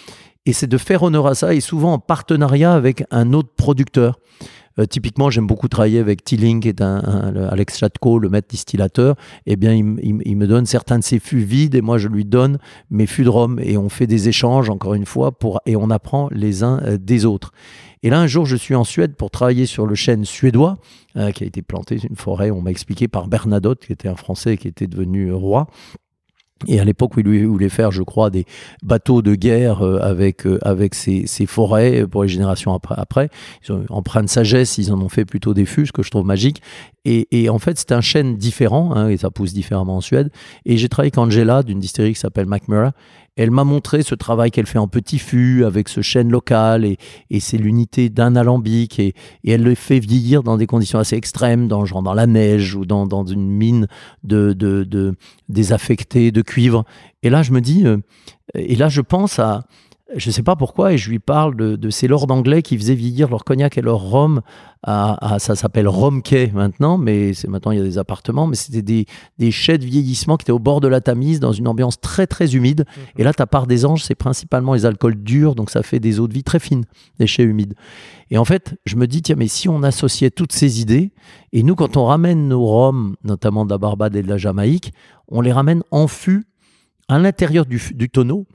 Et 0.48 0.54
c'est 0.54 0.66
de 0.66 0.78
faire 0.78 1.02
honneur 1.02 1.26
à 1.26 1.34
ça, 1.34 1.52
et 1.52 1.60
souvent 1.60 1.92
en 1.92 1.98
partenariat 1.98 2.72
avec 2.72 3.04
un 3.10 3.34
autre 3.34 3.50
producteur. 3.54 4.18
Euh, 4.78 4.86
typiquement, 4.86 5.28
j'aime 5.28 5.46
beaucoup 5.46 5.68
travailler 5.68 5.98
avec 5.98 6.24
Tilling, 6.24 6.60
qui 6.60 6.70
est 6.70 6.80
un, 6.80 7.00
Alex 7.50 7.76
Chatko, 7.76 8.18
le 8.18 8.30
maître 8.30 8.48
distillateur. 8.48 9.16
Eh 9.44 9.56
bien, 9.56 9.74
il, 9.74 10.36
me 10.38 10.46
donne 10.46 10.64
certains 10.64 10.98
de 11.00 11.04
ses 11.04 11.18
fûts 11.18 11.42
vides 11.42 11.74
et 11.74 11.82
moi, 11.82 11.98
je 11.98 12.08
lui 12.08 12.24
donne 12.24 12.56
mes 12.88 13.04
fûts 13.04 13.24
de 13.24 13.28
rhum. 13.28 13.60
Et 13.62 13.76
on 13.76 13.90
fait 13.90 14.06
des 14.06 14.30
échanges, 14.30 14.70
encore 14.70 14.94
une 14.94 15.04
fois, 15.04 15.32
et 15.66 15.76
on 15.76 15.90
apprend 15.90 16.30
les 16.32 16.62
uns 16.62 16.80
euh, 16.84 16.96
des 16.96 17.26
autres. 17.26 17.52
Et 18.02 18.08
là, 18.08 18.18
un 18.18 18.26
jour, 18.26 18.46
je 18.46 18.56
suis 18.56 18.74
en 18.74 18.84
Suède 18.84 19.16
pour 19.16 19.30
travailler 19.30 19.66
sur 19.66 19.84
le 19.84 19.96
chêne 19.96 20.24
suédois, 20.24 20.78
euh, 21.16 21.30
qui 21.30 21.44
a 21.44 21.46
été 21.46 21.60
planté, 21.60 21.98
une 22.08 22.16
forêt, 22.16 22.50
on 22.50 22.62
m'a 22.62 22.70
expliqué, 22.70 23.06
par 23.06 23.28
Bernadotte, 23.28 23.84
qui 23.84 23.92
était 23.92 24.08
un 24.08 24.16
Français 24.16 24.56
qui 24.56 24.66
était 24.66 24.86
devenu 24.86 25.30
roi. 25.30 25.66
Et 26.66 26.80
à 26.80 26.84
l'époque 26.84 27.16
où 27.16 27.20
il 27.20 27.46
voulait 27.46 27.68
faire, 27.68 27.92
je 27.92 28.02
crois, 28.02 28.30
des 28.30 28.44
bateaux 28.82 29.22
de 29.22 29.34
guerre 29.34 29.82
euh, 29.82 30.00
avec, 30.00 30.46
euh, 30.46 30.58
avec 30.62 30.94
ces, 30.94 31.26
forêts 31.46 32.06
pour 32.06 32.24
les 32.24 32.28
générations 32.28 32.78
après, 32.90 33.30
ils 33.64 33.72
ont 33.72 33.84
empreint 33.90 34.22
de 34.22 34.28
sagesse, 34.28 34.76
ils 34.78 34.92
en 34.92 35.00
ont 35.00 35.08
fait 35.08 35.24
plutôt 35.24 35.54
des 35.54 35.66
fûts, 35.66 35.86
ce 35.86 35.92
que 35.92 36.02
je 36.02 36.10
trouve 36.10 36.26
magique. 36.26 36.62
Et, 37.10 37.48
en 37.48 37.58
fait, 37.58 37.78
c'est 37.78 37.92
un 37.92 38.00
chêne 38.00 38.36
différent, 38.36 38.94
hein, 38.94 39.08
et 39.08 39.16
ça 39.16 39.30
pousse 39.30 39.54
différemment 39.54 39.96
en 39.96 40.00
Suède. 40.00 40.30
Et 40.66 40.76
j'ai 40.76 40.88
travaillé 40.88 41.08
avec 41.08 41.18
Angela 41.18 41.62
d'une 41.62 41.80
distillerie 41.80 42.12
qui 42.12 42.20
s'appelle 42.20 42.46
McMurray, 42.46 42.90
elle 43.38 43.52
m'a 43.52 43.62
montré 43.62 44.02
ce 44.02 44.16
travail 44.16 44.50
qu'elle 44.50 44.66
fait 44.66 44.78
en 44.78 44.88
petit 44.88 45.20
fût 45.20 45.64
avec 45.64 45.88
ce 45.88 46.02
chêne 46.02 46.28
local 46.28 46.84
et, 46.84 46.98
c'est 47.38 47.56
l'unité 47.56 48.10
d'un 48.10 48.34
alambic 48.34 48.98
et, 48.98 49.14
elle 49.46 49.62
le 49.62 49.76
fait 49.76 50.00
vieillir 50.00 50.42
dans 50.42 50.56
des 50.56 50.66
conditions 50.66 50.98
assez 50.98 51.14
extrêmes, 51.14 51.68
dans, 51.68 51.84
dans 51.84 52.14
la 52.14 52.26
neige 52.26 52.74
ou 52.74 52.84
dans, 52.84 53.24
une 53.24 53.48
mine 53.48 53.86
de, 54.24 54.52
de, 54.52 55.14
désaffectée 55.48 56.32
de 56.32 56.42
cuivre. 56.42 56.84
Et 57.22 57.30
là, 57.30 57.42
je 57.42 57.52
me 57.52 57.60
dis, 57.60 57.86
euh, 57.86 57.98
et 58.54 58.74
là, 58.74 58.88
je 58.88 59.00
pense 59.00 59.38
à, 59.38 59.64
je 60.16 60.30
ne 60.30 60.32
sais 60.32 60.42
pas 60.42 60.56
pourquoi, 60.56 60.94
et 60.94 60.98
je 60.98 61.10
lui 61.10 61.18
parle 61.18 61.54
de, 61.54 61.90
ces 61.90 62.08
lords 62.08 62.30
anglais 62.30 62.62
qui 62.62 62.78
faisaient 62.78 62.94
vieillir 62.94 63.28
leur 63.28 63.44
cognac 63.44 63.76
et 63.76 63.82
leur 63.82 64.00
rhum. 64.00 64.40
À, 64.84 65.38
ça 65.40 65.56
s'appelle 65.56 65.88
Rhum 65.88 66.22
Quay 66.22 66.52
maintenant, 66.54 66.98
mais 66.98 67.34
c'est 67.34 67.48
maintenant 67.48 67.72
il 67.72 67.78
y 67.78 67.80
a 67.80 67.84
des 67.84 67.98
appartements, 67.98 68.46
mais 68.46 68.54
c'était 68.54 68.80
des, 68.80 69.06
des 69.36 69.50
chais 69.50 69.76
de 69.76 69.84
vieillissement 69.84 70.36
qui 70.36 70.44
étaient 70.44 70.52
au 70.52 70.60
bord 70.60 70.80
de 70.80 70.86
la 70.86 71.00
Tamise, 71.00 71.40
dans 71.40 71.52
une 71.52 71.66
ambiance 71.66 72.00
très 72.00 72.28
très 72.28 72.54
humide. 72.54 72.84
Et 73.16 73.24
là, 73.24 73.34
ta 73.34 73.46
part 73.46 73.66
des 73.66 73.84
anges, 73.84 74.04
c'est 74.04 74.14
principalement 74.14 74.74
les 74.74 74.86
alcools 74.86 75.16
durs, 75.16 75.56
donc 75.56 75.70
ça 75.70 75.82
fait 75.82 75.98
des 75.98 76.20
eaux 76.20 76.28
de 76.28 76.32
vie 76.32 76.44
très 76.44 76.60
fines, 76.60 76.84
des 77.18 77.26
chais 77.26 77.42
humides. 77.42 77.74
Et 78.30 78.38
en 78.38 78.44
fait, 78.44 78.76
je 78.86 78.96
me 78.96 79.06
dis, 79.06 79.20
tiens, 79.20 79.36
mais 79.36 79.48
si 79.48 79.68
on 79.68 79.82
associait 79.82 80.30
toutes 80.30 80.52
ces 80.52 80.80
idées, 80.80 81.12
et 81.52 81.62
nous, 81.62 81.74
quand 81.74 81.96
on 81.96 82.04
ramène 82.06 82.48
nos 82.48 82.64
rhums, 82.64 83.16
notamment 83.24 83.64
de 83.64 83.70
la 83.70 83.78
Barbade 83.78 84.14
et 84.14 84.22
de 84.22 84.28
la 84.28 84.38
Jamaïque, 84.38 84.92
on 85.26 85.40
les 85.40 85.52
ramène 85.52 85.82
en 85.90 86.06
fût 86.06 86.46
à 87.08 87.18
l'intérieur 87.18 87.66
du, 87.66 87.82
du 87.94 88.08
tonneau 88.08 88.46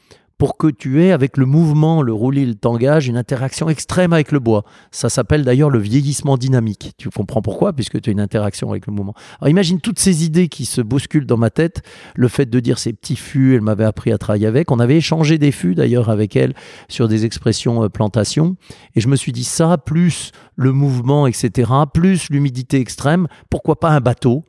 pour 0.43 0.57
que 0.57 0.67
tu 0.67 1.01
aies, 1.01 1.13
avec 1.13 1.37
le 1.37 1.45
mouvement, 1.45 2.01
le 2.01 2.11
roulis, 2.11 2.45
le 2.45 2.55
tangage, 2.55 3.07
une 3.07 3.15
interaction 3.15 3.69
extrême 3.69 4.11
avec 4.11 4.33
le 4.33 4.39
bois. 4.39 4.65
Ça 4.91 5.07
s'appelle 5.07 5.45
d'ailleurs 5.45 5.69
le 5.69 5.79
vieillissement 5.79 6.35
dynamique. 6.35 6.91
Tu 6.97 7.09
comprends 7.09 7.41
pourquoi? 7.41 7.71
Puisque 7.71 8.01
tu 8.01 8.09
as 8.09 8.11
une 8.11 8.19
interaction 8.19 8.69
avec 8.69 8.85
le 8.85 8.91
mouvement. 8.91 9.13
Alors 9.39 9.47
imagine 9.47 9.79
toutes 9.79 9.99
ces 9.99 10.25
idées 10.25 10.49
qui 10.49 10.65
se 10.65 10.81
bousculent 10.81 11.25
dans 11.25 11.37
ma 11.37 11.49
tête. 11.49 11.81
Le 12.17 12.27
fait 12.27 12.45
de 12.45 12.59
dire 12.59 12.77
ces 12.77 12.91
petits 12.91 13.15
fûts, 13.15 13.55
elle 13.55 13.61
m'avait 13.61 13.85
appris 13.85 14.11
à 14.11 14.17
travailler 14.17 14.47
avec. 14.47 14.69
On 14.69 14.79
avait 14.79 14.97
échangé 14.97 15.37
des 15.37 15.53
fûts 15.53 15.75
d'ailleurs 15.75 16.09
avec 16.09 16.35
elle 16.35 16.55
sur 16.89 17.07
des 17.07 17.23
expressions 17.23 17.81
euh, 17.81 17.87
plantation. 17.87 18.57
Et 18.95 18.99
je 18.99 19.07
me 19.07 19.15
suis 19.15 19.31
dit 19.31 19.45
ça, 19.45 19.77
plus 19.77 20.33
le 20.57 20.73
mouvement, 20.73 21.25
etc., 21.25 21.71
plus 21.93 22.29
l'humidité 22.29 22.81
extrême, 22.81 23.29
pourquoi 23.49 23.79
pas 23.79 23.91
un 23.91 24.01
bateau? 24.01 24.43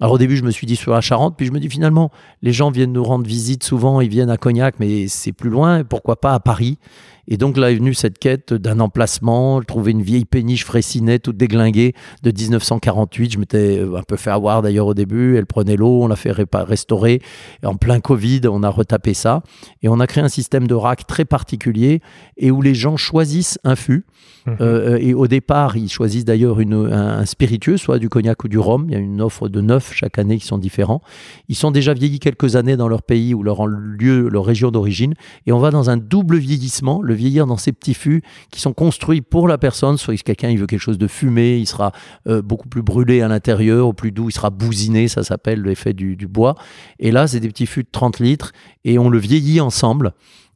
Alors 0.00 0.14
au 0.14 0.18
début, 0.18 0.36
je 0.36 0.44
me 0.44 0.50
suis 0.50 0.66
dit 0.66 0.76
sur 0.76 0.92
la 0.92 1.02
Charente, 1.02 1.34
puis 1.36 1.46
je 1.46 1.52
me 1.52 1.60
dis 1.60 1.68
finalement, 1.68 2.10
les 2.42 2.52
gens 2.52 2.70
viennent 2.70 2.92
nous 2.92 3.04
rendre 3.04 3.26
visite 3.26 3.62
souvent, 3.62 4.00
ils 4.00 4.08
viennent 4.08 4.30
à 4.30 4.38
Cognac, 4.38 4.76
mais 4.80 5.08
c'est 5.08 5.32
plus 5.32 5.50
loin, 5.50 5.84
pourquoi 5.84 6.20
pas 6.20 6.32
à 6.32 6.40
Paris? 6.40 6.78
Et 7.30 7.36
donc 7.36 7.56
là 7.56 7.70
est 7.70 7.76
venue 7.76 7.94
cette 7.94 8.18
quête 8.18 8.52
d'un 8.52 8.80
emplacement, 8.80 9.62
trouver 9.62 9.92
une 9.92 10.02
vieille 10.02 10.24
péniche 10.24 10.64
Fraissinet 10.64 11.20
toute 11.20 11.36
déglinguée 11.36 11.94
de 12.24 12.32
1948. 12.32 13.32
Je 13.32 13.38
m'étais 13.38 13.78
euh, 13.78 13.96
un 13.96 14.02
peu 14.02 14.16
fait 14.16 14.30
avoir 14.30 14.62
d'ailleurs 14.62 14.88
au 14.88 14.94
début. 14.94 15.36
Elle 15.36 15.46
prenait 15.46 15.76
l'eau, 15.76 16.02
on 16.02 16.08
l'a 16.08 16.16
fait 16.16 16.32
restaurer. 16.32 17.22
en 17.64 17.76
plein 17.76 18.00
Covid, 18.00 18.42
on 18.50 18.64
a 18.64 18.68
retapé 18.68 19.14
ça. 19.14 19.42
Et 19.82 19.88
on 19.88 20.00
a 20.00 20.06
créé 20.08 20.24
un 20.24 20.28
système 20.28 20.66
de 20.66 20.74
rack 20.74 21.06
très 21.06 21.24
particulier 21.24 22.00
et 22.36 22.50
où 22.50 22.62
les 22.62 22.74
gens 22.74 22.96
choisissent 22.96 23.58
un 23.62 23.76
fût. 23.76 24.04
Mhm. 24.46 24.56
Euh, 24.60 24.98
et 25.00 25.14
au 25.14 25.28
départ, 25.28 25.76
ils 25.76 25.88
choisissent 25.88 26.24
d'ailleurs 26.24 26.58
un, 26.58 26.72
un, 26.72 27.26
spiritueux, 27.26 27.76
soit 27.76 27.98
du 27.98 28.08
cognac 28.08 28.42
ou 28.42 28.48
du 28.48 28.58
rhum. 28.58 28.86
Il 28.88 28.92
y 28.92 28.96
a 28.96 28.98
une 28.98 29.20
offre 29.20 29.48
de 29.48 29.60
neuf 29.60 29.92
chaque 29.94 30.18
année 30.18 30.38
qui 30.38 30.46
sont 30.46 30.58
différents. 30.58 31.02
Ils 31.48 31.56
sont 31.56 31.70
déjà 31.70 31.94
vieillis 31.94 32.18
quelques 32.18 32.56
années 32.56 32.76
dans 32.76 32.88
leur 32.88 33.02
pays 33.02 33.34
ou 33.34 33.42
leur 33.42 33.66
lieu, 33.66 34.28
leur 34.28 34.44
région 34.44 34.70
d'origine. 34.70 35.14
Et 35.46 35.52
on 35.52 35.58
va 35.58 35.70
dans 35.70 35.90
un 35.90 35.96
double 35.96 36.38
vieillissement. 36.38 37.02
Le 37.02 37.14
vieillir 37.20 37.46
dans 37.46 37.56
ces 37.56 37.72
petits 37.72 37.94
fûts 37.94 38.22
qui 38.50 38.60
sont 38.60 38.72
construits 38.72 39.20
pour 39.20 39.46
la 39.46 39.58
personne. 39.58 39.96
Soit 39.96 40.16
si 40.16 40.22
quelqu'un 40.22 40.48
il 40.48 40.58
veut 40.58 40.66
quelque 40.66 40.80
chose 40.80 40.98
de 40.98 41.06
fumé, 41.06 41.58
il 41.58 41.66
sera 41.66 41.92
euh, 42.26 42.42
beaucoup 42.42 42.68
plus 42.68 42.82
brûlé 42.82 43.20
à 43.20 43.28
l'intérieur, 43.28 43.86
au 43.86 43.92
plus 43.92 44.10
doux, 44.10 44.30
il 44.30 44.32
sera 44.32 44.50
bousiné, 44.50 45.08
ça 45.08 45.22
s'appelle 45.22 45.62
l'effet 45.62 45.92
du, 45.92 46.16
du 46.16 46.26
bois. 46.26 46.54
Et 46.98 47.10
là, 47.10 47.26
c'est 47.26 47.40
des 47.40 47.48
petits 47.48 47.66
fûts 47.66 47.82
de 47.82 47.88
30 47.92 48.18
litres 48.18 48.52
et 48.84 48.98
on 48.98 49.08
le 49.08 49.18
vieillit 49.18 49.60
ensemble. 49.60 50.12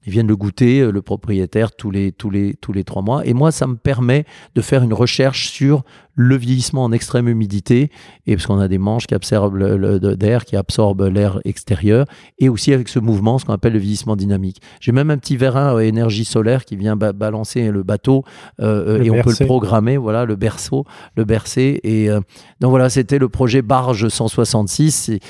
Ils 0.07 0.13
viennent 0.13 0.29
le 0.29 0.37
goûter, 0.37 0.81
euh, 0.81 0.91
le 0.91 1.03
propriétaire, 1.03 1.73
tous 1.73 1.91
les, 1.91 2.13
tous, 2.13 2.31
les, 2.31 2.55
tous 2.55 2.73
les 2.73 2.85
trois 2.85 3.03
mois. 3.03 3.27
Et 3.27 3.33
moi, 3.33 3.53
ça 3.53 3.67
me 3.67 3.77
permet 3.77 4.25
de 4.55 4.61
faire 4.61 4.83
une 4.83 4.93
recherche 4.93 5.49
sur 5.51 5.85
le 6.15 6.37
vieillissement 6.37 6.85
en 6.85 6.93
extrême 6.93 7.29
humidité, 7.29 7.91
et 8.27 8.37
parce 8.37 8.47
qu'on 8.47 8.59
a 8.59 8.69
des 8.69 8.79
manches 8.79 9.07
qui 9.07 9.15
absorbent 9.15 9.57
l'air, 9.57 10.45
qui 10.45 10.57
absorbent 10.57 11.09
l'air 11.09 11.41
extérieur, 11.45 12.07
et 12.39 12.49
aussi 12.49 12.73
avec 12.73 12.89
ce 12.89 12.99
mouvement, 12.99 13.39
ce 13.39 13.45
qu'on 13.45 13.53
appelle 13.53 13.73
le 13.73 13.79
vieillissement 13.79 14.17
dynamique. 14.17 14.61
J'ai 14.81 14.93
même 14.93 15.11
un 15.11 15.19
petit 15.19 15.37
vérin 15.37 15.77
à 15.77 15.83
énergie 15.83 16.25
solaire 16.25 16.65
qui 16.65 16.77
vient 16.77 16.97
balancer 16.97 17.71
le 17.71 17.83
bateau, 17.83 18.25
euh, 18.61 19.03
et 19.03 19.11
on 19.11 19.21
peut 19.23 19.35
le 19.39 19.47
programmer, 19.47 19.97
voilà, 19.97 20.25
le 20.25 20.37
berceau, 20.37 20.85
le 21.17 21.25
bercer. 21.25 21.81
Et 21.83 22.11
euh, 22.11 22.21
donc 22.61 22.71
voilà, 22.71 22.89
c'était 22.91 23.19
le 23.19 23.29
projet 23.29 23.63
Barge 23.63 24.09
166. 24.09 25.09
Et, 25.09 25.21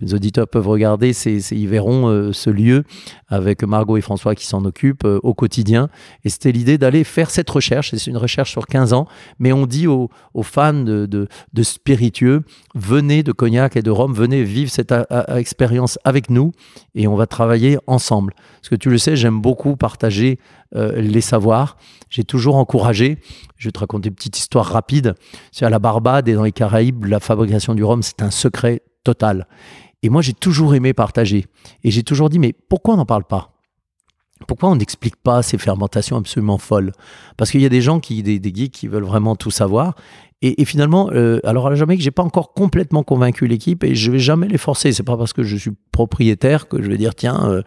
les, 0.00 0.14
auditeurs 0.14 0.48
peuvent 0.48 0.68
regarder, 0.68 1.10
ils 1.10 1.68
verront 1.68 2.08
euh, 2.08 2.32
ce 2.32 2.50
lieu 2.50 2.84
avec 3.28 3.62
Margot 3.62 3.96
et 3.96 4.00
François 4.00 4.34
qui 4.34 4.46
s'en 4.46 4.64
occupent 4.64 5.04
au 5.04 5.34
quotidien. 5.34 5.88
Et 6.24 6.28
c'était 6.28 6.52
l'idée 6.52 6.78
d'aller 6.78 7.04
faire 7.04 7.30
cette 7.30 7.50
recherche, 7.50 7.90
c'est 7.94 8.10
une 8.10 8.16
recherche 8.16 8.50
sur 8.50 8.66
15 8.66 8.92
ans, 8.92 9.06
mais 9.38 9.52
on 9.52 9.66
dit 9.66 9.86
aux, 9.90 10.42
fans 10.42 10.72
de, 10.72 11.28
spiritueux, 11.62 12.42
venez 12.74 13.22
de 13.22 13.32
Cognac 13.32 13.76
et 13.76 13.82
de 13.82 13.90
Rome, 13.90 14.14
venez 14.14 14.42
vivre 14.42 14.70
cette 14.70 14.94
expérience 15.28 15.98
avec 16.04 16.30
nous 16.30 16.52
et 16.94 17.06
on 17.06 17.16
va 17.16 17.26
travailler 17.26 17.78
ensemble. 17.86 18.34
Parce 18.60 18.68
que 18.68 18.76
tu 18.76 18.90
le 18.90 18.98
sais, 18.98 19.16
j'aime 19.16 19.40
beaucoup 19.40 19.76
partager 19.76 20.38
euh, 20.74 21.00
les 21.00 21.20
savoirs. 21.20 21.76
J'ai 22.08 22.24
toujours 22.24 22.56
encouragé, 22.56 23.18
je 23.56 23.68
vais 23.68 23.72
te 23.72 23.80
raconter 23.80 24.08
une 24.08 24.14
petite 24.14 24.38
histoire 24.38 24.66
rapide, 24.66 25.14
c'est 25.52 25.64
à 25.64 25.70
la 25.70 25.78
Barbade 25.78 26.28
et 26.28 26.34
dans 26.34 26.44
les 26.44 26.52
Caraïbes, 26.52 27.04
la 27.04 27.20
fabrication 27.20 27.74
du 27.74 27.84
rhum, 27.84 28.02
c'est 28.02 28.22
un 28.22 28.30
secret 28.30 28.82
total. 29.04 29.46
Et 30.02 30.08
moi, 30.08 30.22
j'ai 30.22 30.32
toujours 30.32 30.74
aimé 30.74 30.92
partager. 30.94 31.46
Et 31.84 31.90
j'ai 31.90 32.02
toujours 32.02 32.30
dit, 32.30 32.38
mais 32.38 32.52
pourquoi 32.52 32.94
on 32.94 32.96
n'en 32.96 33.06
parle 33.06 33.24
pas? 33.24 33.59
Pourquoi 34.46 34.70
on 34.70 34.76
n'explique 34.76 35.16
pas 35.16 35.42
ces 35.42 35.58
fermentations 35.58 36.16
absolument 36.16 36.58
folles? 36.58 36.92
Parce 37.36 37.50
qu'il 37.50 37.60
y 37.60 37.66
a 37.66 37.70
des 37.70 37.80
gens, 37.80 38.00
qui, 38.00 38.22
des, 38.22 38.38
des 38.38 38.54
geeks 38.54 38.72
qui 38.72 38.88
veulent 38.88 39.04
vraiment 39.04 39.36
tout 39.36 39.50
savoir. 39.50 39.94
Et, 40.42 40.64
finalement, 40.64 41.10
euh, 41.12 41.38
alors 41.44 41.66
à 41.66 41.70
la 41.70 41.76
Jamaïque, 41.76 42.00
j'ai 42.00 42.10
pas 42.10 42.22
encore 42.22 42.54
complètement 42.54 43.02
convaincu 43.02 43.46
l'équipe 43.46 43.84
et 43.84 43.94
je 43.94 44.10
vais 44.10 44.18
jamais 44.18 44.48
les 44.48 44.56
forcer. 44.56 44.92
C'est 44.92 45.02
pas 45.02 45.18
parce 45.18 45.34
que 45.34 45.42
je 45.42 45.54
suis 45.54 45.72
propriétaire 45.92 46.66
que 46.66 46.82
je 46.82 46.88
vais 46.88 46.96
dire 46.96 47.14
tiens, 47.14 47.62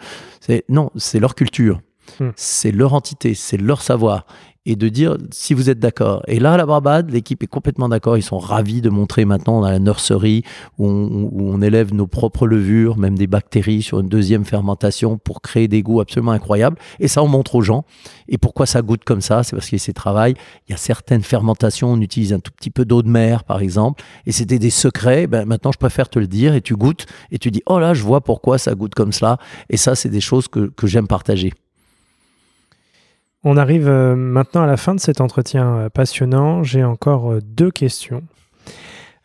euh, 0.49 0.59
non, 0.69 0.89
c'est 0.95 1.19
leur 1.19 1.35
culture. 1.35 1.81
Hmm. 2.19 2.29
C'est 2.35 2.71
leur 2.71 2.95
entité, 2.95 3.35
c'est 3.35 3.57
leur 3.57 3.81
savoir 3.81 4.25
et 4.65 4.75
de 4.75 4.87
dire 4.87 5.17
si 5.31 5.53
vous 5.53 5.69
êtes 5.69 5.79
d'accord. 5.79 6.23
Et 6.27 6.39
là, 6.39 6.53
à 6.53 6.57
la 6.57 6.65
Barbade, 6.65 7.11
l'équipe 7.11 7.43
est 7.43 7.47
complètement 7.47 7.89
d'accord. 7.89 8.17
Ils 8.17 8.23
sont 8.23 8.39
ravis 8.39 8.81
de 8.81 8.89
montrer 8.89 9.25
maintenant 9.25 9.61
dans 9.61 9.69
la 9.69 9.79
nurserie 9.79 10.43
où 10.77 10.87
on, 10.87 11.61
élève 11.61 11.93
nos 11.93 12.07
propres 12.07 12.47
levures, 12.47 12.97
même 12.97 13.17
des 13.17 13.27
bactéries 13.27 13.81
sur 13.81 13.99
une 13.99 14.09
deuxième 14.09 14.45
fermentation 14.45 15.17
pour 15.17 15.41
créer 15.41 15.67
des 15.67 15.81
goûts 15.81 16.01
absolument 16.01 16.31
incroyables. 16.31 16.77
Et 16.99 17.07
ça, 17.07 17.23
on 17.23 17.27
montre 17.27 17.55
aux 17.55 17.61
gens. 17.61 17.85
Et 18.27 18.37
pourquoi 18.37 18.65
ça 18.65 18.81
goûte 18.81 19.03
comme 19.03 19.21
ça? 19.21 19.43
C'est 19.43 19.55
parce 19.55 19.67
qu'il 19.67 19.77
y 19.77 19.81
a 19.81 19.83
ces 19.83 19.93
travail. 19.93 20.33
Il 20.67 20.71
y 20.71 20.75
a 20.75 20.77
certaines 20.77 21.23
fermentations, 21.23 21.91
on 21.91 22.01
utilise 22.01 22.33
un 22.33 22.39
tout 22.39 22.51
petit 22.51 22.69
peu 22.69 22.85
d'eau 22.85 23.01
de 23.01 23.09
mer, 23.09 23.43
par 23.43 23.61
exemple. 23.61 24.03
Et 24.25 24.31
c'était 24.31 24.59
des 24.59 24.69
secrets. 24.69 25.27
Ben, 25.27 25.45
maintenant, 25.45 25.71
je 25.71 25.77
préfère 25.77 26.09
te 26.09 26.19
le 26.19 26.27
dire. 26.27 26.53
Et 26.53 26.61
tu 26.61 26.75
goûtes 26.75 27.05
et 27.31 27.37
tu 27.37 27.51
dis, 27.51 27.61
oh 27.65 27.79
là, 27.79 27.93
je 27.93 28.03
vois 28.03 28.21
pourquoi 28.21 28.57
ça 28.57 28.75
goûte 28.75 28.95
comme 28.95 29.11
cela. 29.11 29.37
Et 29.69 29.77
ça, 29.77 29.95
c'est 29.95 30.09
des 30.09 30.21
choses 30.21 30.47
que, 30.47 30.67
que 30.67 30.87
j'aime 30.87 31.07
partager. 31.07 31.53
On 33.45 33.57
arrive 33.57 33.89
euh, 33.89 34.15
maintenant 34.15 34.63
à 34.63 34.67
la 34.67 34.77
fin 34.77 34.95
de 34.95 35.01
cet 35.01 35.19
entretien 35.19 35.75
euh, 35.75 35.89
passionnant. 35.89 36.63
J'ai 36.63 36.83
encore 36.83 37.33
euh, 37.33 37.41
deux 37.41 37.71
questions. 37.71 38.23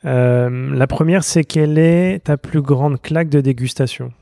la 0.02 0.86
première, 0.88 1.22
c'est 1.22 1.44
quelle 1.44 1.78
est 1.78 2.24
ta 2.24 2.36
plus 2.36 2.62
grande 2.62 3.00
claque 3.00 3.28
de 3.28 3.40
dégustation? 3.40 4.12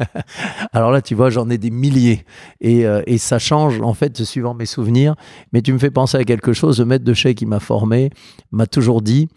Alors 0.72 0.90
là, 0.90 1.00
tu 1.02 1.14
vois, 1.14 1.30
j'en 1.30 1.48
ai 1.50 1.58
des 1.58 1.70
milliers. 1.70 2.24
Et, 2.60 2.84
ça 3.18 3.38
change, 3.38 3.80
en 3.80 3.94
fait, 3.94 4.24
suivant 4.24 4.54
mes 4.54 4.66
souvenirs. 4.66 5.14
Mais 5.52 5.62
tu 5.62 5.72
me 5.72 5.78
fais 5.78 5.90
penser 5.90 6.18
à 6.18 6.24
quelque 6.24 6.52
chose. 6.52 6.80
Le 6.80 6.86
maître 6.86 7.04
de 7.04 7.14
chai 7.14 7.36
qui 7.36 7.46
m'a 7.46 7.60
formé 7.60 8.10
m'a 8.50 8.66
toujours 8.66 9.02
dit 9.02 9.28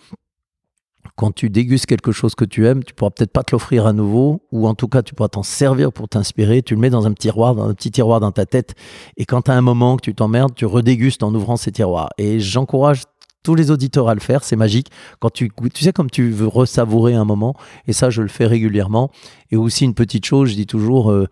quand 1.15 1.33
tu 1.33 1.49
dégustes 1.49 1.85
quelque 1.85 2.11
chose 2.11 2.35
que 2.35 2.45
tu 2.45 2.67
aimes, 2.67 2.83
tu 2.83 2.93
pourras 2.93 3.11
peut-être 3.11 3.31
pas 3.31 3.43
te 3.43 3.53
l'offrir 3.53 3.87
à 3.87 3.93
nouveau, 3.93 4.41
ou 4.51 4.67
en 4.67 4.75
tout 4.75 4.87
cas, 4.87 5.01
tu 5.01 5.15
pourras 5.15 5.29
t'en 5.29 5.43
servir 5.43 5.91
pour 5.91 6.09
t'inspirer. 6.09 6.61
Tu 6.61 6.75
le 6.75 6.81
mets 6.81 6.89
dans 6.89 7.07
un 7.07 7.11
petit 7.11 7.27
tiroir, 7.27 7.55
dans 7.55 7.67
un 7.67 7.73
petit 7.73 7.91
tiroir 7.91 8.19
dans 8.19 8.31
ta 8.31 8.45
tête. 8.45 8.75
Et 9.17 9.25
quand 9.25 9.43
tu 9.43 9.51
as 9.51 9.55
un 9.55 9.61
moment 9.61 9.97
que 9.97 10.01
tu 10.01 10.15
t'emmerdes, 10.15 10.53
tu 10.55 10.65
redégustes 10.65 11.23
en 11.23 11.33
ouvrant 11.33 11.57
ces 11.57 11.71
tiroirs. 11.71 12.09
Et 12.17 12.39
j'encourage 12.39 13.03
tous 13.43 13.55
les 13.55 13.71
auditeurs 13.71 14.09
à 14.09 14.13
le 14.13 14.19
faire, 14.19 14.43
c'est 14.43 14.55
magique. 14.55 14.89
Quand 15.19 15.29
tu, 15.29 15.49
tu 15.73 15.83
sais, 15.83 15.93
comme 15.93 16.09
tu 16.09 16.31
veux 16.31 16.47
resavourer 16.47 17.13
un 17.13 17.23
moment, 17.23 17.55
et 17.87 17.93
ça, 17.93 18.09
je 18.09 18.21
le 18.21 18.27
fais 18.27 18.45
régulièrement. 18.45 19.09
Et 19.51 19.55
aussi, 19.55 19.85
une 19.85 19.93
petite 19.93 20.25
chose, 20.25 20.49
je 20.49 20.55
dis 20.55 20.65
toujours, 20.65 21.11
euh, 21.11 21.27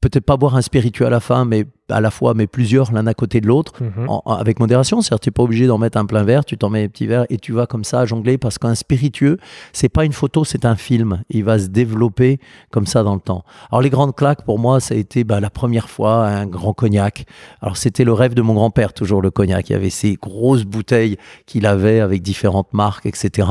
peut-être 0.00 0.24
pas 0.24 0.36
boire 0.36 0.54
un 0.56 0.62
spiritueux 0.62 1.06
à 1.06 1.10
la 1.10 1.20
fin, 1.20 1.44
mais 1.44 1.64
à 1.88 2.00
la 2.00 2.10
fois, 2.10 2.34
mais 2.34 2.46
plusieurs 2.46 2.92
l'un 2.92 3.06
à 3.06 3.14
côté 3.14 3.40
de 3.40 3.46
l'autre, 3.46 3.72
mhm. 3.80 4.08
avec 4.26 4.58
modération. 4.58 5.00
C'est-à-dire, 5.00 5.20
tu 5.20 5.28
n'es 5.28 5.32
pas 5.32 5.42
obligé 5.42 5.66
d'en 5.66 5.78
mettre 5.78 5.98
un 5.98 6.06
plein 6.06 6.24
verre, 6.24 6.44
tu 6.44 6.58
t'en 6.58 6.70
mets 6.70 6.84
un 6.84 6.88
petit 6.88 7.06
verre 7.06 7.26
et 7.30 7.38
tu 7.38 7.52
vas 7.52 7.66
comme 7.66 7.84
ça 7.84 8.04
jongler 8.04 8.38
parce 8.38 8.58
qu'un 8.58 8.74
spiritueux, 8.74 9.38
c'est 9.72 9.88
pas 9.88 10.04
une 10.04 10.12
photo, 10.12 10.44
c'est 10.44 10.64
un 10.64 10.76
film. 10.76 11.22
Il 11.30 11.44
va 11.44 11.58
se 11.58 11.66
développer 11.66 12.40
comme 12.70 12.86
ça 12.86 13.02
dans 13.02 13.14
le 13.14 13.20
temps. 13.20 13.44
Alors, 13.70 13.82
les 13.82 13.90
grandes 13.90 14.14
claques, 14.14 14.42
pour 14.42 14.58
moi, 14.58 14.80
ça 14.80 14.94
a 14.94 14.98
été 14.98 15.24
bah, 15.24 15.40
la 15.40 15.50
première 15.50 15.88
fois 15.88 16.26
un 16.26 16.46
grand 16.46 16.72
cognac. 16.72 17.26
Alors, 17.62 17.76
c'était 17.76 18.04
le 18.04 18.12
rêve 18.12 18.34
de 18.34 18.42
mon 18.42 18.54
grand-père, 18.54 18.92
toujours 18.92 19.22
le 19.22 19.30
cognac. 19.30 19.68
Il 19.70 19.72
y 19.72 19.76
avait 19.76 19.90
ces 19.90 20.14
grosses 20.14 20.64
bouteilles 20.64 21.16
qu'il 21.46 21.66
avait 21.66 22.00
avec 22.00 22.22
différentes 22.22 22.72
marques, 22.72 23.06
etc. 23.06 23.48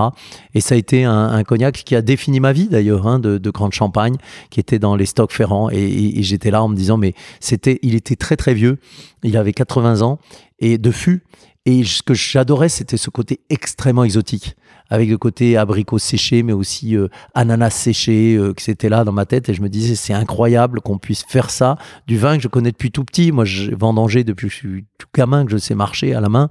Et 0.54 0.62
ça 0.62 0.76
a 0.76 0.78
été 0.78 1.06
un, 1.06 1.44
cognac 1.44 1.76
qui 1.86 1.96
a 1.96 2.02
défini 2.02 2.40
ma 2.40 2.54
vie, 2.54 2.68
d'ailleurs, 2.68 3.08
hein, 3.08 3.20
de, 3.20 3.38
de 3.38 3.50
grande 3.50 3.74
champagne, 3.74 4.16
qui 4.50 4.60
était 4.60 4.80
dans 4.80 4.96
les 4.96 5.06
stocks 5.06 5.32
ferrants. 5.32 5.70
Et, 5.70 6.20
et 6.20 6.24
j'étais 6.24 6.52
là 6.52 6.64
en 6.64 6.68
me 6.68 6.76
disant, 6.76 6.98
mais 6.98 7.14
c'était, 7.40 7.80
il 7.82 7.96
était 7.96 8.16
très 8.26 8.38
très 8.38 8.56
vieux. 8.56 8.80
Il 9.24 9.38
avait 9.38 9.54
80 9.54 10.02
ans 10.02 10.18
et 10.58 10.80
de 10.80 10.90
fût. 10.90 11.22
Et 11.68 11.84
ce 11.84 12.02
que 12.02 12.16
j'adorais, 12.16 12.70
c'était 12.70 12.98
ce 12.98 13.12
côté 13.12 13.40
extrêmement 13.52 14.04
exotique, 14.04 14.56
avec 14.90 15.10
le 15.10 15.18
côté 15.20 15.58
abricot 15.58 16.00
séché, 16.00 16.42
mais 16.42 16.54
aussi 16.54 16.96
euh, 16.96 17.08
ananas 17.36 17.72
séché, 17.72 18.36
euh, 18.36 18.54
qui 18.54 18.72
était 18.72 18.90
là 18.90 19.04
dans 19.04 19.12
ma 19.12 19.28
tête. 19.28 19.48
Et 19.50 19.54
je 19.54 19.62
me 19.62 19.70
disais, 19.70 19.94
c'est 19.94 20.14
incroyable 20.14 20.82
qu'on 20.82 20.98
puisse 20.98 21.24
faire 21.28 21.52
ça. 21.52 21.78
Du 22.08 22.18
vin 22.18 22.38
que 22.38 22.44
je 22.44 22.48
connais 22.48 22.72
depuis 22.72 22.92
tout 22.92 23.04
petit. 23.04 23.32
Moi, 23.32 23.46
je 23.46 23.76
vendanger 23.76 24.24
depuis 24.24 24.48
que 24.48 24.54
je 24.54 24.58
suis 24.58 24.86
tout 24.98 25.08
gamin, 25.16 25.46
que 25.46 25.52
je 25.52 25.58
sais 25.58 25.76
marcher 25.76 26.16
à 26.16 26.22
la 26.22 26.30
main. 26.30 26.50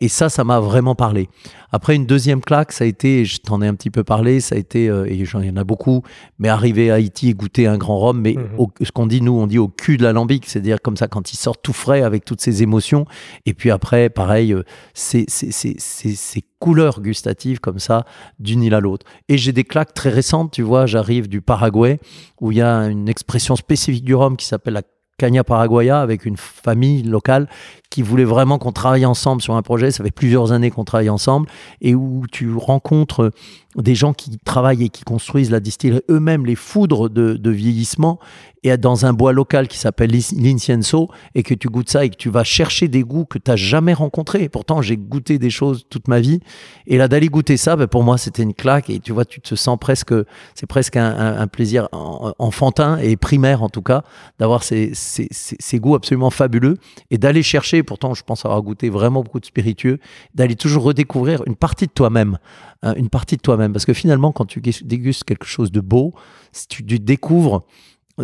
Et 0.00 0.08
ça, 0.08 0.28
ça 0.28 0.44
m'a 0.44 0.60
vraiment 0.60 0.94
parlé. 0.94 1.30
Après, 1.72 1.96
une 1.96 2.04
deuxième 2.04 2.42
claque, 2.42 2.72
ça 2.72 2.84
a 2.84 2.86
été, 2.86 3.24
je 3.24 3.38
t'en 3.38 3.62
ai 3.62 3.66
un 3.66 3.74
petit 3.74 3.90
peu 3.90 4.04
parlé, 4.04 4.40
ça 4.40 4.54
a 4.54 4.58
été, 4.58 4.90
euh, 4.90 5.06
et 5.06 5.14
il 5.14 5.46
y 5.46 5.50
en 5.50 5.56
a 5.56 5.64
beaucoup, 5.64 6.02
mais 6.38 6.48
arriver 6.48 6.90
à 6.90 6.94
Haïti 6.94 7.30
et 7.30 7.34
goûter 7.34 7.66
un 7.66 7.78
grand 7.78 7.98
rhum, 7.98 8.20
mais 8.20 8.34
mhm. 8.34 8.66
ce 8.82 8.92
qu'on 8.92 9.06
dit, 9.06 9.22
nous, 9.22 9.32
on 9.32 9.46
dit 9.46 9.58
au 9.58 9.68
cul 9.68 9.96
de 9.96 10.02
l'alambic, 10.02 10.44
c'est-à-dire 10.46 10.82
comme 10.82 10.98
ça, 10.98 11.08
quand 11.08 11.32
il 11.32 11.36
sort 11.36 11.56
tout 11.56 11.72
frais 11.72 12.02
avec 12.02 12.26
toutes 12.26 12.42
ses 12.42 12.62
émotions. 12.62 13.06
Et 13.46 13.54
puis 13.54 13.70
après, 13.70 14.10
pareil, 14.10 14.52
euh, 14.52 14.64
c'est 14.92 15.30
ces 15.30 16.44
couleurs 16.58 17.00
gustatives 17.00 17.60
comme 17.60 17.78
ça, 17.78 18.04
d'une 18.38 18.62
île 18.62 18.74
à 18.74 18.80
l'autre. 18.80 19.06
Et 19.28 19.38
j'ai 19.38 19.52
des 19.52 19.64
claques 19.64 19.94
très 19.94 20.10
récentes, 20.10 20.52
tu 20.52 20.62
vois, 20.62 20.84
j'arrive 20.84 21.26
du 21.26 21.40
Paraguay, 21.40 22.00
où 22.40 22.52
il 22.52 22.58
y 22.58 22.62
a 22.62 22.80
une 22.88 23.08
expression 23.08 23.56
spécifique 23.56 24.04
du 24.04 24.14
rhum 24.14 24.36
qui 24.36 24.44
s'appelle 24.44 24.74
la 24.74 24.82
Cagna 25.18 25.44
Paraguaya 25.44 26.00
avec 26.00 26.26
une 26.26 26.36
famille 26.36 27.02
locale 27.02 27.48
qui 27.96 28.02
voulait 28.02 28.24
vraiment 28.24 28.58
qu'on 28.58 28.72
travaille 28.72 29.06
ensemble 29.06 29.40
sur 29.40 29.54
un 29.56 29.62
projet. 29.62 29.90
Ça 29.90 30.04
fait 30.04 30.10
plusieurs 30.10 30.52
années 30.52 30.70
qu'on 30.70 30.84
travaille 30.84 31.08
ensemble 31.08 31.48
et 31.80 31.94
où 31.94 32.24
tu 32.30 32.54
rencontres 32.54 33.30
des 33.76 33.94
gens 33.94 34.12
qui 34.12 34.38
travaillent 34.44 34.84
et 34.84 34.88
qui 34.88 35.04
construisent 35.04 35.50
la 35.50 35.60
distillerie 35.60 36.02
eux-mêmes, 36.10 36.46
les 36.46 36.54
foudres 36.54 37.10
de, 37.10 37.50
vieillissement, 37.50 38.18
et 38.62 38.76
dans 38.76 39.06
un 39.06 39.12
bois 39.12 39.32
local 39.32 39.68
qui 39.68 39.78
s'appelle 39.78 40.10
l'incienso, 40.10 41.08
et 41.34 41.42
que 41.42 41.54
tu 41.54 41.68
goûtes 41.68 41.90
ça 41.90 42.04
et 42.04 42.10
que 42.10 42.16
tu 42.16 42.30
vas 42.30 42.42
chercher 42.42 42.88
des 42.88 43.02
goûts 43.02 43.24
que 43.24 43.38
tu 43.38 43.50
n'as 43.50 43.56
jamais 43.56 43.92
rencontrés. 43.92 44.48
Pourtant, 44.48 44.82
j'ai 44.82 44.96
goûté 44.96 45.38
des 45.38 45.50
choses 45.50 45.84
toute 45.88 46.08
ma 46.08 46.20
vie. 46.20 46.40
Et 46.86 46.98
là, 46.98 47.06
d'aller 47.06 47.28
goûter 47.28 47.56
ça, 47.56 47.76
ben, 47.76 47.86
pour 47.86 48.02
moi, 48.02 48.18
c'était 48.18 48.42
une 48.42 48.54
claque. 48.54 48.90
Et 48.90 48.98
tu 48.98 49.12
vois, 49.12 49.24
tu 49.24 49.40
te 49.40 49.54
sens 49.54 49.78
presque, 49.78 50.12
c'est 50.54 50.66
presque 50.66 50.96
un, 50.96 51.46
plaisir 51.46 51.88
enfantin 51.92 52.98
et 52.98 53.16
primaire, 53.16 53.62
en 53.62 53.68
tout 53.68 53.82
cas, 53.82 54.02
d'avoir 54.38 54.64
ces, 54.64 54.92
ces 54.94 55.78
goûts 55.78 55.94
absolument 55.94 56.30
fabuleux 56.30 56.76
et 57.10 57.18
d'aller 57.18 57.42
chercher, 57.42 57.82
pourtant, 57.86 58.12
je 58.12 58.22
pense 58.22 58.44
avoir 58.44 58.60
goûté 58.60 58.90
vraiment 58.90 59.22
beaucoup 59.22 59.40
de 59.40 59.46
spiritueux, 59.46 59.98
d'aller 60.34 60.56
toujours 60.56 60.82
redécouvrir 60.82 61.42
une 61.46 61.56
partie 61.56 61.86
de 61.86 61.92
toi-même. 61.92 62.38
Hein, 62.82 62.94
une 62.96 63.08
partie 63.08 63.36
de 63.36 63.40
toi-même. 63.40 63.72
Parce 63.72 63.86
que 63.86 63.94
finalement, 63.94 64.32
quand 64.32 64.44
tu 64.44 64.60
dégustes 64.60 65.24
quelque 65.24 65.46
chose 65.46 65.72
de 65.72 65.80
beau, 65.80 66.12
si 66.52 66.68
tu, 66.68 66.82
découvres, 66.82 67.64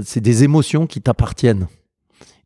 c'est 0.04 0.20
des 0.20 0.44
émotions 0.44 0.86
qui 0.86 1.00
t'appartiennent. 1.00 1.68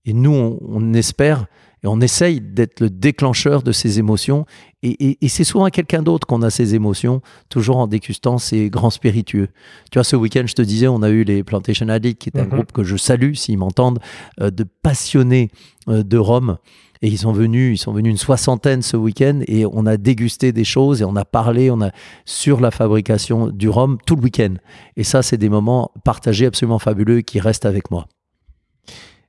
Et 0.04 0.12
nous, 0.12 0.58
on, 0.62 0.94
espère 0.94 1.46
et 1.86 1.88
on 1.88 2.00
essaye 2.00 2.40
d'être 2.40 2.80
le 2.80 2.90
déclencheur 2.90 3.62
de 3.62 3.70
ces 3.70 4.00
émotions. 4.00 4.44
Et, 4.82 5.16
c'est 5.28 5.44
souvent 5.44 5.64
à 5.64 5.70
quelqu'un 5.70 6.02
d'autre 6.02 6.26
qu'on 6.26 6.42
a 6.42 6.50
ces 6.50 6.74
émotions, 6.74 7.20
toujours 7.48 7.76
en 7.76 7.86
dégustant 7.86 8.38
ces 8.38 8.70
grands 8.70 8.90
spiritueux. 8.90 9.48
Tu 9.92 9.98
vois, 9.98 10.04
ce 10.04 10.16
week-end, 10.16 10.42
je 10.46 10.54
te 10.54 10.62
disais, 10.62 10.88
on 10.88 11.02
a 11.02 11.10
eu 11.10 11.22
les 11.22 11.44
Plantation 11.44 11.88
Addicts, 11.88 12.20
qui 12.20 12.30
est 12.30 12.40
un 12.40 12.44
mhm. 12.44 12.50
groupe 12.50 12.72
que 12.72 12.82
je 12.82 12.96
salue, 12.96 13.34
s'ils 13.34 13.58
m'entendent, 13.58 14.00
euh, 14.40 14.50
de 14.50 14.64
passionnés 14.82 15.50
euh, 15.88 16.02
de 16.02 16.18
Rome 16.18 16.58
et 17.02 17.08
ils 17.08 17.18
sont 17.18 17.32
venus, 17.32 17.78
ils 17.78 17.82
sont 17.82 17.92
venus 17.92 18.10
une 18.10 18.16
soixantaine 18.16 18.82
ce 18.82 18.96
week-end 18.96 19.40
et 19.46 19.66
on 19.66 19.84
a 19.86 19.96
dégusté 19.96 20.52
des 20.52 20.64
choses 20.64 21.02
et 21.02 21.04
on 21.04 21.14
a 21.14 21.26
parlé 21.26 21.70
on 21.70 21.82
a, 21.82 21.90
sur 22.24 22.58
la 22.58 22.70
fabrication 22.70 23.48
du 23.48 23.68
rhum 23.68 23.98
tout 24.06 24.16
le 24.16 24.22
week-end. 24.22 24.54
Et 24.96 25.04
ça, 25.04 25.22
c'est 25.22 25.36
des 25.36 25.50
moments 25.50 25.92
partagés 26.04 26.46
absolument 26.46 26.78
fabuleux 26.78 27.20
qui 27.20 27.38
restent 27.38 27.66
avec 27.66 27.90
moi. 27.90 28.06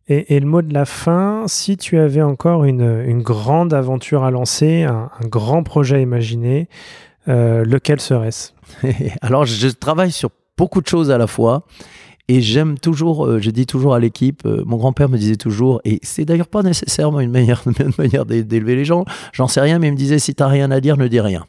Et, 0.09 0.39
le 0.39 0.45
mot 0.45 0.61
de 0.61 0.73
la 0.73 0.85
fin, 0.85 1.43
si 1.47 1.75
tu 1.75 1.97
avais 1.97 2.21
encore 2.21 2.63
une, 2.63 3.21
grande 3.21 3.73
aventure 3.73 4.23
à 4.23 4.31
lancer, 4.31 4.83
un, 4.83 5.09
grand 5.23 5.63
projet 5.63 5.97
à 5.97 5.99
imaginer, 5.99 6.69
euh, 7.27 7.65
lequel 7.65 7.99
serait-ce? 7.99 8.51
Alors, 9.21 9.45
je 9.45 9.67
travaille 9.67 10.11
sur 10.11 10.29
beaucoup 10.57 10.81
de 10.81 10.87
choses 10.87 11.11
à 11.11 11.17
la 11.17 11.27
fois. 11.27 11.65
Et 12.29 12.41
j'aime 12.41 12.77
toujours, 12.77 13.25
euh, 13.25 13.39
je 13.39 13.49
dis 13.51 13.65
toujours 13.65 13.93
à 13.95 13.99
l'équipe, 13.99 14.45
euh, 14.45 14.63
mon 14.65 14.75
grand-père 14.75 15.07
me 15.07 15.17
disait 15.17 15.37
toujours, 15.37 15.79
et 15.85 15.99
c'est 16.03 16.25
d'ailleurs 16.25 16.49
pas 16.49 16.61
nécessairement 16.61 17.21
une 17.21 17.31
meilleure 17.31 17.63
une 17.79 17.91
manière 17.97 18.25
d'élever 18.25 18.75
les 18.75 18.83
gens, 18.83 19.05
j'en 19.31 19.47
sais 19.47 19.61
rien, 19.61 19.79
mais 19.79 19.87
il 19.87 19.93
me 19.93 19.97
disait, 19.97 20.19
si 20.19 20.35
t'as 20.35 20.47
rien 20.47 20.69
à 20.69 20.81
dire, 20.81 20.97
ne 20.97 21.07
dis 21.07 21.21
rien. 21.21 21.45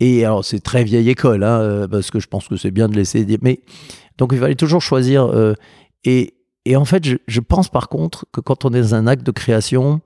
Et 0.00 0.24
alors, 0.24 0.46
c'est 0.46 0.60
très 0.60 0.82
vieille 0.82 1.10
école, 1.10 1.44
hein, 1.44 1.60
euh, 1.60 1.88
parce 1.88 2.10
que 2.10 2.20
je 2.20 2.26
pense 2.26 2.48
que 2.48 2.56
c'est 2.56 2.70
bien 2.70 2.88
de 2.88 2.96
laisser 2.96 3.24
dire. 3.26 3.38
Mais 3.42 3.60
donc, 4.16 4.30
il 4.32 4.38
fallait 4.38 4.54
toujours 4.54 4.80
choisir. 4.80 5.30
et, 6.04 6.34
et 6.64 6.76
en 6.76 6.84
fait, 6.84 7.04
je, 7.04 7.16
je, 7.26 7.40
pense 7.40 7.68
par 7.68 7.88
contre 7.88 8.24
que 8.32 8.40
quand 8.40 8.64
on 8.64 8.72
est 8.72 8.80
dans 8.80 8.94
un 8.94 9.06
acte 9.06 9.24
de 9.24 9.32
création, 9.32 10.00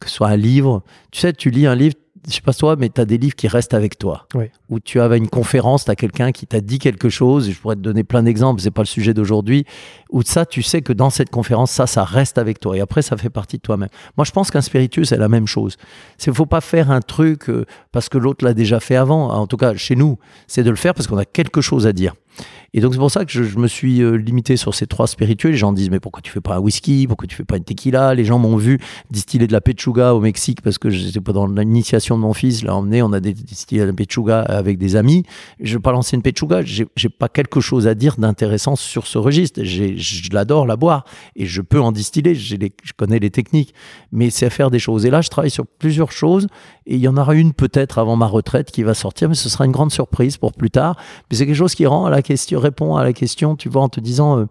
que 0.00 0.08
ce 0.08 0.16
soit 0.16 0.28
un 0.28 0.36
livre, 0.36 0.82
tu 1.12 1.20
sais, 1.20 1.32
tu 1.32 1.50
lis 1.50 1.66
un 1.66 1.74
livre, 1.74 1.94
je 2.28 2.34
sais 2.34 2.40
pas 2.42 2.52
toi, 2.52 2.76
mais 2.76 2.90
tu 2.90 3.00
as 3.00 3.04
des 3.04 3.16
livres 3.16 3.34
qui 3.34 3.48
restent 3.48 3.74
avec 3.74 3.98
toi. 3.98 4.26
Oui. 4.34 4.46
Où 4.68 4.78
tu 4.78 5.00
avais 5.00 5.16
une 5.16 5.28
conférence, 5.28 5.84
tu 5.84 5.90
as 5.90 5.96
quelqu'un 5.96 6.32
qui 6.32 6.46
t'a 6.46 6.60
dit 6.60 6.78
quelque 6.78 7.08
chose, 7.08 7.48
et 7.48 7.52
je 7.52 7.58
pourrais 7.58 7.76
te 7.76 7.80
donner 7.80 8.04
plein 8.04 8.22
d'exemples, 8.22 8.60
c'est 8.60 8.70
pas 8.70 8.82
le 8.82 8.86
sujet 8.86 9.14
d'aujourd'hui, 9.14 9.64
où 10.10 10.22
ça, 10.22 10.44
tu 10.44 10.62
sais 10.62 10.82
que 10.82 10.92
dans 10.92 11.10
cette 11.10 11.30
conférence, 11.30 11.70
ça, 11.70 11.86
ça 11.86 12.04
reste 12.04 12.38
avec 12.38 12.60
toi. 12.60 12.76
Et 12.76 12.80
après, 12.80 13.02
ça 13.02 13.16
fait 13.16 13.30
partie 13.30 13.56
de 13.56 13.62
toi-même. 13.62 13.88
Moi, 14.16 14.24
je 14.24 14.32
pense 14.32 14.50
qu'un 14.50 14.60
spiritueux, 14.60 15.04
c'est 15.04 15.16
la 15.16 15.28
même 15.28 15.46
chose. 15.46 15.76
Il 16.26 16.34
faut 16.34 16.46
pas 16.46 16.60
faire 16.60 16.90
un 16.90 17.00
truc 17.00 17.48
euh, 17.48 17.64
parce 17.92 18.08
que 18.08 18.18
l'autre 18.18 18.44
l'a 18.44 18.54
déjà 18.54 18.80
fait 18.80 18.96
avant. 18.96 19.30
En 19.30 19.46
tout 19.46 19.56
cas, 19.56 19.74
chez 19.74 19.96
nous, 19.96 20.18
c'est 20.46 20.62
de 20.62 20.70
le 20.70 20.76
faire 20.76 20.94
parce 20.94 21.06
qu'on 21.06 21.18
a 21.18 21.24
quelque 21.24 21.60
chose 21.60 21.86
à 21.86 21.92
dire. 21.92 22.14
Et 22.72 22.80
donc 22.80 22.92
c'est 22.92 22.98
pour 22.98 23.10
ça 23.10 23.24
que 23.24 23.32
je, 23.32 23.58
me 23.58 23.66
suis 23.66 24.00
euh, 24.00 24.12
limité 24.12 24.56
sur 24.56 24.74
ces 24.74 24.86
trois 24.86 25.06
spiritueux. 25.06 25.50
Les 25.50 25.56
gens 25.56 25.72
disent 25.72 25.90
mais 25.90 25.98
pourquoi 25.98 26.22
tu 26.22 26.30
fais 26.30 26.40
pas 26.40 26.56
un 26.56 26.58
whisky? 26.58 27.06
Pourquoi 27.08 27.26
tu 27.26 27.34
fais 27.34 27.44
pas 27.44 27.56
une 27.56 27.64
tequila? 27.64 28.14
Les 28.14 28.24
gens 28.24 28.38
m'ont 28.38 28.56
vu 28.56 28.78
distiller 29.10 29.46
de 29.46 29.52
la 29.52 29.60
pechuga 29.60 30.14
au 30.14 30.20
Mexique 30.20 30.62
parce 30.62 30.78
que 30.78 30.88
j'étais 30.88 31.20
pendant 31.20 31.46
l'initiation 31.46 32.16
de 32.16 32.22
mon 32.22 32.32
fils. 32.32 32.62
L'a 32.62 32.74
emmené, 32.74 33.02
on 33.02 33.12
a 33.12 33.20
distillé 33.20 33.80
de 33.80 33.86
la 33.86 33.92
pechuga 33.92 34.40
avec 34.42 34.78
des 34.78 34.94
amis. 34.94 35.24
Je 35.60 35.76
vais 35.76 35.82
pas 35.82 35.92
lancer 35.92 36.16
une 36.16 36.22
pechuga. 36.22 36.62
J'ai 36.62 37.08
pas 37.08 37.28
quelque 37.28 37.60
chose 37.60 37.88
à 37.88 37.94
dire 37.94 38.16
d'intéressant 38.18 38.76
sur 38.76 39.06
ce 39.06 39.18
registre. 39.18 39.62
Je 39.64 40.32
l'adore 40.32 40.66
la 40.66 40.76
boire 40.76 41.04
et 41.34 41.46
je 41.46 41.62
peux 41.62 41.80
en 41.80 41.90
distiller. 41.90 42.34
je 42.36 42.56
connais 42.96 43.18
les 43.18 43.30
techniques, 43.30 43.74
mais 44.12 44.30
c'est 44.30 44.46
à 44.46 44.50
faire 44.50 44.70
des 44.70 44.78
choses. 44.78 45.06
Et 45.06 45.10
là, 45.10 45.22
je 45.22 45.28
travaille 45.28 45.50
sur 45.50 45.66
plusieurs 45.66 46.12
choses 46.12 46.46
et 46.90 46.96
il 46.96 47.00
y 47.00 47.08
en 47.08 47.16
aura 47.16 47.34
une 47.36 47.52
peut-être 47.52 47.98
avant 47.98 48.16
ma 48.16 48.26
retraite 48.26 48.72
qui 48.72 48.82
va 48.82 48.94
sortir, 48.94 49.28
mais 49.28 49.36
ce 49.36 49.48
sera 49.48 49.64
une 49.64 49.70
grande 49.70 49.92
surprise 49.92 50.36
pour 50.36 50.52
plus 50.52 50.70
tard. 50.70 50.96
Mais 51.30 51.36
c'est 51.36 51.46
quelque 51.46 51.54
chose 51.54 51.76
qui 51.76 51.86
rend 51.86 52.04
à 52.06 52.10
la 52.10 52.20
question, 52.20 52.58
répond 52.58 52.96
à 52.96 53.04
la 53.04 53.12
question, 53.12 53.54
tu 53.54 53.68
vois, 53.68 53.82
en 53.82 53.88
te 53.88 54.00
disant, 54.00 54.40
euh, 54.40 54.46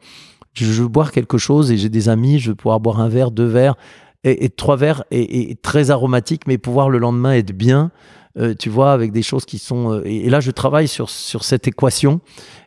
je 0.54 0.66
veux 0.82 0.88
boire 0.88 1.12
quelque 1.12 1.38
chose 1.38 1.70
et 1.70 1.78
j'ai 1.78 1.90
des 1.90 2.08
amis, 2.08 2.40
je 2.40 2.52
veux 2.52 2.56
pouvoir 2.56 2.80
boire 2.80 3.02
un 3.02 3.10
verre, 3.10 3.32
deux 3.32 3.46
verres 3.46 3.76
et, 4.24 4.50
trois 4.50 4.78
verres 4.78 5.04
et, 5.12 5.58
très 5.62 5.92
aromatique, 5.92 6.44
mais 6.48 6.58
pouvoir 6.58 6.90
le 6.90 6.98
lendemain 6.98 7.34
être 7.34 7.52
bien. 7.52 7.92
Euh, 8.38 8.54
tu 8.58 8.70
vois, 8.70 8.94
avec 8.94 9.12
des 9.12 9.24
choses 9.24 9.44
qui 9.44 9.58
sont. 9.58 9.92
Euh, 9.92 10.02
et, 10.06 10.30
là, 10.30 10.40
je 10.40 10.52
travaille 10.52 10.88
sur, 10.88 11.10
sur 11.10 11.44
cette 11.44 11.68
équation 11.68 12.22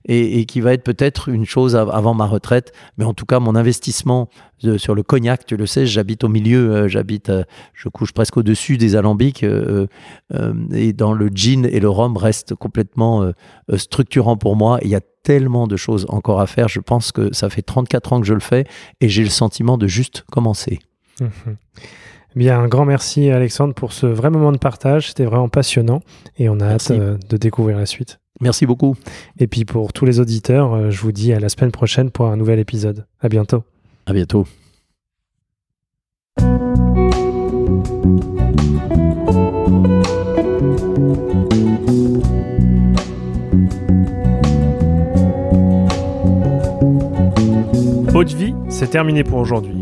et, 0.06 0.44
qui 0.46 0.60
va 0.60 0.72
être 0.72 0.82
peut-être 0.82 1.28
une 1.28 1.44
chose 1.44 1.76
avant 1.76 2.14
ma 2.14 2.26
retraite. 2.26 2.72
Mais 2.98 3.04
en 3.04 3.14
tout 3.14 3.26
cas, 3.26 3.40
mon 3.40 3.54
investissement 3.54 4.28
sur 4.76 4.94
le 4.94 5.02
cognac, 5.02 5.44
tu 5.46 5.56
le 5.56 5.66
sais, 5.66 5.86
j'habite 5.86 6.24
au 6.24 6.28
milieu, 6.28 6.72
euh, 6.72 6.88
j'habite, 6.88 7.32
je 7.74 7.88
couche 7.88 8.12
presque 8.12 8.36
au-dessus 8.36 8.78
des 8.78 8.96
alambics. 8.96 9.44
et 9.44 10.92
dans 10.92 11.12
le 11.12 11.28
gin 11.28 11.66
et 11.66 11.80
le 11.80 11.88
rhum 11.88 12.16
reste 12.16 12.54
complètement 12.54 13.32
structurant 13.76 14.36
pour 14.36 14.56
moi. 14.56 14.78
Il 14.82 14.88
y 14.88 14.94
a 14.94 15.00
tellement 15.22 15.66
de 15.66 15.76
choses 15.76 16.06
encore 16.08 16.40
à 16.40 16.46
faire. 16.46 16.68
Je 16.68 16.80
pense 16.80 17.12
que 17.12 17.32
ça 17.32 17.48
fait 17.48 17.62
34 17.62 18.12
ans 18.12 18.20
que 18.20 18.26
je 18.26 18.34
le 18.34 18.40
fais 18.40 18.64
et 19.00 19.08
j'ai 19.08 19.22
le 19.22 19.30
sentiment 19.30 19.78
de 19.78 19.86
juste 19.86 20.24
commencer. 20.30 20.80
Mmh 21.20 21.26
Bien, 22.34 22.60
un 22.60 22.68
grand 22.68 22.86
merci 22.86 23.30
Alexandre 23.30 23.74
pour 23.74 23.92
ce 23.92 24.06
vrai 24.06 24.30
moment 24.30 24.52
de 24.52 24.56
partage. 24.56 25.08
C'était 25.08 25.26
vraiment 25.26 25.50
passionnant 25.50 26.00
et 26.38 26.48
on 26.48 26.60
a 26.60 26.64
hâte 26.64 26.90
euh, 26.90 27.18
de 27.28 27.36
découvrir 27.36 27.76
la 27.76 27.84
suite. 27.84 28.21
Merci 28.42 28.66
beaucoup. 28.66 28.96
Et 29.38 29.46
puis 29.46 29.64
pour 29.64 29.92
tous 29.92 30.04
les 30.04 30.18
auditeurs, 30.18 30.74
euh, 30.74 30.90
je 30.90 31.00
vous 31.00 31.12
dis 31.12 31.32
à 31.32 31.38
la 31.38 31.48
semaine 31.48 31.70
prochaine 31.70 32.10
pour 32.10 32.26
un 32.26 32.36
nouvel 32.36 32.58
épisode. 32.58 33.06
À 33.20 33.28
bientôt. 33.28 33.62
À 34.04 34.12
bientôt. 34.12 34.46
Haute 48.14 48.32
vie, 48.34 48.54
c'est 48.68 48.90
terminé 48.90 49.22
pour 49.22 49.38
aujourd'hui. 49.38 49.81